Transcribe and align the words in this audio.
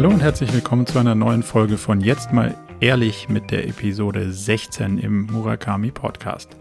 Hallo 0.00 0.14
und 0.14 0.22
herzlich 0.22 0.50
willkommen 0.54 0.86
zu 0.86 0.98
einer 0.98 1.14
neuen 1.14 1.42
Folge 1.42 1.76
von 1.76 2.00
Jetzt 2.00 2.32
mal 2.32 2.56
ehrlich 2.80 3.28
mit 3.28 3.50
der 3.50 3.68
Episode 3.68 4.32
16 4.32 4.96
im 4.96 5.26
Murakami 5.26 5.90
Podcast. 5.90 6.56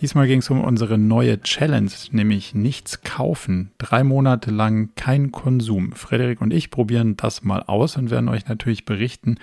Diesmal 0.00 0.28
ging 0.28 0.38
es 0.38 0.48
um 0.48 0.60
unsere 0.60 0.96
neue 0.96 1.40
Challenge, 1.40 1.90
nämlich 2.12 2.54
nichts 2.54 3.02
kaufen. 3.02 3.72
Drei 3.78 4.04
Monate 4.04 4.52
lang 4.52 4.90
kein 4.94 5.32
Konsum. 5.32 5.90
Frederik 5.90 6.40
und 6.40 6.54
ich 6.54 6.70
probieren 6.70 7.16
das 7.16 7.42
mal 7.42 7.64
aus 7.64 7.96
und 7.96 8.12
werden 8.12 8.28
euch 8.28 8.46
natürlich 8.46 8.84
berichten, 8.84 9.38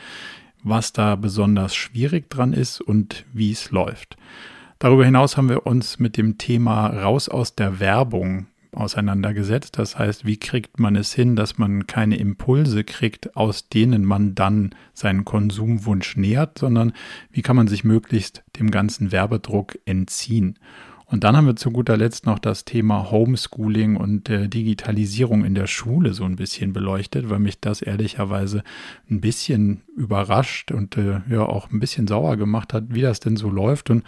was 0.64 0.94
da 0.94 1.18
besonders 1.18 1.76
schwierig 1.76 2.30
dran 2.30 2.54
ist 2.54 2.80
und 2.80 3.26
wie 3.34 3.52
es 3.52 3.70
läuft. 3.70 4.16
Darüber 4.80 5.04
hinaus 5.04 5.36
haben 5.36 5.50
wir 5.50 5.68
uns 5.68 6.00
mit 6.00 6.16
dem 6.16 6.38
Thema 6.38 6.88
raus 6.88 7.28
aus 7.28 7.54
der 7.54 7.82
Werbung 7.82 8.46
auseinandergesetzt. 8.74 9.78
Das 9.78 9.98
heißt, 9.98 10.26
wie 10.26 10.38
kriegt 10.38 10.80
man 10.80 10.96
es 10.96 11.14
hin, 11.14 11.36
dass 11.36 11.58
man 11.58 11.88
keine 11.88 12.18
Impulse 12.18 12.84
kriegt, 12.84 13.36
aus 13.36 13.70
denen 13.70 14.06
man 14.06 14.36
dann 14.36 14.76
seinen 14.94 15.26
Konsumwunsch 15.26 16.16
nähert, 16.18 16.58
sondern 16.58 16.94
wie 17.32 17.42
kann 17.42 17.56
man 17.56 17.68
sich 17.68 17.84
möglichst 17.84 18.44
dem 18.58 18.72
ganzen 18.72 19.12
Werbedruck 19.12 19.78
entziehen. 19.86 20.58
Und 21.12 21.26
dann 21.26 21.36
haben 21.36 21.46
wir 21.46 21.58
zu 21.58 21.72
guter 21.72 21.98
Letzt 21.98 22.26
noch 22.26 22.40
das 22.40 22.64
Thema 22.64 23.12
Homeschooling 23.12 23.98
und 23.98 24.30
äh, 24.30 24.48
Digitalisierung 24.48 25.44
in 25.44 25.56
der 25.56 25.68
Schule 25.68 26.14
so 26.14 26.24
ein 26.24 26.38
bisschen 26.38 26.72
beleuchtet, 26.72 27.30
weil 27.30 27.40
mich 27.40 27.60
das 27.60 27.82
ehrlicherweise 27.82 28.64
ein 29.10 29.20
bisschen 29.20 29.82
überrascht 29.98 30.72
und 30.72 30.96
äh, 30.96 31.20
ja 31.30 31.42
auch 31.42 31.70
ein 31.70 31.82
bisschen 31.82 32.08
sauer 32.08 32.38
gemacht 32.38 32.74
hat, 32.74 32.86
wie 32.88 33.02
das 33.02 33.20
denn 33.20 33.36
so 33.36 33.50
läuft. 33.50 33.90
Und 33.90 34.06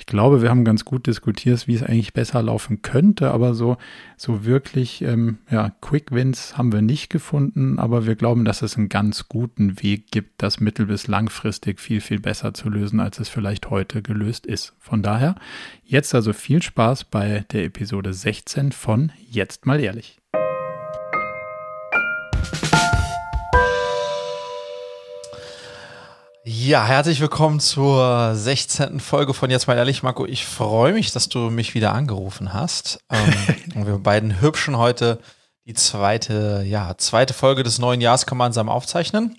ich 0.00 0.06
glaube, 0.06 0.40
wir 0.40 0.48
haben 0.48 0.64
ganz 0.64 0.86
gut 0.86 1.06
diskutiert, 1.06 1.66
wie 1.66 1.74
es 1.74 1.82
eigentlich 1.82 2.14
besser 2.14 2.42
laufen 2.42 2.80
könnte, 2.80 3.32
aber 3.32 3.52
so, 3.52 3.76
so 4.16 4.46
wirklich, 4.46 5.02
ähm, 5.02 5.36
ja, 5.50 5.72
Quick 5.82 6.10
Wins 6.10 6.56
haben 6.56 6.72
wir 6.72 6.80
nicht 6.80 7.10
gefunden, 7.10 7.78
aber 7.78 8.06
wir 8.06 8.16
glauben, 8.16 8.46
dass 8.46 8.62
es 8.62 8.78
einen 8.78 8.88
ganz 8.88 9.28
guten 9.28 9.82
Weg 9.82 10.10
gibt, 10.10 10.42
das 10.42 10.58
mittel- 10.58 10.86
bis 10.86 11.06
langfristig 11.06 11.80
viel, 11.80 12.00
viel 12.00 12.18
besser 12.18 12.54
zu 12.54 12.70
lösen, 12.70 12.98
als 12.98 13.20
es 13.20 13.28
vielleicht 13.28 13.68
heute 13.68 14.00
gelöst 14.00 14.46
ist. 14.46 14.72
Von 14.78 15.02
daher, 15.02 15.34
jetzt 15.84 16.14
also 16.14 16.32
viel 16.32 16.62
Spaß 16.62 17.04
bei 17.04 17.44
der 17.52 17.64
Episode 17.64 18.14
16 18.14 18.72
von 18.72 19.12
Jetzt 19.30 19.66
mal 19.66 19.80
ehrlich. 19.80 20.19
Ja, 26.42 26.86
herzlich 26.86 27.20
willkommen 27.20 27.60
zur 27.60 28.34
16. 28.34 28.98
Folge 29.00 29.34
von 29.34 29.50
Jetzt 29.50 29.66
mal 29.66 29.76
ehrlich, 29.76 30.02
Marco. 30.02 30.24
Ich 30.24 30.46
freue 30.46 30.94
mich, 30.94 31.12
dass 31.12 31.28
du 31.28 31.50
mich 31.50 31.74
wieder 31.74 31.92
angerufen 31.92 32.54
hast. 32.54 32.98
Ähm, 33.10 33.34
und 33.74 33.86
wir 33.86 33.98
beiden 33.98 34.40
hübschen 34.40 34.78
heute 34.78 35.18
die 35.66 35.74
zweite, 35.74 36.64
ja, 36.66 36.96
zweite 36.96 37.34
Folge 37.34 37.62
des 37.62 37.78
neuen 37.78 38.00
Jahres 38.00 38.24
gemeinsam 38.24 38.70
aufzeichnen. 38.70 39.36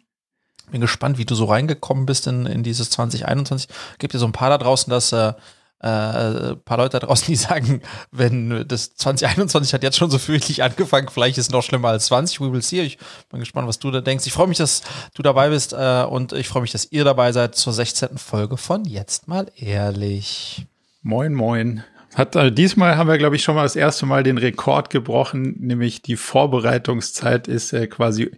Bin 0.69 0.79
gespannt, 0.79 1.17
wie 1.17 1.25
du 1.25 1.33
so 1.33 1.45
reingekommen 1.45 2.05
bist 2.05 2.27
in, 2.27 2.45
in 2.45 2.61
dieses 2.61 2.91
2021. 2.91 3.67
Gibt 3.97 4.13
ja 4.13 4.19
so 4.19 4.27
ein 4.27 4.31
paar 4.31 4.51
da 4.51 4.59
draußen, 4.59 4.91
dass 4.91 5.11
äh, 5.11 5.33
äh, 5.81 6.55
paar 6.55 6.77
Leute 6.77 6.99
da 6.99 7.07
draußen, 7.07 7.25
die 7.27 7.35
sagen, 7.35 7.81
wenn 8.11 8.67
das 8.67 8.95
2021 8.95 9.73
hat 9.73 9.83
jetzt 9.83 9.97
schon 9.97 10.11
so 10.11 10.19
fürchterlich 10.19 10.63
angefangen, 10.63 11.09
vielleicht 11.09 11.37
ist 11.37 11.47
es 11.47 11.51
noch 11.51 11.63
schlimmer 11.63 11.89
als 11.89 12.05
20. 12.05 12.39
We 12.39 12.51
will 12.51 12.61
see. 12.61 12.81
Ich 12.81 12.97
bin 13.29 13.39
gespannt, 13.39 13.67
was 13.67 13.79
du 13.79 13.89
da 13.89 14.01
denkst. 14.01 14.27
Ich 14.27 14.33
freue 14.33 14.47
mich, 14.47 14.57
dass 14.57 14.83
du 15.15 15.23
dabei 15.23 15.49
bist 15.49 15.73
äh, 15.73 16.03
und 16.03 16.33
ich 16.33 16.47
freue 16.47 16.61
mich, 16.61 16.71
dass 16.71 16.91
ihr 16.91 17.03
dabei 17.03 17.31
seid 17.31 17.55
zur 17.55 17.73
16. 17.73 18.17
Folge 18.17 18.57
von 18.57 18.85
Jetzt 18.85 19.27
mal 19.27 19.51
ehrlich. 19.55 20.65
Moin, 21.01 21.33
moin. 21.33 21.83
Hat, 22.13 22.35
also 22.35 22.53
diesmal 22.53 22.97
haben 22.97 23.07
wir, 23.07 23.17
glaube 23.17 23.37
ich, 23.37 23.43
schon 23.43 23.55
mal 23.55 23.63
das 23.63 23.75
erste 23.75 24.05
Mal 24.05 24.23
den 24.23 24.37
Rekord 24.37 24.89
gebrochen, 24.89 25.55
nämlich 25.59 26.01
die 26.01 26.17
Vorbereitungszeit 26.17 27.47
ist 27.47 27.73
äh, 27.73 27.87
quasi, 27.87 28.31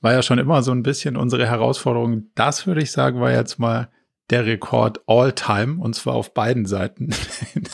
war 0.00 0.12
ja 0.12 0.22
schon 0.22 0.38
immer 0.38 0.62
so 0.62 0.72
ein 0.72 0.82
bisschen 0.82 1.16
unsere 1.16 1.46
Herausforderung. 1.46 2.24
Das 2.34 2.66
würde 2.66 2.82
ich 2.82 2.90
sagen, 2.90 3.20
war 3.20 3.30
jetzt 3.30 3.58
mal 3.58 3.88
der 4.30 4.46
Rekord 4.46 5.00
all 5.06 5.32
time 5.32 5.82
und 5.82 5.94
zwar 5.94 6.14
auf 6.14 6.32
beiden 6.32 6.66
Seiten. 6.66 7.10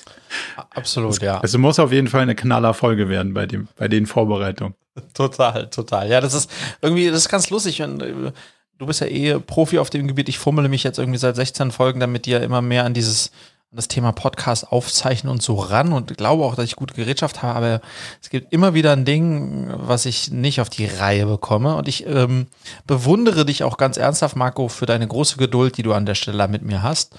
Absolut, 0.70 1.12
es, 1.12 1.20
ja. 1.20 1.40
Also 1.40 1.58
muss 1.58 1.78
auf 1.78 1.92
jeden 1.92 2.08
Fall 2.08 2.22
eine 2.22 2.34
knaller 2.34 2.74
Folge 2.74 3.08
werden 3.08 3.34
bei 3.34 3.46
dem, 3.46 3.68
bei 3.76 3.88
den 3.88 4.06
Vorbereitungen. 4.06 4.74
Total, 5.14 5.70
total. 5.70 6.08
Ja, 6.08 6.20
das 6.20 6.34
ist 6.34 6.50
irgendwie, 6.82 7.08
das 7.08 7.18
ist 7.18 7.28
ganz 7.28 7.50
lustig. 7.50 7.82
Und, 7.82 8.02
äh, 8.02 8.32
du 8.78 8.86
bist 8.86 9.00
ja 9.00 9.06
eh 9.06 9.38
Profi 9.38 9.78
auf 9.78 9.90
dem 9.90 10.08
Gebiet. 10.08 10.28
Ich 10.28 10.38
fummele 10.38 10.68
mich 10.68 10.82
jetzt 10.82 10.98
irgendwie 10.98 11.18
seit 11.18 11.36
16 11.36 11.70
Folgen 11.70 12.00
damit 12.00 12.26
dir 12.26 12.42
immer 12.42 12.62
mehr 12.62 12.84
an 12.84 12.94
dieses 12.94 13.30
das 13.72 13.86
Thema 13.86 14.10
Podcast 14.10 14.72
aufzeichnen 14.72 15.30
und 15.30 15.42
so 15.42 15.54
ran 15.54 15.92
und 15.92 16.16
glaube 16.16 16.44
auch, 16.44 16.56
dass 16.56 16.64
ich 16.64 16.74
gute 16.74 16.94
Gerätschaft 16.94 17.40
habe, 17.40 17.54
aber 17.54 17.80
es 18.20 18.28
gibt 18.28 18.52
immer 18.52 18.74
wieder 18.74 18.92
ein 18.92 19.04
Ding, 19.04 19.72
was 19.76 20.06
ich 20.06 20.32
nicht 20.32 20.60
auf 20.60 20.68
die 20.68 20.86
Reihe 20.86 21.26
bekomme 21.26 21.76
und 21.76 21.86
ich 21.86 22.04
ähm, 22.04 22.48
bewundere 22.88 23.46
dich 23.46 23.62
auch 23.62 23.76
ganz 23.76 23.96
ernsthaft, 23.96 24.34
Marco, 24.34 24.66
für 24.66 24.86
deine 24.86 25.06
große 25.06 25.36
Geduld, 25.36 25.76
die 25.76 25.84
du 25.84 25.92
an 25.92 26.04
der 26.04 26.16
Stelle 26.16 26.48
mit 26.48 26.62
mir 26.62 26.82
hast. 26.82 27.16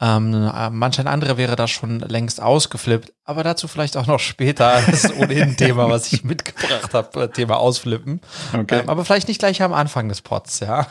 Ähm, 0.00 0.50
manch 0.72 0.98
ein 0.98 1.06
anderer 1.06 1.36
wäre 1.36 1.54
da 1.54 1.68
schon 1.68 2.00
längst 2.00 2.42
ausgeflippt, 2.42 3.12
aber 3.24 3.44
dazu 3.44 3.68
vielleicht 3.68 3.96
auch 3.96 4.06
noch 4.08 4.18
später. 4.20 4.82
Das 4.86 5.04
ist 5.04 5.16
ohnehin 5.16 5.50
ein 5.50 5.56
Thema, 5.56 5.88
was 5.88 6.12
ich 6.12 6.24
mitgebracht 6.24 6.92
habe, 6.94 7.30
Thema 7.30 7.58
Ausflippen. 7.58 8.20
Okay. 8.52 8.80
Ähm, 8.80 8.88
aber 8.88 9.04
vielleicht 9.04 9.28
nicht 9.28 9.38
gleich 9.38 9.62
am 9.62 9.72
Anfang 9.72 10.08
des 10.08 10.20
Pods, 10.20 10.60
ja. 10.60 10.88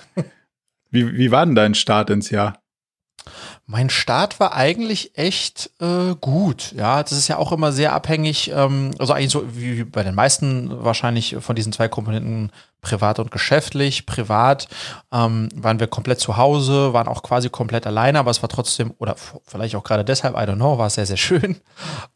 Wie, 0.89 1.13
wie 1.13 1.31
war 1.31 1.45
denn 1.45 1.55
dein 1.55 1.75
Start 1.75 2.09
ins 2.09 2.29
Jahr? 2.29 2.61
Mein 3.71 3.89
Start 3.89 4.41
war 4.41 4.53
eigentlich 4.53 5.17
echt 5.17 5.71
äh, 5.79 6.13
gut. 6.19 6.73
Ja, 6.75 7.01
das 7.01 7.13
ist 7.13 7.29
ja 7.29 7.37
auch 7.37 7.53
immer 7.53 7.71
sehr 7.71 7.93
abhängig, 7.93 8.51
ähm, 8.53 8.91
also 8.99 9.13
eigentlich 9.13 9.31
so 9.31 9.45
wie 9.55 9.85
bei 9.85 10.03
den 10.03 10.13
meisten 10.13 10.83
wahrscheinlich 10.83 11.37
von 11.39 11.55
diesen 11.55 11.71
zwei 11.71 11.87
Komponenten 11.87 12.51
privat 12.81 13.19
und 13.19 13.31
geschäftlich. 13.31 14.05
Privat 14.05 14.67
ähm, 15.11 15.49
waren 15.55 15.79
wir 15.79 15.87
komplett 15.87 16.19
zu 16.19 16.37
Hause, 16.37 16.93
waren 16.93 17.07
auch 17.07 17.23
quasi 17.23 17.49
komplett 17.49 17.85
alleine, 17.87 18.19
aber 18.19 18.31
es 18.31 18.41
war 18.41 18.49
trotzdem, 18.49 18.93
oder 18.97 19.15
vielleicht 19.45 19.75
auch 19.75 19.83
gerade 19.83 20.03
deshalb, 20.03 20.35
I 20.35 20.39
don't 20.39 20.55
know, 20.55 20.77
war 20.77 20.87
es 20.87 20.95
sehr, 20.95 21.05
sehr 21.05 21.17
schön. 21.17 21.57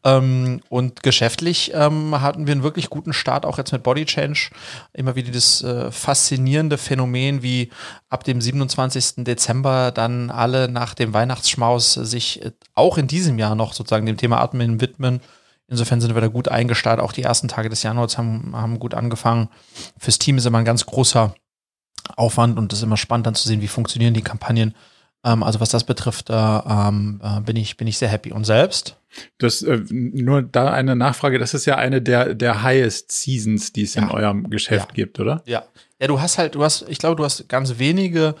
Ähm, 0.04 0.60
und 0.68 1.02
geschäftlich 1.02 1.72
ähm, 1.74 2.20
hatten 2.20 2.46
wir 2.46 2.52
einen 2.52 2.62
wirklich 2.62 2.90
guten 2.90 3.12
Start, 3.12 3.44
auch 3.44 3.58
jetzt 3.58 3.72
mit 3.72 3.82
Body 3.82 4.04
Change. 4.04 4.50
Immer 4.92 5.16
wieder 5.16 5.32
das 5.32 5.62
äh, 5.62 5.90
faszinierende 5.90 6.78
Phänomen, 6.78 7.42
wie 7.42 7.70
ab 8.08 8.22
dem 8.22 8.40
27. 8.40 9.24
Dezember 9.24 9.90
dann 9.90 10.30
alle 10.30 10.68
nach 10.68 10.94
dem 10.94 11.12
Weihnachtsschmaus 11.12 11.94
sich 11.94 12.44
äh, 12.44 12.52
auch 12.74 12.98
in 12.98 13.08
diesem 13.08 13.38
Jahr 13.38 13.56
noch 13.56 13.72
sozusagen 13.72 14.06
dem 14.06 14.16
Thema 14.16 14.40
Atmen 14.40 14.80
widmen 14.80 15.20
Insofern 15.68 16.00
sind 16.00 16.14
wir 16.14 16.20
da 16.20 16.28
gut 16.28 16.48
eingestartet. 16.48 17.04
Auch 17.04 17.12
die 17.12 17.22
ersten 17.22 17.48
Tage 17.48 17.68
des 17.68 17.82
Januars 17.82 18.18
haben, 18.18 18.54
haben 18.54 18.78
gut 18.78 18.94
angefangen. 18.94 19.48
Fürs 19.98 20.18
Team 20.18 20.38
ist 20.38 20.46
immer 20.46 20.58
ein 20.58 20.64
ganz 20.64 20.86
großer 20.86 21.34
Aufwand 22.16 22.56
und 22.58 22.72
es 22.72 22.78
ist 22.78 22.84
immer 22.84 22.96
spannend 22.96 23.26
dann 23.26 23.34
zu 23.34 23.48
sehen, 23.48 23.60
wie 23.60 23.68
funktionieren 23.68 24.14
die 24.14 24.22
Kampagnen. 24.22 24.74
Ähm, 25.24 25.42
also 25.42 25.58
was 25.58 25.70
das 25.70 25.84
betrifft, 25.84 26.30
äh, 26.30 26.34
äh, 26.34 27.40
bin, 27.44 27.56
ich, 27.56 27.76
bin 27.76 27.88
ich 27.88 27.98
sehr 27.98 28.08
happy. 28.08 28.32
Und 28.32 28.44
selbst? 28.44 28.96
Das, 29.38 29.62
äh, 29.62 29.80
nur 29.90 30.42
da 30.42 30.70
eine 30.70 30.94
Nachfrage, 30.94 31.38
das 31.38 31.52
ist 31.52 31.64
ja 31.64 31.76
eine 31.76 32.00
der, 32.00 32.34
der 32.34 32.62
highest 32.62 33.10
Seasons, 33.10 33.72
die 33.72 33.82
es 33.82 33.94
ja. 33.94 34.02
in 34.02 34.10
eurem 34.10 34.50
Geschäft 34.50 34.90
ja. 34.90 34.94
gibt, 34.94 35.18
oder? 35.18 35.42
Ja. 35.46 35.64
Ja, 36.00 36.08
du 36.08 36.20
hast 36.20 36.38
halt, 36.38 36.54
du 36.54 36.62
hast, 36.62 36.84
ich 36.88 36.98
glaube, 36.98 37.16
du 37.16 37.24
hast 37.24 37.48
ganz 37.48 37.78
wenige 37.78 38.34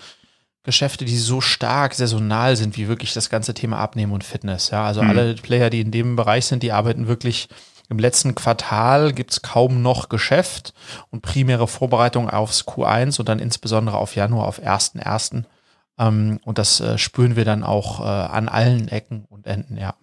Geschäfte, 0.66 1.06
die 1.06 1.16
so 1.16 1.40
stark 1.40 1.94
saisonal 1.94 2.56
sind, 2.56 2.76
wie 2.76 2.88
wirklich 2.88 3.14
das 3.14 3.30
ganze 3.30 3.54
Thema 3.54 3.78
Abnehmen 3.78 4.12
und 4.12 4.24
Fitness. 4.24 4.70
Ja, 4.70 4.84
also 4.84 5.02
mhm. 5.02 5.08
alle 5.08 5.34
Player, 5.34 5.70
die 5.70 5.80
in 5.80 5.90
dem 5.90 6.16
Bereich 6.16 6.44
sind, 6.44 6.62
die 6.62 6.72
arbeiten 6.72 7.08
wirklich 7.08 7.48
im 7.88 7.98
letzten 7.98 8.34
Quartal 8.34 9.12
gibt 9.12 9.30
es 9.30 9.42
kaum 9.42 9.80
noch 9.80 10.08
Geschäft 10.08 10.74
und 11.10 11.22
primäre 11.22 11.68
Vorbereitung 11.68 12.28
aufs 12.28 12.66
Q1 12.66 13.20
und 13.20 13.28
dann 13.28 13.38
insbesondere 13.38 13.96
auf 13.96 14.16
Januar, 14.16 14.48
auf 14.48 14.60
1.1. 14.60 15.44
Ähm, 15.98 16.40
und 16.44 16.58
das 16.58 16.80
äh, 16.80 16.98
spüren 16.98 17.36
wir 17.36 17.44
dann 17.44 17.62
auch 17.62 18.00
äh, 18.00 18.04
an 18.04 18.48
allen 18.48 18.88
Ecken 18.88 19.24
und 19.28 19.46
Enden, 19.46 19.76
ja. 19.76 19.94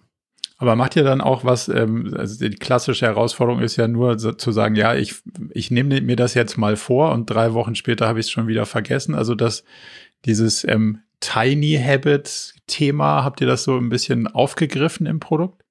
Aber 0.56 0.76
macht 0.76 0.96
ihr 0.96 1.04
dann 1.04 1.20
auch 1.20 1.44
was, 1.44 1.68
ähm, 1.68 2.14
also 2.16 2.38
die 2.38 2.56
klassische 2.56 3.04
Herausforderung 3.06 3.60
ist 3.60 3.76
ja 3.76 3.88
nur 3.88 4.18
so, 4.18 4.32
zu 4.32 4.52
sagen, 4.52 4.76
ja, 4.76 4.94
ich, 4.94 5.16
ich 5.50 5.70
nehme 5.70 6.00
mir 6.00 6.16
das 6.16 6.34
jetzt 6.34 6.56
mal 6.56 6.76
vor 6.76 7.12
und 7.12 7.26
drei 7.26 7.52
Wochen 7.54 7.74
später 7.74 8.08
habe 8.08 8.20
ich 8.20 8.26
es 8.26 8.30
schon 8.30 8.46
wieder 8.46 8.64
vergessen. 8.64 9.14
Also 9.14 9.34
dass 9.34 9.64
dieses 10.24 10.64
ähm, 10.64 11.00
Tiny 11.20 11.80
Habit 11.82 12.54
Thema, 12.66 13.24
habt 13.24 13.40
ihr 13.40 13.46
das 13.46 13.64
so 13.64 13.76
ein 13.76 13.88
bisschen 13.88 14.26
aufgegriffen 14.26 15.06
im 15.06 15.20
Produkt? 15.20 15.62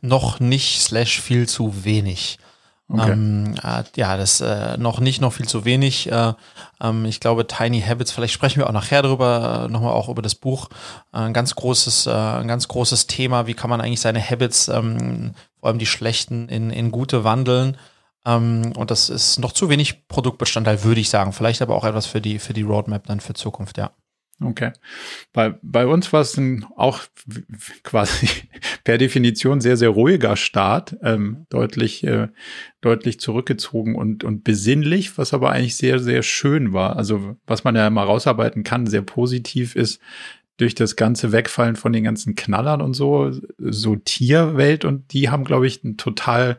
Noch 0.00 0.40
nicht, 0.40 0.80
slash 0.80 1.20
viel 1.20 1.48
zu 1.48 1.84
wenig. 1.84 2.38
Okay. 2.88 3.12
Ähm, 3.12 3.54
äh, 3.64 3.82
ja, 3.96 4.16
das 4.16 4.40
äh, 4.40 4.76
noch 4.78 5.00
nicht, 5.00 5.20
noch 5.20 5.32
viel 5.32 5.48
zu 5.48 5.64
wenig. 5.64 6.10
Äh, 6.10 6.34
ähm, 6.80 7.04
ich 7.04 7.18
glaube, 7.18 7.46
Tiny 7.46 7.80
Habits, 7.80 8.12
vielleicht 8.12 8.32
sprechen 8.32 8.60
wir 8.60 8.68
auch 8.68 8.72
nachher 8.72 9.02
drüber, 9.02 9.66
äh, 9.66 9.72
nochmal 9.72 9.92
auch 9.92 10.08
über 10.08 10.22
das 10.22 10.36
Buch. 10.36 10.68
Äh, 11.12 11.18
ein 11.18 11.32
ganz 11.32 11.56
großes, 11.56 12.06
äh, 12.06 12.12
ein 12.12 12.46
ganz 12.46 12.68
großes 12.68 13.08
Thema. 13.08 13.48
Wie 13.48 13.54
kann 13.54 13.70
man 13.70 13.80
eigentlich 13.80 14.00
seine 14.00 14.22
Habits, 14.22 14.68
ähm, 14.68 15.32
vor 15.58 15.68
allem 15.68 15.80
die 15.80 15.86
schlechten, 15.86 16.48
in, 16.48 16.70
in 16.70 16.92
gute 16.92 17.24
wandeln? 17.24 17.76
Ähm, 18.26 18.72
und 18.76 18.90
das 18.90 19.08
ist 19.08 19.38
noch 19.38 19.52
zu 19.52 19.70
wenig 19.70 20.08
Produktbestandteil, 20.08 20.84
würde 20.84 21.00
ich 21.00 21.08
sagen. 21.08 21.32
Vielleicht 21.32 21.62
aber 21.62 21.76
auch 21.76 21.84
etwas 21.84 22.06
für 22.06 22.20
die, 22.20 22.38
für 22.38 22.52
die 22.52 22.62
Roadmap 22.62 23.06
dann 23.06 23.20
für 23.20 23.34
Zukunft, 23.34 23.78
ja. 23.78 23.92
Okay. 24.38 24.72
Bei, 25.32 25.58
bei 25.62 25.86
uns 25.86 26.12
war 26.12 26.20
es 26.20 26.38
auch 26.76 27.00
quasi 27.82 28.28
per 28.84 28.98
Definition 28.98 29.62
sehr, 29.62 29.78
sehr 29.78 29.88
ruhiger 29.88 30.36
Start, 30.36 30.96
ähm, 31.02 31.46
deutlich, 31.48 32.04
äh, 32.04 32.28
deutlich 32.82 33.18
zurückgezogen 33.18 33.94
und, 33.94 34.24
und 34.24 34.44
besinnlich, 34.44 35.16
was 35.16 35.32
aber 35.32 35.52
eigentlich 35.52 35.76
sehr, 35.76 35.98
sehr 36.00 36.22
schön 36.22 36.74
war. 36.74 36.96
Also 36.96 37.36
was 37.46 37.64
man 37.64 37.76
ja 37.76 37.88
mal 37.88 38.04
rausarbeiten 38.04 38.62
kann, 38.62 38.86
sehr 38.86 39.02
positiv 39.02 39.74
ist, 39.74 40.02
durch 40.58 40.74
das 40.74 40.96
ganze 40.96 41.32
Wegfallen 41.32 41.76
von 41.76 41.92
den 41.92 42.04
ganzen 42.04 42.34
Knallern 42.34 42.82
und 42.82 42.94
so, 42.94 43.30
so 43.58 43.96
Tierwelt 43.96 44.84
und 44.84 45.12
die 45.12 45.30
haben, 45.30 45.44
glaube 45.44 45.66
ich, 45.66 45.82
ein 45.84 45.96
total 45.96 46.58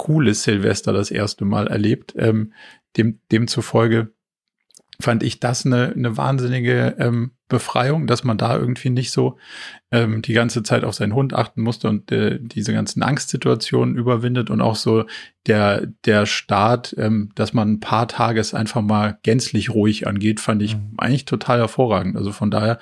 cooles 0.00 0.44
Silvester 0.44 0.94
das 0.94 1.10
erste 1.10 1.44
Mal 1.44 1.66
erlebt. 1.66 2.14
Ähm, 2.16 2.54
dem, 2.96 3.20
demzufolge 3.30 4.14
fand 4.98 5.22
ich 5.22 5.40
das 5.40 5.66
eine, 5.66 5.92
eine 5.92 6.16
wahnsinnige 6.16 6.96
ähm, 6.98 7.32
Befreiung, 7.48 8.06
dass 8.06 8.24
man 8.24 8.38
da 8.38 8.56
irgendwie 8.56 8.88
nicht 8.88 9.10
so 9.10 9.36
ähm, 9.90 10.22
die 10.22 10.32
ganze 10.32 10.62
Zeit 10.62 10.84
auf 10.84 10.94
seinen 10.94 11.14
Hund 11.14 11.34
achten 11.34 11.60
musste 11.60 11.88
und 11.88 12.10
äh, 12.12 12.38
diese 12.40 12.72
ganzen 12.72 13.02
Angstsituationen 13.02 13.96
überwindet 13.96 14.48
und 14.48 14.62
auch 14.62 14.76
so 14.76 15.04
der, 15.46 15.86
der 16.06 16.24
Start, 16.24 16.94
ähm, 16.96 17.30
dass 17.34 17.52
man 17.52 17.72
ein 17.72 17.80
paar 17.80 18.08
Tage 18.08 18.40
es 18.40 18.54
einfach 18.54 18.80
mal 18.80 19.18
gänzlich 19.22 19.68
ruhig 19.68 20.06
angeht, 20.06 20.40
fand 20.40 20.62
ich 20.62 20.76
mhm. 20.76 20.94
eigentlich 20.96 21.26
total 21.26 21.58
hervorragend. 21.58 22.16
Also 22.16 22.32
von 22.32 22.50
daher 22.50 22.78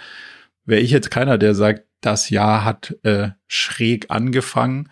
wäre 0.64 0.82
ich 0.82 0.92
jetzt 0.92 1.10
keiner, 1.10 1.36
der 1.36 1.56
sagt, 1.56 1.82
das 2.00 2.30
Jahr 2.30 2.64
hat 2.64 2.96
äh, 3.02 3.30
schräg 3.48 4.06
angefangen. 4.08 4.88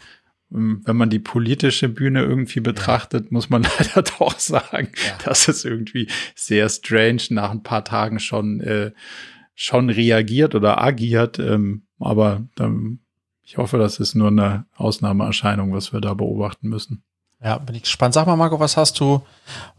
Ähm, 0.56 0.80
wenn 0.84 0.96
man 0.96 1.10
die 1.10 1.18
politische 1.18 1.88
Bühne 1.88 2.22
irgendwie 2.22 2.60
betrachtet, 2.60 3.24
ja. 3.24 3.28
muss 3.30 3.50
man 3.50 3.62
leider 3.78 4.02
doch 4.02 4.38
sagen, 4.38 4.90
ja. 5.06 5.18
dass 5.24 5.48
es 5.48 5.64
irgendwie 5.64 6.08
sehr 6.34 6.68
strange 6.68 7.22
nach 7.30 7.50
ein 7.50 7.62
paar 7.62 7.84
Tagen 7.84 8.18
schon, 8.18 8.60
äh, 8.60 8.92
schon 9.54 9.90
reagiert 9.90 10.54
oder 10.54 10.82
agiert. 10.82 11.38
Ähm, 11.38 11.86
aber 11.98 12.46
ähm, 12.58 13.00
ich 13.42 13.58
hoffe, 13.58 13.78
das 13.78 14.00
ist 14.00 14.14
nur 14.14 14.28
eine 14.28 14.66
Ausnahmeerscheinung, 14.74 15.72
was 15.72 15.92
wir 15.92 16.00
da 16.00 16.14
beobachten 16.14 16.68
müssen. 16.68 17.04
Ja, 17.42 17.58
bin 17.58 17.74
ich 17.74 17.82
gespannt. 17.82 18.14
Sag 18.14 18.26
mal, 18.26 18.36
Marco, 18.36 18.58
was 18.58 18.76
hast 18.76 18.98
du, 18.98 19.22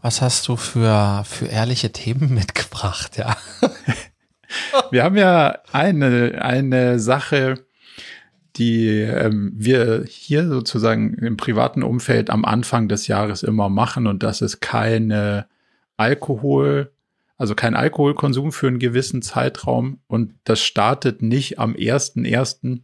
was 0.00 0.22
hast 0.22 0.46
du 0.48 0.56
für, 0.56 1.22
für 1.24 1.46
ehrliche 1.46 1.92
Themen 1.92 2.32
mitgebracht? 2.34 3.16
Ja. 3.18 3.36
Wir 4.90 5.04
haben 5.04 5.16
ja 5.16 5.58
eine, 5.72 6.40
eine 6.40 6.98
Sache, 6.98 7.66
die 8.58 8.88
ähm, 8.88 9.52
wir 9.54 10.04
hier 10.06 10.48
sozusagen 10.48 11.14
im 11.14 11.36
privaten 11.36 11.82
Umfeld 11.82 12.30
am 12.30 12.44
Anfang 12.44 12.88
des 12.88 13.06
Jahres 13.06 13.42
immer 13.42 13.68
machen 13.68 14.06
und 14.06 14.22
das 14.22 14.42
ist 14.42 14.60
keine 14.60 15.46
Alkohol, 15.96 16.90
also 17.36 17.54
kein 17.54 17.76
Alkoholkonsum 17.76 18.52
für 18.52 18.66
einen 18.66 18.80
gewissen 18.80 19.22
Zeitraum 19.22 20.00
und 20.08 20.34
das 20.44 20.60
startet 20.60 21.22
nicht 21.22 21.58
am 21.58 21.74
1.1., 21.74 22.80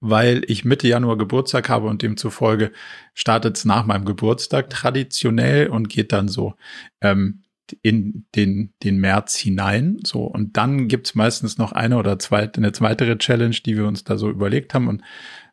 weil 0.00 0.42
ich 0.48 0.64
Mitte 0.64 0.88
Januar 0.88 1.18
Geburtstag 1.18 1.68
habe 1.68 1.86
und 1.88 2.02
demzufolge 2.02 2.72
startet 3.12 3.56
es 3.58 3.64
nach 3.64 3.84
meinem 3.84 4.06
Geburtstag 4.06 4.70
traditionell 4.70 5.68
und 5.68 5.88
geht 5.88 6.10
dann 6.10 6.28
so 6.28 6.54
ähm, 7.00 7.43
in 7.82 8.26
den, 8.34 8.72
den 8.82 8.98
März 8.98 9.36
hinein. 9.36 9.98
So, 10.04 10.24
und 10.24 10.56
dann 10.56 10.88
gibt's 10.88 11.14
meistens 11.14 11.58
noch 11.58 11.72
eine 11.72 11.96
oder 11.96 12.18
zweite, 12.18 12.58
eine 12.58 12.72
weitere 12.80 13.16
Challenge, 13.18 13.56
die 13.64 13.76
wir 13.76 13.86
uns 13.86 14.04
da 14.04 14.16
so 14.16 14.30
überlegt 14.30 14.74
haben. 14.74 14.88
Und 14.88 15.02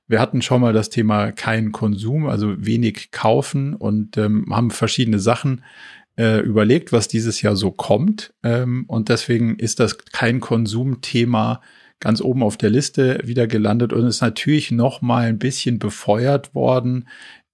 wir 0.07 0.19
hatten 0.19 0.41
schon 0.41 0.61
mal 0.61 0.73
das 0.73 0.89
Thema 0.89 1.31
kein 1.31 1.71
Konsum, 1.71 2.27
also 2.27 2.53
wenig 2.57 3.11
kaufen 3.11 3.73
und 3.73 4.17
ähm, 4.17 4.45
haben 4.51 4.71
verschiedene 4.71 5.19
Sachen 5.19 5.63
äh, 6.17 6.39
überlegt, 6.41 6.91
was 6.91 7.07
dieses 7.07 7.41
Jahr 7.41 7.55
so 7.55 7.71
kommt. 7.71 8.33
Ähm, 8.43 8.85
und 8.87 9.09
deswegen 9.09 9.57
ist 9.57 9.79
das 9.79 9.97
kein 9.97 10.39
Konsumthema 10.39 11.61
ganz 12.01 12.19
oben 12.19 12.43
auf 12.43 12.57
der 12.57 12.71
Liste 12.71 13.19
wieder 13.23 13.47
gelandet 13.47 13.93
und 13.93 14.05
ist 14.05 14.21
natürlich 14.21 14.71
noch 14.71 15.01
mal 15.01 15.27
ein 15.27 15.39
bisschen 15.39 15.79
befeuert 15.79 16.53
worden 16.53 17.07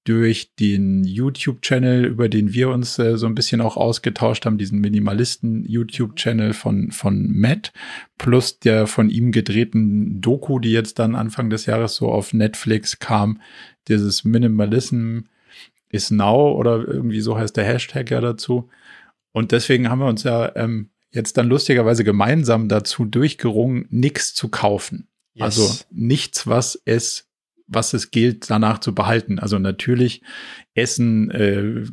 durch 0.07 0.56
den 0.56 1.04
YouTube-Channel, 1.04 2.06
über 2.06 2.30
den 2.30 2.54
wir 2.54 2.69
uns 2.69 2.98
äh, 2.98 3.18
so 3.18 3.25
ein 3.25 3.36
bisschen 3.36 3.59
auch 3.59 3.75
ausgetauscht 3.75 4.45
haben, 4.45 4.57
diesen 4.57 4.80
Minimalisten-YouTube-Channel 4.80 6.54
von, 6.54 6.92
von 6.92 7.30
Matt, 7.30 7.74
plus 8.18 8.59
der 8.59 8.88
von 8.88 9.09
ihm 9.09 9.33
gedrehten 9.33 10.21
Doku, 10.21 10.59
die 10.59 10.71
jetzt 10.71 11.00
dann 11.00 11.13
Anfang 11.13 11.50
des 11.50 11.65
Jahres 11.65 11.95
so 11.95 12.09
auf 12.09 12.33
Netflix 12.33 13.00
kam, 13.00 13.42
dieses 13.89 14.24
Minimalism 14.24 15.19
is 15.89 16.09
now 16.09 16.54
oder 16.54 16.88
irgendwie 16.88 17.21
so 17.21 17.38
heißt 17.38 17.57
der 17.57 17.65
Hashtag 17.65 18.09
ja 18.09 18.21
dazu. 18.21 18.69
Und 19.33 19.51
deswegen 19.51 19.89
haben 19.89 20.00
wir 20.00 20.07
uns 20.07 20.24
ja 20.24 20.56
ähm, 20.56 20.89
jetzt 21.12 21.38
dann 21.38 21.48
lustigerweise 21.48 22.06
gemeinsam 22.06 22.69
dazu 22.69 23.04
durchgerungen, 23.04 23.88
nichts 23.89 24.33
zu 24.33 24.48
kaufen. 24.48 25.09
Yes. 25.33 25.44
Also 25.44 25.83
nichts, 25.92 26.48
was 26.48 26.81
es 26.86 27.26
was 27.67 27.93
es 27.93 28.11
gilt, 28.11 28.49
danach 28.49 28.79
zu 28.79 28.95
behalten. 28.95 29.39
Also 29.39 29.59
natürlich 29.59 30.21
Essen, 30.73 31.29
äh, 31.31 31.85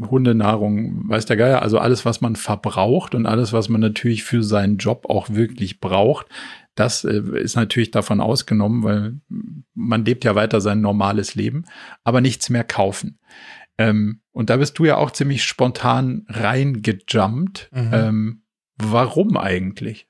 Hundenahrung, 0.00 1.08
weiß 1.08 1.26
der 1.26 1.36
Geier, 1.36 1.62
also 1.62 1.78
alles, 1.78 2.04
was 2.04 2.20
man 2.20 2.36
verbraucht 2.36 3.14
und 3.14 3.26
alles, 3.26 3.52
was 3.52 3.68
man 3.68 3.80
natürlich 3.80 4.24
für 4.24 4.42
seinen 4.42 4.78
Job 4.78 5.06
auch 5.08 5.30
wirklich 5.30 5.80
braucht, 5.80 6.26
das 6.74 7.04
äh, 7.04 7.22
ist 7.38 7.56
natürlich 7.56 7.90
davon 7.90 8.20
ausgenommen, 8.20 8.82
weil 8.82 9.20
man 9.74 10.04
lebt 10.04 10.24
ja 10.24 10.34
weiter 10.34 10.60
sein 10.60 10.80
normales 10.80 11.34
Leben, 11.34 11.64
aber 12.04 12.20
nichts 12.20 12.48
mehr 12.48 12.64
kaufen. 12.64 13.18
Ähm, 13.78 14.20
und 14.32 14.50
da 14.50 14.56
bist 14.56 14.78
du 14.78 14.84
ja 14.84 14.96
auch 14.96 15.10
ziemlich 15.10 15.44
spontan 15.44 16.24
reingejumpt. 16.28 17.70
Mhm. 17.72 17.90
Ähm, 17.92 18.42
warum 18.76 19.36
eigentlich? 19.36 20.08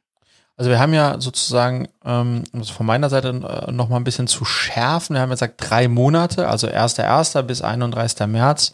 Also 0.62 0.70
wir 0.70 0.78
haben 0.78 0.94
ja 0.94 1.20
sozusagen, 1.20 1.88
ähm, 2.04 2.44
also 2.52 2.72
von 2.72 2.86
meiner 2.86 3.10
Seite 3.10 3.30
äh, 3.30 3.72
noch 3.72 3.88
mal 3.88 3.96
ein 3.96 4.04
bisschen 4.04 4.28
zu 4.28 4.44
schärfen. 4.44 5.14
Wir 5.14 5.20
haben 5.20 5.30
jetzt 5.30 5.40
gesagt 5.40 5.68
drei 5.68 5.88
Monate, 5.88 6.46
also 6.46 6.68
1.1. 6.68 7.42
bis 7.42 7.62
31. 7.62 8.28
März. 8.28 8.72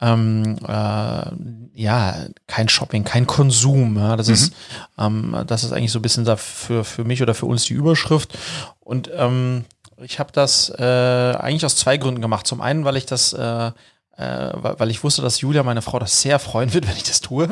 Ähm, 0.00 0.56
äh, 0.66 1.30
ja, 1.80 2.16
kein 2.48 2.68
Shopping, 2.68 3.04
kein 3.04 3.28
Konsum. 3.28 3.96
Ja, 3.98 4.16
das 4.16 4.26
mhm. 4.26 4.34
ist, 4.34 4.52
ähm, 4.98 5.44
das 5.46 5.62
ist 5.62 5.70
eigentlich 5.70 5.92
so 5.92 6.00
ein 6.00 6.02
bisschen 6.02 6.24
dafür 6.24 6.82
für 6.82 7.04
mich 7.04 7.22
oder 7.22 7.34
für 7.34 7.46
uns 7.46 7.62
die 7.66 7.74
Überschrift. 7.74 8.36
Und 8.80 9.08
ähm, 9.14 9.64
ich 10.02 10.18
habe 10.18 10.32
das 10.32 10.70
äh, 10.70 10.82
eigentlich 10.82 11.64
aus 11.64 11.76
zwei 11.76 11.98
Gründen 11.98 12.20
gemacht. 12.20 12.48
Zum 12.48 12.60
einen, 12.60 12.84
weil 12.84 12.96
ich 12.96 13.06
das 13.06 13.32
äh, 13.32 13.70
äh, 14.18 14.50
weil 14.52 14.90
ich 14.90 15.04
wusste, 15.04 15.22
dass 15.22 15.40
Julia, 15.40 15.62
meine 15.62 15.80
Frau, 15.80 16.00
das 16.00 16.20
sehr 16.20 16.40
freuen 16.40 16.74
wird, 16.74 16.86
wenn 16.88 16.96
ich 16.96 17.04
das 17.04 17.20
tue. 17.20 17.48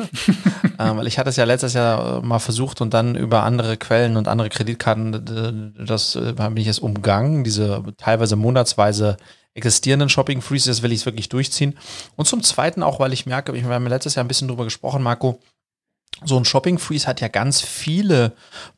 ähm, 0.79 0.97
weil 0.97 1.07
ich 1.07 1.17
hatte 1.17 1.29
es 1.29 1.37
ja 1.37 1.45
letztes 1.45 1.73
Jahr 1.73 2.21
mal 2.21 2.39
versucht 2.39 2.81
und 2.81 2.93
dann 2.93 3.15
über 3.15 3.43
andere 3.43 3.77
Quellen 3.77 4.17
und 4.17 4.27
andere 4.27 4.49
Kreditkarten, 4.49 5.73
das 5.85 6.15
äh, 6.15 6.33
bin 6.33 6.57
ich 6.57 6.67
jetzt 6.67 6.79
umgangen, 6.79 7.45
diese 7.45 7.83
teilweise 7.97 8.35
monatsweise 8.35 9.15
existierenden 9.53 10.09
Shopping 10.09 10.41
Freeze, 10.41 10.69
das 10.69 10.83
will 10.83 10.91
ich 10.91 11.05
wirklich 11.05 11.29
durchziehen. 11.29 11.77
Und 12.15 12.25
zum 12.25 12.43
Zweiten 12.43 12.83
auch, 12.83 12.99
weil 12.99 13.13
ich 13.13 13.25
merke, 13.25 13.53
wir 13.53 13.63
haben 13.63 13.87
letztes 13.87 14.15
Jahr 14.15 14.25
ein 14.25 14.27
bisschen 14.27 14.49
drüber 14.49 14.65
gesprochen, 14.65 15.01
Marco, 15.01 15.39
so 16.25 16.37
ein 16.37 16.45
Shopping 16.45 16.79
Freeze 16.79 17.07
hat 17.07 17.21
ja 17.21 17.27
ganz 17.27 17.61
viele 17.61 18.33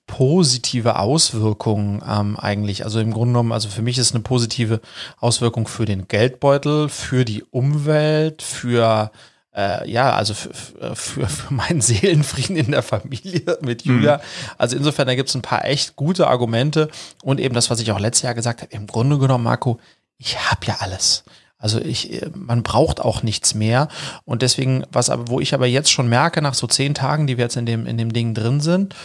positive 0.07 0.97
Auswirkungen 0.97 2.03
ähm, 2.07 2.37
eigentlich. 2.37 2.83
Also 2.83 2.99
im 2.99 3.11
Grunde 3.11 3.33
genommen, 3.33 3.51
also 3.51 3.69
für 3.69 3.81
mich 3.81 3.97
ist 3.97 4.13
eine 4.13 4.23
positive 4.23 4.81
Auswirkung 5.19 5.67
für 5.67 5.85
den 5.85 6.07
Geldbeutel, 6.07 6.89
für 6.89 7.25
die 7.25 7.43
Umwelt, 7.43 8.41
für 8.41 9.11
äh, 9.55 9.89
ja, 9.89 10.13
also 10.13 10.33
für, 10.33 10.53
für, 10.95 11.27
für 11.27 11.53
meinen 11.53 11.81
Seelenfrieden 11.81 12.55
in 12.55 12.71
der 12.71 12.83
Familie 12.83 13.57
mit 13.61 13.83
Julia. 13.83 14.17
Mhm. 14.17 14.21
Also 14.57 14.75
insofern, 14.75 15.07
da 15.07 15.15
gibt 15.15 15.29
es 15.29 15.35
ein 15.35 15.41
paar 15.41 15.65
echt 15.65 15.95
gute 15.95 16.27
Argumente 16.27 16.89
und 17.23 17.39
eben 17.39 17.55
das, 17.55 17.69
was 17.69 17.79
ich 17.79 17.91
auch 17.91 17.99
letztes 17.99 18.23
Jahr 18.23 18.35
gesagt 18.35 18.61
habe, 18.61 18.71
im 18.73 18.87
Grunde 18.87 19.17
genommen, 19.17 19.43
Marco, 19.43 19.79
ich 20.17 20.37
habe 20.51 20.65
ja 20.65 20.77
alles. 20.79 21.23
Also 21.59 21.79
ich, 21.79 22.13
äh, 22.13 22.31
man 22.33 22.63
braucht 22.63 23.01
auch 23.01 23.21
nichts 23.21 23.53
mehr. 23.53 23.89
Und 24.23 24.41
deswegen, 24.41 24.85
was 24.91 25.09
aber, 25.09 25.27
wo 25.27 25.39
ich 25.39 25.53
aber 25.53 25.67
jetzt 25.67 25.91
schon 25.91 26.07
merke, 26.07 26.41
nach 26.41 26.53
so 26.53 26.65
zehn 26.65 26.95
Tagen, 26.95 27.27
die 27.27 27.37
wir 27.37 27.43
jetzt 27.43 27.57
in 27.57 27.65
dem, 27.65 27.85
in 27.85 27.97
dem 27.97 28.13
Ding 28.13 28.33
drin 28.33 28.61
sind, 28.61 28.95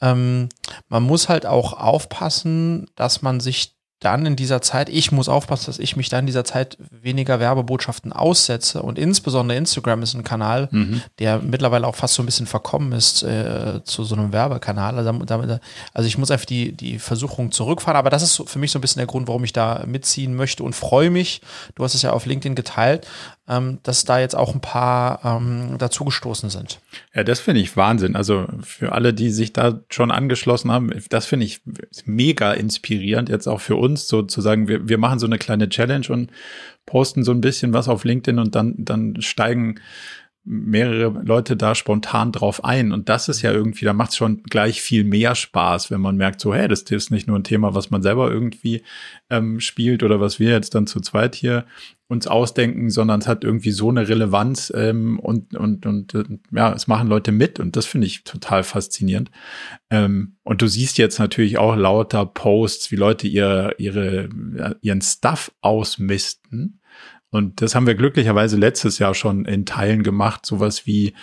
ähm, 0.00 0.48
man 0.88 1.02
muss 1.02 1.28
halt 1.28 1.44
auch 1.44 1.72
aufpassen, 1.72 2.86
dass 2.94 3.20
man 3.20 3.40
sich 3.40 3.73
dann 4.04 4.26
in 4.26 4.36
dieser 4.36 4.60
Zeit, 4.60 4.88
ich 4.88 5.12
muss 5.12 5.28
aufpassen, 5.28 5.66
dass 5.66 5.78
ich 5.78 5.96
mich 5.96 6.08
dann 6.08 6.20
in 6.20 6.26
dieser 6.26 6.44
Zeit 6.44 6.76
weniger 6.90 7.40
Werbebotschaften 7.40 8.12
aussetze. 8.12 8.82
Und 8.82 8.98
insbesondere 8.98 9.56
Instagram 9.56 10.02
ist 10.02 10.14
ein 10.14 10.24
Kanal, 10.24 10.68
mhm. 10.70 11.02
der 11.18 11.38
mittlerweile 11.38 11.86
auch 11.86 11.96
fast 11.96 12.14
so 12.14 12.22
ein 12.22 12.26
bisschen 12.26 12.46
verkommen 12.46 12.92
ist 12.92 13.22
äh, 13.22 13.80
zu 13.84 14.04
so 14.04 14.14
einem 14.14 14.32
Werbekanal. 14.32 14.98
Also, 14.98 15.12
damit, 15.24 15.60
also 15.92 16.06
ich 16.06 16.18
muss 16.18 16.30
einfach 16.30 16.44
die, 16.44 16.72
die 16.72 16.98
Versuchung 16.98 17.50
zurückfahren. 17.50 17.96
Aber 17.96 18.10
das 18.10 18.22
ist 18.22 18.42
für 18.46 18.58
mich 18.58 18.70
so 18.70 18.78
ein 18.78 18.82
bisschen 18.82 19.00
der 19.00 19.06
Grund, 19.06 19.28
warum 19.28 19.44
ich 19.44 19.52
da 19.52 19.84
mitziehen 19.86 20.34
möchte 20.34 20.62
und 20.62 20.74
freue 20.74 21.10
mich. 21.10 21.40
Du 21.74 21.84
hast 21.84 21.94
es 21.94 22.02
ja 22.02 22.12
auf 22.12 22.26
LinkedIn 22.26 22.54
geteilt, 22.54 23.06
ähm, 23.48 23.78
dass 23.82 24.04
da 24.04 24.18
jetzt 24.20 24.34
auch 24.34 24.54
ein 24.54 24.60
paar 24.60 25.20
ähm, 25.24 25.76
dazugestoßen 25.78 26.48
sind. 26.48 26.80
Ja, 27.14 27.24
das 27.24 27.40
finde 27.40 27.60
ich 27.60 27.76
Wahnsinn. 27.76 28.16
Also 28.16 28.46
für 28.62 28.92
alle, 28.92 29.12
die 29.12 29.30
sich 29.30 29.52
da 29.52 29.80
schon 29.90 30.10
angeschlossen 30.10 30.72
haben, 30.72 30.90
das 31.10 31.26
finde 31.26 31.46
ich 31.46 31.60
mega 32.06 32.52
inspirierend, 32.52 33.28
jetzt 33.28 33.46
auch 33.46 33.60
für 33.60 33.76
uns 33.76 34.08
sozusagen. 34.08 34.66
Wir, 34.66 34.88
wir 34.88 34.98
machen 34.98 35.18
so 35.18 35.26
eine 35.26 35.38
kleine 35.38 35.68
Challenge 35.68 36.06
und 36.08 36.30
posten 36.86 37.22
so 37.22 37.32
ein 37.32 37.40
bisschen 37.40 37.72
was 37.72 37.88
auf 37.88 38.04
LinkedIn 38.04 38.38
und 38.38 38.54
dann, 38.54 38.74
dann 38.78 39.20
steigen 39.20 39.76
mehrere 40.44 41.22
Leute 41.24 41.56
da 41.56 41.74
spontan 41.74 42.30
drauf 42.30 42.64
ein. 42.64 42.92
Und 42.92 43.08
das 43.08 43.28
ist 43.28 43.42
ja 43.42 43.50
irgendwie, 43.52 43.84
da 43.84 43.94
macht 43.94 44.10
es 44.10 44.16
schon 44.16 44.42
gleich 44.42 44.82
viel 44.82 45.04
mehr 45.04 45.34
Spaß, 45.34 45.90
wenn 45.90 46.00
man 46.00 46.16
merkt, 46.16 46.40
so, 46.40 46.54
hey, 46.54 46.68
das 46.68 46.82
ist 46.82 47.10
nicht 47.10 47.26
nur 47.26 47.38
ein 47.38 47.44
Thema, 47.44 47.74
was 47.74 47.90
man 47.90 48.02
selber 48.02 48.30
irgendwie 48.30 48.82
ähm, 49.30 49.60
spielt 49.60 50.02
oder 50.02 50.20
was 50.20 50.38
wir 50.38 50.50
jetzt 50.50 50.74
dann 50.74 50.86
zu 50.86 51.00
zweit 51.00 51.34
hier 51.34 51.64
uns 52.06 52.26
ausdenken, 52.26 52.90
sondern 52.90 53.20
es 53.20 53.26
hat 53.26 53.44
irgendwie 53.44 53.70
so 53.70 53.88
eine 53.88 54.06
Relevanz 54.06 54.70
ähm, 54.76 55.18
und, 55.18 55.56
und, 55.56 55.86
und 55.86 56.14
äh, 56.14 56.24
ja, 56.52 56.72
es 56.74 56.86
machen 56.86 57.08
Leute 57.08 57.32
mit 57.32 57.58
und 57.58 57.76
das 57.76 57.86
finde 57.86 58.06
ich 58.06 58.24
total 58.24 58.62
faszinierend. 58.62 59.30
Ähm, 59.90 60.36
und 60.42 60.60
du 60.60 60.66
siehst 60.66 60.98
jetzt 60.98 61.18
natürlich 61.18 61.56
auch 61.56 61.74
lauter 61.74 62.26
Posts, 62.26 62.90
wie 62.90 62.96
Leute 62.96 63.26
ihre, 63.26 63.74
ihre, 63.78 64.28
ihren 64.82 65.00
Stuff 65.00 65.50
ausmisten. 65.62 66.80
Und 67.34 67.62
das 67.62 67.74
haben 67.74 67.88
wir 67.88 67.96
glücklicherweise 67.96 68.56
letztes 68.56 69.00
Jahr 69.00 69.12
schon 69.12 69.44
in 69.44 69.66
Teilen 69.66 70.04
gemacht, 70.04 70.46
sowas 70.46 70.86
wie 70.86 71.14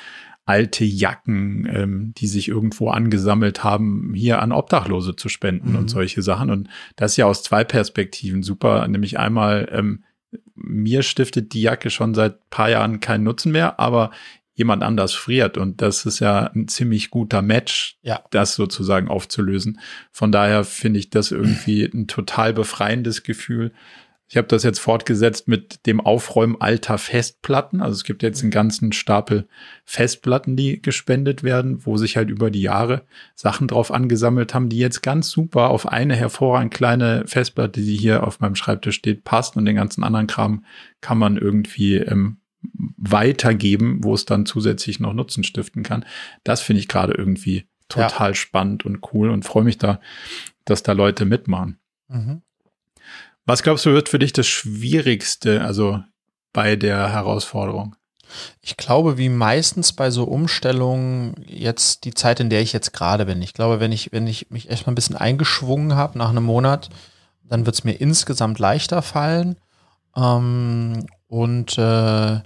alte 0.44 0.84
Jacken, 0.84 1.66
ähm, 1.74 2.14
die 2.18 2.28
sich 2.28 2.50
irgendwo 2.50 2.90
angesammelt 2.90 3.64
haben, 3.64 4.12
hier 4.14 4.42
an 4.42 4.52
Obdachlose 4.52 5.16
zu 5.16 5.30
spenden 5.30 5.72
mhm. 5.72 5.78
und 5.78 5.88
solche 5.90 6.22
Sachen. 6.22 6.50
Und 6.50 6.68
das 6.98 7.12
ist 7.12 7.18
ja 7.18 7.28
aus 7.28 7.44
zwei 7.44 7.64
Perspektiven 7.64 8.44
super. 8.44 8.86
Nämlich 8.90 9.20
einmal, 9.20 9.70
ähm, 9.72 10.04
mir 10.54 11.02
stiftet 11.04 11.54
die 11.54 11.62
Jacke 11.62 11.90
schon 11.90 12.14
seit 12.14 12.50
paar 12.50 12.70
Jahren 12.70 13.00
keinen 13.00 13.24
Nutzen 13.24 13.54
mehr, 13.54 13.80
aber 13.80 14.12
jemand 14.54 14.84
anders 14.84 15.14
friert. 15.14 15.58
Und 15.58 15.82
das 15.82 16.06
ist 16.06 16.20
ja 16.20 16.52
ein 16.54 16.68
ziemlich 16.68 17.10
guter 17.10 17.42
Match, 17.42 17.98
ja. 18.02 18.22
das 18.32 18.56
sozusagen 18.56 19.08
aufzulösen. 19.08 19.80
Von 20.12 20.34
daher 20.34 20.66
finde 20.66 21.00
ich 21.00 21.10
das 21.10 21.32
irgendwie 21.32 21.86
ein 21.86 22.08
total 22.08 22.52
befreiendes 22.54 23.24
Gefühl. 23.24 23.72
Ich 24.32 24.38
habe 24.38 24.48
das 24.48 24.64
jetzt 24.64 24.80
fortgesetzt 24.80 25.50
mit 25.50 25.86
dem 25.86 26.00
Aufräumen 26.00 26.56
alter 26.62 26.98
Festplatten. 26.98 27.82
Also 27.82 27.96
es 27.96 28.06
gibt 28.06 28.24
jetzt 28.24 28.42
einen 28.42 28.50
ganzen 28.50 28.94
Stapel 28.94 29.46
Festplatten, 29.84 30.56
die 30.56 30.82
gespendet 30.82 31.44
werden, 31.44 31.86
wo 31.86 31.98
sich 31.98 32.16
halt 32.16 32.30
über 32.30 32.50
die 32.50 32.62
Jahre 32.62 33.04
Sachen 33.36 33.68
drauf 33.68 33.92
angesammelt 33.92 34.54
haben, 34.54 34.70
die 34.70 34.78
jetzt 34.78 35.04
ganz 35.04 35.30
super 35.32 35.70
auf 35.70 35.86
eine 35.86 36.16
hervorragend 36.16 36.74
kleine 36.74 37.24
Festplatte, 37.28 37.82
die 37.82 37.98
hier 37.98 38.26
auf 38.26 38.40
meinem 38.40 38.56
Schreibtisch 38.56 38.96
steht, 38.96 39.26
passt 39.26 39.58
und 39.58 39.66
den 39.66 39.76
ganzen 39.76 40.02
anderen 40.02 40.28
Kram 40.28 40.64
kann 41.02 41.18
man 41.18 41.36
irgendwie 41.36 41.98
ähm, 41.98 42.38
weitergeben, 42.96 44.02
wo 44.02 44.14
es 44.14 44.24
dann 44.24 44.46
zusätzlich 44.46 45.02
noch 45.02 45.12
Nutzen 45.12 45.44
stiften 45.44 45.84
kann. 45.84 46.06
Das 46.46 46.62
finde 46.62 46.80
ich 46.80 46.88
gerade 46.88 47.12
irgendwie 47.12 47.66
total 47.90 48.30
ja. 48.30 48.36
spannend 48.36 48.86
und 48.86 49.00
cool 49.12 49.30
und 49.30 49.44
freue 49.44 49.66
mich 49.66 49.78
da, 49.78 50.00
dass 50.64 50.84
da 50.84 50.94
Leute 50.94 51.26
mitmachen. 51.26 51.80
Mhm. 52.08 52.44
Was 53.46 53.64
glaubst 53.64 53.86
du, 53.86 53.94
wird 53.94 54.10
für 54.10 54.20
dich 54.20 54.34
das 54.34 54.48
Schwierigste, 54.48 55.62
also 55.64 56.04
bei 56.54 56.76
der 56.76 57.12
Herausforderung? 57.12 57.96
Ich 58.62 58.78
glaube, 58.78 59.18
wie 59.18 59.30
meistens 59.30 59.94
bei 59.94 60.10
so 60.10 60.24
Umstellungen, 60.24 61.36
jetzt 61.48 62.06
die 62.06 62.14
Zeit, 62.14 62.40
in 62.40 62.50
der 62.50 62.62
ich 62.62 62.72
jetzt 62.72 62.94
gerade 62.94 63.26
bin. 63.26 63.42
Ich 63.42 63.54
glaube, 63.54 63.80
wenn 63.80 63.92
ich, 63.92 64.12
wenn 64.14 64.28
ich 64.28 64.50
mich 64.52 64.70
erstmal 64.70 64.94
ein 64.94 64.96
bisschen 64.96 65.18
eingeschwungen 65.18 65.96
habe 65.96 66.18
nach 66.18 66.30
einem 66.30 66.44
Monat, 66.44 66.90
dann 67.44 67.66
wird 67.66 67.76
es 67.76 67.84
mir 67.84 67.94
insgesamt 67.94 68.60
leichter 68.60 69.02
fallen. 69.02 69.58
Ähm, 70.16 71.08
und 71.28 71.78
äh, 71.78 72.40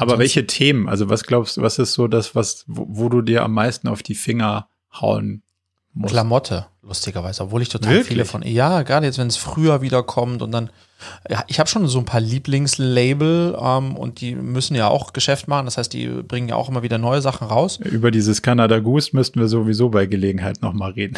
aber 0.00 0.18
welche 0.18 0.46
Themen? 0.46 0.88
Also 0.88 1.08
was 1.08 1.24
glaubst 1.24 1.56
du, 1.56 1.62
was 1.62 1.78
ist 1.78 1.92
so 1.92 2.08
das, 2.08 2.34
was, 2.34 2.64
wo, 2.66 2.86
wo 2.88 3.08
du 3.08 3.20
dir 3.20 3.42
am 3.42 3.52
meisten 3.52 3.88
auf 3.88 4.02
die 4.02 4.14
Finger 4.14 4.68
hauen 4.92 5.42
muss. 5.92 6.10
Klamotte, 6.10 6.66
lustigerweise, 6.82 7.42
obwohl 7.42 7.62
ich 7.62 7.68
total 7.68 7.90
Wirklich? 7.90 8.08
viele 8.08 8.24
von. 8.24 8.42
Ja, 8.42 8.82
gerade 8.82 9.06
jetzt, 9.06 9.18
wenn 9.18 9.26
es 9.26 9.36
früher 9.36 9.82
wieder 9.82 10.02
kommt 10.02 10.42
und 10.42 10.52
dann. 10.52 10.70
Ja, 11.30 11.44
ich 11.46 11.58
habe 11.58 11.68
schon 11.68 11.86
so 11.88 11.98
ein 11.98 12.04
paar 12.04 12.20
Lieblingslabel 12.20 13.56
ähm, 13.58 13.96
und 13.96 14.20
die 14.20 14.34
müssen 14.34 14.74
ja 14.74 14.88
auch 14.88 15.14
Geschäft 15.14 15.48
machen. 15.48 15.64
Das 15.64 15.78
heißt, 15.78 15.92
die 15.94 16.06
bringen 16.08 16.50
ja 16.50 16.56
auch 16.56 16.68
immer 16.68 16.82
wieder 16.82 16.98
neue 16.98 17.22
Sachen 17.22 17.46
raus. 17.48 17.78
Über 17.78 18.10
dieses 18.10 18.42
Canada 18.42 18.80
Goose 18.80 19.10
müssten 19.14 19.40
wir 19.40 19.48
sowieso 19.48 19.88
bei 19.88 20.04
Gelegenheit 20.04 20.60
nochmal 20.60 20.92
reden. 20.92 21.16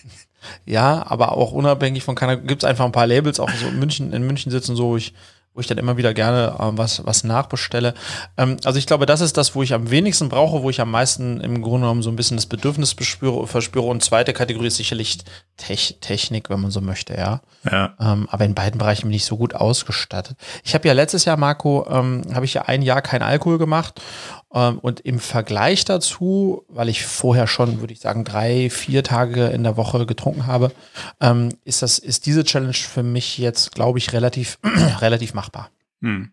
ja, 0.66 1.02
aber 1.06 1.32
auch 1.32 1.52
unabhängig 1.52 2.04
von 2.04 2.14
Canada 2.14 2.42
gibt 2.42 2.62
es 2.62 2.68
einfach 2.68 2.84
ein 2.84 2.92
paar 2.92 3.06
Labels, 3.06 3.40
auch 3.40 3.50
so 3.50 3.68
in 3.68 3.78
München, 3.78 4.12
in 4.12 4.26
München 4.26 4.52
sitzen, 4.52 4.76
so 4.76 4.98
ich 4.98 5.14
wo 5.56 5.60
ich 5.60 5.66
dann 5.66 5.78
immer 5.78 5.96
wieder 5.96 6.12
gerne 6.12 6.54
äh, 6.58 6.76
was, 6.76 7.04
was 7.06 7.24
nachbestelle. 7.24 7.94
Ähm, 8.36 8.58
also 8.64 8.78
ich 8.78 8.86
glaube, 8.86 9.06
das 9.06 9.22
ist 9.22 9.38
das, 9.38 9.54
wo 9.54 9.62
ich 9.62 9.72
am 9.72 9.90
wenigsten 9.90 10.28
brauche, 10.28 10.62
wo 10.62 10.68
ich 10.68 10.82
am 10.82 10.90
meisten 10.90 11.40
im 11.40 11.62
Grunde 11.62 11.86
genommen 11.86 12.02
so 12.02 12.10
ein 12.10 12.16
bisschen 12.16 12.36
das 12.36 12.44
Bedürfnis 12.44 12.94
bespüre, 12.94 13.46
verspüre. 13.46 13.86
Und 13.86 14.04
zweite 14.04 14.34
Kategorie 14.34 14.66
ist 14.66 14.76
sicherlich 14.76 15.18
Tech 15.56 15.96
Technik, 16.02 16.50
wenn 16.50 16.60
man 16.60 16.70
so 16.70 16.82
möchte, 16.82 17.14
ja. 17.14 17.40
ja. 17.64 17.94
Ähm, 17.98 18.28
aber 18.30 18.44
in 18.44 18.54
beiden 18.54 18.78
Bereichen 18.78 19.08
bin 19.08 19.14
ich 19.14 19.24
so 19.24 19.38
gut 19.38 19.54
ausgestattet. 19.54 20.36
Ich 20.62 20.74
habe 20.74 20.86
ja 20.86 20.92
letztes 20.92 21.24
Jahr, 21.24 21.38
Marco, 21.38 21.86
ähm, 21.88 22.22
habe 22.34 22.44
ich 22.44 22.52
ja 22.52 22.62
ein 22.62 22.82
Jahr 22.82 23.00
kein 23.00 23.22
Alkohol 23.22 23.56
gemacht 23.56 24.00
und 24.48 25.00
im 25.00 25.18
Vergleich 25.18 25.84
dazu, 25.84 26.64
weil 26.68 26.88
ich 26.88 27.04
vorher 27.04 27.46
schon, 27.46 27.80
würde 27.80 27.92
ich 27.92 28.00
sagen, 28.00 28.24
drei, 28.24 28.70
vier 28.70 29.02
Tage 29.02 29.46
in 29.46 29.64
der 29.64 29.76
Woche 29.76 30.06
getrunken 30.06 30.46
habe, 30.46 30.72
ähm, 31.20 31.50
ist 31.64 31.82
das, 31.82 31.98
ist 31.98 32.26
diese 32.26 32.44
Challenge 32.44 32.72
für 32.72 33.02
mich 33.02 33.38
jetzt, 33.38 33.72
glaube 33.72 33.98
ich, 33.98 34.12
relativ, 34.12 34.58
relativ 35.00 35.34
machbar. 35.34 35.70
Hm. 36.00 36.30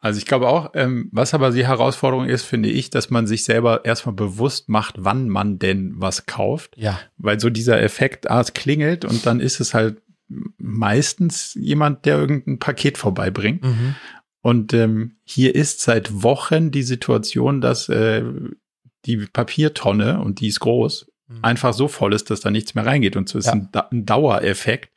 Also 0.00 0.18
ich 0.18 0.26
glaube 0.26 0.48
auch, 0.48 0.72
ähm, 0.74 1.08
was 1.12 1.32
aber 1.32 1.50
die 1.50 1.66
Herausforderung 1.66 2.26
ist, 2.26 2.42
finde 2.42 2.68
ich, 2.68 2.90
dass 2.90 3.08
man 3.08 3.26
sich 3.26 3.44
selber 3.44 3.86
erstmal 3.86 4.14
bewusst 4.14 4.68
macht, 4.68 4.96
wann 4.98 5.30
man 5.30 5.58
denn 5.58 5.94
was 5.96 6.26
kauft. 6.26 6.76
Ja. 6.76 7.00
Weil 7.16 7.40
so 7.40 7.48
dieser 7.48 7.80
Effekt, 7.80 8.30
ah, 8.30 8.40
es 8.40 8.52
klingelt 8.52 9.06
und 9.06 9.24
dann 9.24 9.40
ist 9.40 9.60
es 9.60 9.72
halt 9.72 10.02
meistens 10.58 11.54
jemand, 11.54 12.04
der 12.04 12.18
irgendein 12.18 12.58
Paket 12.58 12.98
vorbeibringt. 12.98 13.64
Mhm. 13.64 13.94
Und 14.44 14.74
ähm, 14.74 15.12
hier 15.24 15.54
ist 15.54 15.80
seit 15.80 16.22
Wochen 16.22 16.70
die 16.70 16.82
Situation, 16.82 17.62
dass 17.62 17.88
äh, 17.88 18.22
die 19.06 19.16
Papiertonne, 19.16 20.20
und 20.20 20.40
die 20.40 20.48
ist 20.48 20.60
groß, 20.60 21.10
mhm. 21.28 21.38
einfach 21.40 21.72
so 21.72 21.88
voll 21.88 22.12
ist, 22.12 22.28
dass 22.28 22.40
da 22.40 22.50
nichts 22.50 22.74
mehr 22.74 22.84
reingeht. 22.84 23.16
Und 23.16 23.26
so 23.26 23.38
ist 23.38 23.46
ja. 23.46 23.52
ein, 23.54 23.70
ein 23.90 24.04
Dauereffekt. 24.04 24.92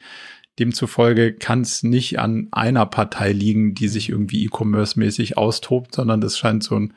Demzufolge 0.60 1.32
kann 1.32 1.62
es 1.62 1.82
nicht 1.82 2.20
an 2.20 2.50
einer 2.52 2.86
Partei 2.88 3.32
liegen, 3.32 3.74
die 3.74 3.88
sich 3.88 4.10
irgendwie 4.10 4.44
E-Commerce-mäßig 4.44 5.38
austobt, 5.38 5.96
sondern 5.96 6.20
das 6.20 6.38
scheint 6.38 6.66
so 6.66 6.76
ein, 6.76 6.94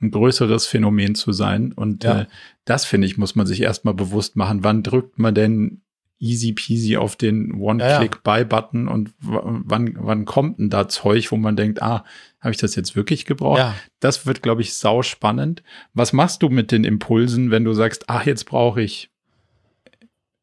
ein 0.00 0.10
größeres 0.10 0.66
Phänomen 0.66 1.14
zu 1.14 1.32
sein. 1.32 1.72
Und 1.72 2.04
ja. 2.04 2.20
äh, 2.20 2.26
das, 2.64 2.86
finde 2.86 3.06
ich, 3.06 3.18
muss 3.18 3.34
man 3.34 3.44
sich 3.44 3.60
erstmal 3.60 3.92
bewusst 3.92 4.36
machen. 4.36 4.64
Wann 4.64 4.82
drückt 4.82 5.18
man 5.18 5.34
denn 5.34 5.82
easy 6.18 6.52
peasy 6.52 6.96
auf 6.96 7.16
den 7.16 7.54
One-Click-Buy-Button 7.54 8.88
und 8.88 9.12
wann, 9.18 9.96
wann 9.98 10.24
kommt 10.24 10.58
denn 10.58 10.70
da 10.70 10.88
Zeug, 10.88 11.30
wo 11.32 11.36
man 11.36 11.56
denkt, 11.56 11.82
ah, 11.82 12.04
habe 12.40 12.52
ich 12.52 12.56
das 12.56 12.74
jetzt 12.74 12.96
wirklich 12.96 13.26
gebraucht? 13.26 13.58
Ja. 13.58 13.74
Das 14.00 14.26
wird, 14.26 14.42
glaube 14.42 14.62
ich, 14.62 14.74
sau 14.74 15.02
spannend. 15.02 15.62
Was 15.92 16.12
machst 16.12 16.42
du 16.42 16.48
mit 16.48 16.70
den 16.70 16.84
Impulsen, 16.84 17.50
wenn 17.50 17.64
du 17.64 17.74
sagst, 17.74 18.04
ach, 18.08 18.26
jetzt 18.26 18.44
brauche 18.44 18.82
ich 18.82 19.10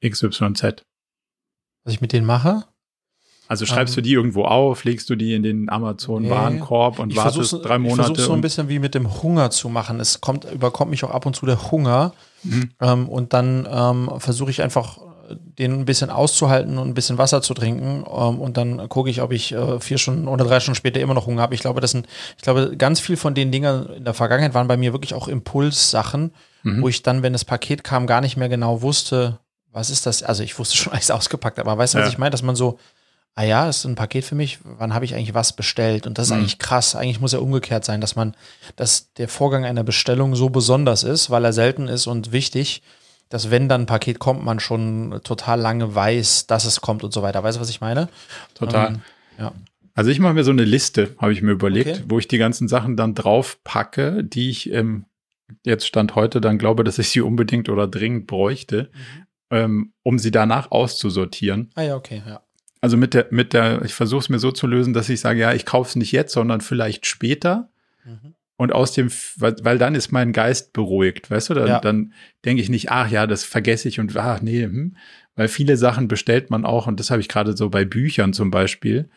XYZ? 0.06 0.84
Was 1.84 1.94
ich 1.94 2.02
mit 2.02 2.14
denen 2.14 2.26
mache? 2.26 2.66
Also 3.48 3.66
schreibst 3.66 3.94
um, 3.94 3.96
du 3.98 4.02
die 4.04 4.14
irgendwo 4.14 4.46
auf, 4.46 4.86
legst 4.86 5.10
du 5.10 5.16
die 5.16 5.36
in 5.36 5.44
den 5.44 5.70
Amazon-Warenkorb 5.70 6.96
nee. 6.96 7.04
und 7.04 7.10
ich 7.10 7.18
wartest 7.18 7.54
drei 7.64 7.80
Monate? 7.80 8.00
Ich 8.00 8.06
versuche 8.08 8.28
so 8.28 8.34
ein 8.34 8.40
bisschen 8.40 8.70
wie 8.70 8.80
mit 8.80 8.96
dem 8.96 9.22
Hunger 9.22 9.52
zu 9.52 9.68
machen. 9.68 10.00
Es 10.00 10.22
kommt, 10.22 10.46
überkommt 10.46 10.90
mich 10.90 11.04
auch 11.04 11.12
ab 11.12 11.26
und 11.26 11.36
zu 11.36 11.46
der 11.46 11.70
Hunger. 11.70 12.14
Mhm. 12.44 12.70
Ähm, 12.80 13.10
und 13.10 13.34
dann 13.34 13.68
ähm, 13.70 14.10
versuche 14.20 14.52
ich 14.52 14.62
einfach 14.62 15.00
den 15.36 15.82
ein 15.82 15.86
bisschen 15.86 16.10
auszuhalten 16.10 16.78
und 16.78 16.90
ein 16.90 16.94
bisschen 16.94 17.18
Wasser 17.18 17.42
zu 17.42 17.54
trinken. 17.54 18.06
Ähm, 18.08 18.40
und 18.40 18.58
dann 18.58 18.90
gucke 18.90 19.10
ich, 19.10 19.22
ob 19.22 19.32
ich 19.32 19.52
äh, 19.52 19.80
vier 19.80 19.98
Stunden 19.98 20.28
oder 20.28 20.46
drei 20.46 20.60
Stunden 20.60 20.76
später 20.76 21.00
immer 21.00 21.14
noch 21.14 21.26
Hunger 21.26 21.42
habe. 21.42 21.56
Ich 21.56 21.62
glaube, 21.62 21.82
das 21.82 21.92
sind, 21.92 22.08
ich 22.38 22.44
glaube, 22.44 22.76
ganz 22.78 23.00
viel 23.00 23.18
von 23.18 23.34
den 23.34 23.52
Dingen 23.52 23.88
in 23.98 24.06
der 24.06 24.14
Vergangenheit 24.14 24.54
waren 24.54 24.68
bei 24.68 24.78
mir 24.78 24.94
wirklich 24.94 25.14
auch 25.14 25.28
Impulssachen, 25.28 26.34
mhm. 26.64 26.82
wo 26.82 26.88
ich 26.88 27.04
dann, 27.04 27.24
wenn 27.24 27.34
das 27.34 27.46
Paket 27.46 27.84
kam, 27.84 28.08
gar 28.08 28.22
nicht 28.22 28.38
mehr 28.38 28.50
genau 28.50 28.82
wusste, 28.82 29.40
was 29.72 29.90
ist 29.90 30.06
das? 30.06 30.24
Also 30.24 30.44
ich 30.44 30.58
wusste 30.60 30.78
schon, 30.78 30.94
als 30.94 31.06
ich 31.06 31.12
ausgepackt 31.14 31.58
habe, 31.58 31.70
aber 31.70 31.82
weißt 31.82 31.94
du, 31.94 32.00
was 32.00 32.06
ja. 32.06 32.12
ich 32.12 32.18
meine? 32.18 32.32
Dass 32.32 32.44
man 32.44 32.56
so, 32.56 32.80
ah 33.36 33.44
ja, 33.44 33.70
ist 33.70 33.86
ein 33.86 33.96
Paket 33.96 34.26
für 34.26 34.36
mich, 34.36 34.60
wann 34.64 34.94
habe 34.94 35.06
ich 35.06 35.16
eigentlich 35.16 35.34
was 35.34 35.54
bestellt? 35.54 36.06
Und 36.08 36.18
das 36.18 36.28
ist 36.28 36.32
mhm. 36.32 36.40
eigentlich 36.40 36.60
krass. 36.60 36.96
Eigentlich 36.96 37.22
muss 37.22 37.32
ja 37.32 37.40
umgekehrt 37.40 37.86
sein, 37.86 38.02
dass 38.02 38.16
man, 38.16 38.36
dass 38.76 39.14
der 39.14 39.28
Vorgang 39.28 39.66
einer 39.66 39.84
Bestellung 39.84 40.36
so 40.36 40.50
besonders 40.50 41.04
ist, 41.04 41.30
weil 41.30 41.46
er 41.46 41.54
selten 41.54 41.88
ist 41.88 42.08
und 42.08 42.32
wichtig 42.32 42.82
dass 43.32 43.50
wenn 43.50 43.70
dann 43.70 43.84
ein 43.84 43.86
Paket 43.88 44.20
kommt, 44.20 44.44
man 44.44 44.60
schon 44.60 45.22
total 45.24 45.60
lange 45.60 45.96
weiß, 45.96 46.48
dass 46.48 46.66
es 46.66 46.82
kommt 46.82 47.04
und 47.04 47.14
so 47.14 47.24
weiter. 47.24 47.42
Weißt 47.44 47.58
du, 47.58 47.62
was 47.62 47.70
ich 47.70 47.82
meine? 47.82 48.10
Total. 48.54 48.90
Ähm, 48.90 49.02
ja. 49.40 49.54
Also 49.96 50.12
ich 50.12 50.20
mache 50.20 50.34
mir 50.34 50.44
so 50.44 50.52
eine 50.52 50.66
Liste, 50.66 51.16
habe 51.18 51.32
ich 51.34 51.42
mir 51.42 51.52
überlegt, 51.52 51.90
okay. 51.90 52.04
wo 52.08 52.20
ich 52.20 52.28
die 52.28 52.38
ganzen 52.38 52.68
Sachen 52.68 52.98
dann 52.98 53.16
drauf 53.16 53.58
packe, 53.64 54.24
die 54.24 54.50
ich 54.50 54.72
ähm, 54.72 55.06
jetzt 55.66 55.88
Stand 55.88 56.16
heute 56.16 56.42
dann 56.42 56.58
glaube, 56.58 56.84
dass 56.84 57.00
ich 57.00 57.10
sie 57.10 57.22
unbedingt 57.22 57.70
oder 57.70 57.88
dringend 57.88 58.28
bräuchte, 58.28 58.92
mhm. 58.94 59.26
ähm, 59.50 59.94
um 60.04 60.20
sie 60.20 60.32
danach 60.32 60.72
auszusortieren. 60.72 61.72
Ah 61.76 61.84
ja, 61.84 61.96
okay, 61.96 62.22
ja. 62.28 62.42
Also 62.82 62.98
mit 62.98 63.14
der, 63.14 63.28
mit 63.32 63.54
der, 63.54 63.82
ich 63.84 63.94
versuche 63.94 64.22
es 64.22 64.30
mir 64.30 64.40
so 64.40 64.52
zu 64.52 64.68
lösen, 64.68 64.94
dass 64.94 65.08
ich 65.08 65.22
sage, 65.22 65.40
ja, 65.40 65.54
ich 65.54 65.66
kaufe 65.66 65.90
es 65.90 65.96
nicht 65.96 66.12
jetzt, 66.12 66.34
sondern 66.34 66.60
vielleicht 66.60 67.06
später. 67.06 67.70
Mhm 68.04 68.34
und 68.62 68.74
aus 68.74 68.92
dem, 68.92 69.10
weil, 69.38 69.56
weil 69.64 69.80
dann 69.80 69.96
ist 69.96 70.12
mein 70.12 70.34
Geist 70.34 70.72
beruhigt, 70.72 71.32
weißt 71.32 71.50
du, 71.50 71.56
dann, 71.56 71.68
ja. 71.68 71.80
dann 71.80 72.14
denke 72.46 72.62
ich 72.62 72.70
nicht, 72.70 72.92
ach 72.92 73.10
ja, 73.10 73.26
das 73.26 73.44
vergesse 73.44 73.88
ich 73.88 74.00
und 74.00 74.16
ach 74.16 74.40
nee, 74.44 74.62
hm. 74.62 74.96
weil 75.36 75.48
viele 75.48 75.78
Sachen 75.78 76.08
bestellt 76.08 76.52
man 76.52 76.64
auch 76.64 76.86
und 76.86 77.00
das 77.00 77.10
habe 77.10 77.22
ich 77.22 77.28
gerade 77.28 77.58
so 77.58 77.72
bei 77.72 77.86
Büchern 77.86 78.34
zum 78.34 78.52
Beispiel, 78.52 79.10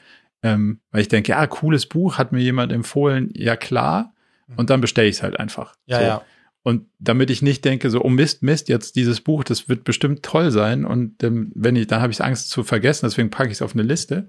ähm, 0.42 0.80
weil 0.92 1.02
ich 1.02 1.08
denke, 1.08 1.32
ja, 1.32 1.46
cooles 1.46 1.84
Buch 1.84 2.16
hat 2.16 2.32
mir 2.32 2.40
jemand 2.40 2.72
empfohlen, 2.72 3.28
ja 3.34 3.54
klar, 3.54 4.14
und 4.56 4.70
dann 4.70 4.80
bestelle 4.80 5.08
ich 5.08 5.16
es 5.16 5.22
halt 5.22 5.38
einfach. 5.38 5.74
Ja, 5.84 5.98
so. 5.98 6.04
ja. 6.04 6.22
Und 6.62 6.86
damit 6.98 7.28
ich 7.28 7.42
nicht 7.42 7.66
denke, 7.66 7.90
so, 7.90 8.02
oh 8.02 8.08
Mist, 8.08 8.42
Mist, 8.42 8.70
jetzt 8.70 8.96
dieses 8.96 9.20
Buch, 9.20 9.44
das 9.44 9.68
wird 9.68 9.84
bestimmt 9.84 10.22
toll 10.22 10.50
sein. 10.50 10.86
Und 10.86 11.22
ähm, 11.22 11.52
wenn 11.54 11.76
ich, 11.76 11.86
dann 11.86 12.00
habe 12.00 12.12
ich 12.12 12.24
Angst 12.24 12.48
zu 12.48 12.64
vergessen, 12.64 13.04
deswegen 13.04 13.28
packe 13.28 13.50
ich 13.50 13.58
es 13.58 13.62
auf 13.62 13.74
eine 13.74 13.82
Liste 13.82 14.28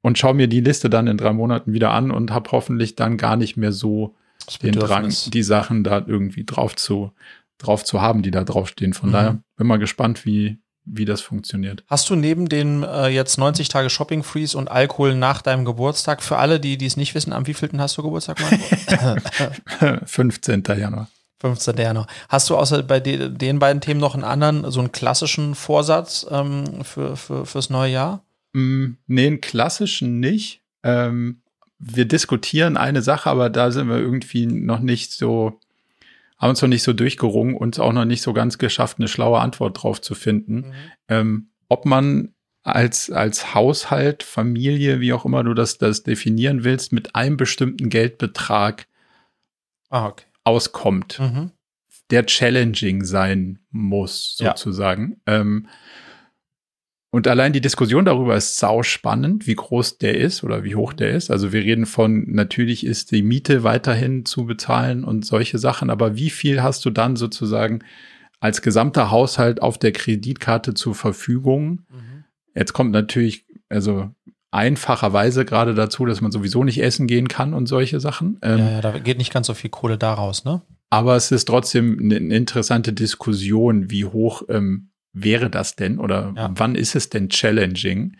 und 0.00 0.18
schaue 0.18 0.34
mir 0.34 0.46
die 0.46 0.60
Liste 0.60 0.88
dann 0.88 1.06
in 1.06 1.18
drei 1.18 1.34
Monaten 1.34 1.74
wieder 1.74 1.90
an 1.90 2.10
und 2.10 2.30
habe 2.30 2.50
hoffentlich 2.52 2.96
dann 2.96 3.18
gar 3.18 3.36
nicht 3.36 3.58
mehr 3.58 3.72
so 3.72 4.16
den 4.58 4.72
Drang, 4.72 5.14
die 5.26 5.42
Sachen 5.42 5.84
da 5.84 6.02
irgendwie 6.06 6.44
drauf 6.44 6.76
zu, 6.76 7.12
drauf 7.58 7.84
zu 7.84 8.00
haben, 8.00 8.22
die 8.22 8.30
da 8.30 8.44
draufstehen. 8.44 8.92
Von 8.94 9.10
Mhm. 9.10 9.12
daher 9.12 9.38
bin 9.56 9.66
mal 9.66 9.78
gespannt, 9.78 10.24
wie, 10.24 10.58
wie 10.84 11.04
das 11.04 11.20
funktioniert. 11.20 11.84
Hast 11.88 12.08
du 12.10 12.16
neben 12.16 12.48
dem 12.48 12.82
äh, 12.82 13.08
jetzt 13.08 13.38
90 13.38 13.68
Tage 13.68 13.90
Shopping 13.90 14.22
Freeze 14.22 14.56
und 14.56 14.70
Alkohol 14.70 15.14
nach 15.14 15.42
deinem 15.42 15.64
Geburtstag, 15.64 16.22
für 16.22 16.38
alle, 16.38 16.58
die 16.60 16.78
die 16.78 16.86
es 16.86 16.96
nicht 16.96 17.14
wissen, 17.14 17.32
am 17.32 17.46
wievielten 17.46 17.80
hast 17.80 17.96
du 17.98 18.02
Geburtstag, 18.02 18.38
Marco? 18.40 20.00
15. 20.06 20.62
Januar. 20.76 21.08
15. 21.40 21.76
Januar. 21.76 22.06
Hast 22.28 22.50
du 22.50 22.56
außer 22.56 22.82
bei 22.82 23.00
de 23.00 23.30
den 23.30 23.58
beiden 23.58 23.80
Themen 23.80 24.00
noch 24.00 24.14
einen 24.14 24.24
anderen, 24.24 24.70
so 24.70 24.80
einen 24.80 24.92
klassischen 24.92 25.54
Vorsatz 25.54 26.26
ähm, 26.30 26.84
für, 26.84 27.16
für, 27.16 27.46
fürs 27.46 27.70
neue 27.70 27.92
Jahr? 27.92 28.22
Mm, 28.52 28.92
nee, 29.06 29.26
einen 29.26 29.40
klassischen 29.40 30.20
nicht. 30.20 30.60
Ähm, 30.82 31.39
wir 31.80 32.04
diskutieren 32.04 32.76
eine 32.76 33.02
Sache, 33.02 33.28
aber 33.30 33.48
da 33.50 33.70
sind 33.70 33.88
wir 33.88 33.96
irgendwie 33.98 34.46
noch 34.46 34.80
nicht 34.80 35.12
so, 35.12 35.58
haben 36.38 36.50
uns 36.50 36.60
noch 36.62 36.68
nicht 36.68 36.82
so 36.82 36.92
durchgerungen, 36.92 37.56
uns 37.56 37.78
auch 37.78 37.92
noch 37.92 38.04
nicht 38.04 38.22
so 38.22 38.32
ganz 38.34 38.58
geschafft, 38.58 38.98
eine 38.98 39.08
schlaue 39.08 39.40
Antwort 39.40 39.82
drauf 39.82 40.00
zu 40.00 40.14
finden. 40.14 40.66
Ähm, 41.08 41.48
ob 41.68 41.86
man 41.86 42.34
als, 42.62 43.10
als 43.10 43.54
Haushalt, 43.54 44.22
Familie, 44.22 45.00
wie 45.00 45.14
auch 45.14 45.24
immer 45.24 45.42
du 45.42 45.54
das, 45.54 45.78
das 45.78 46.02
definieren 46.02 46.62
willst, 46.64 46.92
mit 46.92 47.14
einem 47.14 47.36
bestimmten 47.38 47.88
Geldbetrag 47.88 48.86
Ah, 49.88 50.06
okay. 50.08 50.26
auskommt, 50.44 51.18
Mhm. 51.18 51.50
der 52.10 52.26
challenging 52.26 53.04
sein 53.04 53.58
muss, 53.70 54.36
Ja. 54.38 54.50
sozusagen. 54.56 55.20
Ähm, 55.26 55.66
und 57.12 57.26
allein 57.26 57.52
die 57.52 57.60
Diskussion 57.60 58.04
darüber 58.04 58.36
ist 58.36 58.56
sau 58.56 58.84
spannend, 58.84 59.48
wie 59.48 59.56
groß 59.56 59.98
der 59.98 60.16
ist 60.16 60.44
oder 60.44 60.62
wie 60.62 60.76
hoch 60.76 60.92
der 60.92 61.10
ist. 61.10 61.30
Also 61.30 61.52
wir 61.52 61.62
reden 61.62 61.86
von, 61.86 62.24
natürlich 62.30 62.86
ist 62.86 63.10
die 63.10 63.22
Miete 63.22 63.64
weiterhin 63.64 64.24
zu 64.24 64.46
bezahlen 64.46 65.02
und 65.02 65.26
solche 65.26 65.58
Sachen, 65.58 65.90
aber 65.90 66.14
wie 66.14 66.30
viel 66.30 66.62
hast 66.62 66.84
du 66.84 66.90
dann 66.90 67.16
sozusagen 67.16 67.80
als 68.38 68.62
gesamter 68.62 69.10
Haushalt 69.10 69.60
auf 69.60 69.76
der 69.76 69.90
Kreditkarte 69.90 70.72
zur 70.74 70.94
Verfügung? 70.94 71.82
Mhm. 71.90 72.24
Jetzt 72.54 72.74
kommt 72.74 72.92
natürlich, 72.92 73.44
also 73.68 74.10
einfacherweise 74.52 75.44
gerade 75.44 75.74
dazu, 75.74 76.06
dass 76.06 76.20
man 76.20 76.30
sowieso 76.30 76.62
nicht 76.62 76.80
essen 76.80 77.08
gehen 77.08 77.26
kann 77.26 77.54
und 77.54 77.66
solche 77.66 77.98
Sachen. 77.98 78.38
Ähm, 78.42 78.58
Ja, 78.58 78.70
ja, 78.70 78.80
da 78.80 78.98
geht 78.98 79.18
nicht 79.18 79.32
ganz 79.32 79.48
so 79.48 79.54
viel 79.54 79.70
Kohle 79.70 79.98
daraus, 79.98 80.44
ne? 80.44 80.62
aber 80.90 81.14
es 81.14 81.30
ist 81.30 81.46
trotzdem 81.46 81.98
eine, 81.98 82.16
eine 82.16 82.34
interessante 82.34 82.92
Diskussion, 82.92 83.90
wie 83.90 84.04
hoch 84.04 84.42
ähm, 84.48 84.89
wäre 85.12 85.50
das 85.50 85.76
denn 85.76 85.98
oder 85.98 86.32
Ja. 86.36 86.50
wann 86.54 86.74
ist 86.74 86.94
es 86.94 87.08
denn 87.10 87.28
challenging? 87.28 88.16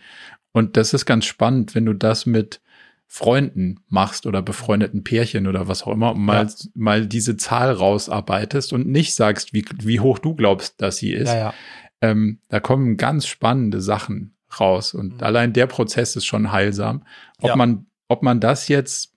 Und 0.51 0.75
das 0.77 0.93
ist 0.93 1.05
ganz 1.05 1.25
spannend, 1.25 1.75
wenn 1.75 1.85
du 1.85 1.93
das 1.93 2.25
mit 2.25 2.61
Freunden 3.07 3.79
machst 3.89 4.25
oder 4.25 4.41
befreundeten 4.41 5.03
Pärchen 5.03 5.45
oder 5.47 5.67
was 5.67 5.83
auch 5.83 5.91
immer, 5.91 6.13
und 6.13 6.21
mal, 6.21 6.45
Ja. 6.45 6.53
mal 6.75 7.05
diese 7.07 7.35
Zahl 7.37 7.71
rausarbeitest 7.71 8.71
und 8.73 8.87
nicht 8.87 9.13
sagst, 9.15 9.53
wie, 9.53 9.65
wie 9.81 9.99
hoch 9.99 10.19
du 10.19 10.33
glaubst, 10.35 10.81
dass 10.81 10.97
sie 10.97 11.11
ist. 11.11 11.33
Ja. 11.33 11.53
Ähm, 12.01 12.39
da 12.47 12.59
kommen 12.61 12.95
ganz 12.97 13.27
spannende 13.27 13.81
Sachen 13.81 14.35
raus. 14.59 14.93
Und 14.93 15.15
Mhm. 15.17 15.23
allein 15.23 15.53
der 15.53 15.67
Prozess 15.67 16.15
ist 16.15 16.25
schon 16.25 16.51
heilsam. 16.53 17.03
Ob 17.41 17.55
man, 17.57 17.85
ob 18.07 18.23
man 18.23 18.39
das 18.39 18.67
jetzt 18.69 19.13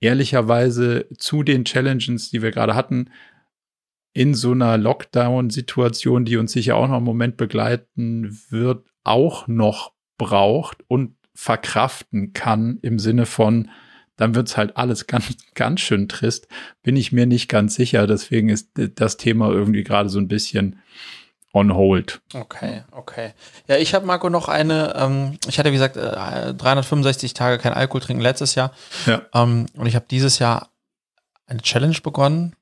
ehrlicherweise 0.00 1.06
zu 1.18 1.42
den 1.42 1.64
Challenges, 1.64 2.30
die 2.30 2.42
wir 2.42 2.50
gerade 2.50 2.74
hatten, 2.74 3.10
in 4.16 4.32
so 4.32 4.52
einer 4.52 4.78
Lockdown-Situation, 4.78 6.24
die 6.24 6.38
uns 6.38 6.52
sicher 6.52 6.76
auch 6.76 6.88
noch 6.88 6.96
einen 6.96 7.04
Moment 7.04 7.36
begleiten 7.36 8.40
wird, 8.48 8.86
auch 9.04 9.46
noch 9.46 9.92
braucht 10.16 10.78
und 10.88 11.16
verkraften 11.34 12.32
kann 12.32 12.78
im 12.80 12.98
Sinne 12.98 13.26
von, 13.26 13.68
dann 14.16 14.34
wird's 14.34 14.56
halt 14.56 14.78
alles 14.78 15.06
ganz, 15.06 15.36
ganz 15.54 15.82
schön 15.82 16.08
trist, 16.08 16.48
bin 16.82 16.96
ich 16.96 17.12
mir 17.12 17.26
nicht 17.26 17.48
ganz 17.48 17.74
sicher. 17.74 18.06
Deswegen 18.06 18.48
ist 18.48 18.70
das 18.74 19.18
Thema 19.18 19.50
irgendwie 19.50 19.84
gerade 19.84 20.08
so 20.08 20.18
ein 20.18 20.28
bisschen 20.28 20.80
on 21.52 21.74
hold. 21.74 22.22
Okay, 22.32 22.84
okay. 22.92 23.34
Ja, 23.68 23.76
ich 23.76 23.92
habe 23.92 24.06
Marco 24.06 24.30
noch 24.30 24.48
eine, 24.48 24.94
ähm, 24.96 25.38
ich 25.46 25.58
hatte 25.58 25.72
wie 25.72 25.76
gesagt 25.76 25.98
äh, 25.98 26.54
365 26.54 27.34
Tage 27.34 27.58
kein 27.58 27.74
Alkohol 27.74 28.00
trinken 28.00 28.22
letztes 28.22 28.54
Jahr. 28.54 28.72
Ja. 29.04 29.26
Ähm, 29.34 29.66
und 29.74 29.84
ich 29.84 29.94
habe 29.94 30.06
dieses 30.10 30.38
Jahr 30.38 30.70
eine 31.46 31.60
Challenge 31.60 31.98
begonnen, 32.02 32.56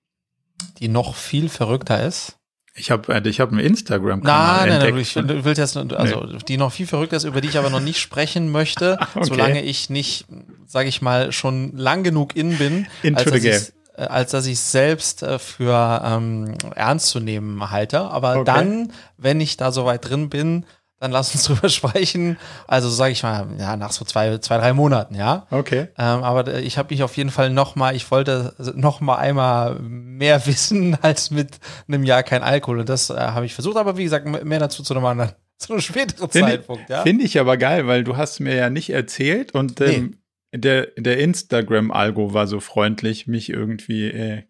die 0.79 0.89
noch 0.89 1.15
viel 1.15 1.49
verrückter 1.49 2.05
ist. 2.05 2.37
Ich 2.77 2.91
habe 2.91 3.15
äh, 3.15 3.29
ich 3.29 3.41
hab 3.41 3.51
einen 3.51 3.61
Instagram-Kanal 3.61 4.67
Nein, 4.67 4.69
nein, 4.69 4.79
nein, 4.81 4.89
entdeckt. 4.89 4.99
ich, 4.99 5.15
du 5.15 5.45
willst 5.45 5.59
jetzt, 5.59 5.77
also 5.77 6.27
die 6.39 6.57
noch 6.57 6.73
viel 6.73 6.87
verrückter 6.89 7.17
ist, 7.17 7.25
über 7.25 7.41
die 7.41 7.49
ich 7.49 7.57
aber 7.59 7.71
noch 7.71 7.81
nicht 7.81 8.01
sprechen 8.01 8.51
möchte, 8.51 8.99
Okay. 9.15 9.25
solange 9.25 9.63
ich 9.63 9.91
nicht, 9.91 10.27
sage 10.67 10.89
ich 10.89 11.01
mal, 11.01 11.31
schon 11.31 11.77
lang 11.77 12.03
genug 12.03 12.35
in 12.35 12.59
bin, 12.59 12.87
Into 13.03 13.31
als 13.31 13.43
dass 13.43 13.73
äh, 13.97 14.03
als 14.03 14.35
ich 14.47 14.55
es 14.55 14.73
selbst 14.73 15.23
äh, 15.23 15.39
für 15.39 16.03
ähm, 16.05 16.55
ernst 16.75 17.07
zu 17.09 17.21
nehmen 17.21 17.71
halte. 17.71 18.01
Aber 18.01 18.35
Okay. 18.39 18.45
dann, 18.45 18.93
wenn 19.17 19.41
ich 19.41 19.57
da 19.57 19.71
so 19.71 19.85
weit 19.85 20.09
drin 20.09 20.29
bin, 20.29 20.67
dann 21.05 21.13
lass 21.13 21.35
uns 21.35 21.45
drüber 21.45 21.69
sprechen. 21.69 22.39
Also 22.67 22.89
sage 22.89 23.13
ich 23.13 23.23
mal, 23.23 23.47
ja, 23.59 23.77
nach 23.77 23.93
so 23.93 24.05
zwei, 24.05 24.39
zwei, 24.39 24.57
drei 24.57 24.73
Monaten, 24.73 25.15
ja. 25.15 25.47
Okay. 25.51 25.89
Ähm, 25.99 26.23
aber 26.23 26.55
ich 26.55 26.79
habe 26.79 26.93
mich 26.95 27.03
auf 27.03 27.17
jeden 27.17 27.31
Fall 27.31 27.51
noch 27.51 27.77
mal, 27.77 27.95
ich 27.95 28.11
wollte 28.11 28.55
noch 28.75 29.01
mal 29.01 29.17
einmal 29.17 29.79
mehr 29.81 30.47
wissen 30.47 30.97
als 31.03 31.31
mit 31.31 31.59
einem 31.87 32.05
Jahr 32.05 32.23
kein 32.23 32.43
Alkohol. 32.43 32.81
Und 32.81 32.89
das 32.89 33.11
äh, 33.11 33.15
habe 33.15 33.45
ich 33.45 33.55
versucht, 33.55 33.77
aber 33.77 33.99
wie 33.99 34.05
gesagt, 34.05 34.27
mehr 34.27 34.59
dazu 34.59 34.83
zu 34.83 34.95
einem 34.95 35.05
anderen, 35.05 35.33
zu 35.59 35.75
einem 35.75 35.83
späteren 35.83 36.31
Finde 36.31 36.49
Zeitpunkt, 36.49 36.89
ja. 36.89 37.03
Finde 37.03 37.25
ich 37.25 37.39
aber 37.39 37.59
geil, 37.59 37.87
weil 37.87 38.03
du 38.03 38.17
hast 38.17 38.41
mir 38.41 38.57
ja 38.57 38.71
nicht 38.71 38.89
erzählt 38.89 39.53
und 39.53 39.81
ähm, 39.83 40.19
der, 40.55 40.87
der 40.97 41.19
Instagram-Algo 41.19 42.33
war 42.33 42.47
so 42.47 42.61
freundlich, 42.61 43.27
mich 43.27 43.51
irgendwie 43.51 44.07
äh, 44.07 44.43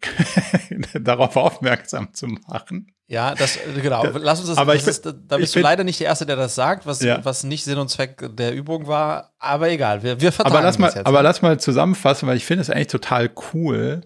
darauf 0.93 1.35
aufmerksam 1.35 2.13
zu 2.13 2.27
machen. 2.27 2.94
Ja, 3.07 3.35
das, 3.35 3.57
äh, 3.57 3.81
genau. 3.81 4.03
Lass 4.17 4.39
uns 4.39 4.49
das, 4.49 4.57
aber 4.57 4.73
das 4.73 4.83
ich 4.83 4.87
ist, 4.89 5.05
da 5.27 5.37
bist 5.37 5.55
du 5.55 5.59
leider 5.59 5.83
nicht 5.83 5.99
der 5.99 6.07
Erste, 6.07 6.25
der 6.25 6.35
das 6.35 6.55
sagt, 6.55 6.85
was, 6.87 7.01
Ja. 7.01 7.23
was 7.23 7.43
nicht 7.43 7.63
Sinn 7.63 7.77
und 7.77 7.89
Zweck 7.89 8.29
der 8.35 8.53
Übung 8.55 8.87
war. 8.87 9.33
Aber 9.37 9.69
egal, 9.69 10.01
wir, 10.01 10.19
wir 10.21 10.31
vertagen 10.31 10.55
Aber 10.55 10.63
lass 10.63 10.79
mal, 10.79 10.87
das 10.87 10.95
jetzt. 10.95 11.05
aber 11.07 11.21
lass 11.21 11.41
mal 11.43 11.59
zusammenfassen, 11.59 12.27
weil 12.27 12.37
ich 12.37 12.45
finde 12.45 12.61
es 12.61 12.69
eigentlich 12.69 12.87
total 12.87 13.29
cool, 13.53 14.01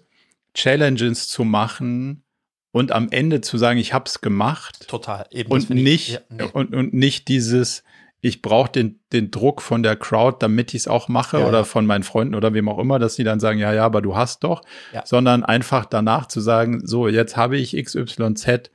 Challenges 0.54 1.30
zu 1.30 1.44
machen 1.46 2.24
und 2.72 2.92
am 2.92 3.08
Ende 3.10 3.42
zu 3.42 3.58
sagen, 3.58 3.80
ich 3.80 3.94
hab's 3.94 4.22
gemacht 4.22 4.88
Total. 4.88 5.26
Eben, 5.32 5.50
das 5.50 5.66
und 5.66 5.70
nicht 5.76 6.10
ja, 6.10 6.20
nee. 6.30 6.44
und, 6.54 6.74
und 6.76 6.94
nicht 6.94 7.28
dieses 7.28 7.84
ich 8.22 8.42
brauche 8.42 8.70
den, 8.70 9.00
den 9.14 9.32
Druck 9.32 9.62
von 9.62 9.82
der 9.82 9.96
Crowd, 9.96 10.38
damit 10.42 10.74
ich 10.74 10.82
es 10.82 10.88
auch 10.90 11.08
mache 11.08 11.40
Ja, 11.40 11.48
oder 11.48 11.60
ja. 11.60 11.64
von 11.64 11.86
meinen 11.86 12.04
Freunden 12.04 12.36
oder 12.36 12.54
wem 12.54 12.68
auch 12.68 12.78
immer, 12.80 13.00
dass 13.00 13.16
die 13.16 13.24
dann 13.24 13.40
sagen, 13.40 13.60
ja, 13.60 13.72
ja, 13.72 13.86
aber 13.86 14.02
du 14.02 14.18
hast 14.18 14.44
doch, 14.44 14.62
Ja. 14.94 15.06
sondern 15.06 15.46
einfach 15.46 15.86
danach 15.86 16.26
zu 16.28 16.42
sagen, 16.42 16.86
so, 16.86 17.08
jetzt 17.08 17.38
habe 17.38 17.56
ich 17.58 17.82
XYZ 17.82 18.72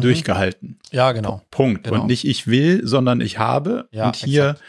durchgehalten. 0.00 0.78
Ja, 0.90 1.12
genau. 1.12 1.42
Punkt. 1.50 1.84
Genau. 1.84 2.02
Und 2.02 2.06
nicht 2.06 2.26
ich 2.26 2.46
will, 2.46 2.86
sondern 2.86 3.20
ich 3.20 3.38
habe. 3.38 3.88
Ja, 3.90 4.06
und 4.06 4.16
hier, 4.16 4.50
exakt. 4.50 4.62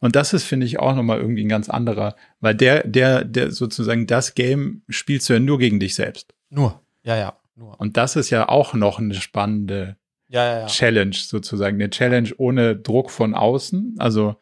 und 0.00 0.16
das 0.16 0.32
ist, 0.32 0.44
finde 0.44 0.66
ich, 0.66 0.78
auch 0.78 0.94
nochmal 0.94 1.18
irgendwie 1.18 1.44
ein 1.44 1.48
ganz 1.48 1.68
anderer, 1.68 2.16
weil 2.40 2.54
der, 2.54 2.86
der, 2.86 3.24
der 3.24 3.50
sozusagen 3.50 4.06
das 4.06 4.34
Game 4.34 4.82
spielst 4.88 5.28
du 5.28 5.34
ja 5.34 5.40
nur 5.40 5.58
gegen 5.58 5.80
dich 5.80 5.94
selbst. 5.94 6.34
Nur. 6.50 6.80
Ja, 7.02 7.16
ja. 7.16 7.36
Nur. 7.56 7.78
Und 7.80 7.96
das 7.96 8.16
ist 8.16 8.30
ja 8.30 8.48
auch 8.48 8.74
noch 8.74 8.98
eine 8.98 9.14
spannende 9.14 9.96
Ja, 10.28 10.44
ja, 10.44 10.60
ja. 10.60 10.66
Challenge 10.66 11.14
sozusagen. 11.14 11.76
Eine 11.76 11.90
Challenge 11.90 12.30
ohne 12.36 12.76
Druck 12.76 13.10
von 13.10 13.34
außen. 13.34 13.96
Also, 13.98 14.36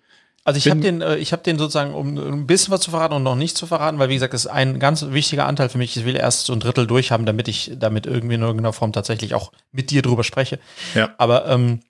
Also 0.45 0.59
ich 0.59 0.69
habe 0.69 0.81
den, 0.81 1.01
äh, 1.03 1.17
ich 1.17 1.33
habe 1.33 1.43
den 1.43 1.59
sozusagen, 1.59 1.95
um 1.95 2.19
ein 2.19 2.47
bisschen 2.47 2.73
was 2.73 2.81
zu 2.81 2.91
verraten 2.91 3.15
und 3.15 3.23
noch 3.23 3.37
nicht 3.37 3.57
zu 3.57 3.67
verraten, 3.67 3.99
weil 3.99 4.09
wie 4.09 4.15
gesagt, 4.15 4.35
das 4.35 4.47
ist 4.47 4.51
ein 4.51 4.81
ganz 4.81 5.07
wichtiger 5.11 5.47
Anteil 5.47 5.69
für 5.69 5.79
mich. 5.79 5.97
Ich 5.97 6.05
will 6.05 6.17
erst 6.17 6.47
so 6.47 6.53
ein 6.53 6.61
Drittel 6.61 6.87
durchhaben, 6.87 7.27
damit 7.27 7.47
ich 7.47 7.73
damit 7.77 8.07
irgendwie 8.07 8.35
in 8.35 8.43
irgendeiner 8.43 8.73
Form 8.73 8.93
tatsächlich 8.93 9.35
auch 9.35 9.53
mit 9.71 9.91
dir 9.91 10.03
drüber 10.03 10.25
spreche. 10.25 10.59
Ja. 10.95 11.11
Aber 11.19 11.47
ähm, 11.47 11.81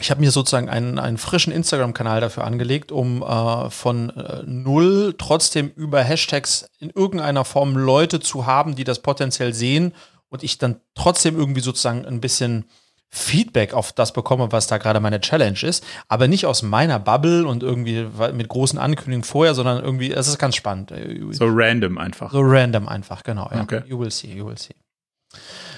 ich 0.00 0.10
habe 0.10 0.20
mir 0.20 0.32
sozusagen 0.32 0.68
einen, 0.68 0.98
einen 0.98 1.18
frischen 1.18 1.52
Instagram-Kanal 1.52 2.20
dafür 2.20 2.44
angelegt, 2.44 2.90
um 2.90 3.22
äh, 3.22 3.70
von 3.70 4.10
äh, 4.10 4.42
null 4.44 5.14
trotzdem 5.16 5.70
über 5.76 6.02
Hashtags 6.02 6.68
in 6.80 6.90
irgendeiner 6.90 7.44
Form 7.44 7.76
Leute 7.76 8.18
zu 8.18 8.44
haben, 8.44 8.74
die 8.74 8.84
das 8.84 9.02
potenziell 9.02 9.54
sehen 9.54 9.94
und 10.30 10.42
ich 10.42 10.58
dann 10.58 10.80
trotzdem 10.96 11.38
irgendwie 11.38 11.60
sozusagen 11.60 12.04
ein 12.06 12.20
bisschen 12.20 12.64
Feedback 13.10 13.74
auf 13.74 13.92
das 13.92 14.12
bekomme, 14.12 14.50
was 14.50 14.66
da 14.66 14.78
gerade 14.78 14.98
meine 15.00 15.20
Challenge 15.20 15.58
ist, 15.62 15.84
aber 16.08 16.26
nicht 16.26 16.46
aus 16.46 16.62
meiner 16.62 16.98
Bubble 16.98 17.46
und 17.46 17.62
irgendwie 17.62 18.06
mit 18.32 18.48
großen 18.48 18.78
Ankündigungen 18.78 19.22
vorher, 19.24 19.54
sondern 19.54 19.84
irgendwie, 19.84 20.10
es 20.12 20.26
ist 20.26 20.38
ganz 20.38 20.56
spannend. 20.56 20.92
so 21.30 21.46
random 21.48 21.96
einfach. 21.98 22.32
So 22.32 22.40
random 22.42 22.88
einfach, 22.88 23.22
genau. 23.22 23.48
Ja. 23.54 23.62
Okay. 23.62 23.82
You 23.86 23.98
will 24.00 24.10
see, 24.10 24.32
you 24.34 24.46
will 24.46 24.58
see. 24.58 24.74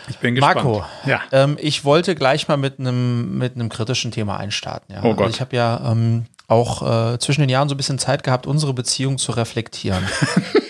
Ich 0.08 0.18
bin 0.18 0.34
gespannt. 0.34 0.56
Marco, 0.64 0.84
Ja. 1.04 1.20
ähm, 1.32 1.58
ich 1.60 1.84
wollte 1.84 2.14
gleich 2.14 2.46
mal 2.48 2.56
mit 2.56 2.78
einem 2.78 3.36
mit 3.38 3.54
einem 3.54 3.68
kritischen 3.68 4.12
Thema 4.12 4.36
einstarten. 4.36 4.94
Ja. 4.94 5.00
Oh 5.02 5.14
Gott. 5.14 5.26
Also 5.26 5.34
ich 5.34 5.40
habe 5.40 5.56
ja 5.56 5.90
ähm, 5.92 6.26
auch 6.48 7.12
äh, 7.14 7.18
zwischen 7.18 7.40
den 7.40 7.50
Jahren 7.50 7.68
so 7.68 7.74
ein 7.74 7.76
bisschen 7.76 7.98
Zeit 7.98 8.22
gehabt, 8.22 8.46
unsere 8.46 8.72
Beziehung 8.72 9.18
zu 9.18 9.32
reflektieren. 9.32 10.04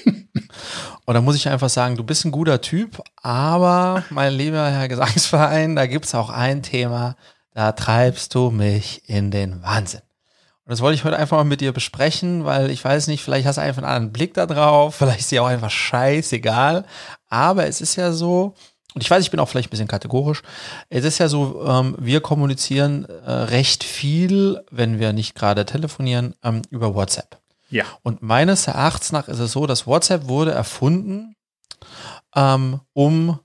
und 1.07 1.15
da 1.15 1.21
muss 1.21 1.37
ich 1.37 1.49
einfach 1.49 1.71
sagen, 1.71 1.97
du 1.97 2.03
bist 2.03 2.25
ein 2.25 2.33
guter 2.33 2.61
Typ, 2.61 3.01
aber 3.23 4.03
mein 4.11 4.35
lieber 4.35 4.69
Herr 4.69 4.89
Gesangsverein, 4.89 5.77
da 5.77 5.87
gibt 5.87 6.07
es 6.07 6.15
auch 6.17 6.31
ein 6.31 6.63
Thema, 6.63 7.17
da 7.55 7.73
treibst 7.73 8.35
du 8.35 8.51
mich 8.51 9.09
in 9.09 9.31
den 9.31 9.63
Wahnsinn. 9.63 10.01
Und 10.65 10.73
das 10.73 10.81
wollte 10.81 10.97
ich 10.97 11.05
heute 11.05 11.17
einfach 11.17 11.37
mal 11.37 11.45
mit 11.45 11.61
dir 11.61 11.73
besprechen, 11.73 12.45
weil 12.45 12.71
ich 12.73 12.85
weiß 12.85 13.07
nicht, 13.07 13.23
vielleicht 13.23 13.47
hast 13.47 13.57
du 13.57 13.63
einfach 13.63 13.83
einen 13.83 13.93
anderen 13.93 14.13
Blick 14.13 14.35
da 14.35 14.47
drauf, 14.47 14.97
vielleicht 14.97 15.21
ist 15.21 15.31
dir 15.31 15.45
auch 15.45 15.49
einfach 15.49 15.71
scheißegal. 15.71 16.85
Aber 17.29 17.69
es 17.69 17.81
ist 17.81 17.95
ja 17.95 18.11
so, 18.11 18.55
und 18.95 19.03
ich 19.05 19.09
weiß, 19.09 19.23
ich 19.23 19.31
bin 19.31 19.39
auch 19.39 19.49
vielleicht 19.49 19.69
ein 19.69 19.71
bisschen 19.71 19.87
kategorisch, 19.87 20.43
es 20.89 21.05
ist 21.05 21.19
ja 21.19 21.29
so, 21.29 21.65
ähm, 21.65 21.95
wir 22.01 22.21
kommunizieren 22.21 23.05
äh, 23.05 23.31
recht 23.31 23.85
viel, 23.85 24.61
wenn 24.73 24.99
wir 24.99 25.13
nicht 25.13 25.37
gerade 25.37 25.67
telefonieren, 25.67 26.35
ähm, 26.43 26.63
über 26.71 26.97
WhatsApp. 26.97 27.39
Ja. 27.77 27.85
Und 28.03 28.23
meines 28.23 28.67
Erachtens 28.67 29.13
nach 29.13 29.29
ist 29.29 29.39
es 29.39 29.53
so, 29.53 29.67
dass 29.67 29.87
WhatsApp 29.87 30.29
wurde 30.29 30.53
erfunden, 30.53 31.35
ähm, 32.35 32.81
um 32.93 33.39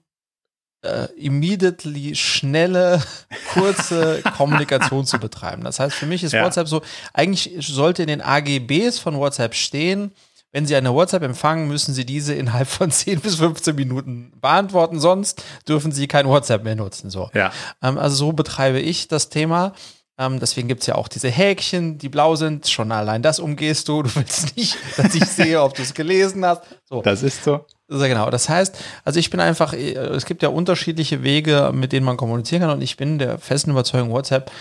äh, 0.84 1.06
immediately 1.15 2.15
schnelle, 2.15 3.02
kurze 3.54 4.22
Kommunikation 4.38 5.06
zu 5.06 5.20
betreiben. 5.20 5.63
Das 5.63 5.80
heißt, 5.80 5.96
für 5.96 6.08
mich 6.08 6.24
ist 6.24 6.32
Ja. 6.34 6.44
WhatsApp 6.44 6.67
so, 6.67 6.82
eigentlich 7.13 7.52
sollte 7.60 8.02
in 8.02 8.08
den 8.08 8.22
AGBs 8.22 8.98
von 9.00 9.17
WhatsApp 9.17 9.54
stehen, 9.54 10.12
wenn 10.54 10.65
Sie 10.65 10.76
eine 10.76 10.94
WhatsApp 10.94 11.24
empfangen, 11.24 11.67
müssen 11.70 11.94
Sie 11.94 12.06
diese 12.06 12.34
innerhalb 12.34 12.67
von 12.67 12.91
10 12.91 13.22
bis 13.22 13.36
15 13.36 13.76
Minuten 13.76 14.34
beantworten, 14.41 15.00
sonst 15.00 15.44
dürfen 15.67 15.91
Sie 15.91 16.08
kein 16.08 16.28
WhatsApp 16.28 16.63
mehr 16.63 16.76
nutzen. 16.76 17.10
So. 17.10 17.30
Ja. 17.34 17.52
Ähm, 17.82 17.98
also 17.98 18.15
so 18.15 18.32
betreibe 18.34 18.80
ich 18.80 19.08
das 19.08 19.30
Thema. 19.30 19.74
Ähm, 20.21 20.39
deswegen 20.39 20.67
gibt 20.67 20.81
es 20.81 20.88
ja 20.88 20.95
auch 20.95 21.07
diese 21.07 21.29
Häkchen, 21.29 21.97
die 21.97 22.07
blau 22.07 22.36
sind. 22.36 22.67
Schon 22.67 22.91
allein 22.91 23.23
das 23.23 23.39
umgehst 23.39 23.88
du. 23.88 24.03
Du 24.03 24.15
willst 24.15 24.55
nicht, 24.55 24.77
dass 24.97 25.15
ich 25.15 25.25
sehe, 25.25 25.60
ob 25.60 25.73
du 25.73 25.81
es 25.81 25.95
gelesen 25.95 26.45
hast. 26.45 26.62
So. 26.88 27.01
Das 27.01 27.23
ist 27.23 27.43
so. 27.43 27.65
Sehr 27.88 28.07
genau. 28.07 28.29
Das 28.29 28.47
heißt, 28.47 28.77
also 29.03 29.19
ich 29.19 29.31
bin 29.31 29.39
einfach, 29.39 29.73
äh, 29.73 29.93
es 29.93 30.25
gibt 30.25 30.43
ja 30.43 30.49
unterschiedliche 30.49 31.23
Wege, 31.23 31.71
mit 31.73 31.91
denen 31.91 32.05
man 32.05 32.17
kommunizieren 32.17 32.62
kann 32.62 32.69
und 32.69 32.84
ich 32.84 32.97
bin 32.97 33.17
der 33.17 33.39
festen 33.39 33.71
Überzeugung, 33.71 34.12
WhatsApp 34.12 34.51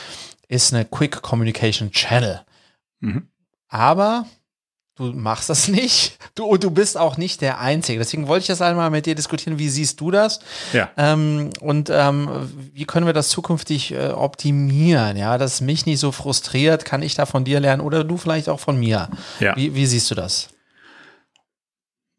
ist 0.48 0.72
eine 0.72 0.86
Quick 0.86 1.20
Communication 1.20 1.90
Channel. 1.90 2.40
Mhm. 3.00 3.28
Aber 3.68 4.24
du 5.00 5.12
machst 5.16 5.48
das 5.48 5.68
nicht. 5.80 6.18
Du, 6.34 6.44
und 6.44 6.62
du 6.62 6.70
bist 6.70 6.96
auch 6.96 7.16
nicht 7.16 7.40
der 7.40 7.60
Einzige. 7.60 7.98
Deswegen 7.98 8.28
wollte 8.28 8.42
ich 8.42 8.46
das 8.48 8.62
einmal 8.62 8.90
mit 8.90 9.06
dir 9.06 9.14
diskutieren. 9.14 9.58
Wie 9.58 9.68
siehst 9.68 10.00
du 10.00 10.10
das? 10.10 10.40
Ja. 10.72 10.90
Ähm, 10.96 11.50
und 11.60 11.90
ähm, 11.90 12.50
wie 12.72 12.84
können 12.84 13.06
wir 13.06 13.12
das 13.12 13.28
zukünftig 13.28 13.92
äh, 13.92 14.10
optimieren? 14.10 15.16
Ja, 15.16 15.38
dass 15.38 15.54
es 15.54 15.60
mich 15.60 15.86
nicht 15.86 16.00
so 16.00 16.12
frustriert, 16.12 16.84
kann 16.84 17.02
ich 17.02 17.14
da 17.14 17.26
von 17.26 17.44
dir 17.44 17.60
lernen 17.60 17.82
oder 17.82 18.04
du 18.04 18.16
vielleicht 18.16 18.48
auch 18.48 18.60
von 18.60 18.78
mir. 18.78 19.08
Ja. 19.40 19.56
Wie, 19.56 19.74
wie 19.74 19.86
siehst 19.86 20.10
du 20.10 20.14
das? 20.14 20.48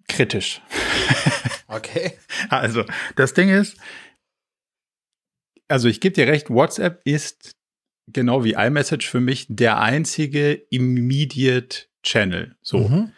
Kritisch. 0.07 0.61
Okay. 1.71 2.17
Also, 2.49 2.83
das 3.15 3.33
Ding 3.33 3.47
ist, 3.47 3.77
also 5.69 5.87
ich 5.87 6.01
gebe 6.01 6.13
dir 6.13 6.27
recht, 6.27 6.49
WhatsApp 6.49 7.01
ist 7.05 7.55
genau 8.07 8.43
wie 8.43 8.53
iMessage 8.53 9.09
für 9.09 9.21
mich 9.21 9.45
der 9.49 9.79
einzige 9.79 10.51
Immediate 10.69 11.85
Channel. 12.03 12.55
So. 12.61 12.79
Mhm. 12.87 13.11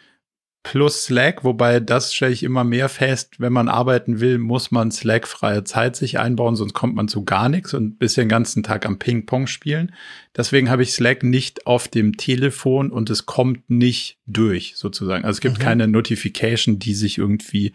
Plus 0.66 1.04
Slack, 1.04 1.44
wobei 1.44 1.78
das 1.78 2.14
stelle 2.14 2.32
ich 2.32 2.42
immer 2.42 2.64
mehr 2.64 2.88
fest, 2.88 3.38
wenn 3.38 3.52
man 3.52 3.68
arbeiten 3.68 4.20
will, 4.20 4.38
muss 4.38 4.70
man 4.70 4.90
Slack-freie 4.90 5.62
Zeit 5.64 5.94
sich 5.94 6.18
einbauen, 6.18 6.56
sonst 6.56 6.72
kommt 6.72 6.94
man 6.94 7.06
zu 7.06 7.22
gar 7.22 7.50
nichts 7.50 7.74
und 7.74 7.98
bis 7.98 8.14
den 8.14 8.30
ganzen 8.30 8.62
Tag 8.62 8.86
am 8.86 8.98
Ping-Pong 8.98 9.46
spielen. 9.46 9.94
Deswegen 10.34 10.70
habe 10.70 10.82
ich 10.82 10.92
Slack 10.94 11.22
nicht 11.22 11.66
auf 11.66 11.88
dem 11.88 12.16
Telefon 12.16 12.90
und 12.90 13.10
es 13.10 13.26
kommt 13.26 13.68
nicht 13.68 14.16
durch, 14.24 14.72
sozusagen. 14.76 15.26
Also 15.26 15.36
es 15.36 15.40
gibt 15.42 15.58
Mhm. 15.58 15.62
keine 15.62 15.86
Notification, 15.86 16.78
die 16.78 16.94
sich 16.94 17.18
irgendwie 17.18 17.74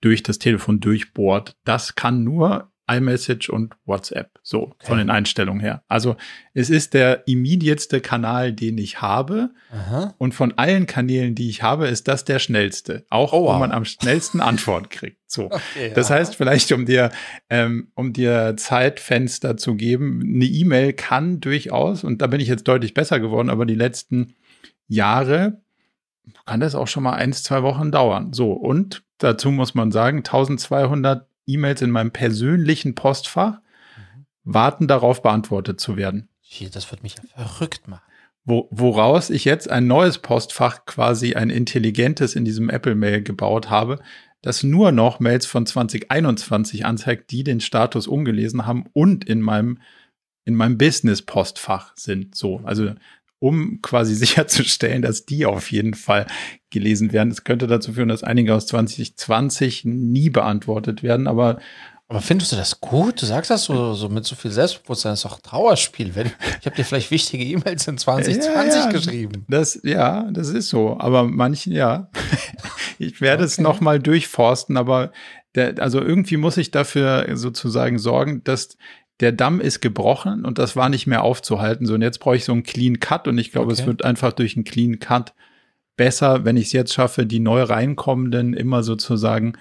durch 0.00 0.22
das 0.22 0.38
Telefon 0.38 0.80
durchbohrt. 0.80 1.52
Das 1.64 1.96
kann 1.96 2.24
nur 2.24 2.71
iMessage 2.90 3.48
und 3.48 3.74
WhatsApp, 3.84 4.38
so 4.42 4.74
von 4.80 4.98
den 4.98 5.08
Einstellungen 5.08 5.60
her. 5.60 5.82
Also 5.88 6.16
es 6.52 6.68
ist 6.68 6.94
der 6.94 7.26
immediateste 7.28 8.00
Kanal, 8.00 8.52
den 8.52 8.76
ich 8.78 9.00
habe. 9.00 9.50
Aha. 9.70 10.14
Und 10.18 10.34
von 10.34 10.52
allen 10.58 10.86
Kanälen, 10.86 11.34
die 11.34 11.48
ich 11.48 11.62
habe, 11.62 11.86
ist 11.86 12.08
das 12.08 12.24
der 12.24 12.38
schnellste. 12.38 13.06
Auch 13.08 13.32
Oh, 13.32 13.44
wow. 13.44 13.54
wo 13.54 13.58
man 13.60 13.72
am 13.72 13.84
schnellsten 13.84 14.40
Antwort 14.42 14.90
kriegt. 14.90 15.18
So. 15.26 15.46
Okay, 15.46 15.92
Das 15.94 16.08
ja. 16.08 16.16
heißt, 16.16 16.34
vielleicht, 16.36 16.72
um 16.72 16.84
dir, 16.84 17.10
ähm, 17.48 17.88
um 17.94 18.12
dir 18.12 18.54
Zeitfenster 18.56 19.56
zu 19.56 19.76
geben, 19.76 20.20
eine 20.22 20.44
E-Mail 20.44 20.92
kann 20.92 21.40
durchaus, 21.40 22.04
und 22.04 22.20
da 22.20 22.26
bin 22.26 22.40
ich 22.40 22.48
jetzt 22.48 22.68
deutlich 22.68 22.94
besser 22.94 23.20
geworden, 23.20 23.48
aber 23.48 23.64
die 23.64 23.74
letzten 23.76 24.34
Jahre 24.88 25.60
kann 26.46 26.60
das 26.60 26.74
auch 26.74 26.86
schon 26.88 27.02
mal 27.02 27.14
eins, 27.14 27.42
zwei 27.42 27.62
Wochen 27.62 27.90
dauern. 27.90 28.32
So. 28.32 28.52
Und 28.52 29.02
dazu 29.18 29.50
muss 29.50 29.74
man 29.74 29.90
sagen, 29.90 30.18
1200 30.18 31.26
E-Mails 31.46 31.82
in 31.82 31.90
meinem 31.90 32.10
persönlichen 32.10 32.94
Postfach 32.94 33.54
Mhm. 33.54 34.26
warten 34.44 34.88
darauf, 34.88 35.22
beantwortet 35.22 35.80
zu 35.80 35.96
werden. 35.96 36.28
Das 36.72 36.90
wird 36.90 37.02
mich 37.02 37.16
ja 37.16 37.44
verrückt 37.44 37.88
machen. 37.88 38.02
Wo, 38.44 38.68
woraus 38.70 39.30
ich 39.30 39.44
jetzt 39.44 39.70
ein 39.70 39.86
neues 39.86 40.18
Postfach, 40.18 40.84
quasi 40.84 41.34
ein 41.34 41.48
intelligentes 41.48 42.34
in 42.34 42.44
diesem 42.44 42.68
Apple-Mail 42.70 43.22
gebaut 43.22 43.70
habe, 43.70 44.00
das 44.42 44.64
nur 44.64 44.90
noch 44.90 45.20
Mails 45.20 45.46
von 45.46 45.64
2021 45.64 46.84
anzeigt, 46.84 47.30
die 47.30 47.44
den 47.44 47.60
Status 47.60 48.08
ungelesen 48.08 48.66
haben 48.66 48.84
und 48.92 49.24
in 49.24 49.40
meinem, 49.40 49.78
in 50.44 50.56
meinem 50.56 50.76
Business-Postfach 50.76 51.92
sind. 51.96 52.34
So, 52.34 52.60
also 52.64 52.94
um 53.42 53.80
quasi 53.82 54.14
sicherzustellen, 54.24 55.02
dass 55.02 55.26
die 55.26 55.44
auf 55.46 55.72
jeden 55.72 55.94
Fall 55.94 56.26
gelesen 56.70 57.12
werden. 57.12 57.30
Es 57.32 57.44
könnte 57.44 57.66
dazu 57.66 57.92
führen, 57.92 58.08
dass 58.08 58.22
einige 58.22 58.54
aus 58.54 58.66
2020 58.66 59.84
nie 59.84 60.30
beantwortet 60.30 61.02
werden, 61.02 61.26
aber 61.26 61.58
Aber 62.08 62.20
findest 62.20 62.52
du 62.52 62.56
das 62.56 62.80
gut? 62.80 63.20
Du 63.22 63.26
sagst 63.26 63.50
das 63.50 63.64
so, 63.64 63.94
so 63.94 64.08
mit 64.08 64.24
so 64.26 64.36
viel 64.36 64.50
Selbstbewusstsein, 64.50 65.12
das 65.12 65.20
ist 65.20 65.24
doch 65.24 65.40
Trauerspiel. 65.40 66.14
Wenn, 66.14 66.26
ich 66.60 66.66
habe 66.66 66.76
dir 66.76 66.84
vielleicht 66.84 67.10
wichtige 67.10 67.42
E-Mails 67.44 67.88
in 67.88 67.98
2020 67.98 68.44
Ja, 68.54 68.64
ja. 68.84 68.90
geschrieben. 68.90 69.44
Das, 69.48 69.80
ja, 69.82 70.30
das 70.30 70.48
ist 70.50 70.68
so. 70.68 70.96
Aber 71.00 71.24
manchen, 71.24 71.72
ja. 71.72 72.08
Ich 72.98 73.20
werde 73.20 73.42
es 73.44 73.54
Okay. 73.54 73.62
noch 73.62 73.80
mal 73.80 73.98
durchforsten, 73.98 74.76
aber 74.76 75.10
der, 75.56 75.80
also 75.82 76.00
irgendwie 76.00 76.36
muss 76.36 76.56
ich 76.56 76.70
dafür 76.70 77.26
sozusagen 77.34 77.98
sorgen, 77.98 78.44
dass 78.44 78.76
der 79.22 79.32
Damm 79.32 79.60
ist 79.60 79.80
gebrochen 79.80 80.44
und 80.44 80.58
das 80.58 80.76
war 80.76 80.88
nicht 80.88 81.06
mehr 81.06 81.22
aufzuhalten. 81.22 81.86
So, 81.86 81.94
und 81.94 82.02
jetzt 82.02 82.18
brauche 82.18 82.36
ich 82.36 82.44
so 82.44 82.52
einen 82.52 82.64
Clean 82.64 83.00
Cut 83.00 83.28
und 83.28 83.38
ich 83.38 83.52
glaube, 83.52 83.72
Okay. 83.72 83.80
es 83.80 83.86
wird 83.86 84.04
einfach 84.04 84.32
durch 84.32 84.56
einen 84.56 84.64
Clean 84.64 84.98
Cut 84.98 85.32
besser, 85.96 86.44
wenn 86.44 86.56
ich 86.56 86.66
es 86.66 86.72
jetzt 86.72 86.92
schaffe, 86.92 87.24
die 87.24 87.38
neu 87.38 87.62
reinkommenden 87.62 88.52
immer 88.52 88.82
sozusagen 88.82 89.54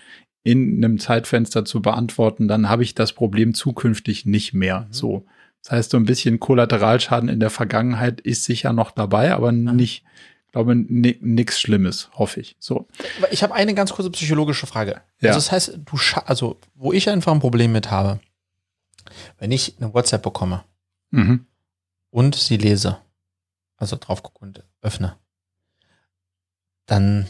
in 0.43 0.83
einem 0.83 0.97
Zeitfenster 0.97 1.65
zu 1.65 1.81
beantworten, 1.81 2.47
dann 2.47 2.67
habe 2.67 2.81
ich 2.83 2.95
das 2.95 3.13
Problem 3.13 3.53
zukünftig 3.53 4.25
nicht 4.25 4.53
mehr. 4.53 4.81
Mhm. 4.87 4.93
So. 4.93 5.25
Das 5.63 5.71
heißt, 5.71 5.91
so 5.91 5.97
ein 5.97 6.05
bisschen 6.05 6.39
Kollateralschaden 6.39 7.29
in 7.29 7.39
der 7.39 7.51
Vergangenheit 7.51 8.19
ist 8.21 8.45
sicher 8.45 8.73
noch 8.73 8.89
dabei, 8.89 9.33
aber 9.35 9.51
nicht, 9.51 10.03
glaube 10.51 10.75
nichts 10.75 11.59
Schlimmes, 11.61 12.09
hoffe 12.15 12.39
ich. 12.39 12.55
So. 12.57 12.87
Ich 13.29 13.43
habe 13.43 13.53
eine 13.53 13.75
ganz 13.75 13.93
kurze 13.93 14.09
psychologische 14.09 14.65
Frage. 14.65 15.01
Ja. 15.19 15.29
Also 15.29 15.37
das 15.37 15.51
heißt, 15.51 15.79
du 15.85 15.97
scha 15.97 16.23
also 16.25 16.57
wo 16.73 16.91
ich 16.91 17.07
einfach 17.09 17.31
ein 17.31 17.39
Problem 17.39 17.71
mit 17.71 17.91
habe, 17.91 18.19
wenn 19.37 19.51
ich 19.51 19.77
eine 19.79 19.93
WhatsApp 19.93 20.23
bekomme 20.23 20.63
Mhm. 21.11 21.45
und 22.09 22.35
sie 22.35 22.57
lese, 22.57 22.97
also 23.77 23.97
drauf 23.99 24.23
gucke 24.23 24.39
und 24.39 24.63
öffne, 24.81 25.17
dann 26.85 27.27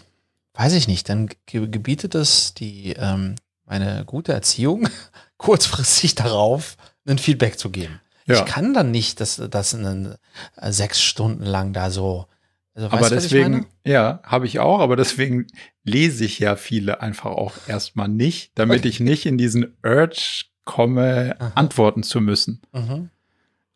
weiß 0.54 0.74
ich 0.74 0.88
nicht, 0.88 1.10
dann 1.10 1.30
ge 1.46 1.68
gebietet 1.68 2.16
es 2.16 2.54
die 2.54 2.94
ähm, 2.94 3.36
meine 3.66 4.04
gute 4.06 4.34
Erziehung 4.34 4.88
kurzfristig 5.38 6.16
darauf, 6.16 6.78
ein 7.08 7.18
Feedback 7.18 7.58
zu 7.58 7.70
geben. 7.70 8.00
Ja. 8.28 8.36
Ich 8.36 8.46
kann 8.46 8.74
dann 8.74 8.92
nicht, 8.92 9.20
dass 9.20 9.42
das 9.50 9.74
äh, 9.74 10.18
sechs 10.70 11.02
Stunden 11.02 11.44
lang 11.46 11.74
da 11.74 11.90
so. 11.90 12.28
Also, 12.74 12.88
Aber 12.88 13.02
weißt 13.02 13.12
deswegen, 13.12 13.66
ja, 13.86 14.22
habe 14.24 14.46
ich 14.46 14.60
auch, 14.60 14.80
aber 14.80 14.96
deswegen 14.96 15.48
lese 15.84 16.24
ich 16.24 16.40
ja 16.40 16.56
viele 16.56 17.02
einfach 17.02 17.32
auch 17.32 17.54
erstmal 17.68 18.08
nicht, 18.08 18.52
damit 18.56 18.86
ich 18.86 19.00
nicht 19.00 19.26
in 19.26 19.38
diesen 19.38 19.76
Urge 19.84 20.46
komme, 20.66 21.36
Aha. 21.40 21.52
antworten 21.56 22.04
zu 22.04 22.22
müssen. 22.22 22.62
Mhm. 22.74 23.10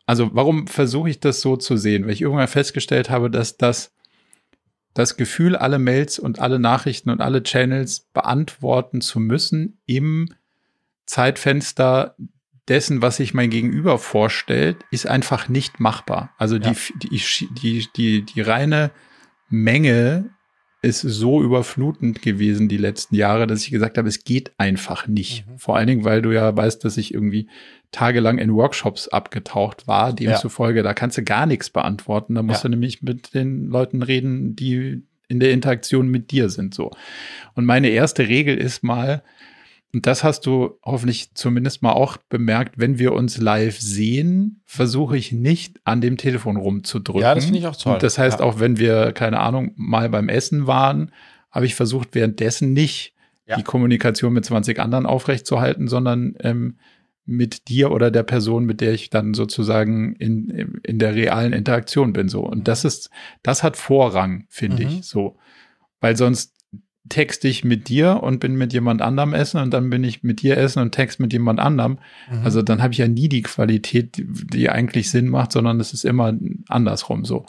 Also 0.06 0.30
warum 0.34 0.67
versuche 0.67 1.10
ich 1.10 1.19
das 1.19 1.41
so 1.41 1.58
zu 1.58 1.78
sehen? 1.78 2.06
Weil 2.06 2.12
ich 2.13 2.21
irgendwann 2.21 2.48
festgestellt 2.48 3.10
habe, 3.10 3.30
dass 3.32 3.58
das 3.58 3.91
das 4.93 5.17
Gefühl, 5.17 5.58
alle 5.58 5.78
Mails 5.78 6.19
und 6.19 6.39
alle 6.39 6.58
Nachrichten 6.58 7.10
und 7.10 7.19
alle 7.19 7.43
Channels 7.43 8.08
beantworten 8.13 9.02
zu 9.02 9.19
müssen 9.19 9.78
im 9.86 10.30
Zeitfenster 11.06 12.15
dessen, 12.67 13.02
was 13.02 13.17
sich 13.17 13.34
mein 13.34 13.50
Gegenüber 13.50 14.00
vorstellt, 14.00 14.78
ist 14.91 15.06
einfach 15.06 15.50
nicht 15.50 15.80
machbar. 15.80 16.32
Also 16.38 16.56
Ja. 16.56 16.71
die, 16.71 17.10
die, 17.10 17.21
die, 17.52 17.88
die, 17.95 18.21
die 18.24 18.41
reine 18.41 18.91
Menge 19.50 20.30
ist 20.86 21.02
so 21.02 21.41
überflutend 21.41 22.21
gewesen 22.21 22.69
die 22.69 22.78
letzten 22.78 23.15
Jahre, 23.15 23.48
dass 23.48 23.63
ich 23.63 23.71
gesagt 23.71 23.98
habe, 23.98 24.08
es 24.08 24.24
geht 24.24 24.52
einfach 24.58 25.08
nicht. 25.08 25.48
Mhm. 25.48 25.58
Vor 25.58 25.76
allen 25.76 25.88
Dingen, 25.88 26.04
weil 26.06 26.21
du 26.21 26.32
ja 26.32 26.56
weißt, 26.56 26.86
dass 26.86 26.98
ich 26.98 27.13
irgendwie 27.13 27.48
tagelang 27.91 28.38
in 28.38 28.54
Workshops 28.54 29.08
abgetaucht 29.08 29.88
war, 29.88 30.13
demzufolge, 30.13 30.84
da 30.84 30.93
kannst 30.93 31.17
du 31.17 31.24
gar 31.24 31.45
nichts 31.45 31.69
beantworten. 31.69 32.36
Da 32.36 32.43
musst 32.43 32.63
Ja. 32.63 32.69
du 32.69 32.76
nämlich 32.76 33.02
mit 33.02 33.34
den 33.34 33.67
Leuten 33.69 34.04
reden, 34.04 34.56
die 34.56 35.02
in 35.28 35.39
der 35.39 35.52
Interaktion 35.52 36.08
mit 36.10 36.30
dir 36.32 36.50
sind 36.50 36.76
so. 36.76 36.91
Und 37.56 37.65
meine 37.65 37.89
erste 37.89 38.28
Regel 38.28 38.58
ist 38.58 38.84
mal, 38.84 39.24
und 39.93 40.06
das 40.06 40.24
hast 40.26 40.45
du 40.45 40.78
hoffentlich 40.84 41.34
zumindest 41.36 41.82
mal 41.82 41.93
auch 41.93 42.17
bemerkt, 42.30 42.78
wenn 42.78 43.00
wir 43.00 43.13
uns 43.13 43.38
live 43.38 43.80
sehen, 43.80 44.62
versuche 44.65 45.15
ich 45.17 45.32
nicht 45.32 45.80
an 45.86 46.02
dem 46.02 46.17
Telefon 46.17 46.58
rumzudrücken. 46.58 47.21
Ja, 47.21 47.34
das 47.34 47.45
finde 47.45 47.60
ich 47.60 47.67
auch 47.67 47.76
toll. 47.78 47.93
Und 47.93 48.04
das 48.04 48.17
heißt, 48.17 48.39
ja. 48.39 48.45
auch 48.45 48.60
wenn 48.60 48.78
wir, 48.78 49.13
keine 49.13 49.39
Ahnung, 49.39 49.71
mal 49.78 50.10
beim 50.10 50.28
Essen 50.28 50.67
waren, 50.67 51.12
habe 51.50 51.65
ich 51.65 51.76
versucht, 51.76 52.10
währenddessen 52.13 52.74
nicht 52.74 53.13
Ja. 53.48 53.56
die 53.56 53.63
Kommunikation 53.63 54.34
mit 54.34 54.43
20 54.43 54.80
anderen 54.80 55.06
aufrechtzuerhalten, 55.06 55.88
sondern 55.88 56.36
ähm, 56.41 56.76
mit 57.28 57.69
dir 57.69 57.91
oder 57.91 58.12
der 58.12 58.24
Person, 58.24 58.65
mit 58.65 58.82
der 58.82 58.91
ich 58.93 59.10
dann 59.10 59.34
sozusagen 59.34 60.15
in, 60.17 60.80
in 60.84 61.00
der 61.00 61.15
realen 61.15 61.54
Interaktion 61.54 62.12
bin. 62.12 62.28
So. 62.28 62.41
Und 62.41 62.67
das 62.67 62.84
ist, 62.86 63.10
das 63.43 63.63
hat 63.63 63.78
Vorrang, 63.78 64.45
finde 64.50 64.84
Mhm. 64.84 64.89
ich. 64.89 65.06
So. 65.06 65.38
Weil 66.02 66.17
sonst 66.17 66.55
texte 67.10 67.48
ich 67.48 67.63
mit 67.63 67.88
dir 67.88 68.24
und 68.24 68.39
bin 68.39 68.56
mit 68.56 68.74
jemand 68.74 69.02
anderem 69.02 69.34
essen 69.34 69.62
und 69.62 69.72
dann 69.72 69.89
bin 69.89 70.04
ich 70.04 70.24
mit 70.24 70.41
dir 70.41 70.58
essen 70.58 70.80
und 70.80 70.91
text 70.91 71.20
mit 71.20 71.34
jemand 71.34 71.60
anderem. 71.60 72.00
Mhm. 72.32 72.44
Also 72.44 72.62
dann 72.62 72.82
habe 72.82 72.94
ich 72.94 73.00
ja 73.00 73.08
nie 73.08 73.30
die 73.30 73.44
Qualität, 73.44 74.15
die, 74.18 74.70
eigentlich 74.70 75.12
Sinn 75.12 75.30
macht, 75.30 75.52
sondern 75.52 75.80
es 75.80 75.94
ist 75.94 76.04
immer 76.04 76.34
andersrum 76.68 77.26
so. 77.26 77.46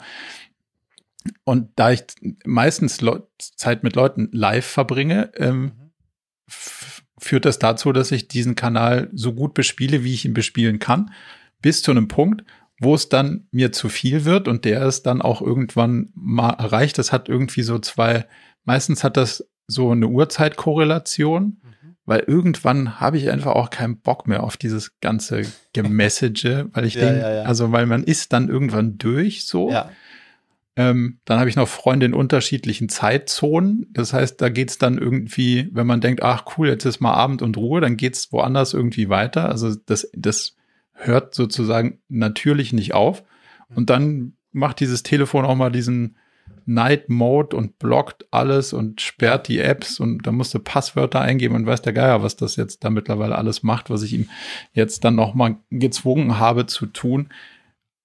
Und 1.43 1.69
da 1.75 1.91
ich 1.91 2.03
meistens 2.45 3.01
Leu 3.01 3.19
Zeit 3.39 3.83
mit 3.83 3.95
Leuten 3.95 4.29
live 4.31 4.65
verbringe, 4.65 5.31
ähm, 5.35 5.71
f- 6.47 7.03
führt 7.17 7.45
das 7.45 7.59
dazu, 7.59 7.91
dass 7.91 8.11
ich 8.11 8.27
diesen 8.27 8.55
Kanal 8.55 9.09
so 9.11 9.33
gut 9.33 9.53
bespiele, 9.53 10.03
wie 10.03 10.13
ich 10.13 10.25
ihn 10.25 10.33
bespielen 10.33 10.79
kann, 10.79 11.11
bis 11.61 11.81
zu 11.81 11.91
einem 11.91 12.07
Punkt, 12.07 12.43
wo 12.79 12.93
es 12.93 13.09
dann 13.09 13.47
mir 13.51 13.71
zu 13.71 13.89
viel 13.89 14.23
wird 14.23 14.47
und 14.47 14.63
der 14.63 14.85
ist 14.85 15.03
dann 15.07 15.21
auch 15.21 15.41
irgendwann 15.41 16.11
mal 16.13 16.51
erreicht. 16.51 16.99
Das 16.99 17.11
hat 17.11 17.27
irgendwie 17.27 17.63
so 17.63 17.79
zwei, 17.79 18.27
meistens 18.67 19.03
hat 19.03 19.17
das 19.17 19.47
so 19.65 19.91
eine 19.91 20.07
Uhrzeitkorrelation, 20.07 21.61
weil 22.05 22.19
irgendwann 22.21 22.99
habe 22.99 23.17
ich 23.17 23.31
einfach 23.31 23.53
auch 23.53 23.69
keinen 23.69 23.97
Bock 23.99 24.27
mehr 24.27 24.43
auf 24.43 24.55
dieses 24.55 24.99
ganze 25.01 25.41
Gemessage, 25.73 26.67
weil 26.73 26.85
ich 26.85 26.93
Ja, 26.95 27.01
denke, 27.01 27.19
ja, 27.21 27.33
ja. 27.33 27.41
also 27.43 27.71
weil 27.71 27.85
man 27.85 28.03
ist 28.03 28.33
dann 28.33 28.49
irgendwann 28.49 28.97
durch 28.97 29.45
so. 29.45 29.69
Ähm, 30.75 31.19
dann 31.25 31.39
habe 31.39 31.49
ich 31.49 31.55
noch 31.55 31.67
Freunde 31.67 32.05
in 32.05 32.13
unterschiedlichen 32.13 32.87
Zeitzonen. 32.87 33.87
Das 33.93 34.13
heißt, 34.13 34.39
da 34.39 34.49
geht's 34.49 34.77
dann 34.77 34.99
irgendwie, 34.99 35.69
wenn 35.71 35.87
man 35.87 36.01
denkt, 36.01 36.21
ach 36.21 36.45
cool, 36.57 36.67
jetzt 36.67 36.85
ist 36.85 36.99
mal 36.99 37.15
Abend 37.15 37.41
und 37.41 37.57
Ruhe, 37.57 37.81
dann 37.81 37.97
geht's 37.97 38.31
woanders 38.31 38.75
irgendwie 38.75 39.09
weiter. 39.09 39.49
Also 39.49 39.73
das, 39.73 40.07
das 40.13 40.55
hört 40.93 41.33
sozusagen 41.33 41.99
natürlich 42.09 42.73
nicht 42.73 42.93
auf. 42.93 43.23
Und 43.73 43.89
dann 43.89 44.33
macht 44.51 44.79
dieses 44.79 45.01
Telefon 45.01 45.45
auch 45.45 45.55
mal 45.55 45.71
diesen 45.71 46.17
Night 46.65 47.09
Mode 47.09 47.55
und 47.55 47.79
blockt 47.79 48.25
alles 48.31 48.73
und 48.73 48.99
sperrt 49.01 49.47
die 49.47 49.59
Apps 49.59 49.99
und 49.99 50.27
da 50.27 50.31
musst 50.31 50.53
du 50.53 50.59
Passwörter 50.59 51.21
eingeben 51.21 51.55
und 51.55 51.65
weiß 51.65 51.81
der 51.81 51.93
Geier, 51.93 52.23
was 52.23 52.35
das 52.35 52.57
jetzt 52.57 52.83
da 52.83 52.89
mittlerweile 52.89 53.37
alles 53.37 53.63
macht, 53.63 53.89
was 53.89 54.03
ich 54.03 54.13
ihm 54.13 54.29
jetzt 54.73 55.05
dann 55.05 55.15
noch 55.15 55.33
mal 55.33 55.57
gezwungen 55.69 56.39
habe 56.39 56.65
zu 56.65 56.85
tun 56.87 57.29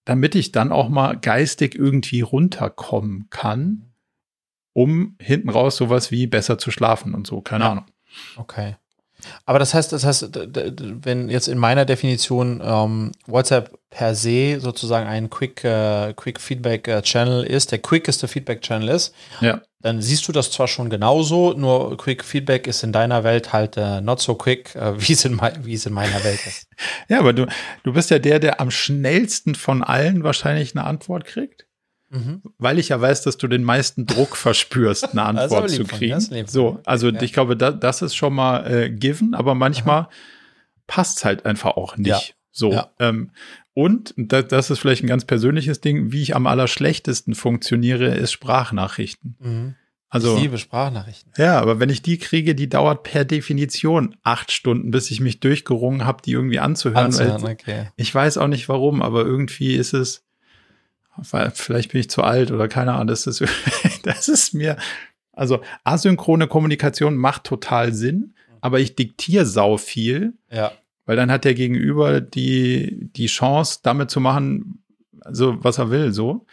damit 0.05 0.35
ich 0.35 0.53
dann 0.53 0.73
auch 0.73 0.89
mal 0.89 1.17
geistig 1.17 1.75
irgendwie 1.75 2.23
runterkommen 2.23 3.29
kann, 3.31 3.93
um 4.73 5.17
hinten 5.21 5.49
raus 5.49 5.77
sowas 5.77 6.11
wie 6.11 6.27
besser 6.27 6.59
zu 6.59 6.71
schlafen 6.71 7.15
und 7.15 7.27
so, 7.27 7.41
keine 7.41 7.65
Ja. 7.65 7.71
Ahnung. 7.73 7.85
Okay. 8.37 8.77
Aber 9.47 9.59
das 9.59 9.75
heißt, 9.75 9.93
das 9.93 10.05
heißt, 10.05 10.31
wenn 10.35 11.29
jetzt 11.29 11.49
in 11.49 11.59
meiner 11.59 11.85
Definition 11.85 12.61
ähm, 12.65 13.13
WhatsApp 13.27 13.71
per 13.91 14.15
se 14.15 14.59
sozusagen 14.61 15.07
ein 15.07 15.29
Quick, 15.31 15.65
äh, 15.65 16.15
Quick 16.15 16.41
Feedback 16.41 16.89
äh, 16.89 17.03
Channel 17.03 17.45
ist, 17.45 17.73
der 17.73 17.79
quickeste 17.79 18.27
Feedback 18.27 18.63
Channel 18.63 18.89
ist, 18.89 19.15
Ja. 19.41 19.61
dann 19.83 20.01
siehst 20.01 20.27
du 20.27 20.33
das 20.33 20.51
zwar 20.51 20.67
schon 20.67 20.89
genauso, 20.89 21.53
nur 21.53 21.97
Quick 21.99 22.25
Feedback 22.25 22.67
ist 22.67 22.83
in 22.83 22.93
deiner 22.93 23.23
Welt 23.23 23.53
halt 23.53 23.77
äh, 23.77 24.01
not 24.01 24.21
so 24.21 24.35
quick, 24.35 24.75
äh, 24.75 24.95
wie 24.99 25.13
es 25.13 25.25
in, 25.25 25.39
wie 25.63 25.75
es 25.75 25.85
in 25.87 25.93
meiner 25.93 26.23
Welt 26.25 26.41
ist. 26.47 26.67
Ja, 27.09 27.19
aber 27.19 27.33
du, 27.33 27.47
du 27.85 27.93
bist 27.93 28.11
ja 28.11 28.19
der, 28.19 28.39
der 28.39 28.61
am 28.61 28.71
schnellsten 28.71 29.55
von 29.55 29.83
allen 29.85 30.25
wahrscheinlich 30.25 30.75
eine 30.75 30.85
Antwort 30.87 31.25
kriegt. 31.27 31.67
Mhm. 32.13 32.43
Weil 32.59 32.79
ich 32.79 32.91
ja 32.91 33.01
weiß, 33.01 33.23
dass 33.23 33.39
du 33.39 33.49
den 33.49 33.65
meisten 33.65 34.07
Druck 34.07 34.37
verspürst, 34.37 35.13
eine 35.13 35.23
Antwort 35.41 35.71
zu 35.71 35.85
kriegen. 35.85 36.21
von 36.21 36.47
So, 36.47 36.81
also 36.85 37.09
Ja. 37.09 37.23
ich 37.23 37.33
glaube, 37.33 37.57
da, 37.57 37.71
das 37.71 38.03
ist 38.03 38.15
schon 38.15 38.35
mal 38.35 38.71
äh, 38.71 38.91
given, 38.91 39.35
aber 39.35 39.55
manchmal 39.55 40.09
passt 40.87 41.19
es 41.19 41.25
halt 41.25 41.47
einfach 41.47 41.71
auch 41.77 41.97
nicht. 41.97 42.09
Ja. 42.09 42.21
So. 42.51 42.73
Ja. 42.73 42.91
Ähm, 42.99 43.31
und 43.75 44.13
da, 44.19 44.43
das 44.43 44.71
ist 44.71 44.79
vielleicht 44.81 45.03
ein 45.03 45.07
ganz 45.07 45.25
persönliches 45.25 45.81
Ding, 45.81 46.13
wie 46.13 46.21
ich 46.21 46.37
am 46.37 46.47
allerschlechtesten 46.47 47.35
funktioniere, 47.35 48.09
ist 48.15 48.33
Sprachnachrichten. 48.33 49.37
Mhm. 49.41 49.75
Also 50.11 50.37
ich 50.37 50.43
liebe 50.43 50.59
Sprachnachrichten. 50.59 51.33
ja, 51.39 51.59
aber 51.59 51.81
wenn 51.81 51.89
ich 51.89 52.03
die 52.03 52.19
kriege, 52.19 52.55
die 52.55 52.69
dauert 52.69 53.03
per 53.03 53.25
Definition 53.25 54.15
acht 54.23 54.53
Stunden, 54.53 54.91
bis 54.91 55.11
ich 55.11 55.21
mich 55.21 55.41
durchgerungen 55.41 56.05
habe, 56.05 56.21
die 56.23 56.33
irgendwie 56.33 56.59
anzuhören. 56.59 57.07
Anzuhören, 57.07 57.43
okay. 57.47 57.89
Ich 57.97 58.15
weiß 58.15 58.37
auch 58.37 58.49
nicht 58.49 58.69
warum, 58.69 59.01
aber 59.01 59.25
irgendwie 59.25 59.75
ist 59.75 59.95
es, 59.95 60.23
vielleicht 61.23 61.93
bin 61.93 62.01
ich 62.01 62.11
zu 62.11 62.23
alt 62.23 62.51
oder 62.51 62.69
keine 62.69 62.93
Ahnung, 62.95 63.07
das 63.09 63.27
ist, 63.27 63.43
das 64.05 64.29
ist 64.29 64.55
mir, 64.55 64.77
also 65.33 65.61
asynchrone 65.85 66.47
Kommunikation 66.49 67.17
macht 67.17 67.45
total 67.45 67.93
Sinn, 67.93 68.35
aber 68.61 68.81
ich 68.81 68.95
diktiere 68.97 69.45
sau 69.47 69.77
viel, 69.77 70.35
Ja. 70.51 70.73
weil 71.07 71.17
dann 71.17 71.31
hat 71.31 71.45
der 71.45 71.55
Gegenüber 71.55 72.21
die, 72.21 73.11
die 73.17 73.27
Chance, 73.27 73.81
damit 73.83 74.11
zu 74.11 74.21
machen, 74.21 74.83
also 75.21 75.63
was 75.63 75.79
er 75.79 75.91
will, 75.91 76.13
so. 76.13 76.47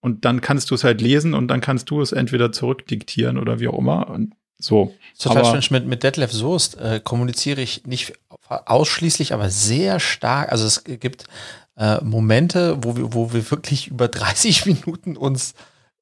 Und 0.00 0.24
dann 0.24 0.40
kannst 0.40 0.70
du 0.70 0.74
es 0.74 0.82
halt 0.82 1.00
lesen 1.00 1.32
und 1.32 1.46
dann 1.48 1.60
kannst 1.60 1.88
du 1.90 2.00
es 2.00 2.10
entweder 2.10 2.50
zurückdiktieren 2.50 3.38
oder 3.38 3.60
wie 3.60 3.68
auch 3.68 3.78
immer. 3.78 4.10
Und 4.10 4.34
so. 4.58 4.92
Total 5.16 5.44
Aber- 5.46 5.62
schön. 5.62 5.76
Mit, 5.78 5.86
mit 5.86 6.02
Detlef 6.02 6.32
Soest 6.32 6.76
äh, 6.80 7.00
kommuniziere 7.02 7.60
ich 7.60 7.86
nicht 7.86 8.14
ausschließlich, 8.48 9.32
aber 9.32 9.48
sehr 9.48 10.00
stark. 10.00 10.50
Also 10.50 10.66
es 10.66 10.82
gibt 10.84 11.26
äh, 11.76 12.02
Momente, 12.02 12.78
wo 12.82 12.96
wir, 12.96 13.14
wo 13.14 13.32
wir 13.32 13.50
wirklich 13.50 13.88
über 13.88 14.08
30 14.08 14.66
Minuten 14.66 15.16
uns, 15.16 15.54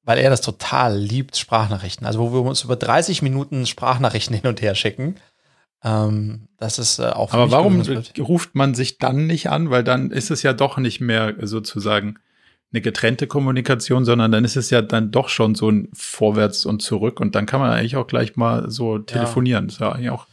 weil 0.03 0.19
er 0.19 0.29
das 0.29 0.41
total 0.41 0.97
liebt, 0.97 1.37
Sprachnachrichten. 1.37 2.05
Also 2.05 2.19
wo 2.19 2.33
wir 2.33 2.49
uns 2.49 2.63
über 2.63 2.75
30 2.75 3.21
Minuten 3.21 3.65
Sprachnachrichten 3.65 4.35
hin 4.35 4.47
und 4.47 4.61
her 4.61 4.75
schicken. 4.75 5.15
Ähm, 5.83 6.47
das 6.57 6.79
ist 6.79 6.99
äh, 6.99 7.07
auch 7.07 7.33
Aber 7.33 7.51
warum 7.51 7.81
ruft 8.19 8.55
man 8.55 8.75
sich 8.75 8.97
dann 8.97 9.27
nicht 9.27 9.49
an? 9.49 9.69
Weil 9.69 9.83
dann 9.83 10.11
ist 10.11 10.31
es 10.31 10.43
ja 10.43 10.53
doch 10.53 10.77
nicht 10.77 11.01
mehr 11.01 11.35
sozusagen 11.41 12.19
eine 12.73 12.81
getrennte 12.81 13.27
Kommunikation, 13.27 14.05
sondern 14.05 14.31
dann 14.31 14.45
ist 14.45 14.55
es 14.55 14.69
ja 14.69 14.81
dann 14.81 15.11
doch 15.11 15.29
schon 15.29 15.55
so 15.55 15.69
ein 15.69 15.89
Vorwärts 15.93 16.65
und 16.65 16.81
Zurück 16.81 17.19
und 17.19 17.35
dann 17.35 17.45
kann 17.45 17.59
man 17.59 17.71
eigentlich 17.71 17.97
auch 17.97 18.07
gleich 18.07 18.35
mal 18.37 18.69
so 18.71 18.97
telefonieren. 18.99 19.67
Das 19.67 19.75
ist 19.75 19.81
ja 19.81 19.91
eigentlich 19.91 20.09
auch. 20.09 20.27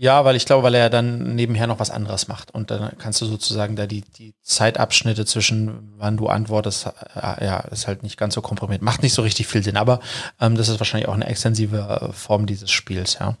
Ja, 0.00 0.24
weil 0.24 0.36
ich 0.36 0.46
glaube, 0.46 0.62
weil 0.62 0.76
er 0.76 0.90
dann 0.90 1.34
nebenher 1.34 1.66
noch 1.66 1.80
was 1.80 1.90
anderes 1.90 2.28
macht. 2.28 2.52
Und 2.52 2.70
dann 2.70 2.96
kannst 2.98 3.20
du 3.20 3.26
sozusagen 3.26 3.74
da 3.74 3.88
die, 3.88 4.02
die 4.02 4.32
Zeitabschnitte 4.42 5.26
zwischen, 5.26 5.92
wann 5.96 6.16
du 6.16 6.28
antwortest, 6.28 6.86
äh, 7.16 7.44
ja, 7.44 7.58
ist 7.72 7.88
halt 7.88 8.04
nicht 8.04 8.16
ganz 8.16 8.34
so 8.34 8.40
komprimiert. 8.40 8.80
Macht 8.80 9.02
nicht 9.02 9.12
so 9.12 9.22
richtig 9.22 9.48
viel 9.48 9.64
Sinn, 9.64 9.76
aber 9.76 9.98
ähm, 10.40 10.54
das 10.54 10.68
ist 10.68 10.78
wahrscheinlich 10.78 11.08
auch 11.08 11.14
eine 11.14 11.26
extensive 11.26 11.78
äh, 12.00 12.12
Form 12.12 12.46
dieses 12.46 12.70
Spiels, 12.70 13.18
ja. 13.18 13.36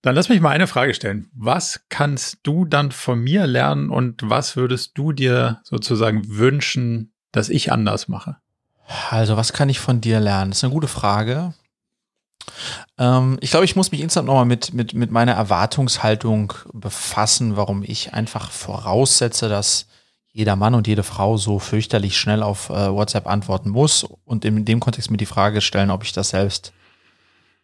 Dann 0.00 0.14
lass 0.14 0.30
mich 0.30 0.40
mal 0.40 0.48
eine 0.48 0.66
Frage 0.66 0.94
stellen. 0.94 1.28
Was 1.34 1.82
kannst 1.90 2.38
du 2.42 2.64
dann 2.64 2.90
von 2.90 3.20
mir 3.20 3.46
lernen 3.46 3.90
und 3.90 4.22
was 4.24 4.56
würdest 4.56 4.92
du 4.94 5.12
dir 5.12 5.60
sozusagen 5.62 6.22
wünschen, 6.38 7.12
dass 7.32 7.50
ich 7.50 7.70
anders 7.70 8.08
mache? 8.08 8.36
Also, 9.10 9.36
was 9.36 9.52
kann 9.52 9.68
ich 9.68 9.78
von 9.78 10.00
dir 10.00 10.20
lernen? 10.20 10.52
Das 10.52 10.60
ist 10.60 10.64
eine 10.64 10.72
gute 10.72 10.88
Frage. 10.88 11.52
Ähm, 12.98 13.38
ich 13.40 13.50
glaube, 13.50 13.64
ich 13.64 13.76
muss 13.76 13.92
mich 13.92 14.00
instant 14.00 14.26
nochmal 14.26 14.44
mit, 14.44 14.72
mit, 14.72 14.94
mit 14.94 15.10
meiner 15.10 15.32
Erwartungshaltung 15.32 16.52
befassen, 16.72 17.56
warum 17.56 17.82
ich 17.82 18.14
einfach 18.14 18.50
voraussetze, 18.50 19.48
dass 19.48 19.86
jeder 20.32 20.56
Mann 20.56 20.74
und 20.74 20.86
jede 20.86 21.02
Frau 21.02 21.36
so 21.36 21.58
fürchterlich 21.58 22.16
schnell 22.18 22.42
auf 22.42 22.70
äh, 22.70 22.92
WhatsApp 22.92 23.26
antworten 23.26 23.70
muss 23.70 24.04
und 24.24 24.44
in 24.44 24.64
dem 24.64 24.80
Kontext 24.80 25.10
mir 25.10 25.16
die 25.16 25.26
Frage 25.26 25.60
stellen, 25.60 25.90
ob 25.90 26.04
ich 26.04 26.12
das 26.12 26.30
selbst, 26.30 26.72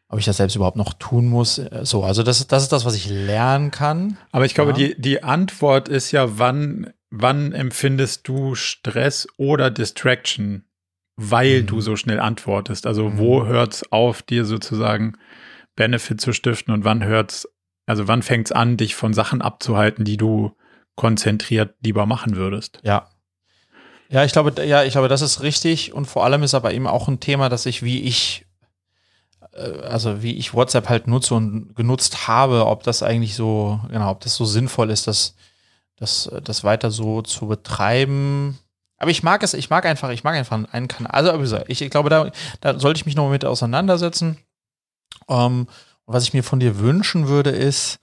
ob 0.08 0.18
ich 0.18 0.24
das 0.24 0.38
selbst 0.38 0.56
überhaupt 0.56 0.76
noch 0.76 0.92
tun 0.94 1.28
muss. 1.28 1.58
Äh, 1.58 1.80
So, 1.84 2.04
also 2.04 2.22
das, 2.22 2.46
das 2.46 2.62
ist 2.64 2.72
das, 2.72 2.84
was 2.84 2.94
ich 2.94 3.08
lernen 3.08 3.70
kann. 3.70 4.16
Aber 4.32 4.44
ich 4.44 4.54
glaube, 4.54 4.72
Ja. 4.72 4.76
die, 4.76 5.00
die 5.00 5.22
Antwort 5.22 5.88
ist 5.88 6.10
ja, 6.10 6.38
wann, 6.38 6.92
wann 7.10 7.52
empfindest 7.52 8.26
du 8.26 8.54
Stress 8.54 9.28
oder 9.36 9.70
Distraction, 9.70 10.64
weil 11.16 11.62
Mhm. 11.62 11.66
du 11.66 11.80
so 11.80 11.96
schnell 11.96 12.20
antwortest? 12.20 12.86
Also 12.86 13.18
wo 13.18 13.46
hört's 13.46 13.84
auf, 13.92 14.22
dir 14.22 14.44
sozusagen 14.44 15.16
Benefit 15.76 16.20
zu 16.20 16.32
stiften 16.32 16.72
und 16.72 16.84
wann 16.84 17.04
hört's, 17.04 17.48
also 17.86 18.08
wann 18.08 18.22
fängt's 18.22 18.52
an, 18.52 18.76
dich 18.76 18.94
von 18.94 19.14
Sachen 19.14 19.42
abzuhalten, 19.42 20.04
die 20.04 20.16
du 20.16 20.52
konzentriert 20.96 21.74
lieber 21.82 22.06
machen 22.06 22.36
würdest? 22.36 22.78
Ja. 22.82 23.08
Ja, 24.08 24.24
ich 24.24 24.32
glaube, 24.32 24.64
ja, 24.64 24.84
ich 24.84 24.92
glaube, 24.92 25.08
das 25.08 25.22
ist 25.22 25.42
richtig 25.42 25.92
und 25.92 26.04
vor 26.06 26.24
allem 26.24 26.42
ist 26.42 26.54
aber 26.54 26.72
eben 26.72 26.86
auch 26.86 27.08
ein 27.08 27.20
Thema, 27.20 27.48
dass 27.48 27.66
ich, 27.66 27.82
wie 27.82 28.02
ich, 28.02 28.46
äh, 29.52 29.80
also 29.80 30.22
wie 30.22 30.36
ich 30.36 30.54
WhatsApp 30.54 30.88
halt 30.88 31.08
nutze 31.08 31.34
und 31.34 31.74
genutzt 31.74 32.28
habe, 32.28 32.66
ob 32.66 32.82
das 32.84 33.02
eigentlich 33.02 33.34
so, 33.34 33.80
genau, 33.88 34.10
ob 34.10 34.20
das 34.20 34.36
so 34.36 34.44
sinnvoll 34.44 34.90
ist, 34.90 35.06
das, 35.08 35.34
das, 35.96 36.30
das 36.44 36.62
weiter 36.64 36.90
so 36.90 37.22
zu 37.22 37.48
betreiben. 37.48 38.58
Aber 38.98 39.10
ich 39.10 39.22
mag 39.22 39.42
es, 39.42 39.54
ich 39.54 39.70
mag 39.70 39.86
einfach, 39.86 40.10
ich 40.10 40.24
mag 40.24 40.34
einfach 40.34 40.58
einen 40.72 40.88
Kanal. 40.88 41.10
Also, 41.12 41.58
ich, 41.66 41.90
glaube, 41.90 42.10
da, 42.10 42.30
da 42.60 42.78
sollte 42.78 42.98
ich 42.98 43.06
mich 43.06 43.16
noch 43.16 43.30
mit 43.30 43.44
auseinandersetzen. 43.44 44.38
Ähm, 45.28 45.66
was 46.06 46.24
ich 46.24 46.32
mir 46.34 46.44
von 46.44 46.60
dir 46.60 46.78
wünschen 46.78 47.28
würde, 47.28 47.50
ist, 47.50 47.98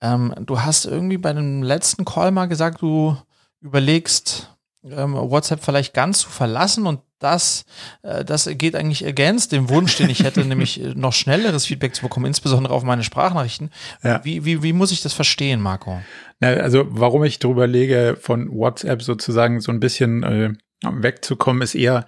ähm, 0.00 0.34
du 0.40 0.60
hast 0.60 0.84
irgendwie 0.84 1.18
bei 1.18 1.32
dem 1.32 1.62
letzten 1.62 2.04
Call 2.04 2.30
mal 2.30 2.46
gesagt, 2.46 2.82
du 2.82 3.16
überlegst, 3.60 4.50
ähm, 4.84 5.14
WhatsApp 5.14 5.64
vielleicht 5.64 5.94
ganz 5.94 6.18
zu 6.20 6.28
verlassen 6.28 6.86
und 6.86 7.00
das, 7.24 7.64
äh, 8.02 8.24
das 8.24 8.48
geht 8.52 8.76
eigentlich 8.76 9.04
ergänzt 9.04 9.52
dem 9.52 9.70
Wunsch, 9.70 9.96
den 9.96 10.10
ich 10.10 10.22
hätte, 10.22 10.40
nämlich 10.44 10.80
äh, 10.80 10.94
noch 10.94 11.12
schnelleres 11.12 11.66
Feedback 11.66 11.94
zu 11.94 12.02
bekommen, 12.02 12.26
insbesondere 12.26 12.74
auf 12.74 12.84
meine 12.84 13.02
Sprachnachrichten. 13.02 13.70
Ja. 14.02 14.20
Wie, 14.24 14.44
wie, 14.44 14.62
wie 14.62 14.72
muss 14.72 14.92
ich 14.92 15.02
das 15.02 15.14
verstehen, 15.14 15.60
Marco? 15.60 16.00
Na, 16.40 16.48
also, 16.48 16.84
warum 16.90 17.24
ich 17.24 17.38
darüber 17.38 17.66
lege, 17.66 18.16
von 18.20 18.50
WhatsApp 18.50 19.02
sozusagen 19.02 19.60
so 19.60 19.72
ein 19.72 19.80
bisschen 19.80 20.22
äh, 20.22 20.52
wegzukommen, 20.82 21.62
ist 21.62 21.74
eher, 21.74 22.06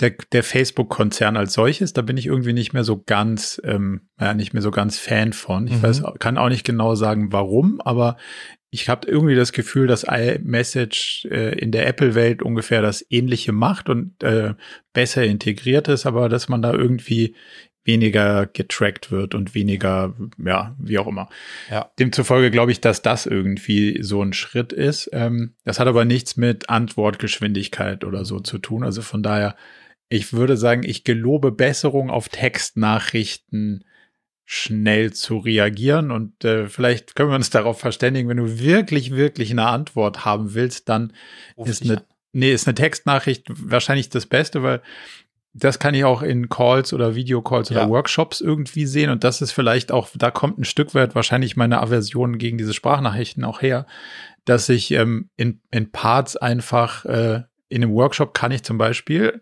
der, 0.00 0.14
der 0.32 0.42
Facebook-Konzern 0.42 1.36
als 1.36 1.52
solches, 1.52 1.92
da 1.92 2.00
bin 2.00 2.16
ich 2.16 2.26
irgendwie 2.26 2.54
nicht 2.54 2.72
mehr 2.72 2.84
so 2.84 3.02
ganz, 3.04 3.60
ähm, 3.64 4.08
ja, 4.18 4.32
nicht 4.32 4.54
mehr 4.54 4.62
so 4.62 4.70
ganz 4.70 4.98
Fan 4.98 5.34
von. 5.34 5.66
Ich 5.66 5.74
mhm. 5.74 5.82
weiß, 5.82 6.02
kann 6.18 6.38
auch 6.38 6.48
nicht 6.48 6.64
genau 6.64 6.94
sagen, 6.94 7.32
warum, 7.32 7.82
aber 7.82 8.16
ich 8.70 8.88
habe 8.88 9.08
irgendwie 9.08 9.34
das 9.34 9.52
Gefühl, 9.52 9.86
dass 9.86 10.04
iMessage 10.04 11.26
äh, 11.30 11.58
in 11.58 11.72
der 11.72 11.86
Apple-Welt 11.88 12.42
ungefähr 12.42 12.82
das 12.82 13.04
Ähnliche 13.10 13.52
macht 13.52 13.88
und 13.88 14.22
äh, 14.22 14.54
besser 14.92 15.24
integriert 15.24 15.88
ist, 15.88 16.06
aber 16.06 16.28
dass 16.28 16.48
man 16.48 16.62
da 16.62 16.72
irgendwie 16.72 17.34
weniger 17.84 18.46
getrackt 18.46 19.10
wird 19.10 19.34
und 19.34 19.54
weniger, 19.54 20.14
ja, 20.38 20.76
wie 20.78 20.98
auch 20.98 21.08
immer. 21.08 21.28
Ja. 21.70 21.90
Demzufolge 21.98 22.50
glaube 22.50 22.72
ich, 22.72 22.80
dass 22.80 23.02
das 23.02 23.26
irgendwie 23.26 24.02
so 24.02 24.22
ein 24.22 24.32
Schritt 24.32 24.72
ist. 24.72 25.10
Ähm, 25.12 25.54
das 25.64 25.80
hat 25.80 25.88
aber 25.88 26.04
nichts 26.04 26.36
mit 26.36 26.68
Antwortgeschwindigkeit 26.68 28.04
oder 28.04 28.24
so 28.24 28.38
zu 28.38 28.58
tun. 28.58 28.84
Also 28.84 29.02
von 29.02 29.22
daher, 29.22 29.56
ich 30.08 30.32
würde 30.32 30.56
sagen, 30.56 30.82
ich 30.84 31.04
gelobe 31.04 31.50
Besserung 31.50 32.10
auf 32.10 32.28
Textnachrichten 32.28 33.84
schnell 34.52 35.12
zu 35.12 35.38
reagieren. 35.38 36.10
Und 36.10 36.44
äh, 36.44 36.66
vielleicht 36.66 37.14
können 37.14 37.30
wir 37.30 37.36
uns 37.36 37.50
darauf 37.50 37.78
verständigen, 37.78 38.28
wenn 38.28 38.38
du 38.38 38.58
wirklich, 38.58 39.14
wirklich 39.14 39.52
eine 39.52 39.68
Antwort 39.68 40.24
haben 40.24 40.54
willst, 40.54 40.88
dann 40.88 41.12
Ruf 41.56 41.68
ist 41.68 41.84
eine, 41.84 42.02
nee, 42.32 42.52
ist 42.52 42.66
eine 42.66 42.74
Textnachricht 42.74 43.46
wahrscheinlich 43.48 44.08
das 44.08 44.26
Beste, 44.26 44.64
weil 44.64 44.82
das 45.52 45.78
kann 45.78 45.94
ich 45.94 46.04
auch 46.04 46.22
in 46.22 46.48
Calls 46.48 46.92
oder 46.92 47.14
Videocalls 47.14 47.68
ja. 47.68 47.76
oder 47.76 47.90
Workshops 47.90 48.40
irgendwie 48.40 48.86
sehen. 48.86 49.10
Und 49.10 49.22
das 49.22 49.40
ist 49.40 49.52
vielleicht 49.52 49.92
auch, 49.92 50.08
da 50.16 50.32
kommt 50.32 50.58
ein 50.58 50.64
Stück 50.64 50.96
weit 50.96 51.14
wahrscheinlich 51.14 51.56
meine 51.56 51.80
Aversion 51.80 52.36
gegen 52.36 52.58
diese 52.58 52.74
Sprachnachrichten 52.74 53.44
auch 53.44 53.62
her, 53.62 53.86
dass 54.46 54.68
ich 54.68 54.90
ähm, 54.90 55.30
in, 55.36 55.60
in 55.70 55.92
Parts 55.92 56.36
einfach 56.36 57.04
äh, 57.04 57.42
in 57.68 57.84
einem 57.84 57.92
Workshop 57.92 58.34
kann 58.34 58.50
ich 58.50 58.64
zum 58.64 58.78
Beispiel 58.78 59.40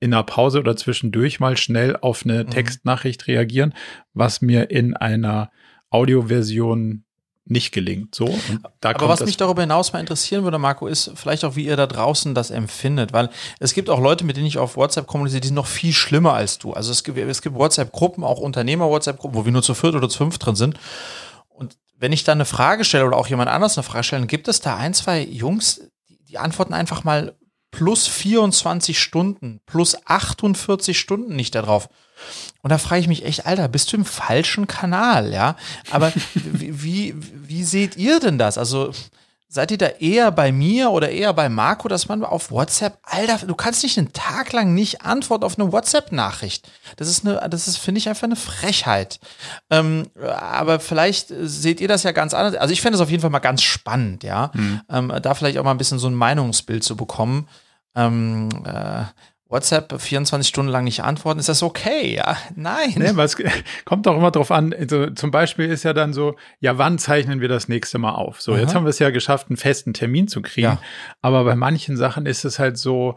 in 0.00 0.14
einer 0.14 0.22
Pause 0.24 0.58
oder 0.58 0.76
zwischendurch 0.76 1.40
mal 1.40 1.56
schnell 1.56 1.96
auf 1.96 2.24
eine 2.24 2.44
mhm. 2.44 2.50
Textnachricht 2.50 3.26
reagieren, 3.26 3.74
was 4.14 4.40
mir 4.40 4.70
in 4.70 4.96
einer 4.96 5.50
Audioversion 5.90 7.04
nicht 7.44 7.72
gelingt. 7.72 8.14
So. 8.14 8.38
Aber 8.82 9.08
was 9.08 9.24
mich 9.24 9.36
darüber 9.36 9.62
hinaus 9.62 9.92
mal 9.92 9.98
interessieren 9.98 10.44
würde, 10.44 10.58
Marco, 10.58 10.86
ist 10.86 11.10
vielleicht 11.16 11.44
auch, 11.44 11.56
wie 11.56 11.66
ihr 11.66 11.76
da 11.76 11.86
draußen 11.86 12.34
das 12.34 12.50
empfindet, 12.50 13.12
weil 13.12 13.28
es 13.58 13.74
gibt 13.74 13.90
auch 13.90 14.00
Leute, 14.00 14.24
mit 14.24 14.36
denen 14.36 14.46
ich 14.46 14.58
auf 14.58 14.76
WhatsApp 14.76 15.06
kommuniziere, 15.06 15.40
die 15.40 15.48
sind 15.48 15.56
noch 15.56 15.66
viel 15.66 15.92
schlimmer 15.92 16.34
als 16.34 16.58
du. 16.58 16.72
Also 16.72 16.92
es 16.92 17.02
gibt, 17.02 17.18
es 17.18 17.42
gibt 17.42 17.56
WhatsApp-Gruppen, 17.56 18.22
auch 18.22 18.38
Unternehmer-WhatsApp-Gruppen, 18.38 19.36
wo 19.36 19.44
wir 19.44 19.52
nur 19.52 19.62
zu 19.62 19.74
viert 19.74 19.94
oder 19.94 20.08
zu 20.08 20.18
fünf 20.18 20.38
drin 20.38 20.54
sind. 20.54 20.78
Und 21.48 21.76
wenn 21.98 22.12
ich 22.12 22.24
da 22.24 22.32
eine 22.32 22.44
Frage 22.44 22.84
stelle 22.84 23.04
oder 23.04 23.16
auch 23.16 23.26
jemand 23.26 23.50
anders 23.50 23.76
eine 23.76 23.82
Frage 23.82 24.04
stelle, 24.04 24.26
gibt 24.26 24.46
es 24.46 24.60
da 24.60 24.76
ein, 24.76 24.94
zwei 24.94 25.22
Jungs, 25.22 25.82
die, 26.08 26.22
die 26.24 26.38
antworten 26.38 26.72
einfach 26.72 27.02
mal 27.02 27.34
plus 27.70 28.06
24 28.06 28.98
Stunden, 28.98 29.60
plus 29.66 29.96
48 30.06 30.98
Stunden 30.98 31.36
nicht 31.36 31.54
darauf. 31.54 31.88
Und 32.62 32.70
da 32.70 32.78
frage 32.78 33.00
ich 33.00 33.08
mich 33.08 33.24
echt, 33.24 33.46
Alter, 33.46 33.68
bist 33.68 33.92
du 33.92 33.96
im 33.96 34.04
falschen 34.04 34.66
Kanal, 34.66 35.32
ja? 35.32 35.56
Aber 35.90 36.12
wie, 36.34 36.82
wie, 36.82 37.14
wie 37.48 37.64
seht 37.64 37.96
ihr 37.96 38.20
denn 38.20 38.38
das? 38.38 38.58
Also, 38.58 38.92
seid 39.52 39.72
ihr 39.72 39.78
da 39.78 39.86
eher 39.86 40.30
bei 40.30 40.52
mir 40.52 40.90
oder 40.90 41.10
eher 41.10 41.34
bei 41.34 41.48
Marco, 41.48 41.88
dass 41.88 42.06
man 42.06 42.22
auf 42.22 42.52
WhatsApp, 42.52 42.98
Alter, 43.02 43.44
du 43.46 43.56
kannst 43.56 43.82
nicht 43.82 43.98
einen 43.98 44.12
Tag 44.12 44.52
lang 44.52 44.74
nicht 44.74 45.02
antworten 45.02 45.42
auf 45.42 45.58
eine 45.58 45.72
WhatsApp-Nachricht. 45.72 46.70
Das 46.96 47.08
ist 47.08 47.26
eine, 47.26 47.48
das 47.50 47.66
ist, 47.66 47.76
finde 47.76 47.98
ich, 47.98 48.08
einfach 48.08 48.22
eine 48.22 48.36
Frechheit. 48.36 49.18
Ähm, 49.68 50.06
aber 50.22 50.78
vielleicht 50.78 51.32
seht 51.36 51.80
ihr 51.80 51.88
das 51.88 52.04
ja 52.04 52.12
ganz 52.12 52.32
anders. 52.32 52.54
Also 52.54 52.72
ich 52.72 52.80
fände 52.80 52.94
es 52.94 53.02
auf 53.02 53.10
jeden 53.10 53.22
Fall 53.22 53.30
mal 53.30 53.40
ganz 53.40 53.62
spannend, 53.62 54.22
ja. 54.22 54.52
Mhm. 54.54 54.82
Ähm, 54.88 55.12
da 55.20 55.34
vielleicht 55.34 55.58
auch 55.58 55.64
mal 55.64 55.72
ein 55.72 55.78
bisschen 55.78 55.98
so 55.98 56.06
ein 56.06 56.14
Meinungsbild 56.14 56.84
zu 56.84 56.96
bekommen. 56.96 57.48
Ähm, 57.96 58.50
äh, 58.64 59.02
WhatsApp 59.50 60.00
24 60.00 60.48
Stunden 60.48 60.70
lang 60.70 60.84
nicht 60.84 61.02
antworten, 61.02 61.40
ist 61.40 61.48
das 61.48 61.62
okay? 61.62 62.14
Ja, 62.14 62.36
nein. 62.54 62.94
Nee, 62.96 63.10
es 63.20 63.36
kommt 63.84 64.06
doch 64.06 64.16
immer 64.16 64.30
drauf 64.30 64.52
an. 64.52 64.72
Also 64.72 65.10
zum 65.10 65.32
Beispiel 65.32 65.66
ist 65.66 65.82
ja 65.82 65.92
dann 65.92 66.12
so, 66.12 66.36
ja, 66.60 66.78
wann 66.78 66.98
zeichnen 66.98 67.40
wir 67.40 67.48
das 67.48 67.68
nächste 67.68 67.98
Mal 67.98 68.12
auf? 68.12 68.40
So, 68.40 68.52
Aha. 68.52 68.60
jetzt 68.60 68.74
haben 68.74 68.84
wir 68.84 68.90
es 68.90 69.00
ja 69.00 69.10
geschafft, 69.10 69.48
einen 69.50 69.56
festen 69.56 69.92
Termin 69.92 70.28
zu 70.28 70.40
kriegen. 70.40 70.66
Ja. 70.66 70.80
Aber 71.20 71.44
bei 71.44 71.56
manchen 71.56 71.96
Sachen 71.96 72.26
ist 72.26 72.44
es 72.44 72.60
halt 72.60 72.78
so, 72.78 73.16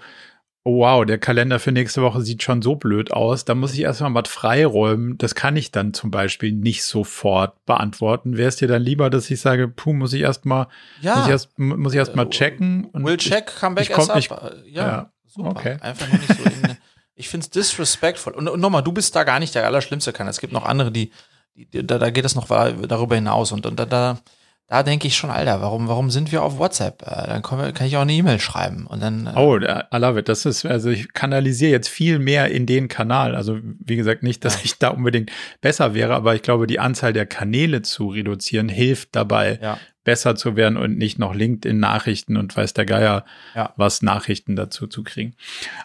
oh 0.63 0.79
wow, 0.79 1.05
der 1.05 1.19
Kalender 1.19 1.59
für 1.59 1.71
nächste 1.71 2.01
Woche 2.01 2.21
sieht 2.21 2.41
schon 2.41 2.61
so 2.61 2.75
blöd 2.75 3.11
aus. 3.11 3.45
Da 3.45 3.53
muss 3.53 3.73
ich 3.73 3.81
erstmal 3.81 4.15
was 4.15 4.29
freiräumen. 4.29 5.17
Das 5.17 5.35
kann 5.35 5.55
ich 5.55 5.71
dann 5.71 5.93
zum 5.93 6.09
Beispiel 6.09 6.51
nicht 6.51 6.83
sofort 6.83 7.63
beantworten. 7.65 8.37
Wäre 8.37 8.49
es 8.49 8.55
dir 8.55 8.67
dann 8.67 8.81
lieber, 8.81 9.09
dass 9.09 9.29
ich 9.29 9.39
sage, 9.39 9.67
puh, 9.67 9.93
muss 9.93 10.13
ich 10.13 10.21
erstmal, 10.21 10.67
ja. 11.01 11.15
muss 11.15 11.25
ich 11.25 11.31
erst, 11.31 11.59
muss 11.59 11.93
ich 11.93 11.99
erst 11.99 12.15
mal 12.15 12.29
checken? 12.29 12.85
Und 12.85 13.05
will 13.05 13.17
check, 13.17 13.53
come 13.59 13.75
back 13.75 13.83
ich, 13.83 13.89
ich 13.89 13.95
komm, 13.95 14.17
ich, 14.17 14.29
ja. 14.73 14.87
ja. 14.87 15.11
Super. 15.33 15.49
Okay. 15.49 15.77
Einfach 15.81 16.07
nur 16.07 16.19
nicht 16.19 16.35
so 16.35 16.43
in, 16.43 16.77
Ich 17.15 17.29
finde 17.29 17.45
es 17.45 17.49
disrespectful. 17.49 18.33
Und, 18.33 18.47
und 18.47 18.59
nochmal, 18.59 18.83
du 18.83 18.91
bist 18.91 19.15
da 19.15 19.23
gar 19.23 19.39
nicht 19.39 19.55
der 19.55 19.65
Allerschlimmste 19.65 20.13
kann. 20.13 20.27
Es 20.27 20.39
gibt 20.39 20.53
noch 20.53 20.65
andere, 20.65 20.91
die, 20.91 21.11
die 21.55 21.85
da, 21.85 21.99
da 21.99 22.09
geht 22.09 22.25
es 22.25 22.35
noch 22.35 22.47
darüber 22.47 23.15
hinaus. 23.15 23.51
Und, 23.51 23.65
und 23.65 23.79
da, 23.79 23.85
da, 23.85 24.19
da 24.67 24.81
denke 24.81 25.07
ich 25.07 25.15
schon, 25.15 25.29
Alter, 25.29 25.61
warum, 25.61 25.87
warum 25.87 26.09
sind 26.09 26.31
wir 26.31 26.41
auf 26.41 26.57
WhatsApp? 26.57 27.03
Äh, 27.03 27.27
dann 27.27 27.41
kann 27.43 27.85
ich 27.85 27.97
auch 27.97 28.01
eine 28.01 28.13
E-Mail 28.13 28.39
schreiben 28.39 28.87
und 28.87 29.01
dann. 29.01 29.27
Äh 29.27 29.33
oh, 29.35 29.57
I 29.57 29.97
love 29.97 30.19
it. 30.19 30.27
Das 30.27 30.45
ist, 30.45 30.65
also 30.65 30.89
ich 30.89 31.13
kanalisiere 31.13 31.71
jetzt 31.71 31.89
viel 31.89 32.17
mehr 32.17 32.49
in 32.49 32.65
den 32.65 32.87
Kanal. 32.87 33.35
Also 33.35 33.59
wie 33.61 33.95
gesagt, 33.95 34.23
nicht, 34.23 34.43
dass 34.43 34.55
ja. 34.55 34.61
ich 34.63 34.79
da 34.79 34.89
unbedingt 34.89 35.31
besser 35.61 35.93
wäre, 35.93 36.15
aber 36.15 36.33
ich 36.33 36.41
glaube, 36.41 36.65
die 36.65 36.79
Anzahl 36.79 37.13
der 37.13 37.27
Kanäle 37.27 37.83
zu 37.83 38.07
reduzieren 38.07 38.69
hilft 38.69 39.15
dabei, 39.15 39.59
ja 39.61 39.77
besser 40.03 40.35
zu 40.35 40.55
werden 40.55 40.77
und 40.77 40.97
nicht 40.97 41.19
noch 41.19 41.33
LinkedIn-Nachrichten 41.33 42.37
und 42.37 42.55
weiß 42.55 42.73
der 42.73 42.85
Geier 42.85 43.25
ja. 43.55 43.73
was 43.77 44.01
Nachrichten 44.01 44.55
dazu 44.55 44.87
zu 44.87 45.03
kriegen. 45.03 45.35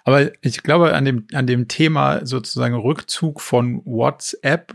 Aber 0.05 0.31
ich 0.45 0.63
glaube, 0.63 0.95
an 0.95 1.05
dem, 1.05 1.27
an 1.33 1.47
dem 1.47 1.69
Thema 1.69 2.25
sozusagen 2.27 2.75
Rückzug 2.75 3.41
von 3.41 3.83
WhatsApp, 3.85 4.75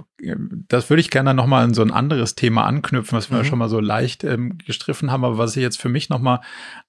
das 0.67 0.89
würde 0.89 1.01
ich 1.01 1.09
gerne 1.09 1.33
noch 1.33 1.47
mal 1.47 1.65
in 1.65 1.73
so 1.73 1.81
ein 1.81 1.91
anderes 1.91 2.35
Thema 2.35 2.65
anknüpfen, 2.65 3.17
was 3.17 3.29
wir 3.29 3.39
mhm. 3.39 3.45
schon 3.45 3.59
mal 3.59 3.69
so 3.69 3.79
leicht 3.79 4.23
ähm, 4.23 4.57
gestriffen 4.65 5.11
haben, 5.11 5.25
aber 5.25 5.37
was 5.37 5.55
ich 5.55 5.61
jetzt 5.61 5.81
für 5.81 5.89
mich 5.89 6.09
noch 6.09 6.19
mal 6.19 6.41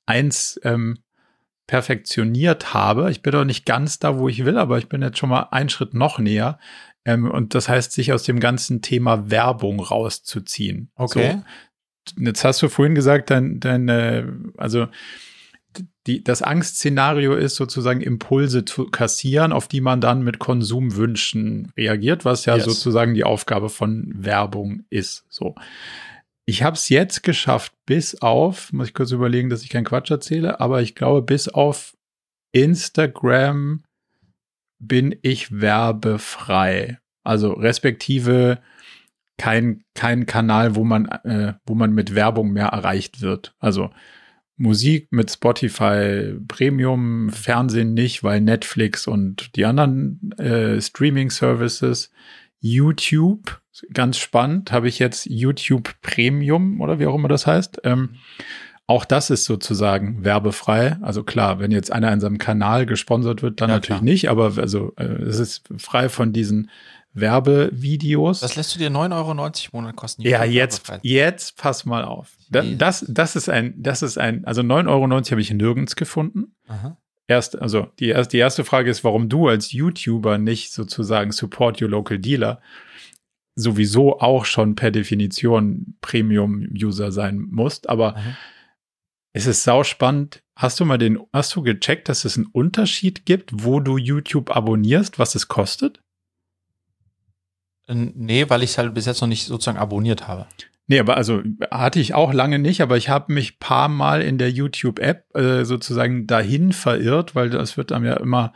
eins 0.07 0.61
ähm, 0.65 0.99
perfektioniert 1.67 2.75
habe. 2.75 3.11
Ich 3.11 3.23
bin 3.23 3.33
doch 3.33 3.45
nicht 3.45 3.65
ganz 3.65 3.99
da, 3.99 4.19
wo 4.19 4.29
ich 4.29 4.45
will, 4.45 4.59
aber 4.59 4.79
ich 4.79 4.89
bin 4.89 5.03
jetzt 5.03 5.19
schon 5.19 5.31
mal 5.31 5.49
einen 5.51 5.71
Schritt 5.71 5.95
noch 5.95 6.19
näher. 6.19 6.59
Ähm, 7.05 7.31
und 7.31 7.55
das 7.55 7.69
heißt, 7.69 7.93
sich 7.93 8.13
aus 8.13 8.23
dem 8.23 8.41
ganzen 8.41 8.83
Thema 8.83 9.31
Werbung 9.31 9.81
rauszuziehen. 9.81 10.91
Okay. 10.95 11.33
So, 11.33 11.45
jetzt 12.19 12.45
hast 12.45 12.63
du 12.63 12.69
vorhin 12.69 12.95
gesagt, 12.95 13.31
dein, 13.31 13.61
dein 13.61 13.89
äh, 13.89 14.27
also 14.57 14.89
die, 16.07 16.23
das 16.23 16.43
Angstszenario 16.43 17.35
ist 17.35 17.57
sozusagen 17.57 18.01
Impulse 18.01 18.65
zu 18.65 18.87
kassieren, 18.87 19.53
auf 19.53 19.69
die 19.69 19.81
man 19.81 20.01
dann 20.01 20.23
mit 20.23 20.39
Konsumwünschen 20.39 21.73
reagiert, 21.77 22.25
was 22.25 22.45
ja 22.45 22.57
yes. 22.57 22.65
sozusagen 22.65 23.15
die 23.15 23.25
Aufgabe 23.25 23.71
von 23.71 24.13
Werbung 24.15 24.85
ist. 24.91 25.25
So. 25.29 25.55
Ich 26.47 26.63
habe 26.63 26.77
es 26.77 26.91
jetzt 26.91 27.23
geschafft, 27.23 27.73
bis 27.87 28.21
auf, 28.21 28.73
muss 28.73 28.89
ich 28.89 28.95
kurz 28.95 29.13
überlegen, 29.13 29.49
dass 29.49 29.63
ich 29.63 29.71
keinen 29.71 29.87
Quatsch 29.87 30.11
erzähle, 30.11 30.61
aber 30.61 30.83
ich 30.83 30.95
glaube, 30.95 31.23
bis 31.23 31.49
auf 31.49 31.97
Instagram 32.53 33.83
bin 34.79 35.19
ich 35.23 35.61
werbefrei. 35.61 36.99
Also 37.25 37.53
respektive 37.53 38.59
kein, 39.39 39.83
kein 39.95 40.27
Kanal, 40.27 40.77
wo 40.77 40.85
man, 40.85 41.07
äh, 41.25 41.55
wo 41.67 41.75
man 41.75 41.93
mit 41.93 42.15
Werbung 42.15 42.53
mehr 42.53 42.69
erreicht 42.69 43.21
wird. 43.21 43.55
Also 43.59 43.91
Musik 44.57 45.09
mit 45.11 45.31
Spotify 45.31 46.35
Premium, 46.47 47.31
Fernsehen 47.31 47.95
nicht, 47.95 48.23
weil 48.23 48.41
Netflix 48.41 49.07
und 49.07 49.57
die 49.57 49.65
anderen 49.65 50.33
äh, 50.39 50.81
Streaming-Services, 50.81 52.11
YouTube, 52.61 53.61
ganz 53.93 54.19
spannend, 54.19 54.71
habe 54.71 54.89
ich 54.89 55.01
jetzt 55.01 55.27
YouTube 55.27 55.91
Premium 56.03 56.81
oder 56.81 56.99
wie 57.01 57.07
auch 57.07 57.17
immer 57.17 57.29
das 57.29 57.47
heißt. 57.47 57.81
Ähm, 57.83 58.11
auch 58.87 59.05
das 59.05 59.31
ist 59.31 59.45
sozusagen 59.45 60.25
werbefrei. 60.25 60.99
Also 61.01 61.25
klar, 61.25 61.59
wenn 61.59 61.71
jetzt 61.71 61.91
einer 61.91 62.13
in 62.13 62.21
seinem 62.21 62.39
Kanal 62.39 62.87
gesponsert 62.87 63.43
wird, 63.43 63.61
dann 63.61 63.71
ja, 63.71 63.77
natürlich 63.77 64.01
klar. 64.01 64.05
nicht, 64.05 64.31
aber 64.31 64.53
also 64.57 64.93
äh, 64.97 65.05
es 65.05 65.39
ist 65.39 65.69
frei 65.79 66.09
von 66.09 66.33
diesen 66.33 66.71
Werbevideos. 67.15 68.41
Das 68.41 68.57
lässt 68.57 68.75
du 68.75 68.79
dir 68.79 68.91
9,90 68.91 69.17
Euro 69.17 69.31
im 69.31 69.37
Monat 69.73 69.97
kosten. 69.97 70.23
Ja, 70.23 70.45
jetzt, 70.45 70.93
jetzt 71.03 71.57
pass 71.57 71.85
mal 71.85 72.05
auf. 72.05 72.33
Das, 72.51 72.67
das, 72.77 73.05
das 73.09 73.37
ist 73.37 73.49
ein, 73.49 73.75
das 73.77 74.03
ist 74.03 74.19
ein, 74.19 74.45
also 74.45 74.63
9,90 74.63 74.89
Euro 74.89 75.11
habe 75.11 75.41
ich 75.41 75.51
nirgends 75.53 75.97
gefunden. 75.97 76.55
Aha. 76.67 76.97
Erst, 77.27 77.61
also 77.61 77.87
die, 78.01 78.15
die 78.31 78.39
erste 78.39 78.65
Frage 78.65 78.91
ist, 78.91 79.03
warum 79.05 79.29
du 79.29 79.49
als 79.49 79.73
YouTuber 79.73 80.39
nicht 80.39 80.73
sozusagen 80.73 81.33
Support 81.33 81.81
Your 81.81 81.89
Local 81.89 82.19
Dealer 82.19 82.61
sowieso 83.55 84.21
auch 84.21 84.45
schon 84.45 84.75
per 84.75 84.91
Definition 84.91 85.97
Premium-User 86.01 87.13
sein 87.13 87.39
musst. 87.51 87.89
Aber 87.89 88.13
mhm. 88.13 88.37
es 89.33 89.47
ist 89.47 89.63
sauspannend. 89.63 90.43
Hast 90.57 90.79
du 90.81 90.85
mal 90.85 90.99
den, 90.99 91.19
hast 91.33 91.55
du 91.57 91.63
gecheckt, 91.63 92.09
dass 92.09 92.25
es 92.25 92.37
einen 92.37 92.47
Unterschied 92.47 93.25
gibt, 93.25 93.51
wo 93.65 93.81
du 93.81 93.97
YouTube 93.97 94.55
abonnierst, 94.55 95.19
was 95.19 95.35
es 95.35 95.49
kostet? 95.49 96.01
Nee, 97.87 98.49
weil 98.49 98.63
ich 98.63 98.71
es 98.71 98.79
halt 98.79 98.95
bis 98.95 99.07
jetzt 99.07 99.21
noch 99.21 99.29
nicht 99.29 99.47
sozusagen 99.47 99.79
abonniert 99.79 100.27
habe. 100.27 100.47
Nee, 100.87 101.01
aber 101.01 101.17
also 101.17 101.43
hatte 101.71 101.99
ich 101.99 102.15
auch 102.15 102.33
lange 102.33 102.59
nicht, 102.59 102.83
aber 102.83 102.97
ich 102.97 103.09
habe 103.09 103.33
mich 103.33 103.59
paar 103.59 103.89
Mal 103.89 104.21
in 104.21 104.37
der 104.37 104.51
YouTube-App 104.51 105.35
äh, 105.35 105.65
sozusagen 105.65 106.27
dahin 106.27 106.73
verirrt, 106.73 107.35
weil 107.35 107.49
das 107.49 107.77
wird 107.77 107.91
einem 107.91 108.05
ja 108.05 108.15
immer 108.19 108.53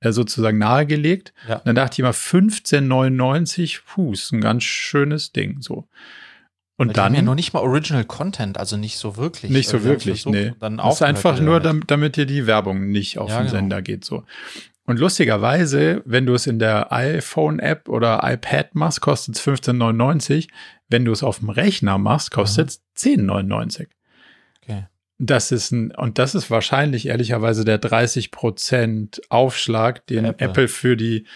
äh, 0.00 0.12
sozusagen 0.12 0.58
nahegelegt. 0.58 1.32
Ja. 1.48 1.62
dann 1.64 1.74
dachte 1.74 1.94
ich 1.94 1.98
immer 2.00 2.10
15,99, 2.10 3.80
puh, 3.86 4.12
ist 4.12 4.32
ein 4.32 4.42
ganz 4.42 4.64
schönes 4.64 5.32
Ding 5.32 5.60
so. 5.60 5.88
Und 6.76 6.88
Weil 6.88 6.94
dann 6.94 7.04
haben 7.04 7.14
ja 7.14 7.22
noch 7.22 7.34
nicht 7.34 7.52
mal 7.52 7.60
Original 7.60 8.04
Content, 8.04 8.58
also 8.58 8.76
nicht 8.76 8.98
so 8.98 9.16
wirklich. 9.16 9.52
Nicht 9.52 9.68
so 9.68 9.76
also 9.76 9.88
wirklich, 9.88 10.26
nee. 10.26 10.52
Dann 10.58 10.78
das 10.78 10.96
ist 10.96 11.02
einfach 11.02 11.38
nur, 11.38 11.60
damit, 11.60 11.90
damit 11.90 12.16
dir 12.16 12.26
die 12.26 12.46
Werbung 12.46 12.90
nicht 12.90 13.18
auf 13.18 13.30
ja, 13.30 13.36
den 13.36 13.46
genau. 13.46 13.58
Sender 13.58 13.82
geht 13.82 14.04
so. 14.04 14.24
Und 14.84 14.98
lustigerweise, 14.98 16.02
wenn 16.04 16.26
du 16.26 16.34
es 16.34 16.46
in 16.46 16.58
der 16.58 16.92
iPhone-App 16.92 17.88
oder 17.88 18.20
iPad 18.24 18.74
machst, 18.74 19.00
kostet 19.00 19.36
es 19.36 19.42
15,99. 19.42 20.48
Wenn 20.88 21.04
du 21.04 21.12
es 21.12 21.22
auf 21.22 21.38
dem 21.38 21.50
Rechner 21.50 21.98
machst, 21.98 22.32
kostet 22.32 22.70
es 22.70 22.82
10,99. 22.96 23.86
Okay. 24.62 24.86
Das 25.18 25.52
ist 25.52 25.70
ein, 25.70 25.92
und 25.92 26.18
das 26.18 26.34
ist 26.34 26.50
wahrscheinlich 26.50 27.06
ehrlicherweise 27.06 27.64
der 27.64 27.80
30% 27.80 29.20
Aufschlag, 29.28 30.04
den 30.08 30.24
Apple. 30.24 30.46
Apple 30.48 30.68
für 30.68 30.96
die, 30.96 31.26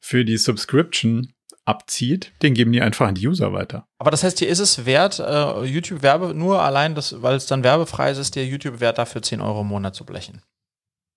für 0.00 0.24
die 0.24 0.36
Subscription 0.36 1.32
abzieht, 1.64 2.32
den 2.42 2.54
geben 2.54 2.72
die 2.72 2.82
einfach 2.82 3.06
an 3.06 3.14
die 3.14 3.26
User 3.26 3.52
weiter. 3.52 3.86
Aber 3.98 4.10
das 4.10 4.24
heißt, 4.24 4.38
hier 4.40 4.48
ist 4.48 4.58
es 4.58 4.84
wert, 4.84 5.20
äh, 5.20 5.64
YouTube-Werbe, 5.64 6.34
nur 6.34 6.62
allein, 6.62 6.94
das, 6.94 7.22
weil 7.22 7.36
es 7.36 7.46
dann 7.46 7.64
werbefrei 7.64 8.10
ist, 8.10 8.18
ist 8.18 8.36
der 8.36 8.46
YouTube-Wert 8.46 8.98
dafür 8.98 9.22
10 9.22 9.40
Euro 9.40 9.60
im 9.60 9.68
Monat 9.68 9.94
zu 9.94 10.04
blechen. 10.04 10.42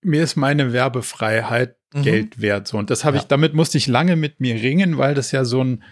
Mir 0.01 0.23
ist 0.23 0.35
meine 0.35 0.73
Werbefreiheit 0.73 1.75
mhm. 1.93 2.01
Geld 2.03 2.41
wert. 2.41 2.67
So. 2.67 2.77
Und 2.77 2.89
das 2.89 3.05
habe 3.05 3.17
ja. 3.17 3.23
ich, 3.23 3.27
damit 3.27 3.53
musste 3.53 3.77
ich 3.77 3.87
lange 3.87 4.15
mit 4.15 4.39
mir 4.39 4.55
ringen, 4.55 4.97
weil 4.97 5.13
das 5.15 5.31
ja 5.31 5.45
so 5.45 5.63
ein, 5.63 5.83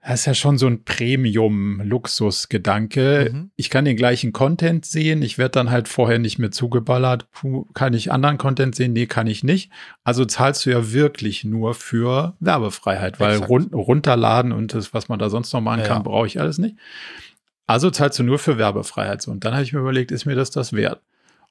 das 0.00 0.20
ist 0.20 0.26
ja 0.26 0.34
schon 0.34 0.58
so 0.58 0.66
ein 0.66 0.84
Premium-Luxus-Gedanke. 0.84 3.30
Mhm. 3.32 3.50
Ich 3.56 3.68
kann 3.68 3.84
den 3.84 3.96
gleichen 3.96 4.32
Content 4.32 4.86
sehen. 4.86 5.22
Ich 5.22 5.38
werde 5.38 5.52
dann 5.52 5.70
halt 5.70 5.86
vorher 5.88 6.18
nicht 6.18 6.38
mehr 6.38 6.50
zugeballert. 6.50 7.30
Puh, 7.32 7.66
kann 7.74 7.92
ich 7.94 8.12
anderen 8.12 8.38
Content 8.38 8.74
sehen? 8.74 8.94
Nee, 8.94 9.06
kann 9.06 9.26
ich 9.26 9.44
nicht. 9.44 9.70
Also 10.04 10.24
zahlst 10.24 10.64
du 10.64 10.70
ja 10.70 10.90
wirklich 10.92 11.44
nur 11.44 11.74
für 11.74 12.36
Werbefreiheit, 12.40 13.20
weil 13.20 13.36
run 13.38 13.74
runterladen 13.74 14.52
und 14.52 14.72
das, 14.72 14.94
was 14.94 15.08
man 15.08 15.18
da 15.18 15.28
sonst 15.30 15.52
noch 15.52 15.60
machen 15.60 15.80
ja, 15.80 15.86
kann, 15.86 16.04
brauche 16.04 16.26
ich 16.26 16.40
alles 16.40 16.56
nicht. 16.58 16.76
Also 17.66 17.90
zahlst 17.90 18.18
du 18.18 18.22
nur 18.22 18.38
für 18.38 18.56
Werbefreiheit. 18.56 19.20
So. 19.20 19.30
Und 19.30 19.44
dann 19.44 19.52
habe 19.52 19.64
ich 19.64 19.74
mir 19.74 19.80
überlegt, 19.80 20.10
ist 20.10 20.24
mir 20.24 20.36
das 20.36 20.50
das 20.50 20.72
wert? 20.72 21.02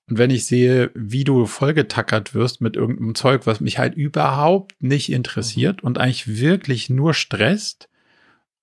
Und 0.10 0.18
wenn 0.18 0.30
ich 0.30 0.46
sehe, 0.46 0.92
wie 0.94 1.24
du 1.24 1.46
vollgetackert 1.46 2.34
wirst 2.34 2.62
mit 2.62 2.76
irgendeinem 2.76 3.16
Zeug, 3.16 3.46
was 3.46 3.60
mich 3.60 3.78
halt 3.78 3.96
überhaupt 3.96 4.76
nicht 4.82 5.12
interessiert 5.12 5.84
mhm. 5.84 5.88
und 5.88 5.98
eigentlich 5.98 6.40
wirklich 6.40 6.90
nur 6.90 7.14
stresst, 7.14 7.90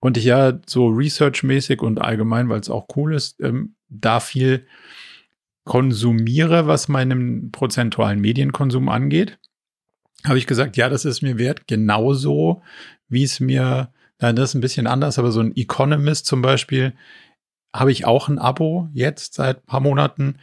und 0.04 0.18
ich 0.18 0.24
ja 0.24 0.58
so 0.66 0.88
researchmäßig 0.88 1.80
und 1.80 1.98
allgemein, 1.98 2.50
weil 2.50 2.60
es 2.60 2.68
auch 2.68 2.88
cool 2.94 3.14
ist, 3.14 3.40
ähm, 3.40 3.74
da 3.88 4.20
viel 4.20 4.66
konsumiere, 5.64 6.66
was 6.66 6.88
meinen 6.88 7.50
prozentualen 7.50 8.20
Medienkonsum 8.20 8.90
angeht, 8.90 9.38
habe 10.26 10.36
ich 10.36 10.46
gesagt, 10.46 10.76
ja, 10.76 10.90
das 10.90 11.06
ist 11.06 11.22
mir 11.22 11.38
wert, 11.38 11.66
genauso 11.66 12.60
wie 13.08 13.22
es 13.22 13.40
mir, 13.40 13.94
das 14.18 14.50
ist 14.50 14.54
ein 14.54 14.60
bisschen 14.60 14.86
anders, 14.86 15.18
aber 15.18 15.32
so 15.32 15.40
ein 15.40 15.56
Economist 15.56 16.26
zum 16.26 16.42
Beispiel, 16.42 16.92
habe 17.74 17.90
ich 17.90 18.04
auch 18.04 18.28
ein 18.28 18.38
Abo 18.38 18.90
jetzt 18.92 19.32
seit 19.32 19.62
ein 19.62 19.66
paar 19.66 19.80
Monaten, 19.80 20.36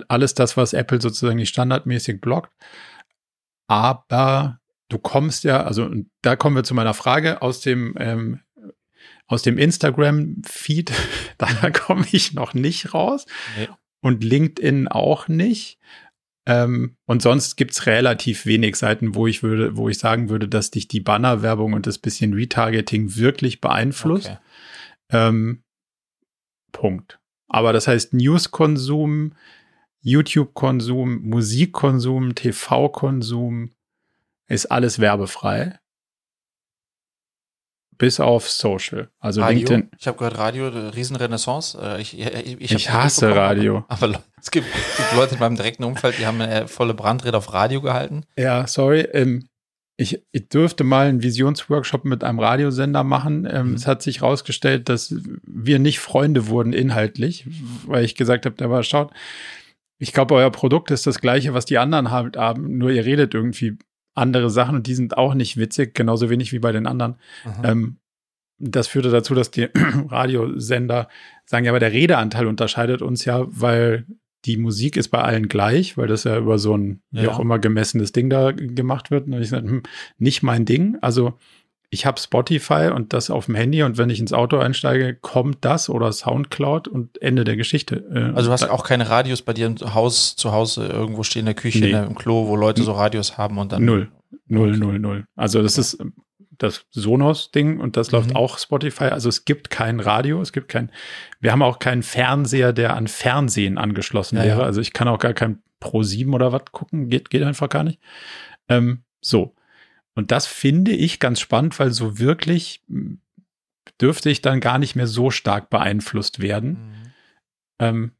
alles 0.08 0.32
das, 0.32 0.56
was 0.56 0.72
Apple 0.72 0.98
sozusagen 0.98 1.36
nicht 1.36 1.50
standardmäßig 1.50 2.22
blockt. 2.22 2.50
Aber 3.68 4.61
du 4.92 4.98
kommst 4.98 5.44
ja, 5.44 5.62
also 5.64 5.90
da 6.20 6.36
kommen 6.36 6.54
wir 6.54 6.64
zu 6.64 6.74
meiner 6.74 6.94
Frage 6.94 7.42
aus 7.42 7.60
dem 7.60 7.94
ähm, 7.98 8.40
aus 9.26 9.42
dem 9.42 9.56
Instagram-Feed, 9.58 10.92
da 11.38 11.70
komme 11.70 12.04
ich 12.12 12.34
noch 12.34 12.54
nicht 12.54 12.92
raus. 12.92 13.26
Nee. 13.58 13.68
Und 14.00 14.22
LinkedIn 14.22 14.88
auch 14.88 15.28
nicht. 15.28 15.78
Ähm, 16.44 16.96
und 17.06 17.22
sonst 17.22 17.56
gibt's 17.56 17.86
relativ 17.86 18.46
wenig 18.46 18.76
Seiten, 18.76 19.14
wo 19.14 19.26
ich 19.26 19.42
würde, 19.42 19.76
wo 19.76 19.88
ich 19.88 19.98
sagen 19.98 20.28
würde, 20.28 20.48
dass 20.48 20.70
dich 20.70 20.88
die 20.88 21.00
Bannerwerbung 21.00 21.72
und 21.72 21.86
das 21.86 21.98
bisschen 21.98 22.34
Retargeting 22.34 23.16
wirklich 23.16 23.60
beeinflusst. 23.60 24.26
Okay. 24.26 24.38
Ähm, 25.10 25.62
Punkt. 26.72 27.20
Aber 27.48 27.72
das 27.72 27.86
heißt, 27.86 28.12
News-Konsum, 28.12 29.34
YouTube-Konsum, 30.00 31.22
Musikkonsum, 31.22 32.34
TV-Konsum, 32.34 33.70
ist 34.52 34.66
alles 34.66 34.98
werbefrei. 34.98 35.78
Bis 37.96 38.20
auf 38.20 38.50
Social. 38.50 39.10
Also 39.18 39.40
Radio? 39.40 39.58
LinkedIn. 39.58 39.90
Ich 39.98 40.06
habe 40.06 40.18
gehört, 40.18 40.36
Radio, 40.36 40.68
Riesenrenaissance. 40.68 41.78
Äh, 41.80 42.00
ich, 42.00 42.18
ich, 42.18 42.60
ich, 42.60 42.72
ich 42.72 42.90
hasse 42.90 43.34
Radio. 43.34 43.84
Aber, 43.88 44.08
aber 44.08 44.22
es, 44.40 44.50
gibt, 44.50 44.66
es, 44.74 44.96
gibt, 44.96 45.14
Leute 45.14 45.34
in 45.34 45.40
meinem 45.40 45.56
direkten 45.56 45.84
Umfeld, 45.84 46.18
die 46.18 46.26
haben 46.26 46.40
eine 46.40 46.68
volle 46.68 46.94
Brandrede 46.94 47.36
auf 47.38 47.52
Radio 47.52 47.80
gehalten. 47.80 48.24
Ja, 48.36 48.66
sorry. 48.66 49.02
Ähm, 49.12 49.48
ich, 49.96 50.22
ich 50.32 50.48
dürfte 50.48 50.84
mal 50.84 51.06
einen 51.06 51.22
Visionsworkshop 51.22 52.04
mit 52.04 52.24
einem 52.24 52.40
Radiosender 52.40 53.04
machen. 53.04 53.48
Ähm, 53.50 53.68
mhm. 53.68 53.74
Es 53.74 53.86
hat 53.86 54.02
sich 54.02 54.20
herausgestellt, 54.20 54.88
dass 54.88 55.14
wir 55.44 55.78
nicht 55.78 56.00
Freunde 56.00 56.48
wurden 56.48 56.72
inhaltlich, 56.72 57.46
weil 57.86 58.04
ich 58.04 58.16
gesagt 58.16 58.46
habe, 58.46 58.68
war, 58.68 58.82
schaut, 58.82 59.12
ich 59.98 60.12
glaube, 60.12 60.34
euer 60.34 60.50
Produkt 60.50 60.90
ist 60.90 61.06
das 61.06 61.20
gleiche, 61.20 61.54
was 61.54 61.64
die 61.64 61.78
anderen 61.78 62.10
halt 62.10 62.36
haben, 62.36 62.76
nur 62.78 62.90
ihr 62.90 63.04
redet 63.04 63.34
irgendwie 63.34 63.78
andere 64.14 64.50
Sachen 64.50 64.76
und 64.76 64.86
die 64.86 64.94
sind 64.94 65.16
auch 65.16 65.34
nicht 65.34 65.56
witzig, 65.56 65.94
genauso 65.94 66.28
wenig 66.30 66.52
wie 66.52 66.58
bei 66.58 66.72
den 66.72 66.86
anderen. 66.86 67.16
Ähm, 67.64 67.96
das 68.58 68.86
führte 68.88 69.10
dazu, 69.10 69.34
dass 69.34 69.50
die 69.50 69.68
Radiosender 70.08 71.08
sagen, 71.44 71.64
ja, 71.64 71.72
aber 71.72 71.80
der 71.80 71.92
Redeanteil 71.92 72.46
unterscheidet 72.46 73.02
uns 73.02 73.24
ja, 73.24 73.44
weil 73.48 74.06
die 74.44 74.56
Musik 74.56 74.96
ist 74.96 75.08
bei 75.08 75.20
allen 75.22 75.48
gleich, 75.48 75.96
weil 75.96 76.08
das 76.08 76.24
ja 76.24 76.36
über 76.36 76.58
so 76.58 76.76
ein, 76.76 77.00
wie 77.10 77.22
Ja. 77.22 77.30
auch 77.30 77.38
immer, 77.40 77.58
gemessenes 77.58 78.12
Ding 78.12 78.28
da 78.28 78.50
gemacht 78.52 79.10
wird. 79.10 79.26
Und 79.28 79.40
ich 79.40 79.48
sage, 79.50 79.68
hm, 79.68 79.82
nicht 80.18 80.42
mein 80.42 80.64
Ding. 80.64 80.98
Also 81.00 81.38
ich 81.94 82.06
habe 82.06 82.18
Spotify 82.18 82.90
und 82.94 83.12
das 83.12 83.28
auf 83.28 83.44
dem 83.46 83.54
Handy 83.54 83.82
und 83.82 83.98
wenn 83.98 84.08
ich 84.08 84.18
ins 84.18 84.32
Auto 84.32 84.56
einsteige, 84.58 85.14
kommt 85.14 85.58
das 85.62 85.90
oder 85.90 86.10
Soundcloud 86.10 86.88
und 86.88 87.20
Ende 87.20 87.44
der 87.44 87.56
Geschichte. 87.56 87.96
Äh, 88.14 88.34
Also 88.34 88.48
du 88.48 88.52
hast 88.52 88.64
auch 88.70 88.82
keine 88.84 89.10
Radios 89.10 89.42
bei 89.42 89.52
dir 89.52 89.66
im 89.66 89.76
Haus 89.94 90.34
zu 90.34 90.52
Hause 90.52 90.86
irgendwo 90.86 91.22
stehen 91.22 91.40
in 91.40 91.46
der 91.46 91.54
Küche, 91.54 91.80
Nee. 91.80 91.86
in 91.86 91.92
der, 91.92 92.04
im 92.06 92.14
Klo, 92.14 92.48
wo 92.48 92.56
Leute 92.56 92.82
so 92.82 92.92
Radios 92.92 93.36
haben 93.36 93.58
und 93.58 93.72
dann. 93.72 93.84
Null. 93.84 94.10
Null, 94.46 94.78
null, 94.78 94.98
null. 94.98 95.24
Also 95.36 95.62
das 95.62 95.76
ist 95.76 96.00
ähm, 96.00 96.14
das 96.56 96.86
Sonos-Ding 96.92 97.78
und 97.78 97.98
das 97.98 98.10
läuft 98.10 98.30
Mhm. 98.30 98.36
auch 98.36 98.56
Spotify. 98.58 99.04
Also 99.04 99.28
es 99.28 99.44
gibt 99.44 99.68
kein 99.68 100.00
Radio, 100.00 100.40
es 100.40 100.52
gibt 100.52 100.68
kein, 100.68 100.90
wir 101.40 101.52
haben 101.52 101.60
auch 101.62 101.78
keinen 101.78 102.02
Fernseher, 102.02 102.72
der 102.72 102.96
an 102.96 103.06
Fernsehen 103.06 103.76
angeschlossen 103.76 104.36
Ja, 104.38 104.44
wäre. 104.44 104.60
ja. 104.60 104.64
Also 104.64 104.80
ich 104.80 104.94
kann 104.94 105.08
auch 105.08 105.18
gar 105.18 105.34
kein 105.34 105.58
Pro 105.78 106.02
7 106.02 106.32
oder 106.32 106.52
was 106.52 106.62
gucken, 106.72 107.10
geht, 107.10 107.28
geht 107.28 107.42
einfach 107.42 107.68
gar 107.68 107.84
nicht. 107.84 107.98
Ähm, 108.70 109.02
so. 109.20 109.54
Und 110.14 110.30
das 110.30 110.46
finde 110.46 110.92
ich 110.92 111.20
ganz 111.20 111.40
spannend, 111.40 111.78
weil 111.78 111.90
so 111.90 112.18
wirklich 112.18 112.82
mh, 112.88 113.16
dürfte 114.00 114.30
ich 114.30 114.42
dann 114.42 114.60
gar 114.60 114.78
nicht 114.78 114.94
mehr 114.96 115.06
so 115.06 115.30
stark 115.30 115.70
beeinflusst 115.70 116.40
werden. 116.40 116.70
Mhm. 116.70 117.12
Ähm, 117.78 118.12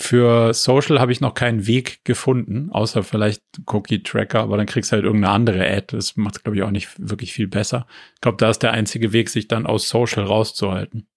für 0.00 0.54
Social 0.54 1.00
habe 1.00 1.10
ich 1.10 1.20
noch 1.20 1.34
keinen 1.34 1.66
Weg 1.66 2.04
gefunden, 2.04 2.70
außer 2.70 3.02
vielleicht 3.02 3.42
Cookie-Tracker, 3.66 4.40
aber 4.40 4.56
dann 4.56 4.66
kriegst 4.66 4.92
du 4.92 4.94
halt 4.94 5.04
irgendeine 5.04 5.34
andere 5.34 5.68
Ad. 5.68 5.96
Das 5.96 6.16
macht 6.16 6.36
es, 6.36 6.42
glaube 6.44 6.56
ich, 6.56 6.62
auch 6.62 6.70
nicht 6.70 6.88
wirklich 6.98 7.32
viel 7.32 7.48
besser. 7.48 7.86
Ich 8.14 8.20
glaube, 8.20 8.36
da 8.36 8.48
ist 8.48 8.62
der 8.62 8.70
einzige 8.70 9.12
Weg, 9.12 9.28
sich 9.28 9.48
dann 9.48 9.66
aus 9.66 9.88
Social 9.88 10.22
rauszuhalten. 10.22 11.08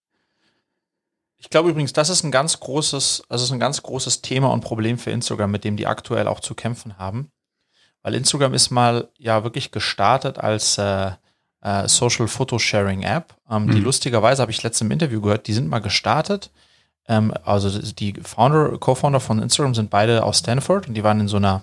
Ich 1.38 1.50
glaube 1.50 1.70
übrigens, 1.70 1.94
das 1.94 2.10
ist 2.10 2.24
ein 2.24 2.32
ganz 2.32 2.60
großes, 2.60 3.24
also 3.30 3.46
ist 3.46 3.52
ein 3.52 3.60
ganz 3.60 3.84
großes 3.84 4.22
Thema 4.22 4.52
und 4.52 4.62
Problem 4.62 4.98
für 4.98 5.12
Instagram, 5.12 5.52
mit 5.52 5.64
dem 5.64 5.78
die 5.78 5.88
aktuell 5.88 6.28
auch 6.28 6.40
zu 6.40 6.56
kämpfen 6.56 6.98
haben. 6.98 7.32
Weil 8.04 8.16
Instagram 8.16 8.54
ist 8.54 8.72
mal 8.72 9.08
ja 9.18 9.44
wirklich 9.44 9.72
gestartet 9.72 10.38
als 10.40 10.78
äh, 10.78 11.12
äh, 11.62 11.88
Social 11.88 12.28
Photo 12.28 12.58
Sharing 12.58 13.04
App. 13.04 13.36
Ähm, 13.50 13.70
Die 13.70 13.78
Mhm. 13.80 13.86
lustigerweise 13.86 14.42
habe 14.42 14.52
ich 14.52 14.64
letztens 14.64 14.88
im 14.88 14.92
Interview 14.92 15.22
gehört, 15.22 15.48
die 15.48 15.54
sind 15.54 15.68
mal 15.68 15.80
gestartet. 15.80 16.50
Ähm, 17.08 17.34
also 17.44 17.70
die 17.94 18.14
Founder, 18.24 18.78
Co-Founder 18.78 19.20
von 19.20 19.40
Instagram 19.40 19.76
sind 19.76 19.90
beide 19.90 20.24
aus 20.24 20.40
Stanford 20.40 20.88
und 20.88 20.94
die 20.96 21.04
waren 21.04 21.20
in 21.20 21.28
so 21.28 21.38
einer 21.38 21.62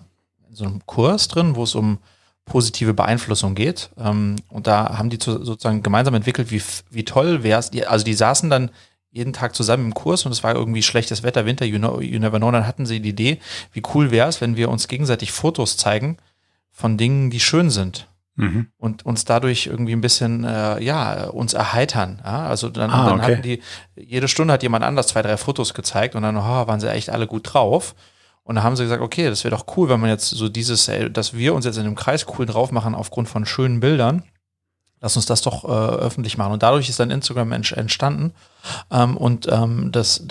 in 0.49 0.55
so 0.55 0.64
einem 0.64 0.86
Kurs 0.86 1.28
drin, 1.28 1.57
wo 1.57 1.62
es 1.64 1.74
um 1.74 1.99
positive 2.47 2.95
Beeinflussung 2.95 3.55
geht. 3.55 3.91
Ähm, 3.99 4.36
und 4.49 4.66
da 4.66 4.97
haben 4.97 5.11
die 5.11 5.18
zu, 5.18 5.45
sozusagen 5.45 5.82
gemeinsam 5.82 6.14
entwickelt, 6.14 6.51
wie, 6.51 6.62
wie 6.91 7.05
toll 7.05 7.43
wäre 7.43 7.59
es. 7.61 7.70
Also 7.86 8.05
die 8.05 8.14
saßen 8.14 8.49
dann 8.49 8.70
jeden 9.11 9.32
Tag 9.34 9.55
zusammen 9.55 9.86
im 9.86 9.95
Kurs 9.95 10.24
und 10.24 10.32
es 10.32 10.43
war 10.43 10.55
irgendwie 10.55 10.82
schlechtes 10.82 11.22
Wetter, 11.22 11.45
Winter, 11.45 11.64
you, 11.66 11.78
know, 11.78 12.01
you 12.01 12.18
never 12.18 12.39
know. 12.39 12.51
Dann 12.51 12.66
hatten 12.66 12.86
sie 12.86 13.01
die 13.01 13.11
Idee, 13.11 13.39
wie 13.72 13.82
cool 13.95 14.11
wäre 14.11 14.28
es, 14.28 14.41
wenn 14.41 14.57
wir 14.57 14.70
uns 14.70 14.89
gegenseitig 14.89 15.32
Fotos 15.32 15.76
zeigen 15.76 16.16
von 16.79 16.97
Dingen, 16.97 17.29
die 17.31 17.41
schön 17.41 17.70
sind 17.70 18.07
Mhm. 18.37 18.68
und 18.76 19.05
uns 19.05 19.24
dadurch 19.24 19.66
irgendwie 19.66 19.93
ein 19.95 20.01
bisschen, 20.01 20.45
äh, 20.45 20.81
ja, 20.81 21.24
uns 21.24 21.55
erheitern. 21.55 22.20
Ja? 22.24 22.47
Also 22.47 22.68
dann, 22.68 22.89
Ah, 22.91 23.07
dann 23.09 23.18
okay. 23.18 23.33
hatten 23.33 23.43
die, 23.43 23.61
jede 23.97 24.29
Stunde 24.29 24.55
hat 24.55 24.62
jemand 24.62 24.85
anders 24.85 25.09
zwei, 25.09 25.22
drei 25.22 25.37
Fotos 25.37 25.74
gezeigt 25.74 26.14
und 26.14 26.22
dann 26.22 26.37
oh, 26.37 26.41
waren 26.68 26.79
sie 26.79 26.89
echt 26.89 27.11
alle 27.11 27.26
gut 27.26 27.53
drauf. 27.53 27.97
Und 28.45 28.55
dann 28.55 28.62
haben 28.64 28.76
sie 28.76 28.85
gesagt, 28.85 29.03
okay, 29.03 29.29
das 29.29 29.43
wäre 29.43 29.57
doch 29.57 29.66
cool, 29.76 29.89
wenn 29.89 29.99
man 29.99 30.09
jetzt 30.09 30.31
so 30.31 30.49
dieses, 30.49 30.87
äh, 30.87 31.11
dass 31.11 31.35
wir 31.35 31.53
uns 31.53 31.64
jetzt 31.64 31.79
in 31.79 31.85
einem 31.87 31.97
Kreis 31.97 32.26
cool 32.39 32.47
drauf 32.47 32.70
machen 32.70 32.95
aufgrund 32.95 33.29
von 33.29 33.45
schönen 33.45 33.81
Bildern. 33.81 34.22
Lass 35.01 35.16
uns 35.16 35.26
das 35.26 35.43
doch 35.43 35.64
äh, 35.64 35.68
öffentlich 36.07 36.39
machen. 36.39 36.53
Und 36.53 36.62
dadurch 36.62 36.89
ist 36.89 37.01
dann 37.01 37.11
Instagram 37.11 37.51
ent- 37.53 37.72
entstanden. 37.72 38.33
Ähm, 38.93 39.16
und 39.16 39.49
ähm, 39.51 39.91
das 39.91 40.24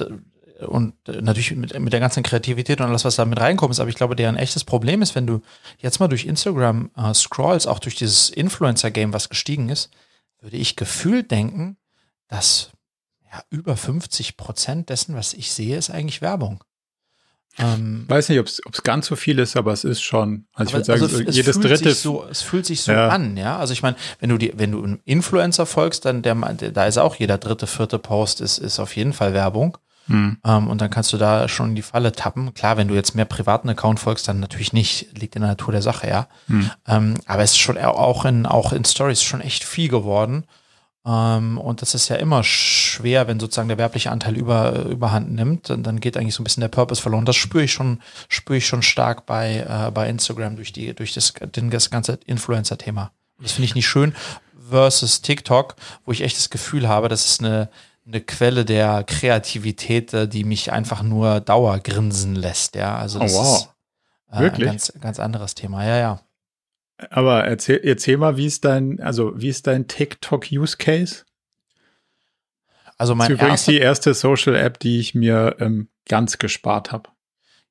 und 0.65 0.93
äh, 1.07 1.21
natürlich 1.21 1.51
mit, 1.55 1.77
mit 1.79 1.93
der 1.93 1.99
ganzen 1.99 2.23
Kreativität 2.23 2.79
und 2.81 2.87
alles, 2.87 3.05
was 3.05 3.15
da 3.15 3.25
mit 3.25 3.39
reinkommt, 3.39 3.71
ist, 3.71 3.79
aber 3.79 3.89
ich 3.89 3.95
glaube, 3.95 4.15
deren 4.15 4.35
echtes 4.37 4.63
Problem 4.63 5.01
ist, 5.01 5.13
wenn 5.15 5.27
du 5.27 5.41
jetzt 5.79 5.99
mal 5.99 6.07
durch 6.07 6.25
Instagram 6.25 6.89
äh, 6.97 7.13
scrollst, 7.13 7.67
auch 7.67 7.79
durch 7.79 7.95
dieses 7.95 8.29
Influencer-Game, 8.29 9.13
was 9.13 9.29
gestiegen 9.29 9.69
ist, 9.69 9.89
würde 10.41 10.57
ich 10.57 10.75
gefühlt 10.75 11.31
denken, 11.31 11.77
dass 12.27 12.71
ja, 13.31 13.41
über 13.49 13.75
50 13.77 14.37
Prozent 14.37 14.89
dessen, 14.89 15.15
was 15.15 15.33
ich 15.33 15.51
sehe, 15.51 15.77
ist 15.77 15.89
eigentlich 15.89 16.21
Werbung. 16.21 16.63
Ähm, 17.59 18.05
Weiß 18.07 18.29
nicht, 18.29 18.39
ob 18.39 18.45
es 18.45 18.61
ganz 18.83 19.07
so 19.07 19.15
viel 19.15 19.39
ist, 19.39 19.57
aber 19.57 19.73
es 19.73 19.83
ist 19.83 20.01
schon. 20.01 20.45
Also 20.53 20.69
ich 20.69 20.73
würde 20.75 20.85
sagen, 20.85 21.01
also 21.01 21.19
es- 21.19 21.27
es 21.29 21.35
jedes 21.35 21.55
fühlt 21.57 21.65
dritte. 21.71 21.89
Sich 21.89 21.99
so, 21.99 22.23
es 22.29 22.43
fühlt 22.43 22.67
sich 22.67 22.81
so 22.81 22.91
Ja. 22.91 23.09
an, 23.09 23.35
ja. 23.35 23.57
Also 23.57 23.73
ich 23.73 23.81
meine, 23.81 23.95
wenn 24.19 24.29
du 24.29 24.37
die, 24.37 24.53
wenn 24.57 24.71
du 24.73 24.83
einem 24.83 24.99
Influencer 25.05 25.65
folgst, 25.65 26.05
dann 26.05 26.21
der, 26.21 26.35
der, 26.35 26.71
da 26.71 26.85
ist 26.85 26.99
auch 26.99 27.15
jeder 27.15 27.39
dritte, 27.39 27.65
vierte 27.65 27.97
Post 27.97 28.41
ist, 28.41 28.59
ist 28.59 28.79
auf 28.79 28.95
jeden 28.95 29.11
Fall 29.13 29.33
Werbung. 29.33 29.77
Hm. 30.07 30.37
Ähm, 30.43 30.67
und 30.67 30.81
dann 30.81 30.89
kannst 30.89 31.13
du 31.13 31.17
da 31.17 31.47
schon 31.47 31.69
in 31.69 31.75
die 31.75 31.81
Falle 31.81 32.11
tappen. 32.11 32.53
Klar, 32.53 32.77
wenn 32.77 32.87
du 32.87 32.95
jetzt 32.95 33.15
mehr 33.15 33.25
privaten 33.25 33.69
Account 33.69 33.99
folgst, 33.99 34.27
dann 34.27 34.39
natürlich 34.39 34.73
nicht, 34.73 35.17
liegt 35.17 35.35
in 35.35 35.41
der 35.41 35.51
Natur 35.51 35.71
der 35.71 35.81
Sache, 35.81 36.07
ja. 36.07 36.27
Hm. 36.47 36.71
Ähm, 36.87 37.13
aber 37.25 37.43
es 37.43 37.51
ist 37.51 37.59
schon 37.59 37.77
auch 37.77 38.25
in, 38.25 38.45
auch 38.45 38.73
in 38.73 38.85
Stories 38.85 39.23
schon 39.23 39.41
echt 39.41 39.63
viel 39.63 39.89
geworden. 39.89 40.45
Ähm, 41.07 41.57
und 41.57 41.81
das 41.81 41.95
ist 41.95 42.09
ja 42.09 42.17
immer 42.17 42.43
schwer, 42.43 43.27
wenn 43.27 43.39
sozusagen 43.39 43.69
der 43.69 43.77
werbliche 43.77 44.11
Anteil 44.11 44.35
über, 44.35 44.85
überhand 44.85 45.31
nimmt, 45.31 45.69
dann, 45.69 45.81
dann 45.81 46.01
geht 46.01 46.17
eigentlich 46.17 46.35
so 46.35 46.41
ein 46.41 46.43
bisschen 46.43 46.61
der 46.61 46.67
Purpose 46.67 47.01
verloren. 47.01 47.25
Das 47.25 47.37
spüre 47.37 47.63
ich 47.63 47.71
schon, 47.71 48.01
spüre 48.27 48.57
ich 48.57 48.67
schon 48.67 48.81
stark 48.81 49.25
bei, 49.25 49.65
äh, 49.67 49.91
bei 49.91 50.09
Instagram 50.09 50.57
durch 50.57 50.73
die, 50.73 50.93
durch 50.93 51.13
das, 51.13 51.33
den, 51.55 51.69
das 51.69 51.89
ganze 51.89 52.19
Influencer-Thema. 52.25 53.11
Und 53.37 53.45
Das 53.45 53.53
finde 53.53 53.65
ich 53.65 53.75
nicht 53.75 53.87
schön. 53.87 54.13
Versus 54.69 55.21
TikTok, 55.21 55.75
wo 56.05 56.11
ich 56.11 56.21
echt 56.21 56.35
das 56.35 56.49
Gefühl 56.49 56.89
habe, 56.89 57.07
das 57.07 57.25
ist 57.25 57.39
eine, 57.39 57.69
eine 58.07 58.21
Quelle 58.21 58.63
der 58.65 59.03
Kreativität, 59.03 60.13
äh, 60.13 60.27
die 60.27 60.43
mich 60.43 60.71
einfach 60.71 61.03
nur 61.03 61.41
dauergrinsen 61.41 62.35
lässt, 62.35 62.75
ja. 62.75 62.97
Also 62.97 63.19
das 63.19 63.33
Oh, 63.35 63.37
wow. 63.39 63.57
ist 63.57 63.69
äh, 64.31 64.39
Wirklich? 64.39 64.67
ein 64.67 64.71
ganz, 64.71 64.93
ganz 65.01 65.19
anderes 65.19 65.55
Thema, 65.55 65.85
ja, 65.85 65.97
ja. 65.97 66.19
Aber 67.11 67.43
erzähl, 67.45 67.79
erzähl 67.83 68.17
mal, 68.17 68.37
wie 68.37 68.47
ist 68.47 68.65
dein, 68.65 68.99
also 69.01 69.39
wie 69.39 69.49
ist 69.49 69.67
dein 69.67 69.87
TikTok-Use-Case? 69.87 71.25
Also 72.97 73.13
Das 73.13 73.15
ist 73.15 73.15
mein 73.17 73.31
übrigens 73.31 73.51
erster, 73.61 73.71
die 73.71 73.77
erste 73.79 74.13
Social-App, 74.15 74.79
die 74.79 74.99
ich 74.99 75.13
mir 75.13 75.57
ähm, 75.59 75.89
ganz 76.07 76.39
gespart 76.39 76.91
habe. 76.91 77.09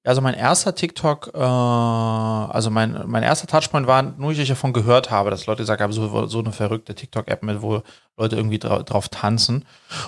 Also 0.07 0.20
mein 0.20 0.34
erster 0.34 0.74
TikTok, 0.74 1.32
äh, 1.34 1.38
also 1.38 2.70
mein, 2.70 3.02
mein 3.07 3.22
erster 3.22 3.46
Touchpoint 3.46 3.86
war, 3.86 4.02
nur 4.02 4.32
ich 4.32 4.48
davon 4.48 4.72
gehört 4.72 5.11
habe, 5.11 5.30
dass 5.30 5.46
Leute 5.46 5.62
gesagt 5.62 5.80
haben, 5.80 5.92
so, 5.92 6.26
so 6.26 6.38
eine 6.38 6.52
verrückte 6.52 6.94
TikTok-App 6.94 7.42
mit, 7.42 7.62
wo 7.62 7.82
Leute 8.16 8.36
irgendwie 8.36 8.59
dra 8.59 8.82
drauf 8.82 9.09
tanzen. 9.09 9.64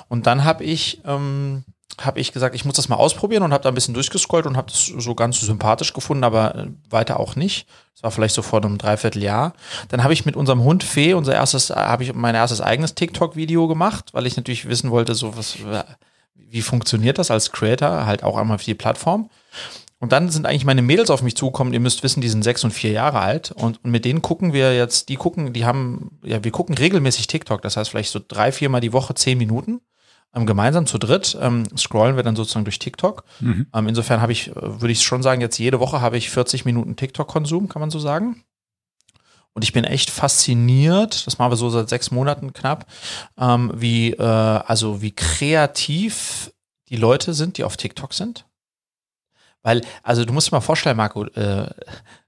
Und 0.09 0.27
dann 0.27 0.45
habe 0.45 0.65
ich, 0.65 1.03
ähm, 1.05 1.65
habe 2.01 2.21
ich 2.21 2.33
gesagt, 2.33 2.55
ich 2.55 2.65
muss 2.65 2.77
das 2.77 2.89
mal 2.89 2.97
ausprobieren 2.97 3.43
und 3.43 3.53
habe 3.53 3.63
da 3.63 3.71
ein 3.71 3.75
bisschen 3.75 3.95
durchgescrollt 3.95 4.47
und 4.47 4.57
habe 4.57 4.71
das 4.71 4.87
so 4.87 5.15
ganz 5.15 5.41
sympathisch 5.41 5.93
gefunden, 5.93 6.23
aber 6.23 6.55
äh, 6.55 6.67
weiter 6.91 7.19
auch 7.19 7.35
nicht. 7.35 7.67
Das 7.95 8.05
war 8.05 8.11
vielleicht 8.13 8.35
so 8.37 8.43
vor 8.43 8.63
einem 8.63 8.79
Dreivierteljahr. 8.79 9.53
Dann 9.89 10.05
habe 10.05 10.13
ich 10.13 10.25
mit 10.25 10.37
unserem 10.37 10.63
Hund 10.63 10.85
Fee, 10.85 11.15
unser 11.15 11.35
erstes, 11.35 11.71
habe 11.71 12.05
ich 12.05 12.15
mein 12.15 12.37
erstes 12.37 12.61
eigenes 12.61 12.95
TikTok-Video 12.95 13.67
gemacht, 13.67 14.11
weil 14.13 14.27
ich 14.27 14.37
natürlich 14.37 14.69
wissen 14.69 14.93
wollte, 14.93 15.15
so 15.15 15.37
was, 15.37 15.57
wie 16.35 16.63
funktioniert 16.63 17.19
das 17.19 17.33
als 17.33 17.51
Creator, 17.51 18.07
halt 18.07 18.23
auch 18.23 18.37
einmal 18.37 18.59
für 18.59 18.67
die 18.67 18.75
Plattform. 18.75 19.29
Und 20.01 20.13
dann 20.13 20.29
sind 20.29 20.47
eigentlich 20.47 20.65
meine 20.65 20.83
Mädels 20.83 21.11
auf 21.11 21.23
mich 21.23 21.35
zugekommen. 21.35 21.73
Ihr 21.73 21.81
müsst 21.81 22.05
wissen, 22.05 22.21
die 22.21 22.29
sind 22.29 22.45
sechs 22.45 22.63
und 22.63 22.71
vier 22.71 22.93
Jahre 22.93 23.19
alt. 23.19 23.51
Und, 23.51 23.83
und 23.83 23.91
mit 23.91 24.05
denen 24.05 24.23
gucken 24.23 24.53
wir 24.53 24.77
jetzt, 24.77 25.09
die 25.09 25.17
gucken, 25.17 25.53
die 25.53 25.65
haben, 25.65 26.19
ja, 26.23 26.45
wir 26.45 26.53
gucken 26.53 26.77
regelmäßig 26.77 27.27
TikTok. 27.27 27.63
Das 27.63 27.77
heißt, 27.77 27.91
vielleicht 27.91 28.13
so 28.13 28.21
drei, 28.27 28.53
viermal 28.53 28.81
die 28.81 28.93
Woche 28.93 29.15
zehn 29.15 29.39
Minuten. 29.39 29.81
Ähm, 30.35 30.47
gemeinsam 30.47 30.87
zu 30.87 30.99
dritt 30.99 31.37
ähm, 31.41 31.65
scrollen 31.77 32.17
wir 32.17 32.23
dann 32.23 32.37
sozusagen 32.37 32.65
durch 32.65 32.79
TikTok. 32.79 33.25
Mhm. 33.41 33.67
Ähm, 33.75 33.89
insofern 33.89 34.21
habe 34.21 34.33
ich, 34.33 34.49
äh, 34.49 34.55
würde 34.57 34.93
ich 34.93 35.03
schon 35.03 35.23
sagen, 35.23 35.41
jetzt 35.41 35.59
jede 35.59 35.81
Woche 35.81 36.01
habe 36.01 36.17
ich 36.17 36.31
40 36.31 36.65
Minuten 36.65 36.97
TikTok-Konsum, 36.97 37.69
kann 37.69 37.81
man 37.81 37.91
so 37.91 37.99
sagen. 37.99 38.45
Und 39.55 39.65
ich 39.65 39.73
bin 39.73 39.85
echt 39.85 40.11
fasziniert, 40.11 41.27
das 41.27 41.39
machen 41.39 41.51
wir 41.51 41.57
so 41.57 41.71
seit 41.71 41.89
sechs 41.89 42.13
Monaten 42.13 42.53
knapp, 42.53 42.87
ähm, 43.39 43.73
wie, 43.75 44.13
äh, 44.13 44.23
also 44.23 45.03
wie 45.03 45.11
kreativ 45.11 46.53
die 46.91 46.97
Leute 46.97 47.35
sind, 47.35 47.59
die 47.59 47.65
auf 47.65 47.77
TikTok 47.77 48.15
sind. 48.15 48.45
Weil, 49.69 49.83
also 50.03 50.25
du 50.25 50.33
musst 50.33 50.51
dir 50.51 50.57
mal 50.57 50.63
vorstellen, 50.63 50.97
Marco, 50.97 51.27
äh, 51.27 51.69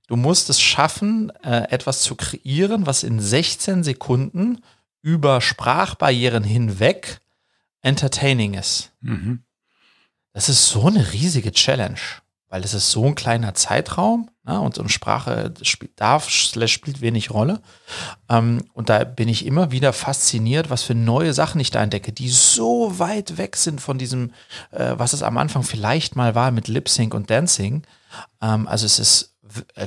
du 0.08 0.16
musst 0.16 0.50
es 0.50 0.60
schaffen, 0.60 1.30
äh, 1.42 1.70
etwas 1.70 2.02
zu 2.02 2.14
kreieren, 2.14 2.84
was 2.84 3.02
in 3.02 3.18
16 3.18 3.82
Sekunden 3.82 4.62
über 5.00 5.40
Sprachbarrieren 5.40 6.44
hinweg 6.44 7.22
entertaining 7.80 8.52
ist. 8.52 8.92
Mhm. 9.00 9.44
Das 10.34 10.50
ist 10.50 10.66
so 10.66 10.88
eine 10.88 11.14
riesige 11.14 11.50
Challenge. 11.50 11.98
Weil 12.50 12.64
es 12.64 12.74
ist 12.74 12.90
so 12.90 13.06
ein 13.06 13.14
kleiner 13.14 13.54
Zeitraum 13.54 14.28
ne, 14.44 14.60
und, 14.60 14.76
und 14.76 14.90
Sprache 14.90 15.54
spielt, 15.62 15.98
darf, 15.98 16.28
spielt 16.28 17.00
wenig 17.00 17.30
Rolle. 17.30 17.62
Ähm, 18.28 18.64
und 18.74 18.90
da 18.90 19.04
bin 19.04 19.28
ich 19.28 19.46
immer 19.46 19.70
wieder 19.70 19.92
fasziniert, 19.92 20.68
was 20.68 20.82
für 20.82 20.96
neue 20.96 21.32
Sachen 21.32 21.60
ich 21.60 21.70
da 21.70 21.82
entdecke, 21.82 22.12
die 22.12 22.28
so 22.28 22.98
weit 22.98 23.38
weg 23.38 23.56
sind 23.56 23.80
von 23.80 23.98
diesem, 23.98 24.32
äh, 24.72 24.94
was 24.96 25.12
es 25.12 25.22
am 25.22 25.38
Anfang 25.38 25.62
vielleicht 25.62 26.16
mal 26.16 26.34
war 26.34 26.50
mit 26.50 26.66
Lip 26.66 26.88
Sync 26.88 27.14
und 27.14 27.30
Dancing. 27.30 27.86
Ähm, 28.42 28.66
also 28.66 28.84
es 28.84 28.98
ist 28.98 29.36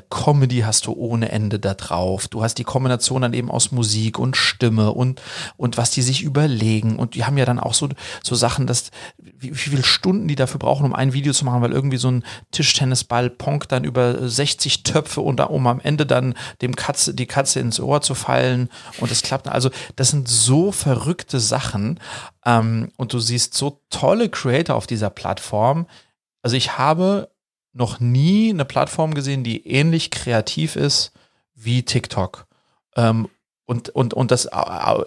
Comedy 0.10 0.60
hast 0.62 0.86
du 0.86 0.94
ohne 0.94 1.32
Ende 1.32 1.60
da 1.60 1.74
drauf. 1.74 2.28
Du 2.28 2.44
hast 2.44 2.56
die 2.56 2.64
Kombination 2.64 3.22
dann 3.22 3.34
eben 3.34 3.50
aus 3.50 3.72
Musik 3.72 4.20
und 4.20 4.38
Stimme 4.38 4.92
und, 4.92 5.22
und 5.58 5.78
was 5.78 5.92
die 5.92 6.02
sich 6.02 6.22
überlegen. 6.22 6.98
Und 6.98 7.16
die 7.16 7.26
haben 7.26 7.38
ja 7.38 7.46
dann 7.46 7.60
auch 7.60 7.74
so, 7.74 7.90
so 8.24 8.36
Sachen, 8.36 8.68
dass, 8.68 8.92
wie, 9.18 9.52
wie 9.52 9.56
viele 9.56 9.84
Stunden 9.84 10.28
die 10.28 10.36
dafür 10.36 10.60
brauchen, 10.60 10.86
um 10.86 10.94
ein 10.94 11.14
Video 11.14 11.34
zu 11.34 11.46
machen, 11.46 11.62
weil 11.62 11.72
irgendwie 11.72 11.98
so 11.98 12.10
ein 12.10 12.24
Tischtennisball 12.52 13.30
ponkt 13.30 13.72
dann 13.72 13.84
über 13.84 14.28
60 14.28 14.84
Töpfe 14.84 15.22
und 15.22 15.38
da, 15.38 15.46
um 15.46 15.66
am 15.68 15.80
Ende 15.80 16.06
dann 16.06 16.36
dem 16.62 16.76
Katze, 16.76 17.14
die 17.14 17.28
Katze 17.28 17.60
ins 17.60 17.80
Ohr 17.80 18.02
zu 18.02 18.16
fallen 18.16 18.70
und 19.00 19.12
es 19.12 19.22
klappt. 19.22 19.48
Also, 19.48 19.70
das 19.96 20.10
sind 20.10 20.28
so 20.28 20.72
verrückte 20.72 21.40
Sachen. 21.40 22.00
Ähm, 22.46 22.92
und 22.98 23.14
du 23.14 23.20
siehst 23.20 23.54
so 23.54 23.82
tolle 23.90 24.30
Creator 24.30 24.76
auf 24.76 24.88
dieser 24.88 25.10
Plattform. 25.10 25.88
Also 26.42 26.58
ich 26.58 26.78
habe 26.78 27.30
noch 27.74 28.00
nie 28.00 28.52
eine 28.52 28.66
Plattform 28.66 29.14
gesehen, 29.14 29.44
die 29.44 29.68
ähnlich 29.68 30.12
kreativ 30.12 30.76
ist 30.76 31.12
wie 31.56 31.84
TikTok. 31.84 32.46
Ähm, 32.96 33.28
und, 33.66 33.90
und, 33.90 34.14
und 34.14 34.30
das 34.30 34.50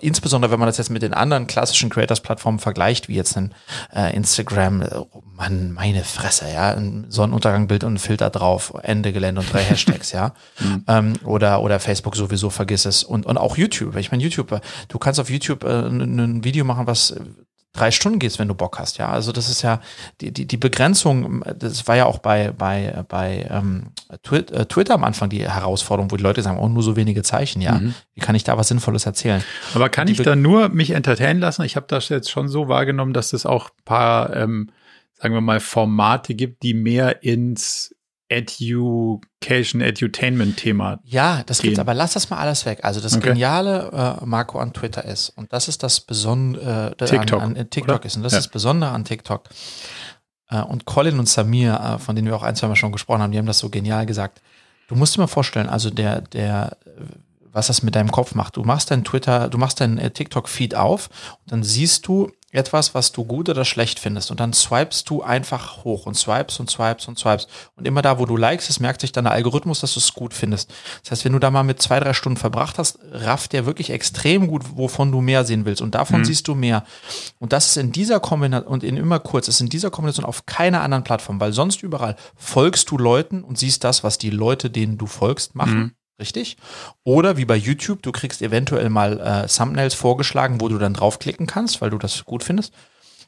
insbesondere, 0.01 0.51
wenn 0.51 0.59
man 0.59 0.67
das 0.67 0.79
jetzt 0.79 0.89
mit 0.89 1.03
den 1.03 1.13
anderen 1.13 1.47
klassischen 1.47 1.91
Creators-Plattformen 1.91 2.59
vergleicht, 2.59 3.07
wie 3.07 3.15
jetzt 3.15 3.37
ein 3.37 3.55
äh, 3.95 4.17
Instagram, 4.17 4.83
oh 4.93 5.23
Mann, 5.35 5.73
meine 5.73 6.03
Fresse, 6.05 6.51
ja, 6.51 6.73
ein 6.73 7.05
Sonnenuntergangbild 7.11 7.85
und 7.85 7.95
ein 7.95 7.99
Filter 7.99 8.31
drauf, 8.31 8.73
Ende 8.83 9.13
Gelände 9.13 9.43
und 9.43 9.53
drei 9.53 9.63
Hashtags, 9.63 10.13
ja. 10.13 10.33
Mhm. 10.59 10.85
Ähm, 10.89 11.13
oder, 11.25 11.61
oder 11.61 11.79
Facebook 11.81 12.17
sowieso, 12.17 12.49
vergiss 12.49 12.87
es. 12.87 13.05
Und, 13.05 13.27
und 13.27 13.37
auch 13.37 13.59
YouTube. 13.59 13.95
Ich 13.97 14.11
meine, 14.11 14.23
YouTube, 14.23 14.51
äh, 14.53 14.61
du 14.89 14.99
kannst 14.99 15.21
auf 15.21 15.29
YouTube 15.29 15.63
äh, 15.65 15.87
ein 15.87 16.43
Video 16.43 16.65
machen, 16.65 16.87
was 16.87 17.15
drei 17.77 17.91
Stunden 17.91 18.19
gehst, 18.19 18.39
wenn 18.39 18.49
du 18.49 18.55
Bock 18.55 18.79
hast. 18.79 18.99
Ja, 18.99 19.09
also 19.09 19.33
das 19.33 19.49
ist 19.49 19.63
ja 19.63 19.81
die, 20.21 20.33
die, 20.33 20.47
die 20.47 20.57
Begrenzung, 20.57 21.45
das 21.59 21.87
war 21.87 21.97
ja 21.97 22.07
auch 22.07 22.19
bei, 22.19 22.53
bei, 22.53 23.05
bei 23.09 23.47
ähm, 23.51 23.89
äh, 24.11 24.65
Twitter 24.67 24.95
am 24.95 25.05
Anfang 25.05 25.29
die 25.29 25.49
Herausforderung, 25.49 26.11
wo 26.11 26.17
die 26.17 26.23
Leute 26.23 26.43
sagen, 26.43 26.59
oh, 26.59 26.69
nur 26.69 26.83
so 26.83 26.97
wenige 26.97 27.23
Zeichen, 27.23 27.61
ja. 27.61 27.75
Mhm. 27.75 27.95
Wie 28.15 28.21
kann 28.21 28.35
ich 28.35 28.45
da 28.45 28.57
was 28.57 28.69
Sinnvolles 28.69 29.07
erzählen? 29.07 29.43
Aber 29.75 29.89
kann 29.89 30.09
ich 30.09 30.19
da 30.19 30.37
nur 30.37 30.69
mich 30.69 30.91
entertainen 30.91 31.41
lassen? 31.41 31.63
Ich 31.63 31.77
habe 31.77 31.87
das 31.89 32.09
jetzt 32.09 32.31
schon 32.31 32.49
so 32.49 32.69
wahrgenommen, 32.69 33.13
dass 33.13 33.33
es 33.33 33.47
auch 33.47 33.71
paar, 33.85 34.35
ähm, 34.35 34.71
sagen 35.15 35.35
wir 35.35 35.41
mal, 35.41 35.61
Formate 35.61 36.35
gibt, 36.35 36.63
die 36.63 36.75
mehr 36.75 37.23
ins 37.23 37.96
Education, 38.29 39.81
Edutainment-Thema. 39.81 41.01
Ja, 41.05 41.43
das 41.47 41.59
gehen. 41.59 41.71
gibt's, 41.71 41.79
aber 41.79 41.95
lass 41.95 42.15
das 42.15 42.31
mal 42.31 42.39
alles 42.39 42.67
weg. 42.67 42.81
Also 42.83 43.01
das 43.01 43.17
okay. 43.17 43.29
Geniale, 43.29 44.19
äh, 44.21 44.25
Marco, 44.25 44.59
an 44.59 44.73
Twitter 44.73 45.05
ist, 45.05 45.31
und 45.31 45.53
das 45.53 45.69
ist 45.69 45.83
das 45.83 46.01
Besondere, 46.01 46.95
äh, 46.99 47.05
TikTok, 47.05 47.41
an, 47.41 47.57
an 47.57 47.71
TikTok 47.71 48.05
ist, 48.05 48.17
und 48.17 48.23
das 48.23 48.33
ja. 48.33 48.39
ist 48.39 48.47
das 48.47 48.53
Besondere 48.53 48.91
an 48.91 49.05
TikTok. 49.05 49.49
Äh, 50.51 50.63
und 50.63 50.85
Colin 50.85 51.19
und 51.19 51.29
Samir, 51.29 51.81
äh, 51.81 51.99
von 51.99 52.17
denen 52.17 52.29
wir 52.29 52.37
auch 52.37 52.43
ein, 52.43 52.57
zwei 52.57 52.69
Mal 52.69 52.77
schon 52.77 52.93
gesprochen 52.93 53.23
haben, 53.23 53.33
die 53.33 53.39
haben 53.39 53.47
das 53.47 53.59
so 53.59 53.71
genial 53.71 54.07
gesagt. 54.07 54.43
Du 54.89 54.97
musst 54.97 55.17
dir 55.17 55.21
mal 55.21 55.27
vorstellen, 55.27 55.69
also 55.69 55.91
der, 55.91 56.21
der, 56.21 56.77
was 57.53 57.69
das 57.69 57.83
mit 57.83 57.95
deinem 57.95 58.11
Kopf 58.11 58.35
macht. 58.35 58.57
Du 58.57 58.65
machst 58.65 58.91
dein 58.91 59.05
Twitter, 59.05 59.49
du 59.49 59.59
machst 59.59 59.81
dein 59.81 59.99
äh, 59.99 60.11
TikTok-Feed 60.11 60.75
auf 60.75 61.09
und 61.45 61.53
dann 61.53 61.63
siehst 61.63 62.07
du 62.07 62.31
etwas, 62.53 62.95
was 62.95 63.13
du 63.13 63.25
gut 63.25 63.49
oder 63.49 63.65
schlecht 63.65 63.99
findest. 63.99 64.31
Und 64.31 64.39
dann 64.41 64.53
swipest 64.53 65.11
du 65.11 65.23
einfach 65.23 65.85
hoch 65.85 66.07
und 66.07 66.15
swipes 66.15 66.61
und 66.61 66.71
swipes 66.71 67.09
und 67.09 67.19
swipes. 67.19 67.49
Und 67.75 67.87
immer 67.87 68.03
da, 68.03 68.19
wo 68.19 68.27
du 68.27 68.37
likest, 68.37 68.71
es 68.71 68.81
merkt 68.81 69.01
sich 69.01 69.13
dann 69.13 69.25
der 69.25 69.33
Algorithmus, 69.33 69.81
dass 69.81 69.95
du 69.95 70.01
es 70.01 70.15
gut 70.15 70.33
findest. 70.33 70.73
Das 71.03 71.11
heißt, 71.11 71.25
wenn 71.25 71.33
du 71.33 71.39
da 71.39 71.51
mal 71.51 71.65
mit 71.65 71.83
zwei, 71.83 71.99
drei 71.99 72.13
Stunden 72.13 72.39
verbracht 72.39 72.79
hast, 72.79 72.99
rafft 73.11 73.53
der 73.53 73.67
wirklich 73.67 73.91
extrem 73.91 74.47
gut, 74.47 74.77
wovon 74.77 75.11
du 75.11 75.21
mehr 75.21 75.45
sehen 75.45 75.65
willst. 75.65 75.83
Und 75.83 75.95
davon 75.95 76.21
mhm. 76.21 76.25
siehst 76.25 76.47
du 76.47 76.55
mehr. 76.55 76.85
Und 77.39 77.53
das 77.53 77.67
ist 77.67 77.77
in 77.77 77.91
dieser 77.91 78.21
Kombination, 78.21 78.73
und 78.73 78.85
in 78.85 78.97
immer 78.97 79.19
kurz, 79.19 79.49
ist 79.49 79.61
in 79.61 79.69
dieser 79.69 79.91
Kombination 79.91 80.25
auf 80.25 80.47
keiner 80.47 80.83
anderen 80.83 81.05
Plattform, 81.05 81.41
weil 81.41 81.53
sonst 81.53 81.83
überall 81.83 82.17
folgst 82.37 82.91
du 82.91 82.99
Leuten 82.99 83.43
und 83.43 83.59
siehst 83.59 83.83
das, 83.83 84.05
was 84.05 84.19
die 84.19 84.31
Leute, 84.31 84.71
denen 84.71 84.99
du 84.99 85.07
folgst, 85.07 85.55
machen. 85.57 85.79
Mhm. 85.79 85.93
Richtig? 86.19 86.57
Oder 87.05 87.37
wie 87.37 87.45
bei 87.45 87.57
YouTube, 87.57 88.03
du 88.03 88.11
kriegst 88.11 88.41
eventuell 88.41 88.89
mal 88.89 89.21
äh, 89.21 89.47
Thumbnails 89.49 89.95
vorgeschlagen, 89.95 90.61
wo 90.61 90.69
du 90.69 90.79
dann 90.79 90.95
draufklicken 90.95 91.47
kannst, 91.47 91.81
weil 91.81 91.91
du 91.91 91.99
das 91.99 92.25
gut 92.25 92.43
findest. 92.43 92.73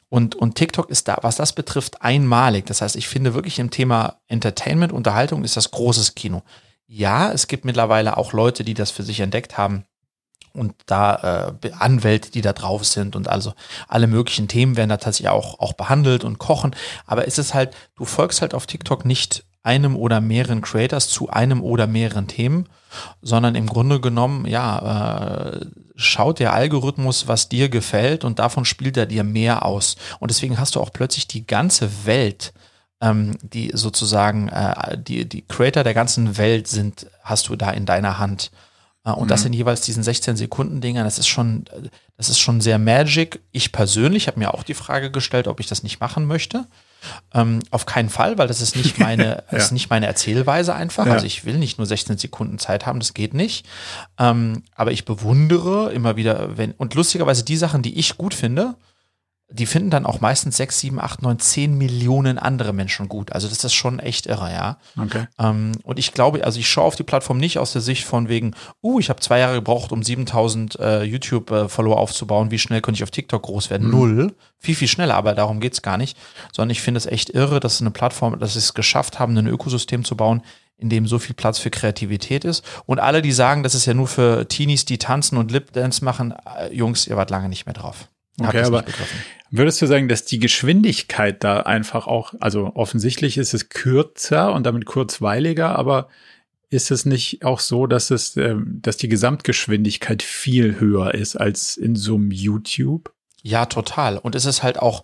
Und, 0.09 0.35
und 0.35 0.55
TikTok 0.55 0.89
ist 0.89 1.07
da, 1.07 1.19
was 1.21 1.35
das 1.35 1.53
betrifft, 1.53 2.01
einmalig. 2.01 2.65
Das 2.65 2.81
heißt, 2.81 2.95
ich 2.95 3.07
finde 3.07 3.35
wirklich 3.35 3.59
im 3.59 3.69
Thema 3.69 4.17
Entertainment, 4.27 4.91
Unterhaltung 4.91 5.43
ist 5.43 5.55
das 5.55 5.69
großes 5.69 6.15
Kino. 6.15 6.41
Ja, 6.87 7.31
es 7.31 7.47
gibt 7.47 7.63
mittlerweile 7.65 8.17
auch 8.17 8.33
Leute, 8.33 8.63
die 8.63 8.73
das 8.73 8.89
für 8.89 9.03
sich 9.03 9.19
entdeckt 9.19 9.59
haben 9.59 9.85
und 10.53 10.73
da 10.87 11.53
äh, 11.61 11.71
Anwälte, 11.73 12.31
die 12.31 12.41
da 12.41 12.53
drauf 12.53 12.85
sind 12.85 13.15
und 13.15 13.27
also 13.27 13.53
alle 13.87 14.07
möglichen 14.07 14.47
Themen 14.47 14.77
werden 14.77 14.89
da 14.89 14.97
tatsächlich 14.97 15.29
auch, 15.29 15.59
auch 15.59 15.73
behandelt 15.73 16.23
und 16.23 16.39
kochen. 16.39 16.75
Aber 17.05 17.27
es 17.27 17.37
ist 17.37 17.53
halt, 17.53 17.75
du 17.95 18.05
folgst 18.05 18.41
halt 18.41 18.55
auf 18.55 18.65
TikTok 18.65 19.05
nicht 19.05 19.45
einem 19.63 19.95
oder 19.95 20.21
mehreren 20.21 20.61
Creators 20.61 21.09
zu 21.09 21.29
einem 21.29 21.61
oder 21.61 21.87
mehreren 21.87 22.27
Themen, 22.27 22.67
sondern 23.21 23.55
im 23.55 23.67
Grunde 23.67 23.99
genommen, 23.99 24.45
ja, 24.45 25.49
äh, 25.49 25.65
schaut 25.95 26.39
der 26.39 26.53
Algorithmus, 26.53 27.27
was 27.27 27.49
dir 27.49 27.69
gefällt 27.69 28.23
und 28.23 28.39
davon 28.39 28.65
spielt 28.65 28.95
er 28.95 29.05
dir 29.05 29.23
mehr 29.23 29.65
aus. 29.65 29.97
Und 30.19 30.31
deswegen 30.31 30.57
hast 30.57 30.75
du 30.75 30.81
auch 30.81 30.93
plötzlich 30.93 31.27
die 31.27 31.45
ganze 31.45 32.05
Welt, 32.05 32.53
ähm, 33.01 33.37
die 33.41 33.71
sozusagen, 33.73 34.47
äh, 34.47 34.97
die, 34.97 35.27
die 35.27 35.41
Creator 35.41 35.83
der 35.83 35.93
ganzen 35.93 36.37
Welt 36.37 36.67
sind, 36.67 37.07
hast 37.21 37.49
du 37.49 37.55
da 37.55 37.71
in 37.71 37.85
deiner 37.85 38.17
Hand. 38.17 38.51
Äh, 39.03 39.11
und 39.11 39.25
mhm. 39.25 39.29
das 39.29 39.45
in 39.45 39.53
jeweils 39.53 39.81
diesen 39.81 40.03
16 40.03 40.37
Sekunden 40.37 40.79
Dingern, 40.79 41.03
das 41.03 41.19
ist 41.19 41.27
schon, 41.27 41.65
das 42.17 42.29
ist 42.29 42.39
schon 42.39 42.61
sehr 42.61 42.79
magic. 42.79 43.41
Ich 43.51 43.71
persönlich 43.73 44.27
habe 44.27 44.39
mir 44.39 44.53
auch 44.53 44.63
die 44.63 44.73
Frage 44.73 45.11
gestellt, 45.11 45.47
ob 45.47 45.59
ich 45.59 45.67
das 45.67 45.83
nicht 45.83 45.99
machen 45.99 46.25
möchte. 46.25 46.65
Ähm, 47.33 47.59
auf 47.71 47.85
keinen 47.85 48.09
Fall, 48.09 48.37
weil 48.37 48.47
das 48.47 48.61
ist 48.61 48.75
nicht 48.75 48.99
meine, 48.99 49.43
ja. 49.51 49.57
ist 49.57 49.71
nicht 49.71 49.89
meine 49.89 50.07
Erzählweise 50.07 50.75
einfach. 50.75 51.05
Ja. 51.05 51.13
Also 51.13 51.25
ich 51.25 51.45
will 51.45 51.57
nicht 51.57 51.77
nur 51.77 51.87
16 51.87 52.17
Sekunden 52.17 52.59
Zeit 52.59 52.85
haben, 52.85 52.99
das 52.99 53.13
geht 53.13 53.33
nicht. 53.33 53.65
Ähm, 54.17 54.63
aber 54.75 54.91
ich 54.91 55.05
bewundere 55.05 55.91
immer 55.91 56.15
wieder, 56.15 56.57
wenn, 56.57 56.71
und 56.73 56.95
lustigerweise 56.95 57.43
die 57.43 57.57
Sachen, 57.57 57.81
die 57.81 57.97
ich 57.97 58.17
gut 58.17 58.33
finde, 58.33 58.75
die 59.51 59.65
finden 59.65 59.89
dann 59.89 60.05
auch 60.05 60.21
meistens 60.21 60.57
sechs, 60.57 60.79
sieben, 60.79 60.99
acht, 60.99 61.23
neun, 61.23 61.39
zehn 61.39 61.75
Millionen 61.75 62.37
andere 62.37 62.71
Menschen 62.71 63.09
gut. 63.09 63.31
Also 63.31 63.47
das 63.47 63.63
ist 63.63 63.73
schon 63.73 63.97
echt 63.97 64.27
irre, 64.27 64.51
ja. 64.51 64.77
Okay. 64.95 65.25
Ähm, 65.39 65.71
und 65.83 65.97
ich 65.97 66.13
glaube, 66.13 66.43
also 66.43 66.59
ich 66.59 66.69
schaue 66.69 66.85
auf 66.85 66.95
die 66.95 67.03
Plattform 67.03 67.39
nicht 67.39 67.57
aus 67.57 67.73
der 67.73 67.81
Sicht 67.81 68.05
von 68.05 68.29
wegen, 68.29 68.53
uh, 68.83 68.99
ich 68.99 69.09
habe 69.09 69.21
zwei 69.21 69.39
Jahre 69.39 69.55
gebraucht, 69.55 69.91
um 69.91 70.03
7000 70.03 70.79
äh, 70.79 71.03
YouTube-Follower 71.03 71.97
aufzubauen. 71.97 72.51
Wie 72.51 72.59
schnell 72.59 72.81
könnte 72.81 72.99
ich 72.99 73.03
auf 73.03 73.09
TikTok 73.09 73.41
groß 73.41 73.71
werden? 73.71 73.87
Mhm. 73.87 73.91
Null. 73.91 74.35
Viel, 74.59 74.75
viel 74.75 74.87
schneller, 74.87 75.15
aber 75.15 75.33
darum 75.33 75.59
geht's 75.59 75.81
gar 75.81 75.97
nicht. 75.97 76.15
Sondern 76.53 76.69
ich 76.69 76.81
finde 76.81 76.99
es 76.99 77.07
echt 77.07 77.31
irre, 77.31 77.59
dass 77.59 77.81
eine 77.81 77.91
Plattform, 77.91 78.37
dass 78.37 78.53
sie 78.53 78.59
es 78.59 78.75
geschafft 78.75 79.17
haben, 79.17 79.35
ein 79.35 79.47
Ökosystem 79.47 80.03
zu 80.03 80.15
bauen, 80.15 80.43
in 80.77 80.89
dem 80.89 81.07
so 81.07 81.17
viel 81.17 81.33
Platz 81.33 81.57
für 81.57 81.71
Kreativität 81.71 82.45
ist. 82.45 82.63
Und 82.85 82.99
alle, 82.99 83.23
die 83.23 83.31
sagen, 83.31 83.63
das 83.63 83.73
ist 83.73 83.87
ja 83.87 83.95
nur 83.95 84.07
für 84.07 84.47
Teenies, 84.47 84.85
die 84.85 84.99
tanzen 84.99 85.37
und 85.37 85.51
Lip-Dance 85.51 86.05
machen, 86.05 86.35
äh, 86.59 86.71
Jungs, 86.71 87.07
ihr 87.07 87.17
wart 87.17 87.31
lange 87.31 87.49
nicht 87.49 87.65
mehr 87.65 87.73
drauf. 87.73 88.07
Okay, 88.39 88.61
aber 88.61 88.83
würdest 89.51 89.81
du 89.81 89.85
sagen, 89.85 90.07
dass 90.07 90.25
die 90.25 90.39
Geschwindigkeit 90.39 91.43
da 91.43 91.61
einfach 91.61 92.07
auch, 92.07 92.33
also 92.39 92.71
offensichtlich 92.75 93.37
ist 93.37 93.53
es 93.53 93.69
kürzer 93.69 94.53
und 94.53 94.65
damit 94.65 94.85
kurzweiliger, 94.85 95.77
aber 95.77 96.09
ist 96.69 96.91
es 96.91 97.05
nicht 97.05 97.43
auch 97.43 97.59
so, 97.59 97.87
dass 97.87 98.11
es, 98.11 98.37
äh, 98.37 98.55
dass 98.65 98.97
die 98.97 99.09
Gesamtgeschwindigkeit 99.09 100.21
viel 100.21 100.79
höher 100.79 101.13
ist 101.15 101.35
als 101.35 101.77
in 101.77 101.95
so 101.95 102.15
einem 102.15 102.31
YouTube? 102.31 103.13
Ja, 103.41 103.65
total. 103.65 104.17
Und 104.17 104.35
es 104.35 104.45
ist 104.45 104.63
halt 104.63 104.79
auch 104.79 105.03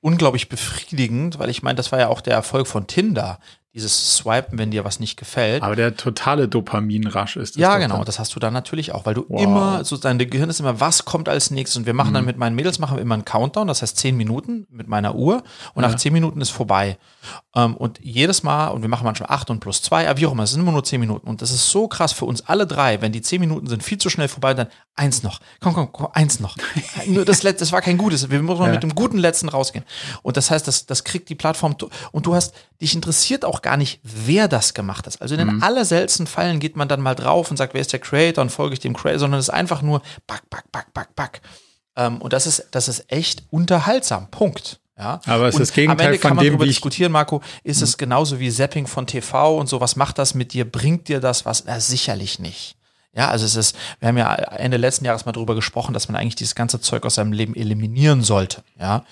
unglaublich 0.00 0.48
befriedigend, 0.48 1.38
weil 1.38 1.50
ich 1.50 1.62
meine, 1.62 1.76
das 1.76 1.92
war 1.92 2.00
ja 2.00 2.08
auch 2.08 2.20
der 2.20 2.34
Erfolg 2.34 2.66
von 2.66 2.86
Tinder 2.86 3.38
dieses 3.74 4.16
Swipen, 4.16 4.56
wenn 4.56 4.70
dir 4.70 4.84
was 4.84 5.00
nicht 5.00 5.16
gefällt. 5.16 5.64
Aber 5.64 5.74
der 5.74 5.96
totale 5.96 6.46
Dopaminrasch 6.46 7.36
ist 7.36 7.56
das. 7.56 7.60
Ja, 7.60 7.78
genau, 7.78 7.96
dann. 7.96 8.04
das 8.04 8.20
hast 8.20 8.34
du 8.36 8.40
dann 8.40 8.52
natürlich 8.52 8.92
auch, 8.92 9.04
weil 9.04 9.14
du 9.14 9.26
wow. 9.28 9.42
immer, 9.42 9.84
so 9.84 9.96
dein 9.96 10.16
Gehirn 10.18 10.48
ist 10.48 10.60
immer, 10.60 10.78
was 10.78 11.04
kommt 11.04 11.28
als 11.28 11.50
nächstes? 11.50 11.78
Und 11.78 11.86
wir 11.86 11.92
machen 11.92 12.10
mhm. 12.10 12.14
dann 12.14 12.24
mit 12.24 12.38
meinen 12.38 12.54
Mädels 12.54 12.78
machen 12.78 12.96
wir 12.96 13.02
immer 13.02 13.14
einen 13.14 13.24
Countdown, 13.24 13.66
das 13.66 13.82
heißt 13.82 13.96
zehn 13.96 14.16
Minuten 14.16 14.68
mit 14.70 14.86
meiner 14.86 15.16
Uhr 15.16 15.42
und 15.74 15.82
ja. 15.82 15.88
nach 15.88 15.96
zehn 15.96 16.12
Minuten 16.12 16.40
ist 16.40 16.50
vorbei. 16.50 16.98
Ähm, 17.56 17.76
und 17.76 17.98
jedes 18.00 18.44
Mal, 18.44 18.68
und 18.68 18.82
wir 18.82 18.88
machen 18.88 19.04
manchmal 19.04 19.30
acht 19.30 19.50
und 19.50 19.58
plus 19.58 19.82
zwei, 19.82 20.08
aber 20.08 20.20
wie 20.20 20.26
auch 20.26 20.32
immer, 20.32 20.44
es 20.44 20.52
sind 20.52 20.60
immer 20.60 20.72
nur 20.72 20.84
zehn 20.84 21.00
Minuten. 21.00 21.26
Und 21.26 21.42
das 21.42 21.50
ist 21.50 21.68
so 21.68 21.88
krass 21.88 22.12
für 22.12 22.26
uns 22.26 22.46
alle 22.46 22.68
drei, 22.68 23.00
wenn 23.00 23.10
die 23.10 23.22
zehn 23.22 23.40
Minuten 23.40 23.66
sind 23.66 23.82
viel 23.82 23.98
zu 23.98 24.08
schnell 24.08 24.28
vorbei, 24.28 24.54
dann 24.54 24.68
eins 24.94 25.24
noch. 25.24 25.40
Komm, 25.60 25.74
komm, 25.74 25.92
komm, 25.92 26.08
eins 26.12 26.38
noch. 26.38 26.56
Nur 27.06 27.24
das 27.24 27.42
letzte, 27.42 27.64
das 27.64 27.72
war 27.72 27.80
kein 27.80 27.98
gutes. 27.98 28.30
Wir 28.30 28.40
müssen 28.40 28.62
ja. 28.62 28.68
mit 28.68 28.84
dem 28.84 28.94
guten 28.94 29.18
letzten 29.18 29.48
rausgehen. 29.48 29.84
Und 30.22 30.36
das 30.36 30.52
heißt, 30.52 30.68
das, 30.68 30.86
das 30.86 31.02
kriegt 31.02 31.28
die 31.28 31.34
Plattform, 31.34 31.74
und 32.12 32.26
du 32.26 32.34
hast, 32.34 32.54
dich 32.80 32.94
interessiert 32.94 33.44
auch 33.44 33.62
gar 33.64 33.76
nicht, 33.76 33.98
wer 34.04 34.46
das 34.46 34.74
gemacht 34.74 35.06
hat. 35.06 35.20
Also 35.20 35.34
in 35.34 35.40
den 35.40 35.56
mhm. 35.56 35.62
allerseltensten 35.62 36.28
Fällen 36.28 36.60
geht 36.60 36.76
man 36.76 36.86
dann 36.86 37.00
mal 37.00 37.16
drauf 37.16 37.50
und 37.50 37.56
sagt, 37.56 37.74
wer 37.74 37.80
ist 37.80 37.92
der 37.92 37.98
Creator 37.98 38.42
und 38.42 38.50
folge 38.50 38.74
ich 38.74 38.80
dem 38.80 38.94
Creator, 38.94 39.18
sondern 39.18 39.40
es 39.40 39.48
ist 39.48 39.54
einfach 39.54 39.82
nur 39.82 40.02
back, 40.28 40.48
back, 40.50 40.70
back, 40.70 40.94
back, 40.94 41.16
back. 41.16 41.40
Ähm, 41.96 42.18
und 42.20 42.32
das 42.32 42.46
ist, 42.46 42.68
das 42.70 42.86
ist 42.86 43.10
echt 43.10 43.42
unterhaltsam. 43.50 44.30
Punkt. 44.30 44.78
Ja? 44.96 45.20
Aber 45.26 45.48
es 45.48 45.54
ist 45.54 45.60
das 45.60 45.72
Gegenteil 45.72 46.06
am 46.06 46.12
Ende 46.12 46.18
kann 46.20 46.36
man 46.36 46.44
dem, 46.44 46.52
darüber 46.52 46.66
diskutieren, 46.66 47.10
Marco, 47.10 47.40
ist 47.64 47.82
es 47.82 47.96
genauso 47.96 48.38
wie 48.38 48.50
Zapping 48.50 48.86
von 48.86 49.06
TV 49.06 49.58
und 49.58 49.68
so, 49.68 49.80
was 49.80 49.96
macht 49.96 50.18
das 50.18 50.34
mit 50.34 50.52
dir? 50.52 50.70
Bringt 50.70 51.08
dir 51.08 51.18
das 51.18 51.44
was? 51.44 51.64
Na, 51.64 51.80
sicherlich 51.80 52.38
nicht. 52.38 52.76
Ja, 53.16 53.28
also 53.28 53.46
es 53.46 53.54
ist, 53.54 53.76
wir 54.00 54.08
haben 54.08 54.18
ja 54.18 54.34
Ende 54.34 54.76
letzten 54.76 55.04
Jahres 55.04 55.24
mal 55.24 55.32
darüber 55.32 55.54
gesprochen, 55.54 55.94
dass 55.94 56.08
man 56.08 56.16
eigentlich 56.16 56.34
dieses 56.34 56.56
ganze 56.56 56.80
Zeug 56.80 57.04
aus 57.06 57.14
seinem 57.14 57.32
Leben 57.32 57.54
eliminieren 57.54 58.22
sollte, 58.22 58.64
ja, 58.78 59.04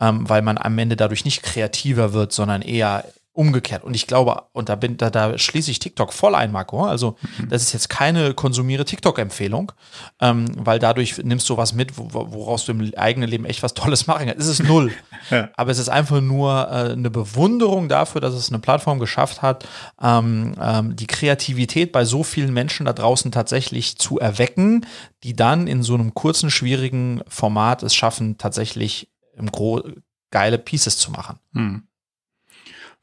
ähm, 0.00 0.26
weil 0.28 0.40
man 0.40 0.56
am 0.56 0.78
Ende 0.78 0.96
dadurch 0.96 1.26
nicht 1.26 1.42
kreativer 1.42 2.14
wird, 2.14 2.32
sondern 2.32 2.62
eher 2.62 3.04
umgekehrt. 3.34 3.82
Und 3.82 3.94
ich 3.94 4.06
glaube, 4.06 4.42
und 4.52 4.68
da 4.68 4.74
bin, 4.74 4.98
da, 4.98 5.08
da 5.08 5.38
schließe 5.38 5.70
ich 5.70 5.78
TikTok 5.78 6.12
voll 6.12 6.34
ein, 6.34 6.52
Marco. 6.52 6.84
Also, 6.84 7.16
das 7.48 7.62
ist 7.62 7.72
jetzt 7.72 7.88
keine 7.88 8.34
konsumiere 8.34 8.84
TikTok-Empfehlung, 8.84 9.72
ähm, 10.20 10.46
weil 10.56 10.78
dadurch 10.78 11.16
nimmst 11.18 11.48
du 11.48 11.56
was 11.56 11.72
mit, 11.72 11.96
wo, 11.96 12.08
woraus 12.12 12.66
du 12.66 12.72
im 12.72 12.92
eigenen 12.94 13.28
Leben 13.30 13.46
echt 13.46 13.62
was 13.62 13.72
Tolles 13.72 14.06
machen 14.06 14.26
kannst. 14.26 14.40
Es 14.40 14.60
ist 14.60 14.68
null. 14.68 14.92
Ja. 15.30 15.48
Aber 15.56 15.70
es 15.70 15.78
ist 15.78 15.88
einfach 15.88 16.20
nur 16.20 16.68
äh, 16.68 16.92
eine 16.92 17.08
Bewunderung 17.08 17.88
dafür, 17.88 18.20
dass 18.20 18.34
es 18.34 18.50
eine 18.50 18.58
Plattform 18.58 18.98
geschafft 18.98 19.40
hat, 19.40 19.66
ähm, 20.02 20.54
ähm, 20.60 20.96
die 20.96 21.06
Kreativität 21.06 21.92
bei 21.92 22.04
so 22.04 22.24
vielen 22.24 22.52
Menschen 22.52 22.84
da 22.86 22.92
draußen 22.92 23.30
tatsächlich 23.30 23.96
zu 23.98 24.18
erwecken, 24.18 24.84
die 25.22 25.34
dann 25.34 25.68
in 25.68 25.84
so 25.84 25.94
einem 25.94 26.12
kurzen, 26.12 26.50
schwierigen 26.50 27.22
Format 27.28 27.82
es 27.82 27.94
schaffen, 27.94 28.36
tatsächlich 28.36 29.10
im 29.36 29.50
Gro 29.50 29.82
geile 30.30 30.58
Pieces 30.58 30.98
zu 30.98 31.12
machen. 31.12 31.38
Hm. 31.54 31.84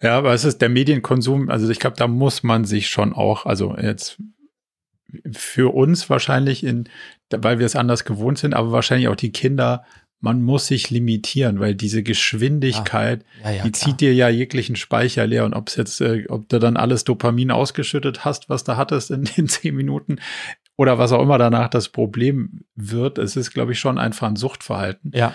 Ja, 0.01 0.17
aber 0.17 0.33
es 0.33 0.45
ist 0.45 0.61
der 0.61 0.69
Medienkonsum, 0.69 1.49
also 1.49 1.69
ich 1.69 1.79
glaube, 1.79 1.97
da 1.97 2.07
muss 2.07 2.43
man 2.43 2.65
sich 2.65 2.87
schon 2.89 3.13
auch, 3.13 3.45
also 3.45 3.75
jetzt 3.75 4.17
für 5.31 5.73
uns 5.73 6.09
wahrscheinlich 6.09 6.63
in, 6.63 6.87
weil 7.31 7.59
wir 7.59 7.65
es 7.65 7.75
anders 7.75 8.05
gewohnt 8.05 8.37
sind, 8.37 8.53
aber 8.53 8.71
wahrscheinlich 8.71 9.07
auch 9.07 9.15
die 9.15 9.31
Kinder, 9.31 9.83
man 10.21 10.41
muss 10.41 10.67
sich 10.67 10.89
limitieren, 10.89 11.59
weil 11.59 11.75
diese 11.75 12.03
Geschwindigkeit, 12.03 13.25
Ja, 13.43 13.51
ja, 13.51 13.63
die 13.63 13.71
klar. 13.71 13.73
zieht 13.73 14.01
dir 14.01 14.13
ja 14.13 14.29
jeglichen 14.29 14.75
Speicher 14.75 15.25
leer 15.25 15.45
und 15.45 15.53
ob 15.53 15.69
es 15.69 15.75
jetzt, 15.75 16.01
äh, 16.01 16.25
ob 16.27 16.49
du 16.49 16.59
dann 16.59 16.77
alles 16.77 17.05
Dopamin 17.05 17.51
ausgeschüttet 17.51 18.25
hast, 18.25 18.49
was 18.49 18.63
du 18.63 18.77
hattest 18.77 19.11
in 19.11 19.23
den 19.37 19.47
zehn 19.47 19.75
Minuten 19.75 20.19
oder 20.75 20.97
was 20.97 21.11
auch 21.11 21.21
immer 21.21 21.37
danach 21.37 21.69
das 21.69 21.89
Problem 21.89 22.61
wird, 22.75 23.17
es 23.17 23.35
ist, 23.35 23.51
glaube 23.51 23.73
ich, 23.73 23.79
schon 23.79 23.97
einfach 23.97 24.27
ein 24.27 24.35
Suchtverhalten. 24.35 25.11
Ja. 25.13 25.33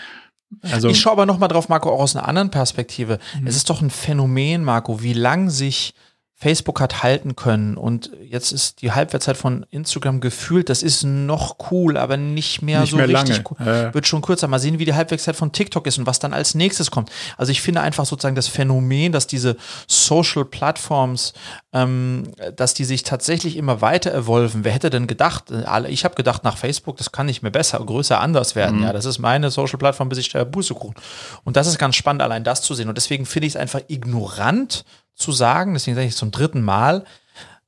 Also 0.63 0.89
ich 0.89 1.01
schaue 1.01 1.13
aber 1.13 1.27
noch 1.27 1.39
mal 1.39 1.49
drauf, 1.49 1.69
Marco, 1.69 1.91
auch 1.91 2.01
aus 2.01 2.17
einer 2.17 2.29
anderen 2.29 2.51
Perspektive. 2.51 3.19
Mhm. 3.41 3.47
Es 3.47 3.57
ist 3.57 3.71
doch 3.71 3.81
ein 3.81 3.91
Phänomen, 3.91 4.65
Marco, 4.65 5.03
wie 5.03 5.13
lang 5.13 5.51
sich 5.51 5.95
Facebook 6.37 6.81
hat 6.81 7.03
halten 7.05 7.37
können 7.37 7.77
und 7.77 8.11
jetzt 8.29 8.53
ist 8.53 8.83
die 8.83 8.91
Halbwertszeit 8.93 9.37
von 9.37 9.65
Instagram 9.71 10.21
gefühlt, 10.21 10.69
das 10.69 10.83
ist 10.83 11.05
noch 11.05 11.57
cool, 11.71 11.97
aber 11.97 12.17
nicht 12.17 12.61
mehr 12.61 12.81
Nicht 12.81 12.91
so 12.91 12.97
mehr 12.97 13.09
richtig 13.09 13.43
cool. 13.51 13.67
Äh. 13.67 13.95
Wird 13.95 14.07
schon 14.09 14.21
kürzer. 14.21 14.49
Mal 14.49 14.59
sehen, 14.59 14.79
wie 14.81 14.85
die 14.85 14.95
Halbwertszeit 14.95 15.37
von 15.37 15.53
TikTok 15.53 15.87
ist 15.87 15.97
und 15.97 16.07
was 16.07 16.19
dann 16.19 16.35
als 16.35 16.55
nächstes 16.55 16.91
kommt. 16.91 17.11
Also 17.37 17.53
ich 17.53 17.63
finde 17.63 17.81
einfach 17.83 18.05
sozusagen 18.05 18.35
das 18.35 18.49
Phänomen, 18.49 19.13
dass 19.13 19.27
diese 19.29 19.57
Social 19.87 20.45
Plattforms, 20.45 21.35
ähm, 21.73 22.25
dass 22.57 22.75
die 22.75 22.85
sich 22.85 23.05
tatsächlich 23.05 23.57
immer 23.57 23.81
weiter 23.81 24.13
evolven. 24.13 24.65
Wer 24.65 24.73
hätte 24.73 24.91
denn 24.91 25.07
gedacht? 25.07 25.53
alle- 25.53 25.89
Ich 25.89 26.05
habe 26.05 26.17
gedacht, 26.17 26.43
nach 26.45 26.57
Facebook, 26.59 26.97
das 26.97 27.13
kann 27.13 27.27
nicht 27.27 27.43
mehr 27.43 27.53
besser, 27.53 27.79
größer, 27.79 28.21
anders 28.21 28.55
werden. 28.57 28.83
Ja, 28.83 28.93
das 28.93 29.05
ist 29.05 29.19
meine 29.21 29.51
Social 29.51 29.79
Plattform, 29.79 30.09
bis 30.09 30.19
ich 30.19 30.31
da 30.31 30.43
Bußekuchen. 30.45 30.97
Und 31.45 31.57
das 31.57 31.69
ist 31.69 31.79
ganz 31.79 31.95
spannend, 31.95 32.23
allein 32.23 32.43
das 32.45 32.61
zu 32.61 32.75
sehen. 32.75 32.89
Und 32.89 32.97
deswegen 32.97 33.25
finde 33.25 33.47
ich 33.47 33.53
es 33.55 33.57
einfach 33.57 33.81
ignorant 33.89 34.85
zu 35.15 35.33
sagen, 35.33 35.75
deswegen 35.75 35.95
sage 35.95 36.09
ich 36.09 36.17
zum 36.17 36.31
dritten 36.31 36.63
Mal, 36.63 37.05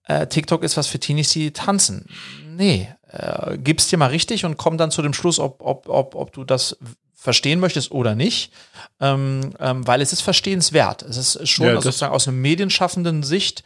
äh, 0.04 0.26
TikTok 0.26 0.62
ist 0.62 0.76
was 0.76 0.86
für 0.86 0.98
Teenies, 0.98 1.30
die 1.30 1.52
tanzen. 1.52 2.06
Nee, 2.44 2.88
äh, 3.10 3.58
gib's 3.58 3.88
dir 3.88 3.98
mal 3.98 4.10
richtig 4.10 4.44
und 4.44 4.56
komm 4.56 4.78
dann 4.78 4.90
zu 4.90 5.02
dem 5.02 5.12
Schluss, 5.12 5.38
ob, 5.38 5.60
ob, 5.62 5.88
ob, 5.88 6.14
ob 6.14 6.32
du 6.32 6.44
das 6.44 6.76
verstehen 7.14 7.58
möchtest 7.58 7.90
oder 7.90 8.14
nicht, 8.14 8.52
ähm, 9.00 9.52
ähm, 9.58 9.86
weil 9.86 10.00
es 10.00 10.12
ist 10.12 10.20
verstehenswert. 10.20 11.02
Es 11.02 11.16
ist 11.16 11.48
schon 11.48 11.66
Ja, 11.66 11.72
also 11.72 11.82
sozusagen 11.82 12.14
aus 12.14 12.28
einer 12.28 12.36
medienschaffenden 12.36 13.22
Sicht 13.22 13.64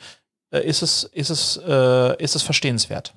äh, 0.50 0.66
ist 0.66 0.82
es, 0.82 1.04
ist 1.04 1.30
es, 1.30 1.60
äh, 1.66 2.22
ist 2.22 2.36
es 2.36 2.42
verstehenswert. 2.42 3.14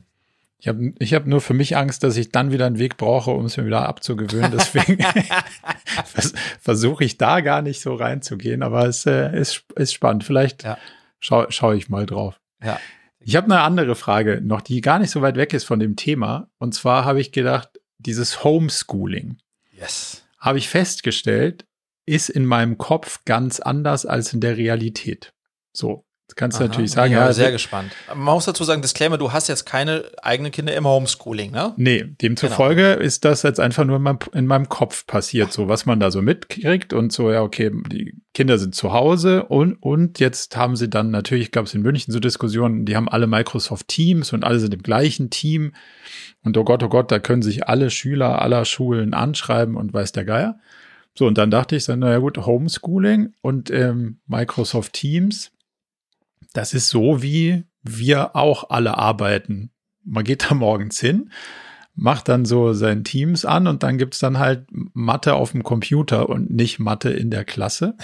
Ich 0.63 0.69
habe 0.69 0.93
ich 0.97 1.13
hab 1.13 1.25
nur 1.27 1.41
für 1.41 1.53
mich 1.53 1.75
Angst, 1.75 2.03
dass 2.03 2.15
ich 2.15 2.29
dann 2.31 2.53
wieder 2.53 2.65
einen 2.65 2.79
Weg 2.79 2.95
brauche, 2.95 3.31
um 3.31 3.43
es 3.43 3.57
mir 3.57 3.65
wieder 3.65 3.85
abzugewöhnen. 3.85 4.49
Deswegen 4.49 4.97
vers 6.05 6.31
versuche 6.61 7.03
ich 7.03 7.17
da 7.17 7.41
gar 7.41 7.61
nicht 7.61 7.81
so 7.81 7.93
reinzugehen. 7.95 8.63
Aber 8.63 8.87
es 8.87 9.05
äh, 9.05 9.37
ist, 9.37 9.65
ist 9.75 9.91
spannend. 9.93 10.23
Vielleicht 10.23 10.63
Ja. 10.63 10.77
schaue 11.19 11.47
schau 11.49 11.73
ich 11.73 11.89
mal 11.89 12.05
drauf. 12.05 12.39
Ja. 12.63 12.79
Ich 13.19 13.35
habe 13.35 13.47
eine 13.47 13.59
andere 13.59 13.95
Frage 13.95 14.39
noch, 14.41 14.61
die 14.61 14.79
gar 14.79 14.99
nicht 14.99 15.11
so 15.11 15.21
weit 15.21 15.35
weg 15.35 15.53
ist 15.53 15.65
von 15.65 15.81
dem 15.81 15.97
Thema. 15.97 16.49
Und 16.59 16.73
zwar 16.73 17.03
habe 17.03 17.19
ich 17.19 17.33
gedacht, 17.33 17.81
dieses 17.97 18.45
Homeschooling 18.45 19.39
Yes. 19.77 20.25
habe 20.39 20.59
ich 20.59 20.69
festgestellt, 20.69 21.65
ist 22.05 22.29
in 22.29 22.45
meinem 22.45 22.77
Kopf 22.77 23.25
ganz 23.25 23.59
anders 23.59 24.05
als 24.05 24.31
in 24.31 24.39
der 24.39 24.55
Realität. 24.55 25.33
So, 25.73 26.05
jetzt 26.27 26.35
kannst 26.37 26.59
du 26.59 26.63
natürlich 26.63 26.91
sagen, 26.91 27.13
ja, 27.13 27.25
ja, 27.25 27.33
sehr 27.33 27.51
gespannt. 27.51 27.91
Man 28.07 28.35
muss 28.35 28.45
dazu 28.45 28.63
sagen, 28.63 28.81
Disclaimer, 28.81 29.17
du 29.17 29.31
hast 29.31 29.49
jetzt 29.49 29.65
keine 29.65 30.05
eigenen 30.21 30.51
Kinder 30.51 30.73
im 30.73 30.87
Homeschooling, 30.87 31.51
ne? 31.51 31.73
Nee, 31.77 32.05
demzufolge 32.21 32.93
ist 32.93 33.25
das 33.25 33.43
jetzt 33.43 33.59
einfach 33.59 33.83
nur 33.85 33.97
in 33.97 34.01
meinem, 34.03 34.19
in 34.33 34.47
meinem 34.47 34.69
Kopf 34.69 35.05
passiert, 35.05 35.51
so 35.51 35.67
was 35.67 35.85
man 35.85 35.99
da 35.99 36.11
so 36.11 36.21
mitkriegt 36.21 36.93
und 36.93 37.11
so, 37.11 37.31
ja, 37.31 37.41
okay, 37.41 37.71
die 37.91 38.15
Kinder 38.33 38.57
sind 38.57 38.73
zu 38.73 38.93
Hause 38.93 39.43
und, 39.43 39.73
und 39.73 40.19
jetzt 40.19 40.55
haben 40.55 40.75
sie 40.75 40.89
dann 40.89 41.11
natürlich, 41.11 41.51
gab 41.51 41.65
es 41.65 41.73
in 41.73 41.81
München 41.81 42.13
so 42.13 42.19
Diskussionen, 42.19 42.85
die 42.85 42.95
haben 42.95 43.09
alle 43.09 43.27
Microsoft 43.27 43.87
Teams 43.89 44.33
und 44.33 44.43
alle 44.43 44.59
sind 44.59 44.73
im 44.73 44.81
gleichen 44.81 45.29
Team 45.29 45.73
und 46.43 46.57
oh 46.57 46.63
Gott, 46.63 46.83
oh 46.83 46.89
Gott, 46.89 47.11
da 47.11 47.19
können 47.19 47.41
sich 47.41 47.67
alle 47.67 47.89
Schüler 47.89 48.41
aller 48.41 48.65
Schulen 48.65 49.13
anschreiben 49.13 49.75
und 49.75 49.93
weiß 49.93 50.13
der 50.13 50.25
Geier. 50.25 50.59
So, 51.15 51.27
und 51.27 51.37
dann 51.37 51.51
dachte 51.51 51.75
ich 51.75 51.85
dann, 51.85 51.99
naja 51.99 52.17
gut, 52.17 52.37
Homeschooling 52.37 53.33
und 53.41 53.69
ähm, 53.69 54.17
Microsoft 54.25 54.93
Teams, 54.93 55.51
das 56.53 56.73
ist 56.73 56.89
so, 56.89 57.21
wie 57.21 57.65
wir 57.81 58.35
auch 58.35 58.69
alle 58.69 58.97
arbeiten. 58.97 59.71
Man 60.05 60.23
geht 60.23 60.49
da 60.49 60.55
morgens 60.55 60.99
hin, 60.99 61.31
macht 61.95 62.29
dann 62.29 62.45
so 62.45 62.73
sein 62.73 63.03
Teams 63.03 63.45
an 63.45 63.67
und 63.67 63.83
dann 63.83 63.97
gibt's 63.97 64.19
dann 64.19 64.39
halt 64.39 64.67
Mathe 64.71 65.35
auf 65.35 65.51
dem 65.51 65.63
Computer 65.63 66.29
und 66.29 66.49
nicht 66.49 66.79
Mathe 66.79 67.09
in 67.09 67.29
der 67.29 67.45
Klasse. 67.45 67.95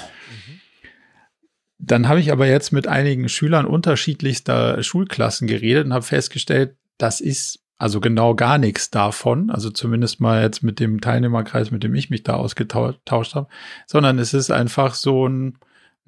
Dann 1.77 2.07
habe 2.07 2.19
ich 2.19 2.31
aber 2.31 2.45
jetzt 2.45 2.71
mit 2.71 2.87
einigen 2.87 3.29
Schülern 3.29 3.65
unterschiedlichster 3.65 4.83
Schulklassen 4.83 5.47
geredet 5.47 5.85
und 5.85 5.93
habe 5.93 6.05
festgestellt, 6.05 6.75
das 6.97 7.21
ist 7.21 7.63
also 7.77 8.01
genau 8.01 8.35
gar 8.35 8.57
nichts 8.57 8.91
davon, 8.91 9.49
also 9.49 9.69
zumindest 9.69 10.19
mal 10.19 10.43
jetzt 10.43 10.61
mit 10.61 10.81
dem 10.81 10.99
Teilnehmerkreis, 10.99 11.71
mit 11.71 11.81
dem 11.81 11.95
ich 11.95 12.09
mich 12.09 12.23
da 12.23 12.33
ausgetauscht 12.33 13.35
habe, 13.35 13.47
sondern 13.87 14.19
es 14.19 14.33
ist 14.33 14.51
einfach 14.51 14.93
so 14.93 15.27
ein, 15.27 15.57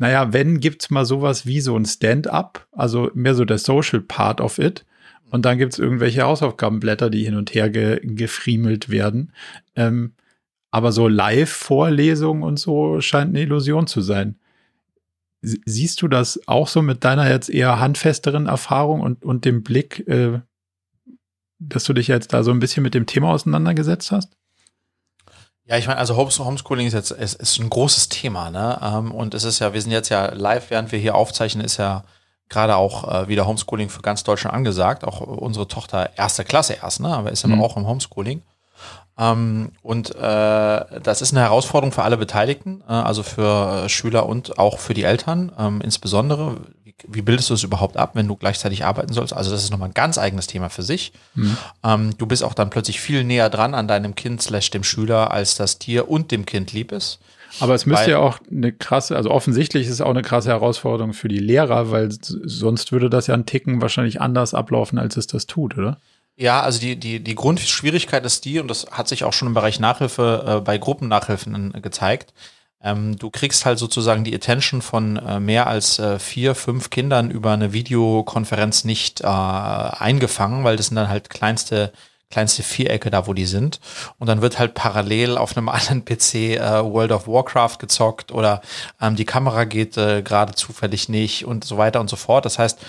naja, 0.02 0.34
wenn 0.34 0.60
gibt's 0.60 0.90
mal 0.90 1.06
sowas 1.06 1.46
wie 1.46 1.62
so 1.62 1.76
ein 1.78 1.86
Stand-up, 1.86 2.68
also 2.72 3.12
mehr 3.14 3.36
so 3.36 3.46
der 3.46 3.60
Social 3.60 4.02
Part 4.02 4.42
of 4.42 4.58
it. 4.58 4.84
Und 5.30 5.46
dann 5.46 5.60
gibt's 5.60 5.78
irgendwelche 5.78 6.24
Hausaufgabenblätter, 6.24 7.12
die 7.12 7.24
hin 7.24 7.36
und 7.36 7.54
her 7.54 7.70
ge 7.70 8.00
gefriemelt 8.04 8.90
werden. 8.90 9.32
Ähm, 9.76 10.14
aber 10.72 10.92
so 10.92 11.08
Live-Vorlesungen 11.08 12.42
und 12.42 12.58
so 12.58 13.00
scheint 13.00 13.30
eine 13.30 13.42
Illusion 13.42 13.86
zu 13.86 14.02
sein. 14.02 14.40
Sie- 15.42 15.62
Siehst 15.66 16.02
du 16.02 16.08
das 16.08 16.48
auch 16.48 16.68
so 16.68 16.82
mit 16.82 17.04
deiner 17.04 17.30
jetzt 17.30 17.50
eher 17.50 17.80
handfesteren 17.80 18.48
Erfahrung 18.48 19.02
und, 19.02 19.24
und 19.24 19.46
dem 19.46 19.62
Blick, 19.62 20.08
äh, 20.08 20.40
dass 21.60 21.84
du 21.84 21.94
dich 21.94 22.08
jetzt 22.08 22.34
da 22.34 22.42
so 22.42 22.50
ein 22.50 22.60
bisschen 22.60 22.82
mit 22.82 22.96
dem 22.96 23.06
Thema 23.06 23.30
auseinandergesetzt 23.30 24.12
hast? 24.12 24.36
Ja, 25.72 25.78
ich 25.78 25.88
meine, 25.88 26.00
also 26.00 26.18
Homes- 26.18 26.38
Homeschooling 26.38 26.86
ist 26.88 26.92
jetzt 26.94 27.12
ist, 27.12 27.36
ist 27.36 27.58
ein 27.60 27.70
großes 27.70 28.10
Thema, 28.10 28.52
ne? 28.52 28.78
Ähm, 28.84 29.14
Und 29.14 29.34
es 29.34 29.46
ist 29.46 29.60
ja, 29.60 29.72
wir 29.74 29.82
sind 29.82 29.92
jetzt 29.94 30.10
ja 30.10 30.26
live, 30.34 30.70
während 30.70 30.92
wir 30.92 31.00
hier 31.00 31.16
aufzeichnen, 31.16 31.64
ist 31.64 31.78
ja 31.78 32.04
gerade 32.50 32.76
auch 32.76 33.10
äh, 33.10 33.28
wieder 33.30 33.48
Homeschooling 33.48 33.88
für 33.88 34.02
ganz 34.02 34.26
Deutschland 34.26 34.54
angesagt. 34.54 35.06
Auch 35.06 35.22
unsere 35.22 35.70
Tochter 35.70 36.10
erste 36.18 36.44
Klasse 36.44 36.74
erst, 36.74 37.00
ne? 37.00 37.16
Aber 37.16 37.32
ist 37.32 37.44
ja 37.44 37.48
Mhm. 37.48 37.62
auch 37.64 37.78
im 37.78 37.88
Homeschooling. 37.88 38.42
Ähm, 39.18 39.72
und 39.82 40.14
äh, 40.14 40.20
das 40.20 41.22
ist 41.22 41.32
eine 41.32 41.40
Herausforderung 41.42 41.94
für 41.94 42.04
alle 42.04 42.18
Beteiligten, 42.18 42.84
äh, 42.90 42.92
also 42.92 43.24
für 43.24 43.88
Schüler 43.88 44.26
und 44.26 44.60
auch 44.60 44.78
für 44.78 44.94
die 44.94 45.04
Eltern. 45.04 45.54
Ähm, 45.58 45.80
insbesondere, 45.80 46.58
wie, 47.08 47.22
bildest 47.22 47.50
du 47.50 47.54
es 47.54 47.64
überhaupt 47.64 47.98
ab, 47.98 48.12
wenn 48.14 48.28
du 48.28 48.36
gleichzeitig 48.36 48.86
arbeiten 48.86 49.14
sollst? 49.14 49.34
Also 49.34 49.52
das 49.52 49.64
ist 49.64 49.72
nochmal 49.72 49.90
ein 49.90 49.94
ganz 49.94 50.18
eigenes 50.18 50.48
Thema 50.48 50.70
für 50.70 50.84
sich. 50.84 51.14
Ähm, 51.84 52.18
du 52.18 52.26
bist 52.26 52.44
auch 52.44 52.54
dann 52.54 52.70
plötzlich 52.70 53.00
viel 53.00 53.24
näher 53.24 53.50
dran 53.50 53.74
an 53.74 53.88
deinem 53.88 54.16
Kind 54.16 54.42
slash 54.42 54.70
dem 54.70 54.84
Schüler, 54.84 55.32
als 55.32 55.56
das 55.56 55.80
dir 55.80 56.10
und 56.10 56.32
dem 56.32 56.46
Kind 56.46 56.74
lieb 56.74 56.92
ist. 56.92 57.20
Aber 57.60 57.76
es 57.76 57.86
müsste 57.86 58.06
Weil- 58.06 58.12
ja 58.12 58.18
auch 58.20 58.40
eine 58.50 58.72
krasse, 58.72 59.16
also 59.16 59.30
offensichtlich 59.30 59.86
ist 59.88 59.94
es 59.94 60.02
auch 60.02 60.10
eine 60.10 60.22
krasse 60.22 60.50
Herausforderung 60.50 61.14
für 61.14 61.28
die 61.28 61.40
Lehrer, 61.40 61.92
weil 61.92 62.10
sonst 62.22 62.92
würde 62.92 63.10
das 63.10 63.28
ja 63.28 63.34
ein 63.34 63.46
Ticken 63.46 63.82
wahrscheinlich 63.82 64.22
anders 64.22 64.54
ablaufen, 64.54 64.98
als 64.98 65.18
es 65.18 65.28
das 65.28 65.48
tut, 65.48 65.78
oder? 65.78 66.00
Ja, 66.38 66.62
also 66.62 66.80
die, 66.80 66.96
die, 66.96 67.20
die 67.20 67.36
Grundschwierigkeit 67.36 68.26
ist 68.26 68.46
die, 68.46 68.60
und 68.60 68.70
das 68.70 68.88
hat 68.92 69.08
sich 69.10 69.26
auch 69.26 69.34
schon 69.34 69.50
im 69.50 69.54
Bereich 69.54 69.80
Nachhilfe 69.80 70.44
äh, 70.48 70.62
bei 70.62 70.78
Gruppennachhilfen 70.78 71.76
äh, 71.76 71.82
gezeigt. 71.82 72.34
Ähm, 72.84 73.18
du 73.18 73.30
kriegst 73.30 73.66
halt 73.66 73.78
sozusagen 73.78 74.24
die 74.24 74.34
Attention 74.34 74.82
von 74.82 75.18
äh, 75.18 75.40
mehr 75.40 75.68
als 75.68 76.00
äh, 76.00 76.18
vier, 76.18 76.56
fünf 76.56 76.90
Kindern 76.90 77.30
über 77.30 77.52
eine 77.52 77.74
Videokonferenz 77.74 78.86
nicht 78.86 79.22
äh, 79.22 79.26
eingefangen, 79.28 80.64
weil 80.64 80.78
das 80.78 80.88
sind 80.88 80.96
dann 80.96 81.10
halt 81.10 81.30
kleinste, 81.30 81.92
kleinste 82.32 82.64
Vierecke 82.64 83.12
da, 83.12 83.28
wo 83.28 83.34
die 83.34 83.46
sind. 83.46 83.80
Und 84.18 84.28
dann 84.28 84.42
wird 84.42 84.58
halt 84.58 84.74
parallel 84.74 85.38
auf 85.38 85.56
einem 85.56 85.70
anderen 85.70 86.04
PC 86.06 86.36
äh, 86.36 86.84
World 86.84 87.12
of 87.12 87.28
Warcraft 87.28 87.78
gezockt 87.80 88.32
oder 88.32 88.62
ähm, 89.00 89.16
die 89.16 89.26
Kamera 89.26 89.66
geht 89.66 89.98
äh, 89.98 90.22
gerade 90.24 90.56
zufällig 90.56 91.10
nicht 91.10 91.46
und 91.46 91.64
so 91.64 91.78
weiter 91.78 92.00
und 92.00 92.10
so 92.10 92.16
fort. 92.16 92.46
Das 92.46 92.58
heißt, 92.58 92.80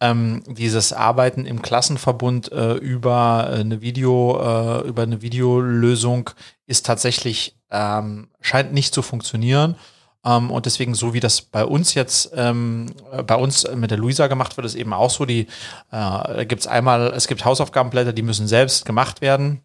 ähm, 0.00 0.42
dieses 0.46 0.92
Arbeiten 0.92 1.44
im 1.44 1.60
Klassenverbund 1.60 2.50
äh, 2.52 2.74
über 2.74 3.50
eine 3.52 3.80
Video, 3.82 4.40
äh, 4.40 4.88
über 4.88 5.02
eine 5.02 5.22
Videolösung 5.22 6.30
ist 6.66 6.86
tatsächlich, 6.86 7.56
ähm, 7.70 8.28
scheint 8.40 8.72
nicht 8.72 8.94
zu 8.94 9.02
funktionieren. 9.02 9.76
Ähm, 10.24 10.50
und 10.50 10.66
deswegen, 10.66 10.94
so 10.94 11.14
wie 11.14 11.20
das 11.20 11.42
bei 11.42 11.64
uns 11.64 11.94
jetzt, 11.94 12.32
ähm, 12.34 12.94
bei 13.26 13.34
uns 13.34 13.66
mit 13.74 13.90
der 13.90 13.98
Luisa 13.98 14.26
gemacht 14.26 14.56
wird, 14.56 14.66
ist 14.66 14.74
eben 14.74 14.92
auch 14.92 15.10
so, 15.10 15.24
die 15.24 15.46
äh, 15.90 16.46
gibt 16.46 16.62
es 16.62 16.66
einmal, 16.66 17.12
es 17.14 17.28
gibt 17.28 17.44
Hausaufgabenblätter, 17.44 18.12
die 18.12 18.22
müssen 18.22 18.46
selbst 18.46 18.84
gemacht 18.84 19.20
werden. 19.20 19.62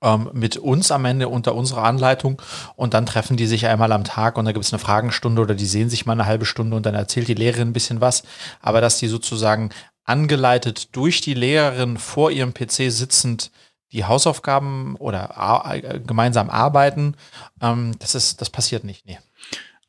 Ähm, 0.00 0.30
mit 0.32 0.56
uns 0.56 0.90
am 0.90 1.04
Ende 1.04 1.28
unter 1.28 1.54
unserer 1.54 1.84
Anleitung 1.84 2.40
und 2.76 2.94
dann 2.94 3.06
treffen 3.06 3.36
die 3.36 3.46
sich 3.46 3.66
einmal 3.66 3.92
am 3.92 4.04
Tag 4.04 4.36
und 4.36 4.44
da 4.44 4.52
gibt 4.52 4.64
es 4.64 4.72
eine 4.72 4.80
Fragenstunde 4.80 5.42
oder 5.42 5.54
die 5.54 5.66
sehen 5.66 5.90
sich 5.90 6.06
mal 6.06 6.14
eine 6.14 6.26
halbe 6.26 6.44
Stunde 6.44 6.76
und 6.76 6.86
dann 6.86 6.94
erzählt 6.94 7.28
die 7.28 7.34
Lehrerin 7.34 7.68
ein 7.68 7.72
bisschen 7.72 8.00
was. 8.00 8.24
Aber 8.60 8.80
dass 8.80 8.98
die 8.98 9.06
sozusagen 9.08 9.70
angeleitet 10.04 10.94
durch 10.96 11.20
die 11.20 11.34
Lehrerin 11.34 11.98
vor 11.98 12.30
ihrem 12.30 12.52
PC 12.52 12.90
sitzend 12.90 13.52
die 13.92 14.04
Hausaufgaben 14.04 14.96
oder 14.96 15.70
äh, 15.70 16.00
gemeinsam 16.00 16.50
arbeiten, 16.50 17.14
ähm, 17.60 17.92
das 17.98 18.14
ist, 18.14 18.40
das 18.40 18.50
passiert 18.50 18.84
nicht. 18.84 19.06
Nee. 19.06 19.18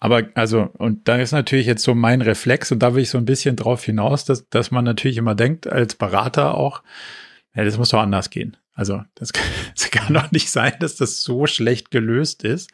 Aber 0.04 0.24
also, 0.34 0.70
und 0.74 1.08
da 1.08 1.16
ist 1.16 1.32
natürlich 1.32 1.66
jetzt 1.66 1.82
so 1.82 1.96
mein 1.96 2.22
Reflex, 2.22 2.74
und 2.74 2.80
da 2.80 2.94
will 2.94 3.04
ich 3.04 3.10
so 3.10 3.18
ein 3.18 3.24
bisschen 3.24 3.56
drauf 3.56 3.86
hinaus, 3.86 4.26
dass, 4.26 4.50
dass 4.50 4.70
man 4.70 4.84
natürlich 4.84 5.16
immer 5.16 5.34
denkt, 5.34 5.66
als 5.66 5.96
Berater 5.96 6.56
auch, 6.56 6.84
ja, 7.56 7.64
das 7.64 7.78
muss 7.78 7.88
doch 7.88 8.02
anders 8.02 8.30
gehen. 8.30 8.58
Also, 8.74 9.02
das, 9.16 9.32
das 9.78 9.92
kann 9.92 10.14
doch 10.14 10.30
nicht 10.32 10.52
sein, 10.52 10.74
dass 10.82 10.98
das 10.98 11.24
so 11.24 11.48
schlecht 11.48 11.90
gelöst 11.90 12.44
ist. 12.44 12.70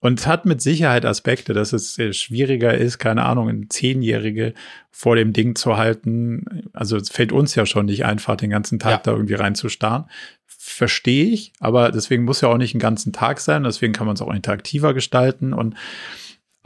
Und 0.00 0.18
es 0.18 0.26
hat 0.26 0.44
mit 0.44 0.60
Sicherheit 0.60 1.04
Aspekte, 1.04 1.52
dass 1.52 1.72
es 1.72 2.00
schwieriger 2.16 2.76
ist, 2.76 2.98
keine 2.98 3.26
Ahnung, 3.26 3.48
ein 3.48 3.70
Zehnjährige 3.70 4.52
vor 4.90 5.14
dem 5.14 5.32
Ding 5.32 5.54
zu 5.54 5.76
halten. 5.76 6.68
Also 6.72 6.96
es 6.96 7.10
fällt 7.10 7.30
uns 7.30 7.54
ja 7.54 7.64
schon 7.64 7.86
nicht 7.86 8.04
einfach, 8.04 8.34
den 8.34 8.50
ganzen 8.50 8.80
Tag 8.80 8.90
ja. 8.90 9.00
da 9.04 9.12
irgendwie 9.12 9.34
reinzustarren. 9.34 10.06
Verstehe 10.46 11.26
ich, 11.26 11.52
aber 11.60 11.92
deswegen 11.92 12.24
muss 12.24 12.40
ja 12.40 12.48
auch 12.48 12.58
nicht 12.58 12.74
einen 12.74 12.80
ganzen 12.80 13.12
Tag 13.12 13.38
sein. 13.38 13.62
Deswegen 13.62 13.92
kann 13.92 14.08
man 14.08 14.16
es 14.16 14.20
auch 14.20 14.34
interaktiver 14.34 14.94
gestalten. 14.94 15.52
Und 15.52 15.76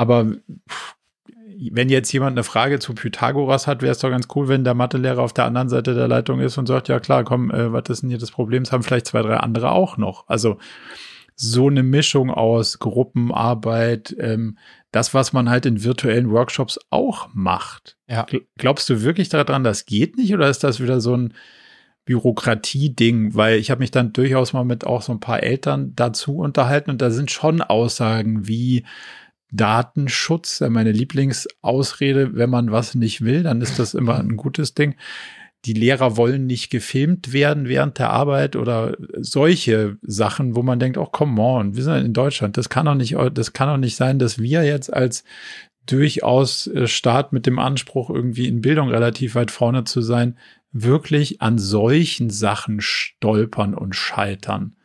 aber 0.01 0.33
wenn 1.71 1.91
jetzt 1.91 2.11
jemand 2.11 2.33
eine 2.33 2.43
Frage 2.43 2.79
zu 2.79 2.95
Pythagoras 2.95 3.67
hat, 3.67 3.83
wäre 3.83 3.93
es 3.93 3.99
doch 3.99 4.09
ganz 4.09 4.29
cool, 4.35 4.49
wenn 4.49 4.65
der 4.65 4.73
Mathelehrer 4.73 5.21
auf 5.21 5.35
der 5.35 5.45
anderen 5.45 5.69
Seite 5.69 5.95
der 5.95 6.09
Leitung 6.09 6.41
ist 6.41 6.57
und 6.57 6.65
sagt, 6.65 6.89
ja 6.89 7.01
klar, 7.01 7.23
komm, 7.23 7.51
äh, 7.51 7.71
was 7.71 7.91
ist 7.91 8.01
denn 8.01 8.09
hier 8.09 8.19
das 8.19 8.31
Problem? 8.31 8.65
Das 8.65 8.73
haben 8.73 8.83
vielleicht 8.83 9.09
zwei, 9.09 9.21
drei 9.21 9.37
andere 9.37 9.73
auch 9.73 9.99
noch. 9.99 10.27
Also 10.27 10.57
so 11.37 11.69
eine 11.69 11.83
Mischung 11.83 12.31
aus 12.31 12.79
Gruppenarbeit, 12.79 14.17
ähm, 14.19 14.57
das, 14.91 15.13
was 15.13 15.35
man 15.35 15.51
halt 15.51 15.67
in 15.67 15.85
virtuellen 15.85 16.31
Workshops 16.31 16.81
auch 16.89 17.29
macht. 17.35 17.99
Ja. 18.09 18.25
Glaubst 18.57 18.89
du 18.89 19.03
wirklich 19.03 19.29
daran, 19.29 19.63
das 19.63 19.85
geht 19.85 20.17
nicht? 20.17 20.33
Oder 20.33 20.49
ist 20.49 20.65
das 20.65 20.81
wieder 20.81 21.03
so 21.03 21.15
ein 21.15 21.35
Bürokratie-Ding? 22.07 23.35
Weil 23.35 23.59
ich 23.59 23.71
habe 23.71 23.81
mich 23.81 23.91
dann 23.91 24.15
durchaus 24.15 24.55
mal 24.55 24.65
mit 24.65 24.87
auch 24.87 25.03
so 25.03 25.13
ein 25.13 25.21
paar 25.21 25.43
Eltern 25.43 25.93
dazu 25.95 26.39
unterhalten 26.39 26.89
und 26.89 27.03
da 27.03 27.11
sind 27.11 27.31
schon 27.31 27.61
Aussagen 27.61 28.49
wie, 28.49 28.87
Datenschutz, 29.53 30.61
meine 30.61 30.93
Lieblingsausrede, 30.93 32.35
wenn 32.35 32.51
man 32.51 32.73
was 32.73 32.95
nicht 32.95 33.23
will, 33.23 33.43
dann 33.43 33.61
ist 33.61 33.79
das 33.79 33.95
immer 33.95 34.19
ein 34.19 34.37
gutes 34.37 34.75
Ding. 34.75 34.95
Die 35.67 35.75
Lehrer 35.75 36.17
wollen 36.17 36.47
nicht 36.47 36.71
gefilmt 36.71 37.33
werden 37.33 37.69
während 37.69 37.99
der 37.99 38.11
Arbeit 38.11 38.57
oder 38.57 38.97
solche 39.19 39.99
Sachen, 40.01 40.57
wo 40.57 40.63
man 40.63 40.79
denkt, 40.79 40.97
oh, 40.97 41.05
come 41.05 41.41
on, 41.41 41.77
wir 41.77 41.83
sind 41.83 42.07
in 42.07 42.13
Deutschland. 42.15 42.57
Das 42.57 42.71
kann 42.71 42.87
doch 42.87 42.95
nicht, 42.95 43.17
das 43.35 43.53
kann 43.53 43.69
doch 43.69 43.77
nicht 43.77 43.97
sein, 43.97 44.19
dass 44.19 44.39
wir 44.39 44.65
jetzt 44.65 44.93
als 44.93 45.25
durchaus 45.87 46.67
äh, 46.69 46.87
Staat 46.87 47.33
mit 47.33 47.47
dem 47.47 47.59
Anspruch, 47.59 48.11
irgendwie 48.11 48.49
in 48.49 48.61
Bildung 48.61 48.89
relativ 48.89 49.35
weit 49.35 49.51
vorne 49.51 49.85
zu 49.85 50.01
sein, 50.01 50.37
wirklich 50.73 51.43
an 51.43 51.59
solchen 51.59 52.31
Sachen 52.31 52.81
stolpern 52.81 53.75
und 53.75 53.95
scheitern. 53.95 54.77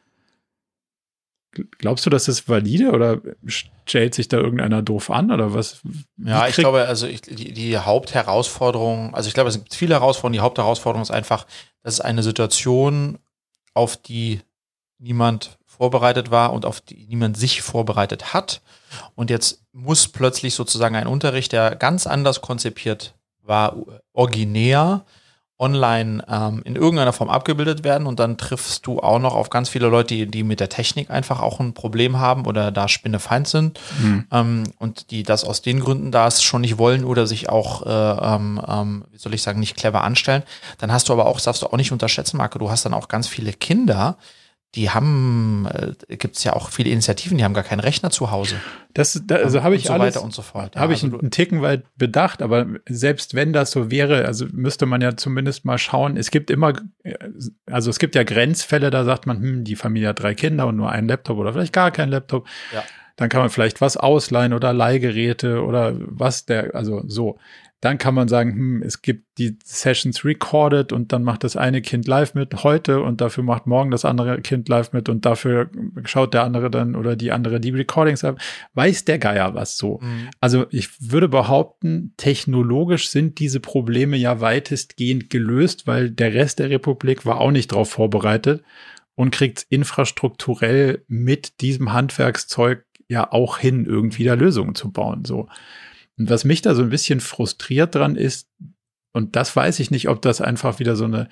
Glaubst 1.77 2.05
du, 2.05 2.09
das 2.09 2.27
ist 2.27 2.49
valide 2.49 2.91
oder 2.91 3.21
stellt 3.45 4.13
sich 4.13 4.27
da 4.27 4.37
irgendeiner 4.37 4.81
doof 4.81 5.09
an 5.09 5.31
oder 5.31 5.53
was? 5.53 5.81
Ja, 6.17 6.47
ich 6.47 6.55
glaube, 6.55 6.87
also 6.87 7.07
ich, 7.07 7.21
die, 7.21 7.53
die, 7.53 7.77
Hauptherausforderung, 7.77 9.15
also 9.15 9.27
ich 9.27 9.33
glaube, 9.33 9.49
es 9.49 9.55
gibt 9.55 9.73
viele 9.73 9.95
Herausforderungen. 9.95 10.33
Die 10.33 10.39
Hauptherausforderung 10.41 11.01
ist 11.01 11.11
einfach, 11.11 11.45
dass 11.83 11.95
es 11.95 12.01
eine 12.01 12.23
Situation, 12.23 13.19
auf 13.73 13.97
die 13.97 14.41
niemand 14.99 15.57
vorbereitet 15.65 16.31
war 16.31 16.53
und 16.53 16.65
auf 16.65 16.81
die 16.81 17.05
niemand 17.07 17.37
sich 17.37 17.61
vorbereitet 17.61 18.33
hat. 18.33 18.61
Und 19.15 19.29
jetzt 19.29 19.63
muss 19.73 20.07
plötzlich 20.07 20.55
sozusagen 20.55 20.95
ein 20.95 21.07
Unterricht, 21.07 21.51
der 21.51 21.75
ganz 21.75 22.07
anders 22.07 22.41
konzipiert 22.41 23.13
war, 23.41 23.75
originär 24.13 25.05
online 25.57 26.23
ähm, 26.27 26.61
in 26.65 26.75
irgendeiner 26.75 27.13
Form 27.13 27.29
abgebildet 27.29 27.85
werden 27.85 28.07
und 28.07 28.19
dann 28.19 28.37
triffst 28.37 28.85
du 28.85 28.99
auch 28.99 29.19
noch 29.19 29.33
auf 29.33 29.49
ganz 29.49 29.69
viele 29.69 29.87
Leute, 29.87 30.13
die, 30.13 30.27
die 30.27 30.43
mit 30.43 30.59
der 30.59 30.67
Technik 30.67 31.09
einfach 31.09 31.41
auch 31.41 31.61
ein 31.61 31.73
Problem 31.73 32.19
haben 32.19 32.45
oder 32.45 32.71
da 32.71 32.89
spinnefeind 32.89 33.47
sind 33.47 33.79
mhm. 34.01 34.27
ähm, 34.31 34.63
und 34.79 35.11
die 35.11 35.23
das 35.23 35.45
aus 35.45 35.61
den 35.61 35.79
Gründen 35.79 36.11
da 36.11 36.27
es 36.27 36.43
schon 36.43 36.61
nicht 36.61 36.77
wollen 36.77 37.05
oder 37.05 37.25
sich 37.25 37.47
auch, 37.47 37.85
äh, 37.85 37.89
ähm, 38.35 38.61
ähm, 38.67 39.05
wie 39.11 39.17
soll 39.17 39.33
ich 39.33 39.43
sagen, 39.43 39.61
nicht 39.61 39.77
clever 39.77 40.03
anstellen. 40.03 40.43
Dann 40.79 40.91
hast 40.91 41.07
du 41.07 41.13
aber 41.13 41.25
auch, 41.25 41.35
das 41.35 41.45
darfst 41.45 41.61
du 41.61 41.67
auch 41.67 41.77
nicht 41.77 41.93
unterschätzen, 41.93 42.37
Marco, 42.37 42.59
du 42.59 42.69
hast 42.69 42.85
dann 42.85 42.93
auch 42.93 43.07
ganz 43.07 43.27
viele 43.27 43.53
Kinder, 43.53 44.17
die 44.75 44.89
haben, 44.89 45.67
äh, 45.67 46.17
gibt 46.17 46.35
es 46.35 46.43
ja 46.43 46.53
auch 46.53 46.69
viele 46.69 46.89
Initiativen, 46.89 47.37
die 47.37 47.43
haben 47.43 47.53
gar 47.53 47.63
keinen 47.63 47.79
Rechner 47.79 48.09
zu 48.09 48.29
Hause. 48.31 48.55
Das, 48.93 49.21
da, 49.25 49.35
also 49.37 49.63
habe 49.63 49.75
ich 49.75 49.85
so 49.85 49.93
alles, 49.93 50.15
weiter 50.15 50.23
und 50.23 50.33
so 50.33 50.41
fort. 50.41 50.75
Ja, 50.75 50.81
habe 50.81 50.93
ich 50.93 51.03
also 51.03 51.17
einen 51.17 51.31
Ticken 51.31 51.61
weit 51.61 51.83
bedacht, 51.97 52.41
aber 52.41 52.65
selbst 52.87 53.35
wenn 53.35 53.53
das 53.53 53.71
so 53.71 53.89
wäre, 53.89 54.25
also 54.25 54.45
müsste 54.51 54.85
man 54.85 55.01
ja 55.01 55.15
zumindest 55.15 55.63
mal 55.63 55.77
schauen. 55.77 56.17
Es 56.17 56.29
gibt 56.29 56.51
immer, 56.51 56.73
also 57.65 57.89
es 57.89 57.99
gibt 57.99 58.15
ja 58.15 58.23
Grenzfälle, 58.23 58.89
da 58.89 59.05
sagt 59.05 59.27
man, 59.27 59.37
hm, 59.41 59.63
die 59.63 59.75
Familie 59.75 60.09
hat 60.09 60.21
drei 60.21 60.33
Kinder 60.33 60.67
und 60.67 60.75
nur 60.75 60.91
einen 60.91 61.07
Laptop 61.07 61.37
oder 61.37 61.53
vielleicht 61.53 61.73
gar 61.73 61.91
keinen 61.91 62.09
Laptop. 62.09 62.47
Ja. 62.73 62.83
Dann 63.15 63.29
kann 63.29 63.41
man 63.41 63.49
vielleicht 63.49 63.81
was 63.81 63.97
ausleihen 63.97 64.53
oder 64.53 64.73
Leihgeräte 64.73 65.63
oder 65.63 65.95
was 65.99 66.45
der, 66.45 66.75
also 66.75 67.03
so. 67.07 67.37
Dann 67.81 67.97
kann 67.99 68.15
man 68.15 68.27
sagen, 68.27 68.53
hm, 68.53 68.83
es 68.83 69.03
gibt 69.03 69.37
die 69.37 69.59
Sessions 69.63 70.25
recorded 70.25 70.91
und 70.91 71.11
dann 71.11 71.23
macht 71.23 71.43
das 71.43 71.55
eine 71.55 71.81
Kind 71.81 72.07
live 72.07 72.33
mit 72.33 72.63
heute 72.63 73.01
und 73.01 73.21
dafür 73.21 73.43
macht 73.43 73.67
morgen 73.67 73.91
das 73.91 74.05
andere 74.05 74.41
Kind 74.41 74.67
live 74.69 74.91
mit 74.91 75.07
und 75.07 75.25
dafür 75.25 75.69
schaut 76.03 76.33
der 76.33 76.43
andere 76.43 76.71
dann 76.71 76.95
oder 76.95 77.15
die 77.15 77.31
andere 77.31 77.59
die 77.59 77.69
Recordings 77.69 78.23
ab. 78.23 78.39
Weiß 78.73 79.05
der 79.05 79.19
Geier 79.19 79.53
was 79.53 79.77
so. 79.77 79.99
Mhm. 80.01 80.29
Also 80.41 80.65
ich 80.71 81.11
würde 81.11 81.27
behaupten, 81.27 82.13
technologisch 82.17 83.09
sind 83.09 83.39
diese 83.39 83.59
Probleme 83.59 84.17
ja 84.17 84.41
weitestgehend 84.41 85.29
gelöst, 85.29 85.85
weil 85.85 86.09
der 86.09 86.33
Rest 86.33 86.59
der 86.59 86.71
Republik 86.71 87.25
war 87.25 87.39
auch 87.39 87.51
nicht 87.51 87.71
darauf 87.71 87.91
vorbereitet 87.91 88.63
und 89.15 89.31
kriegt 89.31 89.65
infrastrukturell 89.69 91.03
mit 91.07 91.61
diesem 91.61 91.93
Handwerkszeug 91.93 92.83
ja 93.07 93.31
auch 93.31 93.57
hin, 93.57 93.85
irgendwie 93.85 94.23
da 94.23 94.33
Lösungen 94.33 94.75
zu 94.75 94.91
bauen. 94.91 95.25
So. 95.25 95.47
Und 96.17 96.29
was 96.29 96.45
mich 96.45 96.61
da 96.61 96.75
so 96.75 96.83
ein 96.83 96.89
bisschen 96.89 97.19
frustriert 97.19 97.95
dran 97.95 98.15
ist, 98.15 98.49
und 99.11 99.35
das 99.35 99.55
weiß 99.55 99.79
ich 99.79 99.91
nicht, 99.91 100.09
ob 100.09 100.21
das 100.21 100.41
einfach 100.41 100.79
wieder 100.79 100.95
so 100.95 101.05
eine, 101.05 101.29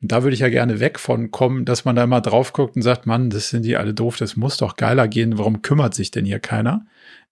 da 0.00 0.22
würde 0.22 0.34
ich 0.34 0.40
ja 0.40 0.48
gerne 0.48 0.80
weg 0.80 0.98
von 0.98 1.30
kommen, 1.30 1.64
dass 1.64 1.84
man 1.84 1.96
da 1.96 2.06
mal 2.06 2.20
drauf 2.20 2.52
guckt 2.52 2.76
und 2.76 2.82
sagt, 2.82 3.06
Mann, 3.06 3.30
das 3.30 3.50
sind 3.50 3.64
die 3.64 3.76
alle 3.76 3.94
doof, 3.94 4.16
das 4.16 4.36
muss 4.36 4.56
doch 4.56 4.76
geiler 4.76 5.08
gehen, 5.08 5.38
warum 5.38 5.62
kümmert 5.62 5.94
sich 5.94 6.10
denn 6.10 6.24
hier 6.24 6.40
keiner? 6.40 6.86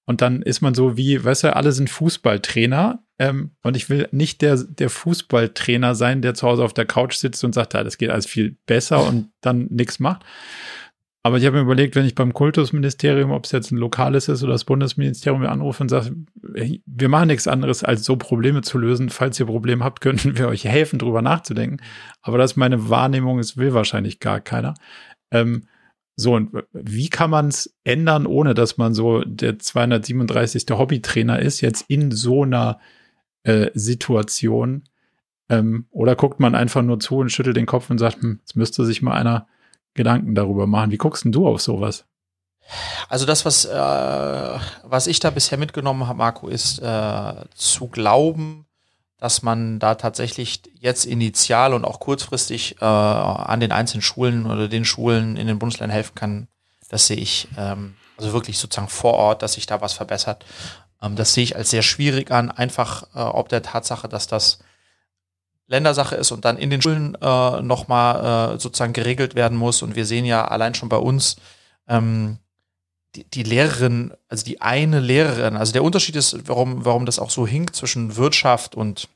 Und 0.05 0.20
dann 0.20 0.43
ist 0.43 0.62
man 0.62 0.75
so 0.75 0.97
wie, 0.97 1.23
weißt 1.25 1.45
du, 1.45 1.57
alle 1.57 1.73
sind 1.73 1.89
Fußballtrainer 1.91 3.03
ähm, 3.18 3.53
und 3.62 3.77
ich 3.77 3.89
will 3.89 4.09
nicht 4.11 4.43
der, 4.43 4.57
der 4.57 4.91
Fußballtrainer 4.91 5.95
sein, 5.95 6.23
der 6.23 6.35
zu 6.35 6.47
Hause 6.47 6.64
auf 6.64 6.75
der 6.75 6.87
Couch 6.87 7.14
sitzt 7.14 7.45
und 7.45 7.55
sagt, 7.55 7.75
ja, 7.75 7.85
das 7.85 7.99
geht 7.99 8.11
alles 8.11 8.27
viel 8.27 8.57
besser 8.66 9.07
und 9.07 9.31
dann 9.41 9.66
nichts 9.70 10.01
macht, 10.01 10.25
aber 11.25 11.39
ich 11.39 11.47
habe 11.47 11.57
mir 11.57 11.62
überlegt, 11.62 11.95
wenn 11.95 12.05
ich 12.05 12.16
beim 12.16 12.35
Kultusministerium, 12.35 13.31
ob 13.31 13.45
es 13.45 13.53
jetzt 13.53 13.70
ein 13.70 13.77
lokales 13.77 14.29
ist 14.29 14.43
oder 14.43 14.53
das 14.53 14.64
Bundesministerium, 14.64 15.45
anrufe 15.47 15.85
und 15.85 15.89
sage, 15.89 16.16
wir 16.35 17.09
machen 17.09 17.29
nichts 17.29 17.47
anderes, 17.47 17.85
als 17.85 18.05
so 18.05 18.16
Probleme 18.16 18.62
zu 18.62 18.77
lösen. 18.77 19.09
Falls 19.09 19.39
ihr 19.39 19.47
Probleme 19.47 19.85
habt, 19.85 20.01
könnten 20.03 20.37
wir 20.37 20.49
euch 20.49 20.64
helfen, 20.64 20.99
drüber 20.99 21.23
nachzudenken. 21.23 21.81
Aber 22.23 22.39
das 22.39 22.53
ist 22.53 22.57
meine 22.57 22.91
Wahrnehmung, 22.91 23.39
es 23.39 23.57
will 23.57 23.73
wahrscheinlich 23.73 24.18
gar 24.18 24.41
keiner. 24.41 24.75
Ähm, 25.31 25.68
so, 26.16 26.35
und 26.35 26.51
wie 26.73 27.09
kann 27.09 27.31
man 27.31 27.49
es 27.49 27.75
ändern, 27.85 28.27
ohne 28.27 28.55
dass 28.55 28.77
man 28.77 28.93
so 28.93 29.23
der 29.25 29.59
237. 29.59 30.66
Hobbytrainer 30.70 31.39
ist, 31.39 31.61
jetzt 31.61 31.85
in 31.89 32.11
so 32.11 32.43
einer 32.43 32.81
äh, 33.45 33.70
Situation? 33.75 34.85
Ähm, 35.49 35.87
oder 35.91 36.16
guckt 36.16 36.41
man 36.41 36.57
einfach 36.57 36.83
nur 36.83 36.99
zu 36.99 37.18
und 37.18 37.31
schüttelt 37.31 37.57
den 37.57 37.66
Kopf 37.66 37.91
und 37.91 37.99
sagt, 37.99 38.23
hm, 38.23 38.41
jetzt 38.41 38.57
müsste 38.57 38.85
sich 38.85 39.03
mal 39.03 39.14
einer 39.14 39.47
Gedanken 39.95 40.34
darüber 40.34 40.66
machen. 40.66 40.90
Wie 40.90 40.99
guckst 40.99 41.24
denn 41.24 41.32
du 41.32 41.47
auf 41.47 41.61
sowas? 41.61 42.05
Also 43.09 43.26
das, 43.26 43.45
was, 43.45 43.64
äh, 43.64 44.59
was 44.84 45.07
ich 45.07 45.20
da 45.20 45.30
bisher 45.30 45.59
mitgenommen 45.59 46.07
habe, 46.07 46.18
Marco, 46.18 46.49
ist 46.49 46.78
äh, 46.78 47.34
zu 47.55 47.88
glauben, 47.88 48.66
dass 49.18 49.43
man 49.43 49.78
da 49.78 49.95
tatsächlich 49.95 50.62
jetzt 50.78 51.05
initial 51.05 51.74
und 51.74 51.84
auch 51.84 52.01
kurzfristig 52.01 52.76
äh, 52.80 52.84
an 52.84 53.61
den 53.61 53.72
einzelnen 53.72 54.03
Schulen 54.03 54.47
oder 54.47 54.68
den 54.68 54.84
Schulen 54.84 55.36
in 55.36 55.47
den 55.47 55.59
Bundesländern 55.59 55.95
helfen 55.95 56.14
kann, 56.14 56.49
das 56.88 57.07
sehe 57.07 57.16
ich 57.16 57.49
ähm, 57.57 57.95
also 58.16 58.32
wirklich 58.32 58.59
sozusagen 58.59 58.88
vor 58.88 59.14
Ort, 59.14 59.43
dass 59.43 59.55
sich 59.55 59.66
da 59.66 59.80
was 59.80 59.93
verbessert. 59.93 60.45
Ähm, 61.01 61.16
das 61.16 61.34
sehe 61.34 61.45
ich 61.45 61.57
als 61.57 61.70
sehr 61.70 61.82
schwierig 61.82 62.30
an, 62.30 62.51
einfach 62.51 63.05
äh, 63.14 63.20
ob 63.20 63.49
der 63.49 63.62
Tatsache, 63.62 64.09
dass 64.09 64.26
das 64.26 64.59
Ländersache 65.67 66.17
ist 66.17 66.33
und 66.33 66.45
dann 66.45 66.59
in 66.59 66.71
den 66.71 66.83
Schulen 66.83 67.17
äh, 67.21 67.63
nochmal 67.63 68.55
äh, 68.55 68.61
sozusagen 68.61 68.93
geregelt 68.93 69.35
werden 69.35 69.57
muss. 69.57 69.83
Und 69.83 69.97
wir 69.97 70.07
sehen 70.07 70.25
ja 70.25 70.47
allein 70.47 70.75
schon 70.75 70.89
bei 70.89 70.97
uns, 70.97 71.37
ähm, 71.89 72.39
die, 73.15 73.25
die 73.25 73.43
Lehrerin, 73.43 74.13
also 74.29 74.45
die 74.45 74.61
eine 74.61 75.01
Lehrerin, 75.01 75.57
also 75.57 75.73
der 75.73 75.85
Unterschied 75.85 76.17
ist, 76.17 76.49
warum, 76.49 76.85
warum 76.85 77.07
das 77.07 77.19
auch 77.19 77.31
so 77.31 77.47
hinkt 77.47 77.77
zwischen 77.77 78.17
Wirtschaft 78.17 78.75
und 78.75 79.09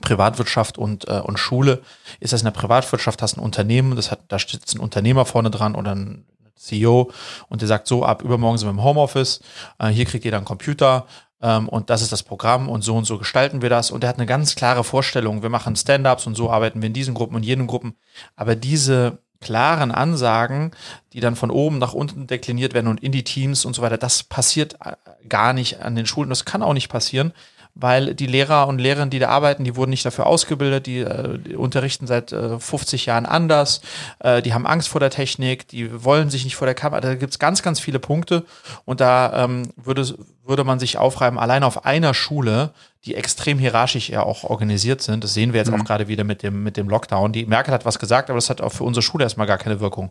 Privatwirtschaft 0.00 0.78
und, 0.78 1.08
äh, 1.08 1.20
und 1.20 1.38
Schule, 1.38 1.82
ist, 2.20 2.32
dass 2.32 2.42
in 2.42 2.46
der 2.46 2.52
Privatwirtschaft 2.52 3.22
hast 3.22 3.36
du 3.36 3.40
ein 3.40 3.44
Unternehmen, 3.44 3.96
das 3.96 4.10
hat, 4.10 4.20
da 4.28 4.38
sitzt 4.38 4.74
ein 4.74 4.80
Unternehmer 4.80 5.24
vorne 5.24 5.50
dran 5.50 5.74
oder 5.74 5.94
ein 5.94 6.26
CEO 6.56 7.10
und 7.48 7.60
der 7.60 7.68
sagt 7.68 7.86
so, 7.86 8.04
ab 8.04 8.22
übermorgen 8.22 8.58
sind 8.58 8.68
wir 8.68 8.72
im 8.72 8.82
Homeoffice, 8.82 9.40
äh, 9.78 9.88
hier 9.88 10.04
kriegt 10.04 10.24
jeder 10.24 10.36
einen 10.38 10.46
Computer 10.46 11.06
ähm, 11.42 11.68
und 11.68 11.90
das 11.90 12.02
ist 12.02 12.12
das 12.12 12.22
Programm 12.22 12.68
und 12.68 12.82
so 12.82 12.96
und 12.96 13.04
so 13.04 13.18
gestalten 13.18 13.62
wir 13.62 13.70
das. 13.70 13.90
Und 13.90 14.04
er 14.04 14.08
hat 14.08 14.16
eine 14.16 14.26
ganz 14.26 14.54
klare 14.54 14.84
Vorstellung, 14.84 15.42
wir 15.42 15.50
machen 15.50 15.76
Stand-ups 15.76 16.26
und 16.26 16.34
so 16.34 16.50
arbeiten 16.50 16.82
wir 16.82 16.86
in 16.86 16.92
diesen 16.92 17.14
Gruppen 17.14 17.36
und 17.36 17.42
jenen 17.44 17.66
Gruppen, 17.66 17.94
aber 18.36 18.56
diese 18.56 19.18
klaren 19.40 19.92
Ansagen, 19.92 20.70
die 21.12 21.20
dann 21.20 21.36
von 21.36 21.50
oben 21.50 21.78
nach 21.78 21.92
unten 21.92 22.26
dekliniert 22.26 22.74
werden 22.74 22.88
und 22.88 23.02
in 23.02 23.12
die 23.12 23.24
Teams 23.24 23.64
und 23.64 23.74
so 23.74 23.82
weiter, 23.82 23.98
das 23.98 24.22
passiert 24.22 24.76
äh, 24.84 24.92
gar 25.28 25.52
nicht 25.52 25.80
an 25.80 25.94
den 25.94 26.06
Schulen, 26.06 26.30
das 26.30 26.44
kann 26.44 26.62
auch 26.62 26.72
nicht 26.72 26.88
passieren, 26.88 27.32
weil 27.78 28.14
die 28.14 28.26
Lehrer 28.26 28.66
und 28.68 28.78
Lehrerinnen, 28.78 29.10
die 29.10 29.18
da 29.18 29.28
arbeiten, 29.28 29.62
die 29.62 29.76
wurden 29.76 29.90
nicht 29.90 30.04
dafür 30.04 30.26
ausgebildet, 30.26 30.86
die, 30.86 31.00
äh, 31.00 31.38
die 31.38 31.54
unterrichten 31.54 32.06
seit 32.06 32.32
äh, 32.32 32.58
50 32.58 33.06
Jahren 33.06 33.26
anders, 33.26 33.82
äh, 34.18 34.40
die 34.40 34.54
haben 34.54 34.66
Angst 34.66 34.88
vor 34.88 34.98
der 34.98 35.10
Technik, 35.10 35.68
die 35.68 36.02
wollen 36.02 36.30
sich 36.30 36.44
nicht 36.44 36.56
vor 36.56 36.66
der 36.66 36.74
Kamera, 36.74 37.02
da 37.02 37.14
gibt's 37.14 37.38
ganz, 37.38 37.62
ganz 37.62 37.78
viele 37.78 37.98
Punkte 37.98 38.44
und 38.86 39.00
da 39.00 39.44
ähm, 39.44 39.68
würde, 39.76 40.16
würde 40.44 40.64
man 40.64 40.78
sich 40.78 40.96
aufreiben, 40.96 41.38
allein 41.38 41.62
auf 41.62 41.84
einer 41.84 42.14
Schule, 42.14 42.72
die 43.04 43.14
extrem 43.14 43.58
hierarchisch 43.58 44.08
ja 44.08 44.22
auch 44.22 44.44
organisiert 44.44 45.02
sind, 45.02 45.22
das 45.22 45.34
sehen 45.34 45.52
wir 45.52 45.58
jetzt 45.58 45.70
mhm. 45.70 45.80
auch 45.80 45.84
gerade 45.84 46.08
wieder 46.08 46.24
mit 46.24 46.42
dem, 46.42 46.62
mit 46.62 46.78
dem 46.78 46.88
Lockdown, 46.88 47.32
die 47.32 47.44
Merkel 47.44 47.74
hat 47.74 47.84
was 47.84 47.98
gesagt, 47.98 48.30
aber 48.30 48.38
das 48.38 48.48
hat 48.48 48.62
auch 48.62 48.72
für 48.72 48.84
unsere 48.84 49.02
Schule 49.02 49.24
erstmal 49.24 49.46
gar 49.46 49.58
keine 49.58 49.80
Wirkung 49.80 50.10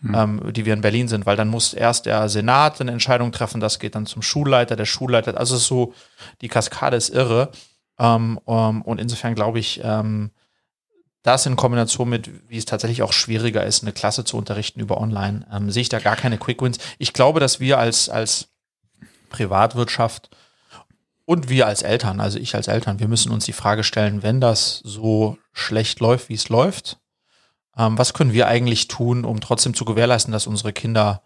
mhm. 0.00 0.14
ähm, 0.14 0.52
die 0.52 0.64
wir 0.64 0.74
in 0.74 0.80
Berlin 0.80 1.08
sind, 1.08 1.26
weil 1.26 1.36
dann 1.36 1.48
muss 1.48 1.74
erst 1.74 2.06
der 2.06 2.28
Senat 2.28 2.80
eine 2.80 2.92
Entscheidung 2.92 3.32
treffen, 3.32 3.60
das 3.60 3.78
geht 3.78 3.94
dann 3.94 4.06
zum 4.06 4.22
Schulleiter, 4.22 4.76
der 4.76 4.84
Schulleiter, 4.84 5.38
also 5.38 5.56
so, 5.56 5.94
die 6.40 6.48
Kaskade 6.48 6.96
ist 6.96 7.10
irre. 7.10 7.50
Ähm, 7.98 8.40
ähm, 8.46 8.82
und 8.82 9.00
insofern 9.00 9.34
glaube 9.34 9.58
ich, 9.58 9.80
ähm, 9.82 10.30
das 11.22 11.44
in 11.44 11.56
Kombination 11.56 12.08
mit, 12.08 12.30
wie 12.48 12.56
es 12.56 12.66
tatsächlich 12.66 13.02
auch 13.02 13.12
schwieriger 13.12 13.64
ist, 13.64 13.82
eine 13.82 13.92
Klasse 13.92 14.24
zu 14.24 14.36
unterrichten 14.36 14.80
über 14.80 15.00
online, 15.00 15.46
ähm, 15.52 15.70
sehe 15.70 15.82
ich 15.82 15.88
da 15.88 15.98
gar 15.98 16.14
keine 16.14 16.38
Quick 16.38 16.62
Wins. 16.62 16.78
Ich 16.98 17.12
glaube, 17.12 17.40
dass 17.40 17.58
wir 17.58 17.78
als, 17.78 18.08
als 18.08 18.48
Privatwirtschaft 19.28 20.30
und 21.24 21.48
wir 21.48 21.66
als 21.66 21.82
Eltern, 21.82 22.20
also 22.20 22.38
ich 22.38 22.54
als 22.54 22.68
Eltern, 22.68 23.00
wir 23.00 23.08
müssen 23.08 23.32
uns 23.32 23.44
die 23.44 23.52
Frage 23.52 23.82
stellen, 23.82 24.22
wenn 24.22 24.40
das 24.40 24.80
so 24.84 25.36
schlecht 25.52 25.98
läuft, 25.98 26.28
wie 26.28 26.34
es 26.34 26.48
läuft, 26.48 26.98
ähm, 27.76 27.98
was 27.98 28.14
können 28.14 28.32
wir 28.32 28.48
eigentlich 28.48 28.88
tun, 28.88 29.24
um 29.24 29.40
trotzdem 29.40 29.74
zu 29.74 29.84
gewährleisten, 29.84 30.32
dass 30.32 30.46
unsere 30.46 30.72
Kinder 30.72 31.22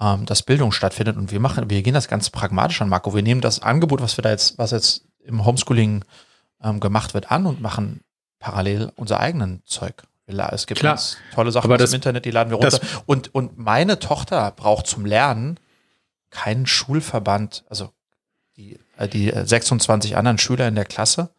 ähm, 0.00 0.26
dass 0.26 0.42
Bildung 0.42 0.72
stattfindet. 0.72 1.16
Und 1.16 1.30
wir 1.30 1.40
machen, 1.40 1.70
wir 1.70 1.82
gehen 1.82 1.94
das 1.94 2.08
ganz 2.08 2.30
pragmatisch 2.30 2.82
an, 2.82 2.88
Marco. 2.88 3.14
Wir 3.14 3.22
nehmen 3.22 3.40
das 3.40 3.62
Angebot, 3.62 4.02
was 4.02 4.16
wir 4.16 4.22
da 4.22 4.30
jetzt, 4.30 4.58
was 4.58 4.72
jetzt 4.72 5.04
im 5.24 5.44
Homeschooling 5.44 6.04
ähm, 6.62 6.80
gemacht 6.80 7.14
wird, 7.14 7.30
an 7.30 7.46
und 7.46 7.60
machen 7.60 8.00
parallel 8.38 8.90
unser 8.96 9.20
eigenen 9.20 9.62
Zeug. 9.64 10.02
Es 10.26 10.66
gibt 10.66 10.80
Klar, 10.80 10.98
tolle 11.34 11.52
Sachen 11.52 11.70
aus 11.70 11.90
dem 11.90 11.94
Internet, 11.94 12.24
die 12.24 12.30
laden 12.30 12.50
wir 12.50 12.56
runter. 12.56 12.80
Und, 13.06 13.34
und 13.34 13.58
meine 13.58 13.98
Tochter 13.98 14.50
braucht 14.52 14.86
zum 14.86 15.04
Lernen 15.04 15.60
keinen 16.30 16.66
Schulverband, 16.66 17.64
also 17.68 17.90
die, 18.56 18.78
äh, 18.96 19.08
die 19.08 19.30
26 19.30 20.16
anderen 20.16 20.38
Schüler 20.38 20.66
in 20.68 20.74
der 20.74 20.86
Klasse 20.86 21.30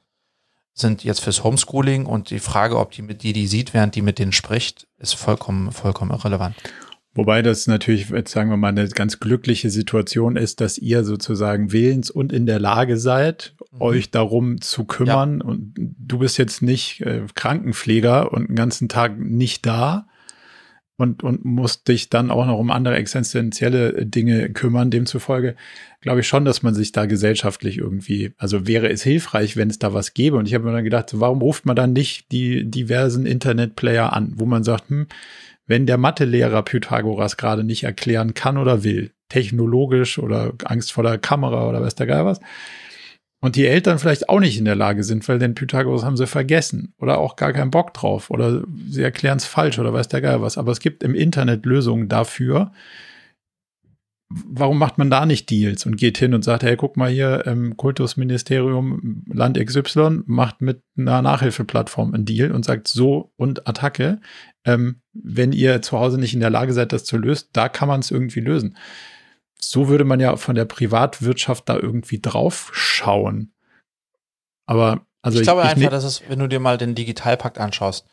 sind 0.74 1.04
jetzt 1.04 1.22
fürs 1.22 1.44
Homeschooling 1.44 2.06
und 2.06 2.30
die 2.30 2.40
Frage, 2.40 2.78
ob 2.78 2.92
die 2.92 3.02
mit 3.02 3.24
die, 3.24 3.34
die 3.34 3.48
sieht, 3.48 3.74
während 3.74 3.96
die 3.96 4.02
mit 4.02 4.20
denen 4.20 4.32
spricht, 4.32 4.88
ist 4.98 5.14
vollkommen, 5.14 5.72
vollkommen 5.72 6.12
irrelevant. 6.12 6.56
Wobei 7.16 7.44
das 7.44 7.68
natürlich, 7.68 8.10
jetzt 8.10 8.32
sagen 8.32 8.50
wir 8.50 8.58
mal, 8.58 8.70
eine 8.70 8.88
ganz 8.90 9.20
glückliche 9.20 9.70
Situation 9.70 10.36
ist, 10.36 10.62
dass 10.62 10.80
ihr 10.80 11.04
sozusagen 11.04 11.72
willens 11.72 12.10
und 12.10 12.34
in 12.34 12.48
der 12.48 12.60
Lage 12.60 12.98
seid, 12.98 13.54
mhm. 13.72 13.82
euch 13.82 14.10
darum 14.10 14.62
zu 14.62 14.86
kümmern. 14.86 15.40
Ja. 15.40 15.46
Und 15.46 15.74
du 15.78 16.18
bist 16.18 16.40
jetzt 16.40 16.64
nicht 16.64 17.02
äh, 17.02 17.22
Krankenpfleger 17.36 18.32
und 18.32 18.50
den 18.50 18.56
ganzen 18.56 18.90
Tag 18.90 19.20
nicht 19.20 19.66
da, 19.68 20.08
und, 21.04 21.24
und 21.24 21.46
musst 21.46 21.88
dich 21.88 22.10
dann 22.10 22.32
auch 22.32 22.46
noch 22.48 22.58
um 22.58 22.72
andere 22.72 22.96
existenzielle 22.96 24.06
Dinge 24.06 24.50
kümmern. 24.52 24.90
Demzufolge 24.90 25.56
glaube 26.02 26.22
ich 26.22 26.28
schon, 26.28 26.46
dass 26.46 26.64
man 26.64 26.74
sich 26.74 26.92
da 26.92 27.06
gesellschaftlich 27.06 27.78
irgendwie, 27.78 28.34
also 28.38 28.66
wäre 28.66 28.90
es 28.90 29.04
hilfreich, 29.04 29.56
wenn 29.56 29.70
es 29.70 29.78
da 29.78 29.94
was 29.94 30.14
gäbe. 30.14 30.38
Und 30.38 30.48
ich 30.48 30.54
habe 30.56 30.66
mir 30.66 30.72
dann 30.72 30.84
gedacht, 30.84 31.12
warum 31.14 31.42
ruft 31.42 31.66
man 31.66 31.76
dann 31.76 31.94
nicht 31.94 32.32
die 32.32 32.70
diversen 32.70 33.26
Internetplayer 33.26 34.12
an, 34.12 34.34
wo 34.36 34.46
man 34.46 34.64
sagt, 34.64 34.90
hm, 34.90 35.08
wenn 35.68 35.86
der 35.86 35.98
Mathelehrer 35.98 36.64
Pythagoras 36.64 37.38
gerade 37.38 37.64
nicht 37.64 37.84
erklären 37.84 38.34
kann 38.34 38.58
oder 38.58 38.84
will, 38.84 39.12
technologisch 39.30 40.20
oder 40.20 40.54
Angst 40.66 40.92
vor 40.92 41.04
der 41.04 41.18
Kamera 41.18 41.70
oder 41.70 41.82
weiß 41.82 41.96
der 41.96 42.08
Geil 42.08 42.26
was, 42.26 42.40
und 43.44 43.58
die 43.58 43.68
Eltern 43.68 44.00
vielleicht 44.00 44.30
auch 44.30 44.40
nicht 44.40 44.58
in 44.58 44.64
der 44.64 44.78
Lage 44.78 45.04
sind, 45.04 45.28
weil 45.28 45.38
den 45.38 45.54
Pythagoras 45.54 46.06
haben 46.06 46.16
sie 46.16 46.28
vergessen 46.28 46.94
oder 46.98 47.18
auch 47.18 47.36
gar 47.36 47.52
keinen 47.52 47.72
Bock 47.72 47.94
drauf 47.94 48.30
oder 48.30 48.64
sie 48.88 49.04
erklären 49.04 49.38
es 49.38 49.44
falsch 49.44 49.80
oder 49.80 49.92
weiß 49.92 50.08
der 50.08 50.22
Geil 50.22 50.42
was. 50.42 50.58
Aber 50.58 50.72
es 50.72 50.80
gibt 50.80 51.04
im 51.04 51.14
Internet 51.14 51.66
Lösungen 51.66 52.08
dafür. 52.08 52.72
Warum 54.30 54.80
macht 54.80 54.98
man 54.98 55.10
da 55.10 55.26
nicht 55.26 55.50
Deals 55.50 55.86
und 55.86 55.98
geht 55.98 56.18
hin 56.18 56.34
und 56.34 56.46
sagt, 56.46 56.64
hey, 56.64 56.78
guck 56.78 56.96
mal 56.96 57.10
hier, 57.10 57.44
ähm, 57.46 57.76
Kultusministerium 57.76 59.26
Land 59.28 59.60
XY 59.60 60.22
macht 60.26 60.62
mit 60.62 60.82
einer 60.98 61.22
Nachhilfeplattform 61.22 62.14
einen 62.14 62.24
Deal 62.24 62.54
und 62.54 62.64
sagt 62.64 62.88
so 62.88 63.34
und 63.36 63.68
Attacke. 63.68 64.22
Ähm, 64.64 65.02
wenn 65.12 65.52
ihr 65.52 65.82
zu 65.82 66.00
Hause 66.00 66.18
nicht 66.18 66.34
in 66.34 66.40
der 66.40 66.50
Lage 66.50 66.72
seid, 66.72 66.94
das 66.94 67.04
zu 67.04 67.18
lösen, 67.18 67.50
da 67.52 67.68
kann 67.68 67.90
man 67.90 68.00
es 68.00 68.10
irgendwie 68.10 68.40
lösen 68.40 68.78
so 69.70 69.88
würde 69.88 70.04
man 70.04 70.20
ja 70.20 70.36
von 70.38 70.56
der 70.56 70.66
Privatwirtschaft 70.66 71.68
da 71.70 71.76
irgendwie 71.76 72.20
drauf 72.20 72.70
schauen. 72.74 73.54
Aber 74.66 75.06
also 75.22 75.40
ich 75.40 75.44
glaube 75.44 75.62
ich, 75.62 75.68
ich 75.68 75.72
einfach, 75.78 75.90
dass 75.90 76.04
es, 76.04 76.22
wenn 76.28 76.40
du 76.40 76.48
dir 76.48 76.60
mal 76.60 76.78
den 76.78 76.96
Digitalpakt 76.96 77.58
anschaust, 77.58 78.06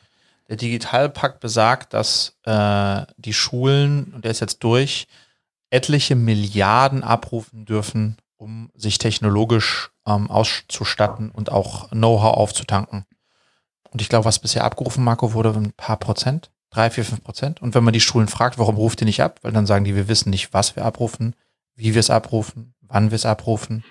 der 0.48 0.56
Digitalpakt 0.56 1.40
besagt, 1.40 1.94
dass 1.94 2.36
äh, 2.44 3.02
die 3.16 3.34
Schulen, 3.34 4.12
und 4.14 4.24
der 4.24 4.32
ist 4.32 4.40
jetzt 4.40 4.58
durch, 4.60 5.06
etliche 5.70 6.16
Milliarden 6.16 7.04
abrufen 7.04 7.64
dürfen, 7.64 8.16
um 8.36 8.70
sich 8.74 8.98
technologisch 8.98 9.90
ähm, 10.06 10.30
auszustatten 10.30 11.30
und 11.30 11.52
auch 11.52 11.90
Know-how 11.90 12.36
aufzutanken. 12.36 13.04
Und 13.90 14.02
ich 14.02 14.08
glaube, 14.08 14.24
was 14.24 14.38
bisher 14.38 14.64
abgerufen, 14.64 15.04
Marco, 15.04 15.32
wurde 15.32 15.50
ein 15.50 15.72
paar 15.72 15.98
Prozent 15.98 16.50
drei, 16.70 16.90
vier, 16.90 17.04
fünf 17.04 17.22
Prozent. 17.22 17.60
Und 17.60 17.74
wenn 17.74 17.84
man 17.84 17.92
die 17.92 18.00
Schulen 18.00 18.28
fragt, 18.28 18.58
warum 18.58 18.76
ruft 18.76 19.00
ihr 19.02 19.06
nicht 19.06 19.22
ab? 19.22 19.40
Weil 19.42 19.52
dann 19.52 19.66
sagen 19.66 19.84
die, 19.84 19.96
wir 19.96 20.08
wissen 20.08 20.30
nicht, 20.30 20.52
was 20.54 20.76
wir 20.76 20.84
abrufen, 20.84 21.34
wie 21.74 21.94
wir 21.94 22.00
es 22.00 22.10
abrufen, 22.10 22.74
wann 22.80 23.10
wir 23.10 23.16
es 23.16 23.26
abrufen. 23.26 23.84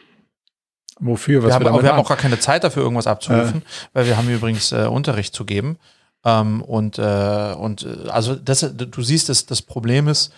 Wofür? 1.00 1.44
Was 1.44 1.50
wir, 1.50 1.56
haben, 1.56 1.64
wir, 1.66 1.84
wir 1.84 1.92
haben 1.92 2.00
auch 2.00 2.08
gar 2.08 2.18
keine 2.18 2.40
Zeit 2.40 2.64
dafür, 2.64 2.84
irgendwas 2.84 3.08
abzurufen, 3.08 3.62
äh. 3.62 3.66
weil 3.94 4.06
wir 4.06 4.18
haben 4.18 4.30
übrigens 4.30 4.72
äh, 4.72 4.86
Unterricht 4.86 5.34
zu 5.34 5.46
geben. 5.46 5.78
Ähm, 6.26 6.62
und 6.62 7.00
äh, 7.00 7.54
und 7.58 7.84
äh, 7.84 8.10
also 8.10 8.36
das, 8.36 8.70
du 8.76 9.02
siehst, 9.02 9.30
dass 9.30 9.46
das 9.46 9.62
Problem 9.62 10.10
ist, 10.10 10.34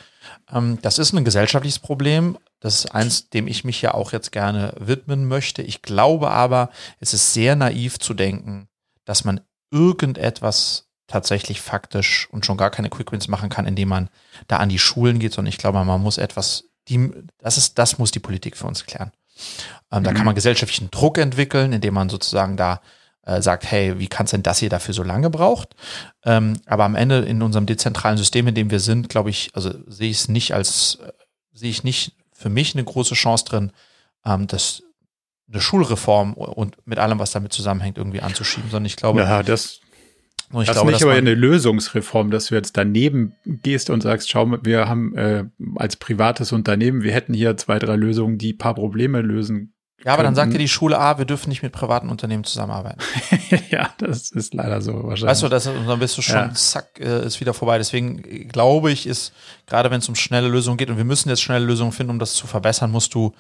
ähm, 0.54 0.78
das 0.82 1.00
ist 1.00 1.14
ein 1.14 1.26
gesellschaftliches 1.26 1.80
Problem. 1.80 2.38
Das 2.60 2.76
ist 2.76 2.94
eins, 2.94 3.30
dem 3.30 3.48
ich 3.48 3.64
mich 3.64 3.82
ja 3.82 3.96
auch 3.96 4.12
jetzt 4.12 4.32
gerne 4.32 4.74
widmen 4.80 5.28
möchte. 5.28 5.64
Ich 5.64 5.82
glaube 5.82 6.30
aber, 6.30 6.70
es 7.00 7.16
ist 7.16 7.34
sehr 7.34 7.56
naiv 7.56 7.98
zu 7.98 8.14
denken, 8.14 8.68
dass 9.06 9.24
man 9.24 9.42
irgendetwas 9.72 10.91
tatsächlich 11.12 11.62
faktisch 11.62 12.28
und 12.32 12.46
schon 12.46 12.58
gar 12.58 12.72
keine 12.72 12.90
Quick 12.90 13.12
Wins 13.12 13.28
machen 13.28 13.50
kann, 13.50 13.68
indem 13.68 13.90
man 13.90 14.10
da 14.48 14.58
an 14.58 14.70
die 14.70 14.80
Schulen 14.80 15.20
geht, 15.20 15.34
sondern 15.34 15.50
ich 15.50 15.58
glaube, 15.58 15.84
man 15.84 16.02
muss 16.02 16.18
etwas, 16.18 16.66
die, 16.88 17.12
das 17.38 17.58
ist, 17.58 17.78
das 17.78 17.98
muss 17.98 18.12
die 18.12 18.20
Politik 18.20 18.56
für 18.56 18.68
uns 18.68 18.86
klären. 18.86 19.12
Ähm, 19.92 20.00
mhm. 20.00 20.04
Da 20.06 20.14
kann 20.14 20.26
man 20.26 20.36
gesellschaftlichen 20.36 20.90
Druck 20.90 21.18
entwickeln, 21.18 21.74
indem 21.74 21.94
man 21.94 22.10
sozusagen 22.10 22.56
da 22.56 22.82
äh, 23.24 23.42
sagt, 23.42 23.70
hey, 23.70 24.00
wie 24.00 24.08
kann 24.08 24.26
es 24.26 24.32
denn 24.32 24.44
das 24.44 24.60
hier 24.60 24.70
dafür 24.70 24.94
so 24.94 25.04
lange 25.04 25.30
braucht? 25.30 25.76
Ähm, 26.24 26.60
aber 26.66 26.86
am 26.86 26.96
Ende 26.96 27.20
in 27.20 27.42
unserem 27.42 27.66
dezentralen 27.66 28.18
System, 28.18 28.48
in 28.48 28.56
dem 28.56 28.72
wir 28.72 28.80
sind, 28.80 29.10
glaube 29.10 29.30
ich, 29.30 29.50
also 29.54 29.72
sehe 29.88 30.10
ich 30.10 30.18
es 30.18 30.28
nicht 30.30 30.54
als, 30.54 31.00
äh, 31.06 31.12
sehe 31.54 31.70
ich 31.70 31.84
nicht 31.84 32.16
für 32.34 32.50
mich 32.50 32.74
eine 32.74 32.84
große 32.84 33.16
Chance 33.16 33.46
drin, 33.46 33.72
ähm, 34.26 34.48
das 34.48 34.84
eine 35.52 35.62
Schulreform 35.62 36.34
und 36.34 36.76
mit 36.88 36.98
allem, 36.98 37.20
was 37.20 37.32
damit 37.32 37.52
zusammenhängt, 37.52 37.98
irgendwie 37.98 38.22
anzuschieben, 38.22 38.70
sondern 38.70 38.86
ich 38.86 38.96
glaube, 38.96 39.20
ja, 39.20 39.44
das 39.44 39.81
und 40.52 40.62
ich 40.62 40.68
das 40.68 40.76
glaube, 40.76 40.92
ist 40.92 40.96
nicht 40.96 41.04
aber 41.04 41.14
eine 41.14 41.34
Lösungsreform, 41.34 42.32
dass 42.32 42.48
du 42.48 42.56
jetzt 42.56 42.78
daneben 42.78 43.34
gehst 43.46 43.90
und 43.90 44.02
sagst, 44.02 44.30
schau, 44.30 44.58
wir 44.64 44.88
haben 44.88 45.16
äh, 45.16 45.46
als 45.76 45.96
privates 45.96 46.52
Unternehmen, 46.52 47.04
wir 47.04 47.14
hätten 47.14 47.34
hier 47.34 47.58
zwei, 47.58 47.80
drei 47.80 47.96
Lösungen, 47.96 48.38
die 48.38 48.54
paar 48.54 48.76
Probleme 48.76 49.22
lösen 49.22 49.74
Ja, 50.04 50.14
aber 50.14 50.24
dann 50.24 50.36
sagt 50.36 50.54
dir 50.54 50.58
die 50.58 50.68
Schule, 50.68 51.00
ah, 51.00 51.18
wir 51.18 51.26
dürfen 51.26 51.50
nicht 51.50 51.64
mit 51.64 51.72
privaten 51.72 52.10
Unternehmen 52.10 52.44
zusammenarbeiten. 52.44 53.00
ja, 53.70 53.90
das 53.98 54.32
ist 54.32 54.54
leider 54.54 54.82
so 54.82 54.94
wahrscheinlich. 54.94 55.32
Weißt 55.32 55.44
du, 55.44 55.50
das, 55.50 55.68
und 55.68 55.88
dann 55.88 56.00
bist 56.00 56.18
du 56.18 56.22
schon, 56.22 56.36
ja. 56.36 56.54
zack, 56.54 57.00
äh, 57.00 57.26
ist 57.26 57.40
wieder 57.40 57.54
vorbei. 57.54 57.78
Deswegen 57.78 58.48
glaube 58.48 58.92
ich, 58.92 59.08
ist, 59.08 59.34
gerade 59.68 59.92
wenn 59.92 60.00
es 60.00 60.10
um 60.10 60.16
schnelle 60.16 60.48
Lösungen 60.48 60.78
geht, 60.78 60.90
und 60.90 60.98
wir 60.98 61.06
müssen 61.06 61.30
jetzt 61.30 61.42
schnelle 61.42 61.66
Lösungen 61.66 61.92
finden, 61.92 62.12
um 62.12 62.20
das 62.20 62.34
zu 62.34 62.48
verbessern, 62.48 62.92
musst 62.92 63.14
du, 63.14 63.34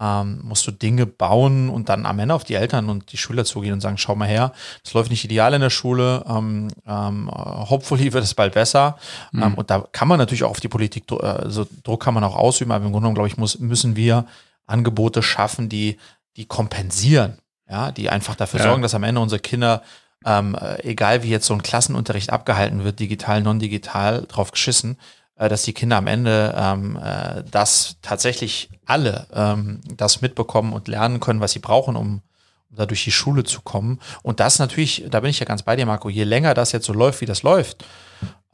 ähm, 0.00 0.40
musst 0.42 0.66
du 0.66 0.72
Dinge 0.72 1.06
bauen 1.06 1.68
und 1.68 1.88
dann 1.88 2.04
am 2.04 2.18
Ende 2.18 2.34
auf 2.34 2.44
die 2.44 2.54
Eltern 2.54 2.90
und 2.90 3.12
die 3.12 3.16
Schüler 3.16 3.44
zugehen 3.44 3.74
und 3.74 3.80
sagen, 3.80 3.96
schau 3.96 4.16
mal 4.16 4.26
her, 4.26 4.52
das 4.82 4.92
läuft 4.92 5.10
nicht 5.10 5.24
ideal 5.24 5.54
in 5.54 5.60
der 5.60 5.70
Schule, 5.70 6.24
ähm, 6.28 6.68
ähm, 6.86 7.30
hopefully 7.30 8.12
wird 8.12 8.24
es 8.24 8.34
bald 8.34 8.54
besser. 8.54 8.98
Mhm. 9.32 9.42
Ähm, 9.42 9.54
und 9.54 9.70
da 9.70 9.84
kann 9.92 10.08
man 10.08 10.18
natürlich 10.18 10.42
auch 10.44 10.50
auf 10.50 10.60
die 10.60 10.68
Politik, 10.68 11.04
also 11.12 11.66
Druck 11.84 12.02
kann 12.02 12.14
man 12.14 12.24
auch 12.24 12.36
ausüben, 12.36 12.72
aber 12.72 12.84
im 12.84 12.90
Grunde 12.90 13.04
genommen, 13.04 13.14
glaube 13.14 13.28
ich, 13.28 13.36
muss, 13.36 13.58
müssen 13.60 13.94
wir 13.94 14.26
Angebote 14.66 15.22
schaffen, 15.22 15.68
die, 15.68 15.98
die 16.36 16.46
kompensieren, 16.46 17.38
ja, 17.68 17.92
die 17.92 18.10
einfach 18.10 18.34
dafür 18.34 18.60
ja. 18.60 18.66
sorgen, 18.66 18.82
dass 18.82 18.94
am 18.94 19.04
Ende 19.04 19.20
unsere 19.20 19.40
Kinder, 19.40 19.82
ähm, 20.24 20.56
äh, 20.60 20.82
egal 20.82 21.22
wie 21.22 21.28
jetzt 21.28 21.46
so 21.46 21.54
ein 21.54 21.62
Klassenunterricht 21.62 22.30
abgehalten 22.30 22.82
wird, 22.82 22.98
digital, 22.98 23.42
non-digital, 23.42 24.24
drauf 24.26 24.50
geschissen, 24.50 24.98
dass 25.36 25.62
die 25.62 25.72
Kinder 25.72 25.96
am 25.96 26.06
Ende 26.06 26.54
ähm, 26.56 26.96
äh, 26.96 27.42
das 27.50 27.96
tatsächlich 28.02 28.70
alle 28.86 29.26
ähm, 29.34 29.80
das 29.96 30.20
mitbekommen 30.20 30.72
und 30.72 30.88
lernen 30.88 31.20
können, 31.20 31.40
was 31.40 31.52
sie 31.52 31.58
brauchen, 31.58 31.96
um, 31.96 32.22
um 32.70 32.76
da 32.76 32.86
durch 32.86 33.04
die 33.04 33.12
Schule 33.12 33.44
zu 33.44 33.62
kommen. 33.62 34.00
Und 34.22 34.40
das 34.40 34.58
natürlich, 34.58 35.04
da 35.10 35.20
bin 35.20 35.30
ich 35.30 35.40
ja 35.40 35.46
ganz 35.46 35.62
bei 35.62 35.76
dir, 35.76 35.86
Marco, 35.86 36.08
je 36.08 36.24
länger 36.24 36.54
das 36.54 36.72
jetzt 36.72 36.86
so 36.86 36.92
läuft, 36.92 37.20
wie 37.20 37.26
das 37.26 37.42
läuft, 37.42 37.84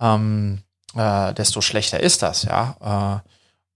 ähm, 0.01 0.63
äh, 0.95 1.35
desto 1.35 1.61
schlechter 1.61 2.01
ist 2.01 2.23
das, 2.23 2.45
ja. 2.45 2.77
Äh, 2.81 3.31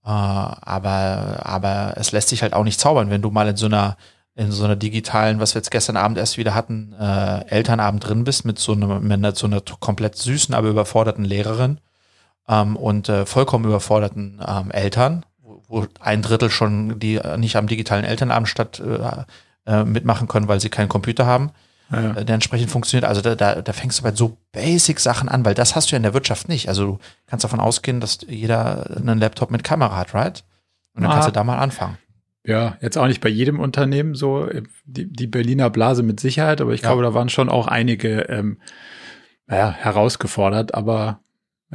äh, 0.07 0.09
aber, 0.09 1.41
aber 1.43 1.93
es 1.97 2.11
lässt 2.11 2.29
sich 2.29 2.41
halt 2.41 2.53
auch 2.53 2.63
nicht 2.63 2.79
zaubern, 2.79 3.09
wenn 3.09 3.21
du 3.21 3.31
mal 3.31 3.47
in 3.47 3.57
so 3.57 3.67
einer 3.67 3.97
in 4.37 4.51
so 4.51 4.65
einer 4.65 4.75
digitalen, 4.75 5.39
was 5.39 5.55
wir 5.55 5.59
jetzt 5.59 5.71
gestern 5.71 5.95
Abend 5.95 6.17
erst 6.17 6.37
wieder 6.37 6.53
hatten, 6.53 6.93
äh, 6.99 7.45
Elternabend 7.47 8.05
drin 8.05 8.25
bist 8.25 8.43
mit 8.43 8.59
so 8.59 8.73
einer, 8.73 8.99
mit 8.99 9.37
so 9.37 9.47
einer 9.47 9.61
komplett 9.79 10.17
süßen, 10.17 10.53
aber 10.53 10.67
überforderten 10.67 11.23
Lehrerin 11.23 11.79
ähm, 12.47 12.75
und 12.75 13.09
äh, 13.09 13.25
vollkommen 13.25 13.65
überforderten 13.65 14.41
ähm, 14.45 14.71
Eltern, 14.71 15.25
wo, 15.41 15.61
wo 15.67 15.87
ein 15.99 16.21
Drittel 16.21 16.49
schon 16.49 16.99
die 16.99 17.19
nicht 17.37 17.55
am 17.55 17.67
digitalen 17.67 18.05
Elternabend 18.05 18.49
statt 18.49 18.79
äh, 18.79 19.23
äh, 19.71 19.83
mitmachen 19.83 20.27
können, 20.27 20.47
weil 20.47 20.59
sie 20.59 20.69
keinen 20.69 20.89
Computer 20.89 21.25
haben 21.25 21.51
ja. 21.91 22.11
Äh, 22.15 22.25
der 22.25 22.35
entsprechend 22.35 22.71
funktioniert. 22.71 23.07
Also 23.07 23.21
da, 23.21 23.35
da, 23.35 23.61
da 23.61 23.73
fängst 23.73 23.99
du 23.99 24.03
bei 24.03 24.11
so 24.13 24.37
Basic-Sachen 24.51 25.29
an, 25.29 25.45
weil 25.45 25.53
das 25.53 25.75
hast 25.75 25.91
du 25.91 25.95
ja 25.95 25.97
in 25.97 26.03
der 26.03 26.13
Wirtschaft 26.13 26.49
nicht. 26.49 26.69
Also 26.69 26.85
du 26.85 26.99
kannst 27.27 27.43
davon 27.43 27.59
ausgehen, 27.59 27.99
dass 27.99 28.19
jeder 28.27 28.97
einen 28.97 29.19
Laptop 29.19 29.51
mit 29.51 29.63
Kamera 29.63 29.95
hat, 29.95 30.13
right? 30.13 30.43
Und 30.93 31.03
dann 31.03 31.11
ah. 31.11 31.15
kannst 31.15 31.29
du 31.29 31.33
da 31.33 31.43
mal 31.43 31.59
anfangen. 31.59 31.97
Ja, 32.43 32.77
jetzt 32.79 32.97
auch 32.97 33.07
nicht 33.07 33.21
bei 33.21 33.29
jedem 33.29 33.59
Unternehmen 33.59 34.13
so, 34.13 34.47
die, 34.85 35.11
die 35.11 35.27
Berliner 35.27 35.71
Blase 35.71 36.03
mit 36.03 36.19
Sicherheit, 36.19 36.61
aber 36.61 36.73
ich 36.73 36.81
ja. 36.81 36.89
glaube, 36.89 37.01
da 37.01 37.13
waren 37.13 37.29
schon 37.29 37.49
auch 37.49 37.67
einige 37.67 38.21
ähm, 38.21 38.59
naja, 39.47 39.71
herausgefordert, 39.71 40.75
aber 40.75 40.93
ja, 41.03 41.19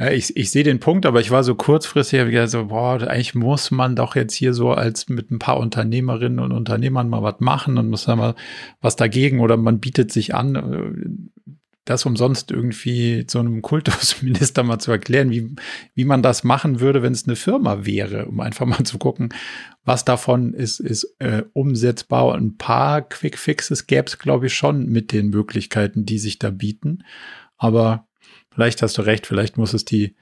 ich, 0.09 0.35
ich 0.37 0.51
sehe 0.51 0.63
den 0.63 0.79
Punkt, 0.79 1.05
aber 1.05 1.19
ich 1.19 1.31
war 1.31 1.43
so 1.43 1.55
kurzfristig 1.55 2.25
wieder 2.27 2.47
so, 2.47 2.67
boah, 2.67 3.01
eigentlich 3.01 3.35
muss 3.35 3.71
man 3.71 3.95
doch 3.95 4.15
jetzt 4.15 4.33
hier 4.33 4.53
so 4.53 4.71
als 4.71 5.09
mit 5.09 5.31
ein 5.31 5.39
paar 5.39 5.57
Unternehmerinnen 5.57 6.39
und 6.39 6.51
Unternehmern 6.51 7.09
mal 7.09 7.23
was 7.23 7.39
machen 7.39 7.77
und 7.77 7.89
muss 7.89 8.05
da 8.05 8.15
mal 8.15 8.35
was 8.79 8.95
dagegen 8.95 9.39
oder 9.39 9.57
man 9.57 9.79
bietet 9.79 10.11
sich 10.11 10.33
an, 10.33 10.55
äh, 10.55 11.51
das 11.85 12.05
umsonst 12.05 12.51
irgendwie 12.51 13.25
zu 13.25 13.39
einem 13.39 13.61
Kultusminister 13.61 14.63
mal 14.63 14.79
zu 14.79 14.91
erklären, 14.91 15.31
wie, 15.31 15.55
wie 15.95 16.05
man 16.05 16.21
das 16.21 16.43
machen 16.43 16.79
würde, 16.79 17.01
wenn 17.01 17.13
es 17.13 17.27
eine 17.27 17.35
Firma 17.35 17.85
wäre, 17.85 18.27
um 18.27 18.39
einfach 18.39 18.65
mal 18.65 18.83
zu 18.83 18.97
gucken, 18.97 19.33
was 19.83 20.05
davon 20.05 20.53
ist, 20.53 20.79
ist 20.79 21.15
äh, 21.19 21.43
umsetzbar. 21.53 22.35
Ein 22.35 22.57
paar 22.57 23.01
Quick 23.01 23.37
Fixes 23.37 23.87
gäbe 23.87 24.05
es, 24.05 24.19
glaube 24.19 24.47
ich, 24.47 24.53
schon 24.53 24.85
mit 24.87 25.11
den 25.11 25.29
Möglichkeiten, 25.29 26.05
die 26.05 26.19
sich 26.19 26.37
da 26.39 26.51
bieten. 26.51 27.03
Aber 27.57 28.07
Vielleicht 28.53 28.81
hast 28.81 28.97
du 28.97 29.01
recht, 29.01 29.27
vielleicht 29.27 29.57
muss 29.57 29.73
es 29.73 29.85
die, 29.85 30.15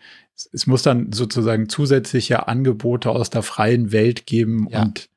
es 0.54 0.68
muss 0.68 0.84
dann 0.84 1.12
sozusagen 1.12 1.68
zusätzliche 1.68 2.48
Angebote 2.48 3.10
aus 3.10 3.30
der 3.30 3.44
freien 3.44 3.92
Welt 3.92 4.26
geben 4.26 4.68
ja. 4.70 4.84
und 4.84 5.10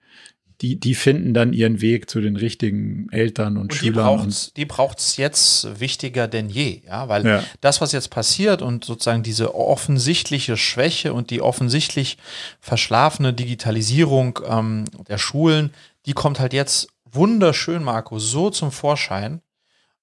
die, 0.62 0.78
die 0.78 0.94
finden 0.94 1.34
dann 1.34 1.52
ihren 1.52 1.80
Weg 1.80 2.08
zu 2.08 2.20
den 2.20 2.36
richtigen 2.36 3.08
Eltern 3.10 3.56
und, 3.56 3.62
und 3.62 3.74
Schülern. 3.74 4.32
Die 4.56 4.64
braucht 4.64 5.00
es 5.00 5.16
jetzt 5.16 5.80
wichtiger 5.80 6.28
denn 6.28 6.48
je, 6.48 6.82
ja, 6.86 7.08
weil 7.08 7.26
ja. 7.26 7.44
das, 7.60 7.80
was 7.80 7.90
jetzt 7.90 8.10
passiert 8.10 8.62
und 8.62 8.84
sozusagen 8.84 9.24
diese 9.24 9.56
offensichtliche 9.56 10.56
Schwäche 10.56 11.14
und 11.14 11.30
die 11.30 11.42
offensichtlich 11.42 12.16
verschlafene 12.60 13.32
Digitalisierung 13.32 14.38
ähm, 14.46 14.84
der 15.08 15.18
Schulen, 15.18 15.74
die 16.06 16.12
kommt 16.12 16.38
halt 16.38 16.52
jetzt 16.52 16.88
wunderschön, 17.10 17.82
Marco, 17.82 18.20
so 18.20 18.48
zum 18.48 18.70
Vorschein, 18.70 19.42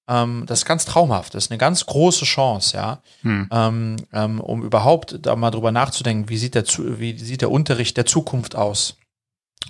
ähm, 0.09 0.43
das 0.47 0.59
ist 0.59 0.65
ganz 0.65 0.85
traumhaft. 0.85 1.35
Das 1.35 1.45
ist 1.45 1.51
eine 1.51 1.59
ganz 1.59 1.85
große 1.85 2.25
Chance, 2.25 2.75
ja, 2.75 2.99
hm. 3.21 3.47
ähm, 3.51 3.95
ähm, 4.11 4.41
um 4.41 4.63
überhaupt 4.63 5.19
da 5.21 5.35
mal 5.35 5.51
drüber 5.51 5.71
nachzudenken, 5.71 6.29
wie 6.29 6.37
sieht 6.37 6.55
der, 6.55 6.65
wie 6.67 7.17
sieht 7.17 7.41
der 7.41 7.51
Unterricht 7.51 7.95
der 7.95 8.05
Zukunft 8.05 8.55
aus 8.55 8.97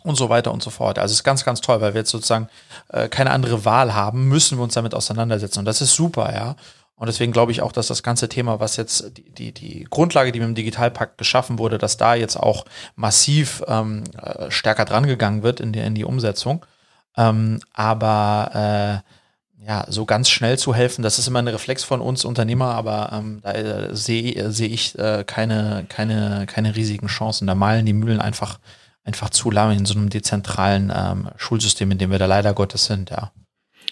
und 0.03 0.15
so 0.15 0.29
weiter 0.29 0.53
und 0.53 0.63
so 0.63 0.69
fort. 0.69 0.97
Also 0.97 1.11
es 1.11 1.19
ist 1.19 1.23
ganz, 1.23 1.43
ganz 1.43 1.59
toll, 1.61 1.81
weil 1.81 1.93
wir 1.93 2.01
jetzt 2.01 2.11
sozusagen 2.11 2.47
äh, 2.87 3.09
keine 3.09 3.31
andere 3.31 3.65
Wahl 3.65 3.93
haben, 3.93 4.29
müssen 4.29 4.57
wir 4.57 4.63
uns 4.63 4.75
damit 4.75 4.95
auseinandersetzen 4.95 5.59
und 5.59 5.65
das 5.65 5.81
ist 5.81 5.93
super, 5.93 6.33
ja. 6.33 6.55
Und 6.95 7.07
deswegen 7.07 7.31
glaube 7.31 7.53
ich 7.53 7.61
auch, 7.61 7.71
dass 7.71 7.87
das 7.87 8.03
ganze 8.03 8.27
Thema, 8.27 8.59
was 8.59 8.75
jetzt 8.75 9.17
die, 9.17 9.31
die, 9.31 9.53
die 9.53 9.87
Grundlage, 9.89 10.33
die 10.33 10.39
mit 10.39 10.49
dem 10.49 10.55
Digitalpakt 10.55 11.17
geschaffen 11.17 11.57
wurde, 11.57 11.77
dass 11.77 11.95
da 11.95 12.13
jetzt 12.13 12.35
auch 12.35 12.65
massiv 12.97 13.63
ähm, 13.67 14.03
äh, 14.21 14.51
stärker 14.51 14.83
drangegangen 14.83 15.41
wird 15.41 15.61
in 15.61 15.71
die, 15.71 15.79
in 15.79 15.95
die 15.95 16.03
Umsetzung. 16.03 16.65
Ähm, 17.15 17.61
aber 17.73 19.03
äh, 19.05 19.18
ja, 19.65 19.85
so 19.89 20.05
ganz 20.05 20.29
schnell 20.29 20.57
zu 20.57 20.73
helfen, 20.73 21.01
das 21.01 21.19
ist 21.19 21.27
immer 21.27 21.39
ein 21.39 21.47
Reflex 21.47 21.83
von 21.83 22.01
uns 22.01 22.23
Unternehmer, 22.23 22.75
aber 22.75 23.11
ähm, 23.13 23.39
da 23.41 23.51
äh, 23.51 23.95
sehe 23.95 24.51
seh 24.51 24.65
ich 24.67 24.97
äh, 24.97 25.23
keine, 25.25 25.85
keine, 25.89 26.45
keine 26.47 26.75
riesigen 26.75 27.07
Chancen. 27.07 27.47
Da 27.47 27.55
malen 27.55 27.85
die 27.85 27.93
Mühlen 27.93 28.21
einfach, 28.21 28.59
einfach 29.03 29.29
zu 29.29 29.51
lange 29.51 29.75
in 29.75 29.85
so 29.85 29.95
einem 29.95 30.09
dezentralen 30.09 30.91
ähm, 30.95 31.29
Schulsystem, 31.35 31.91
in 31.91 31.97
dem 31.97 32.11
wir 32.11 32.19
da 32.19 32.25
leider 32.25 32.53
Gottes 32.53 32.85
sind, 32.85 33.09
ja. 33.09 33.31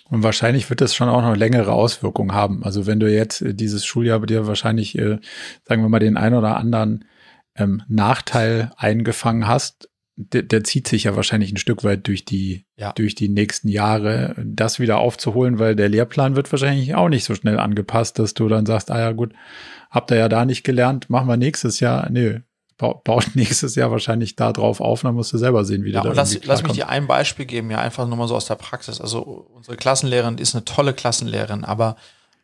Und 0.09 0.23
wahrscheinlich 0.23 0.69
wird 0.69 0.79
das 0.79 0.95
schon 0.95 1.09
auch 1.09 1.21
noch 1.21 1.35
längere 1.35 1.73
Auswirkungen 1.73 2.33
haben. 2.33 2.63
Also 2.63 2.85
wenn 2.85 2.99
du 2.99 3.11
jetzt 3.11 3.41
äh, 3.41 3.53
dieses 3.53 3.85
Schuljahr 3.85 4.19
bei 4.19 4.25
dir 4.25 4.47
wahrscheinlich, 4.47 4.97
äh, 4.97 5.19
sagen 5.65 5.81
wir 5.81 5.89
mal, 5.89 5.99
den 5.99 6.15
ein 6.15 6.33
oder 6.33 6.55
anderen 6.55 7.05
ähm, 7.55 7.83
Nachteil 7.89 8.71
eingefangen 8.77 9.47
hast, 9.47 9.89
der, 10.17 10.41
der 10.41 10.63
zieht 10.63 10.87
sich 10.87 11.03
ja 11.03 11.15
wahrscheinlich 11.15 11.51
ein 11.51 11.57
Stück 11.57 11.83
weit 11.83 12.07
durch 12.07 12.25
die, 12.25 12.65
ja. 12.75 12.91
durch 12.93 13.13
die 13.13 13.29
nächsten 13.29 13.69
Jahre, 13.69 14.35
das 14.43 14.79
wieder 14.79 14.97
aufzuholen, 14.97 15.59
weil 15.59 15.75
der 15.75 15.89
Lehrplan 15.89 16.35
wird 16.35 16.51
wahrscheinlich 16.51 16.95
auch 16.95 17.07
nicht 17.07 17.23
so 17.23 17.35
schnell 17.35 17.59
angepasst, 17.59 18.17
dass 18.17 18.33
du 18.33 18.47
dann 18.47 18.65
sagst, 18.65 18.89
ah 18.89 18.99
ja 18.99 19.11
gut, 19.11 19.33
habt 19.91 20.11
ihr 20.11 20.17
ja 20.17 20.27
da 20.27 20.43
nicht 20.43 20.63
gelernt, 20.63 21.11
machen 21.11 21.27
wir 21.27 21.37
nächstes 21.37 21.79
Jahr. 21.79 22.09
Nee, 22.09 22.41
baut 22.77 23.31
nächstes 23.35 23.75
Jahr 23.75 23.91
wahrscheinlich 23.91 24.35
da 24.35 24.51
drauf 24.51 24.81
auf, 24.81 25.03
dann 25.03 25.13
musst 25.13 25.33
du 25.33 25.37
selber 25.37 25.63
sehen, 25.63 25.83
wie 25.83 25.91
ja, 25.91 26.01
du 26.01 26.09
da 26.09 26.15
lass, 26.15 26.43
lass 26.45 26.63
mich 26.63 26.73
dir 26.73 26.89
ein 26.89 27.05
Beispiel 27.05 27.45
geben, 27.45 27.69
ja, 27.69 27.77
einfach 27.77 28.07
nur 28.07 28.17
mal 28.17 28.27
so 28.27 28.35
aus 28.35 28.47
der 28.47 28.55
Praxis. 28.55 28.99
Also 28.99 29.21
unsere 29.21 29.77
Klassenlehrerin 29.77 30.39
ist 30.39 30.55
eine 30.55 30.65
tolle 30.65 30.93
Klassenlehrerin, 30.93 31.63
aber 31.63 31.95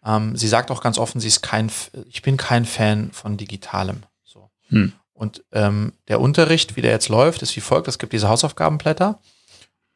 ähm, 0.05 0.35
sie 0.35 0.47
sagt 0.47 0.69
auch 0.69 0.81
ganz 0.81 0.99
offen, 0.99 1.19
sie 1.19 1.27
ist 1.27 1.41
kein, 1.41 1.71
ich 2.07 2.21
bin 2.21 2.37
kein 2.37 2.65
Fan 2.65 3.11
von 3.11 3.37
Digitalem. 3.37 4.03
So. 4.23 4.51
Hm. 4.67 4.93
Und 5.23 5.41
ähm, 5.53 5.93
der 6.09 6.19
Unterricht, 6.19 6.75
wie 6.75 6.81
der 6.81 6.91
jetzt 6.91 7.07
läuft, 7.07 7.41
ist 7.43 7.55
wie 7.55 7.61
folgt. 7.61 7.87
Es 7.87 7.97
gibt 7.97 8.11
diese 8.11 8.27
Hausaufgabenblätter. 8.27 9.21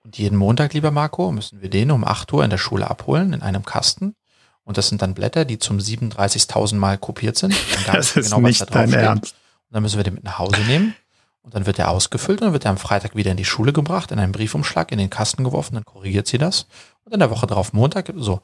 Und 0.05 0.17
jeden 0.17 0.37
Montag, 0.37 0.73
lieber 0.73 0.89
Marco, 0.89 1.33
müssen 1.33 1.61
wir 1.61 1.69
den 1.69 1.91
um 1.91 2.05
8 2.05 2.31
Uhr 2.31 2.45
in 2.45 2.49
der 2.49 2.57
Schule 2.57 2.89
abholen, 2.89 3.33
in 3.33 3.41
einem 3.41 3.65
Kasten. 3.65 4.15
Und 4.63 4.77
das 4.77 4.87
sind 4.87 5.01
dann 5.01 5.13
Blätter, 5.13 5.43
die 5.43 5.59
zum 5.59 5.79
37.000 5.79 6.75
Mal 6.75 6.97
kopiert 6.97 7.35
sind. 7.35 7.53
das 7.87 8.15
ist 8.15 8.29
genau, 8.29 8.39
nicht 8.39 8.73
dein 8.73 8.93
Ernst. 8.93 9.35
Und 9.67 9.75
dann 9.75 9.83
müssen 9.83 9.97
wir 9.97 10.05
den 10.05 10.13
mit 10.13 10.23
nach 10.23 10.39
Hause 10.39 10.61
nehmen. 10.61 10.95
Und 11.41 11.55
dann 11.55 11.65
wird 11.65 11.77
er 11.77 11.91
ausgefüllt 11.91 12.39
und 12.39 12.45
dann 12.45 12.53
wird 12.53 12.63
er 12.63 12.71
am 12.71 12.77
Freitag 12.77 13.17
wieder 13.17 13.31
in 13.31 13.37
die 13.37 13.43
Schule 13.43 13.73
gebracht, 13.73 14.13
in 14.13 14.19
einen 14.19 14.31
Briefumschlag, 14.31 14.93
in 14.93 14.97
den 14.97 15.09
Kasten 15.09 15.43
geworfen, 15.43 15.75
dann 15.75 15.83
korrigiert 15.83 16.27
sie 16.27 16.37
das. 16.37 16.67
Und 17.03 17.13
in 17.13 17.19
der 17.19 17.31
Woche 17.31 17.47
drauf, 17.47 17.73
Montag, 17.73 18.13
so. 18.15 18.39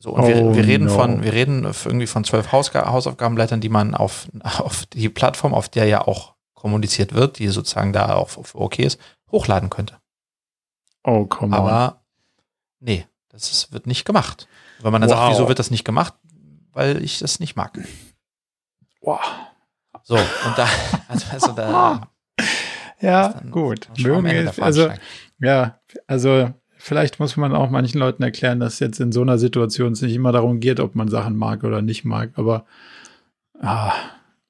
So, 0.00 0.12
und 0.12 0.22
oh, 0.22 0.28
wir, 0.28 0.54
wir 0.54 0.66
reden 0.66 0.86
no. 0.86 0.94
von, 0.94 1.24
wir 1.24 1.32
reden 1.32 1.64
irgendwie 1.64 2.06
von 2.06 2.22
zwölf 2.22 2.52
Hausaufgabenblättern, 2.52 3.60
die 3.60 3.68
man 3.68 3.94
auf, 3.94 4.28
auf 4.42 4.86
die 4.86 5.08
Plattform, 5.08 5.54
auf 5.54 5.68
der 5.68 5.86
ja 5.86 6.06
auch 6.06 6.34
kommuniziert 6.54 7.14
wird, 7.14 7.38
die 7.38 7.48
sozusagen 7.48 7.92
da 7.92 8.14
auch 8.14 8.30
okay 8.54 8.84
ist, 8.84 9.00
hochladen 9.30 9.70
könnte. 9.70 9.98
Oh, 11.04 11.26
komm. 11.26 11.52
Aber 11.52 12.02
nee, 12.80 13.06
das 13.28 13.50
ist, 13.50 13.72
wird 13.72 13.86
nicht 13.86 14.04
gemacht. 14.04 14.48
Wenn 14.80 14.92
man 14.92 15.00
dann 15.00 15.10
wow. 15.10 15.18
sagt, 15.18 15.32
wieso 15.32 15.48
wird 15.48 15.58
das 15.58 15.70
nicht 15.70 15.84
gemacht? 15.84 16.14
Weil 16.72 17.02
ich 17.02 17.18
das 17.18 17.40
nicht 17.40 17.56
mag. 17.56 17.78
Wow. 19.00 19.20
So, 20.02 20.14
und 20.16 20.56
da, 20.56 20.68
also, 21.08 21.26
also 21.30 21.52
da. 21.52 22.08
ja, 23.00 23.40
gut. 23.50 23.88
Mögen 23.98 24.48
also, 24.60 24.90
ja, 25.38 25.78
also 26.06 26.52
vielleicht 26.78 27.20
muss 27.20 27.36
man 27.36 27.54
auch 27.54 27.70
manchen 27.70 27.98
Leuten 27.98 28.22
erklären, 28.22 28.60
dass 28.60 28.80
jetzt 28.80 29.00
in 29.00 29.12
so 29.12 29.22
einer 29.22 29.38
Situation 29.38 29.92
es 29.92 30.02
nicht 30.02 30.14
immer 30.14 30.32
darum 30.32 30.60
geht, 30.60 30.80
ob 30.80 30.94
man 30.94 31.08
Sachen 31.08 31.36
mag 31.36 31.64
oder 31.64 31.82
nicht 31.82 32.04
mag. 32.04 32.30
Aber 32.36 32.64
ah, 33.60 33.92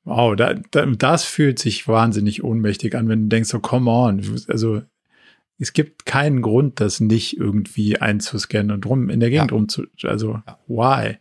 wow, 0.05 0.37
da, 0.37 0.55
da, 0.71 0.87
das 0.87 1.25
fühlt 1.25 1.59
sich 1.59 1.89
wahnsinnig 1.89 2.45
ohnmächtig 2.45 2.95
an, 2.95 3.09
wenn 3.09 3.23
du 3.25 3.29
denkst, 3.29 3.51
so, 3.51 3.61
come 3.61 3.91
on. 3.91 4.41
Also 4.49 4.83
es 5.59 5.73
gibt 5.73 6.07
keinen 6.07 6.43
Grund, 6.43 6.81
das 6.81 7.01
nicht 7.01 7.37
irgendwie 7.37 7.99
einzuscannen 7.99 8.71
und 8.71 8.87
rum 8.87 9.11
in 9.11 9.21
der 9.21 9.31
Gegend 9.31 9.51
ja. 9.51 9.57
rumzu, 9.57 9.85
also 10.05 10.41
ja. 10.47 10.59
why? 10.69 11.19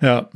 Ja. 0.00 0.30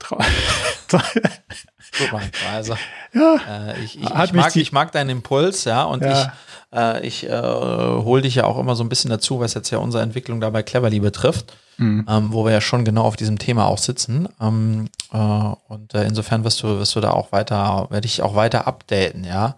Guck 1.98 2.12
mal, 2.12 2.22
also 2.54 2.74
ja, 3.12 3.36
äh, 3.48 3.84
ich, 3.84 4.00
ich, 4.00 4.08
ich, 4.08 4.32
mag, 4.32 4.56
ich 4.56 4.72
mag 4.72 4.92
deinen 4.92 5.10
Impuls, 5.10 5.64
ja, 5.64 5.84
und 5.84 6.02
ja. 6.02 6.32
ich, 6.72 6.78
äh, 6.78 7.06
ich 7.06 7.28
äh, 7.28 7.42
hole 7.42 8.22
dich 8.22 8.36
ja 8.36 8.44
auch 8.44 8.58
immer 8.58 8.76
so 8.76 8.82
ein 8.82 8.88
bisschen 8.88 9.10
dazu, 9.10 9.40
was 9.40 9.54
jetzt 9.54 9.70
ja 9.70 9.78
unsere 9.78 10.02
Entwicklung 10.02 10.40
dabei 10.40 10.62
Cleverly 10.62 11.00
betrifft, 11.00 11.52
mhm. 11.76 12.06
ähm, 12.08 12.32
wo 12.32 12.44
wir 12.44 12.52
ja 12.52 12.60
schon 12.60 12.84
genau 12.84 13.02
auf 13.02 13.16
diesem 13.16 13.38
Thema 13.38 13.66
auch 13.66 13.78
sitzen. 13.78 14.28
Ähm, 14.40 14.88
äh, 15.12 15.18
und 15.18 15.94
äh, 15.94 16.04
insofern 16.04 16.44
wirst 16.44 16.62
du, 16.62 16.78
wirst 16.78 16.96
du 16.96 17.00
da 17.00 17.10
auch 17.10 17.32
weiter, 17.32 17.88
werde 17.90 18.06
ich 18.06 18.22
auch 18.22 18.34
weiter 18.34 18.66
updaten, 18.66 19.24
ja, 19.24 19.56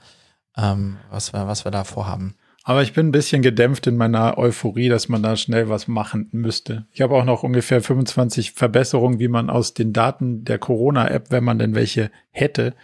ähm, 0.57 0.97
was 1.11 1.33
wir, 1.33 1.47
was 1.47 1.65
wir 1.65 1.71
da 1.71 1.85
vorhaben. 1.85 2.35
Aber 2.67 2.83
ich 2.83 2.95
bin 2.95 3.09
ein 3.09 3.13
bisschen 3.13 3.43
gedämpft 3.43 3.87
in 3.87 3.99
meiner 3.99 4.39
Euphorie, 4.39 4.89
dass 4.89 5.11
man 5.11 5.23
da 5.23 5.37
schnell 5.37 5.69
was 5.69 5.87
machen 5.87 6.29
müsste. 6.33 6.87
Ich 6.93 7.03
habe 7.03 7.15
auch 7.15 7.27
noch 7.27 7.43
ungefähr 7.43 7.83
25 7.83 8.53
Verbesserungen, 8.53 9.19
wie 9.19 9.29
man 9.29 9.51
aus 9.51 9.75
den 9.75 9.93
Daten 9.93 10.45
der 10.47 10.59
Corona-App, 10.59 11.31
wenn 11.31 11.45
man 11.45 11.59
denn 11.59 11.75
welche 11.75 12.11
hätte, 12.31 12.75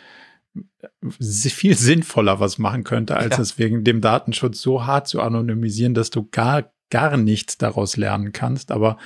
viel 1.10 1.76
sinnvoller 1.76 2.40
was 2.40 2.58
machen 2.58 2.84
könnte, 2.84 3.16
als 3.16 3.38
ja. 3.38 3.42
es 3.42 3.58
wegen 3.58 3.82
dem 3.82 4.02
Datenschutz 4.02 4.60
so 4.60 4.84
hart 4.84 5.08
zu 5.08 5.22
anonymisieren, 5.22 5.94
dass 5.94 6.10
du 6.10 6.28
gar, 6.30 6.70
gar 6.90 7.16
nichts 7.16 7.56
daraus 7.56 7.96
lernen 7.96 8.32
kannst. 8.32 8.72
Aber 8.72 8.98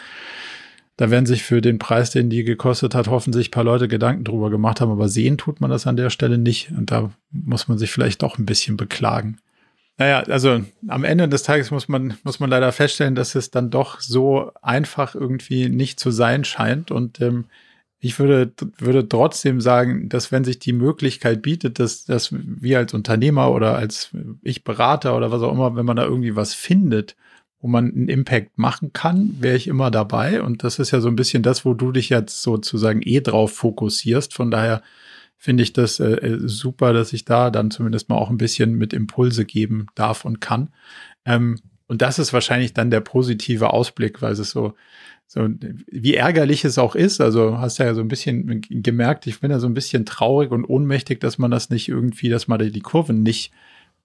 da 0.96 1.08
werden 1.08 1.26
sich 1.26 1.44
für 1.44 1.60
den 1.60 1.78
Preis, 1.78 2.10
den 2.10 2.30
die 2.30 2.42
gekostet 2.42 2.96
hat, 2.96 3.06
hoffentlich 3.06 3.48
ein 3.48 3.52
paar 3.52 3.64
Leute 3.64 3.86
Gedanken 3.86 4.24
drüber 4.24 4.50
gemacht 4.50 4.80
haben. 4.80 4.90
Aber 4.90 5.08
sehen 5.08 5.38
tut 5.38 5.60
man 5.60 5.70
das 5.70 5.86
an 5.86 5.96
der 5.96 6.10
Stelle 6.10 6.38
nicht. 6.38 6.72
Und 6.76 6.90
da 6.90 7.12
muss 7.30 7.68
man 7.68 7.78
sich 7.78 7.92
vielleicht 7.92 8.22
doch 8.22 8.38
ein 8.38 8.46
bisschen 8.46 8.76
beklagen. 8.76 9.36
Naja, 9.96 10.20
also 10.24 10.64
am 10.88 11.04
Ende 11.04 11.28
des 11.28 11.44
Tages 11.44 11.70
muss 11.70 11.88
man, 11.88 12.16
muss 12.24 12.40
man 12.40 12.50
leider 12.50 12.72
feststellen, 12.72 13.14
dass 13.14 13.34
es 13.36 13.50
dann 13.50 13.70
doch 13.70 14.00
so 14.00 14.50
einfach 14.60 15.14
irgendwie 15.14 15.68
nicht 15.68 16.00
zu 16.00 16.10
sein 16.10 16.44
scheint. 16.44 16.90
Und 16.90 17.20
ähm, 17.20 17.44
ich 18.00 18.18
würde, 18.18 18.52
würde 18.78 19.08
trotzdem 19.08 19.60
sagen, 19.60 20.08
dass 20.08 20.32
wenn 20.32 20.44
sich 20.44 20.58
die 20.58 20.72
Möglichkeit 20.72 21.42
bietet, 21.42 21.78
dass, 21.78 22.04
dass 22.04 22.30
wir 22.32 22.78
als 22.78 22.92
Unternehmer 22.92 23.52
oder 23.52 23.76
als 23.76 24.10
ich 24.42 24.64
Berater 24.64 25.16
oder 25.16 25.30
was 25.30 25.42
auch 25.42 25.52
immer, 25.52 25.76
wenn 25.76 25.86
man 25.86 25.96
da 25.96 26.04
irgendwie 26.04 26.34
was 26.34 26.54
findet, 26.54 27.14
wo 27.60 27.68
man 27.68 27.86
einen 27.86 28.08
Impact 28.08 28.58
machen 28.58 28.92
kann, 28.92 29.36
wäre 29.40 29.56
ich 29.56 29.68
immer 29.68 29.90
dabei. 29.92 30.42
Und 30.42 30.64
das 30.64 30.80
ist 30.80 30.90
ja 30.90 31.00
so 31.00 31.08
ein 31.08 31.16
bisschen 31.16 31.42
das, 31.44 31.64
wo 31.64 31.72
du 31.72 31.92
dich 31.92 32.08
jetzt 32.08 32.42
sozusagen 32.42 33.00
eh 33.02 33.20
drauf 33.20 33.54
fokussierst. 33.54 34.34
Von 34.34 34.50
daher 34.50 34.82
finde 35.38 35.62
ich 35.62 35.72
das 35.72 36.00
äh, 36.00 36.14
äh, 36.14 36.48
super, 36.48 36.92
dass 36.92 37.12
ich 37.12 37.24
da 37.24 37.50
dann 37.50 37.70
zumindest 37.70 38.08
mal 38.08 38.16
auch 38.16 38.30
ein 38.30 38.38
bisschen 38.38 38.74
mit 38.76 38.92
Impulse 38.92 39.44
geben 39.44 39.86
darf 39.94 40.24
und 40.24 40.40
kann. 40.40 40.70
Ähm, 41.24 41.56
und 41.86 42.02
das 42.02 42.18
ist 42.18 42.32
wahrscheinlich 42.32 42.72
dann 42.72 42.90
der 42.90 43.00
positive 43.00 43.72
Ausblick, 43.72 44.22
weil 44.22 44.32
es 44.32 44.50
so, 44.50 44.74
so, 45.26 45.48
wie 45.90 46.14
ärgerlich 46.14 46.64
es 46.64 46.78
auch 46.78 46.94
ist. 46.94 47.20
Also 47.20 47.58
hast 47.58 47.78
ja 47.78 47.94
so 47.94 48.00
ein 48.00 48.08
bisschen 48.08 48.62
gemerkt, 48.70 49.26
ich 49.26 49.40
bin 49.40 49.50
ja 49.50 49.58
so 49.58 49.66
ein 49.66 49.74
bisschen 49.74 50.06
traurig 50.06 50.50
und 50.50 50.64
ohnmächtig, 50.64 51.20
dass 51.20 51.38
man 51.38 51.50
das 51.50 51.70
nicht 51.70 51.88
irgendwie, 51.88 52.30
dass 52.30 52.48
man 52.48 52.58
die 52.58 52.80
Kurven 52.80 53.22
nicht 53.22 53.52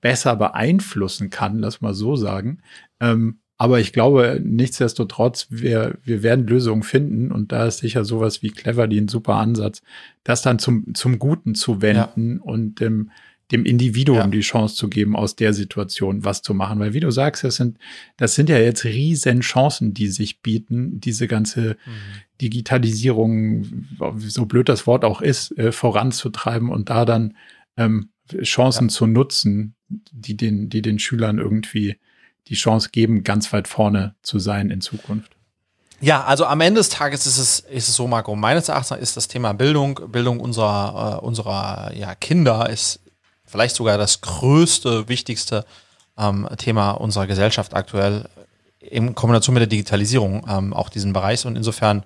besser 0.02 0.36
beeinflussen 0.36 1.30
kann, 1.30 1.60
lass 1.60 1.82
mal 1.82 1.94
so 1.94 2.16
sagen. 2.16 2.62
Ähm, 3.00 3.40
aber 3.62 3.82
ich 3.82 3.92
glaube, 3.92 4.40
nichtsdestotrotz, 4.42 5.48
wir, 5.50 5.98
wir 6.06 6.24
werden 6.24 6.48
Lösungen 6.48 6.82
finden 6.82 7.30
und 7.30 7.52
da 7.52 7.68
ist 7.68 7.80
sicher 7.80 8.06
sowas 8.06 8.42
wie 8.42 8.52
Cleverly 8.52 8.98
ein 8.98 9.10
super 9.10 9.36
Ansatz, 9.36 9.82
das 10.24 10.42
dann 10.42 10.60
zum, 10.60 10.96
zum 10.96 11.20
Guten 11.20 11.56
zu 11.56 11.82
wenden 11.82 12.38
ja. 12.38 12.42
und 12.42 12.80
dem, 12.80 13.12
dem 13.52 13.66
Individuum 13.66 14.18
ja. 14.18 14.28
die 14.28 14.40
Chance 14.40 14.76
zu 14.76 14.88
geben, 14.88 15.14
aus 15.14 15.36
der 15.36 15.54
Situation 15.54 16.24
was 16.24 16.42
zu 16.42 16.54
machen. 16.54 16.80
Weil 16.80 16.94
wie 16.94 17.02
du 17.02 17.12
sagst, 17.12 17.44
das 17.44 17.58
sind, 17.58 17.78
das 18.16 18.34
sind 18.34 18.48
ja 18.48 18.58
jetzt 18.58 18.86
riesen 18.86 19.42
Chancen, 19.42 19.94
die 19.94 20.08
sich 20.08 20.42
bieten, 20.42 21.02
diese 21.02 21.28
ganze 21.28 21.72
mhm. 21.86 22.22
Digitalisierung, 22.42 23.88
so 24.20 24.46
blöd 24.46 24.70
das 24.70 24.88
Wort 24.88 25.04
auch 25.04 25.22
ist, 25.22 25.58
äh, 25.58 25.74
voranzutreiben 25.74 26.70
und 26.70 26.90
da 26.90 27.04
dann 27.04 27.36
ähm, 27.76 28.12
Chancen 28.42 28.88
ja. 28.88 28.94
zu 28.94 29.06
nutzen, 29.06 29.76
die 29.90 30.38
den, 30.38 30.70
die 30.70 30.82
den 30.82 30.98
Schülern 30.98 31.40
irgendwie 31.40 31.98
die 32.50 32.56
Chance 32.56 32.90
geben, 32.92 33.24
ganz 33.24 33.52
weit 33.54 33.68
vorne 33.68 34.16
zu 34.22 34.40
sein 34.40 34.70
in 34.70 34.82
Zukunft. 34.82 35.36
Ja, 36.02 36.24
also 36.24 36.46
am 36.46 36.62
Ende 36.62 36.80
des 36.80 36.90
Tages 36.90 37.28
ist 37.28 37.38
es, 37.38 37.60
ist 37.60 37.90
es 37.90 37.96
so, 37.96 38.08
Marco, 38.08 38.36
meines 38.36 38.70
Erachtens 38.70 38.98
ist 39.00 39.18
das 39.18 39.28
Thema 39.28 39.54
Bildung, 39.54 40.00
Bildung 40.08 40.40
unserer, 40.40 41.20
äh, 41.22 41.26
unserer 41.26 41.92
ja, 41.94 42.16
Kinder 42.16 42.70
ist 42.70 43.02
vielleicht 43.46 43.76
sogar 43.76 43.98
das 43.98 44.22
größte, 44.22 45.10
wichtigste 45.10 45.66
ähm, 46.18 46.48
Thema 46.58 46.92
unserer 46.92 47.28
Gesellschaft 47.28 47.74
aktuell 47.74 48.30
in 48.80 49.14
Kombination 49.14 49.54
mit 49.54 49.62
der 49.62 49.68
Digitalisierung 49.68 50.46
ähm, 50.48 50.74
auch 50.74 50.90
diesen 50.90 51.12
Bereich. 51.12 51.46
Und 51.46 51.58
insofern 51.58 52.04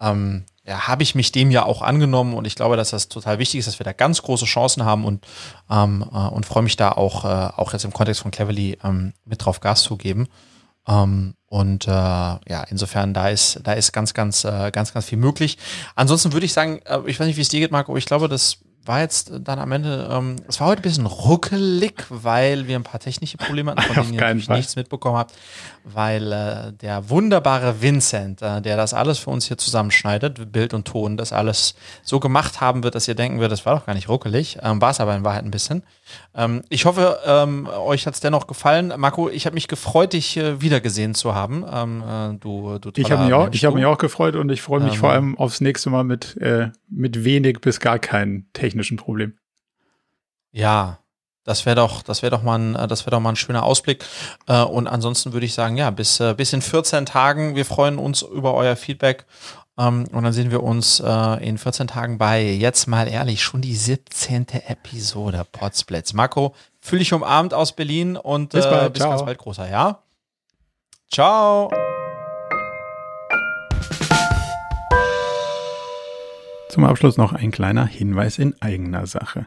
ähm, 0.00 0.44
ja, 0.68 0.86
habe 0.86 1.02
ich 1.02 1.14
mich 1.14 1.32
dem 1.32 1.50
ja 1.50 1.64
auch 1.64 1.80
angenommen 1.80 2.34
und 2.34 2.46
ich 2.46 2.54
glaube, 2.54 2.76
dass 2.76 2.90
das 2.90 3.08
total 3.08 3.38
wichtig 3.38 3.60
ist, 3.60 3.68
dass 3.68 3.78
wir 3.80 3.84
da 3.84 3.92
ganz 3.94 4.20
große 4.22 4.44
Chancen 4.44 4.84
haben 4.84 5.04
und, 5.04 5.26
ähm, 5.70 6.04
äh, 6.12 6.16
und 6.16 6.44
freue 6.44 6.62
mich 6.62 6.76
da 6.76 6.92
auch, 6.92 7.24
äh, 7.24 7.28
auch 7.56 7.72
jetzt 7.72 7.84
im 7.84 7.92
Kontext 7.92 8.20
von 8.20 8.30
Cleverly 8.30 8.78
ähm, 8.84 9.14
mit 9.24 9.44
drauf 9.44 9.60
Gas 9.60 9.82
zu 9.82 9.96
geben. 9.96 10.28
Ähm, 10.86 11.34
und 11.46 11.86
äh, 11.86 11.90
ja, 11.90 12.64
insofern, 12.68 13.14
da 13.14 13.30
ist, 13.30 13.60
da 13.64 13.72
ist 13.72 13.92
ganz, 13.92 14.12
ganz, 14.12 14.44
äh, 14.44 14.70
ganz, 14.70 14.92
ganz 14.92 15.06
viel 15.06 15.18
möglich. 15.18 15.56
Ansonsten 15.94 16.34
würde 16.34 16.44
ich 16.44 16.52
sagen, 16.52 16.80
äh, 16.84 17.00
ich 17.06 17.18
weiß 17.18 17.26
nicht, 17.26 17.38
wie 17.38 17.42
es 17.42 17.48
dir 17.48 17.60
geht, 17.60 17.72
Marco, 17.72 17.96
ich 17.96 18.04
glaube, 18.04 18.28
das 18.28 18.58
war 18.88 19.00
jetzt 19.00 19.30
dann 19.40 19.58
am 19.58 19.70
Ende, 19.70 20.08
ähm, 20.10 20.36
es 20.48 20.58
war 20.60 20.68
heute 20.68 20.80
ein 20.80 20.82
bisschen 20.82 21.06
ruckelig, 21.06 22.06
weil 22.08 22.66
wir 22.66 22.76
ein 22.76 22.84
paar 22.84 23.00
technische 23.00 23.36
Probleme 23.36 23.70
hatten, 23.70 23.82
von 23.82 23.94
denen 24.02 24.14
ihr 24.14 24.20
natürlich 24.20 24.46
Fall. 24.46 24.56
nichts 24.56 24.76
mitbekommen 24.76 25.18
habt, 25.18 25.34
weil 25.94 26.32
äh, 26.32 26.72
der 26.72 27.10
wunderbare 27.10 27.82
Vincent, 27.82 28.40
äh, 28.42 28.62
der 28.62 28.76
das 28.76 28.94
alles 28.94 29.18
für 29.18 29.30
uns 29.30 29.46
hier 29.46 29.58
zusammenschneidet, 29.58 30.52
Bild 30.52 30.72
und 30.74 30.86
Ton, 30.86 31.16
das 31.16 31.32
alles 31.32 31.74
so 32.02 32.20
gemacht 32.20 32.60
haben 32.60 32.82
wird, 32.82 32.94
dass 32.94 33.08
ihr 33.08 33.14
denken 33.14 33.38
würdet, 33.38 33.52
das 33.52 33.66
war 33.66 33.76
doch 33.76 33.86
gar 33.86 33.94
nicht 33.94 34.08
ruckelig, 34.08 34.58
ähm, 34.62 34.80
war 34.80 34.90
es 34.90 35.00
aber 35.00 35.14
in 35.14 35.24
Wahrheit 35.24 35.44
ein 35.44 35.50
bisschen. 35.50 35.82
Ähm, 36.34 36.62
ich 36.68 36.86
hoffe, 36.86 37.18
ähm, 37.26 37.68
euch 37.68 38.06
hat 38.06 38.14
es 38.14 38.20
dennoch 38.20 38.46
gefallen. 38.46 38.94
Marco, 38.96 39.28
ich 39.28 39.46
habe 39.46 39.54
mich 39.54 39.68
gefreut, 39.68 40.14
dich 40.14 40.36
äh, 40.36 40.60
wiedergesehen 40.60 41.14
zu 41.14 41.34
haben. 41.34 41.64
Ähm, 41.70 42.02
äh, 42.02 42.38
du, 42.38 42.78
du 42.78 42.90
ich 42.96 43.10
habe 43.10 43.24
mich, 43.24 43.34
auch, 43.34 43.48
ich 43.52 43.64
hab 43.64 43.74
mich 43.74 43.84
auch 43.84 43.98
gefreut 43.98 44.36
und 44.36 44.50
ich 44.50 44.62
freue 44.62 44.80
mich 44.80 44.98
vor 44.98 45.10
allem 45.10 45.36
aufs 45.36 45.60
nächste 45.60 45.90
Mal 45.90 46.04
mit, 46.04 46.36
äh, 46.38 46.70
mit 46.88 47.24
wenig 47.24 47.60
bis 47.60 47.80
gar 47.80 47.98
keinen 47.98 48.48
technischen 48.52 48.78
technischen 48.78 48.96
Problem. 48.96 49.38
Ja, 50.50 51.00
das 51.48 51.64
wäre 51.64 51.76
doch, 51.76 52.02
das 52.02 52.20
wäre 52.20 52.30
doch 52.30 52.42
mal 52.42 52.58
ein, 52.58 52.88
das 52.88 53.06
wäre 53.06 53.12
doch 53.12 53.20
mal 53.20 53.30
ein 53.30 53.36
schöner 53.36 53.62
Ausblick. 53.62 54.04
Äh, 54.46 54.62
und 54.62 54.86
ansonsten 54.86 55.32
würde 55.32 55.46
ich 55.46 55.54
sagen, 55.54 55.78
ja, 55.78 55.90
bis, 55.90 56.20
äh, 56.20 56.34
bis 56.34 56.52
in 56.52 56.60
14 56.60 57.06
Tagen. 57.06 57.56
Wir 57.56 57.64
freuen 57.64 57.98
uns 57.98 58.20
über 58.20 58.52
euer 58.52 58.76
Feedback. 58.76 59.24
Ähm, 59.78 60.06
und 60.12 60.24
dann 60.24 60.34
sehen 60.34 60.50
wir 60.50 60.62
uns 60.62 61.00
äh, 61.00 61.48
in 61.48 61.56
14 61.56 61.88
Tagen 61.88 62.18
bei, 62.18 62.42
jetzt 62.42 62.86
mal 62.86 63.08
ehrlich, 63.08 63.42
schon 63.42 63.62
die 63.62 63.74
17. 63.74 64.46
Episode 64.66 65.46
Podsplits. 65.50 66.12
Marco, 66.12 66.54
fühl 66.80 66.98
dich 66.98 67.14
umarmt 67.14 67.54
aus 67.54 67.72
Berlin 67.72 68.18
und 68.18 68.50
bis, 68.50 68.66
bald, 68.66 68.92
bis 68.92 69.02
ganz 69.02 69.24
bald, 69.24 69.38
großer, 69.38 69.70
ja? 69.70 70.02
Ciao. 71.10 71.70
Zum 76.68 76.84
Abschluss 76.84 77.16
noch 77.16 77.32
ein 77.32 77.50
kleiner 77.50 77.86
Hinweis 77.86 78.38
in 78.38 78.54
eigener 78.60 79.06
Sache. 79.06 79.46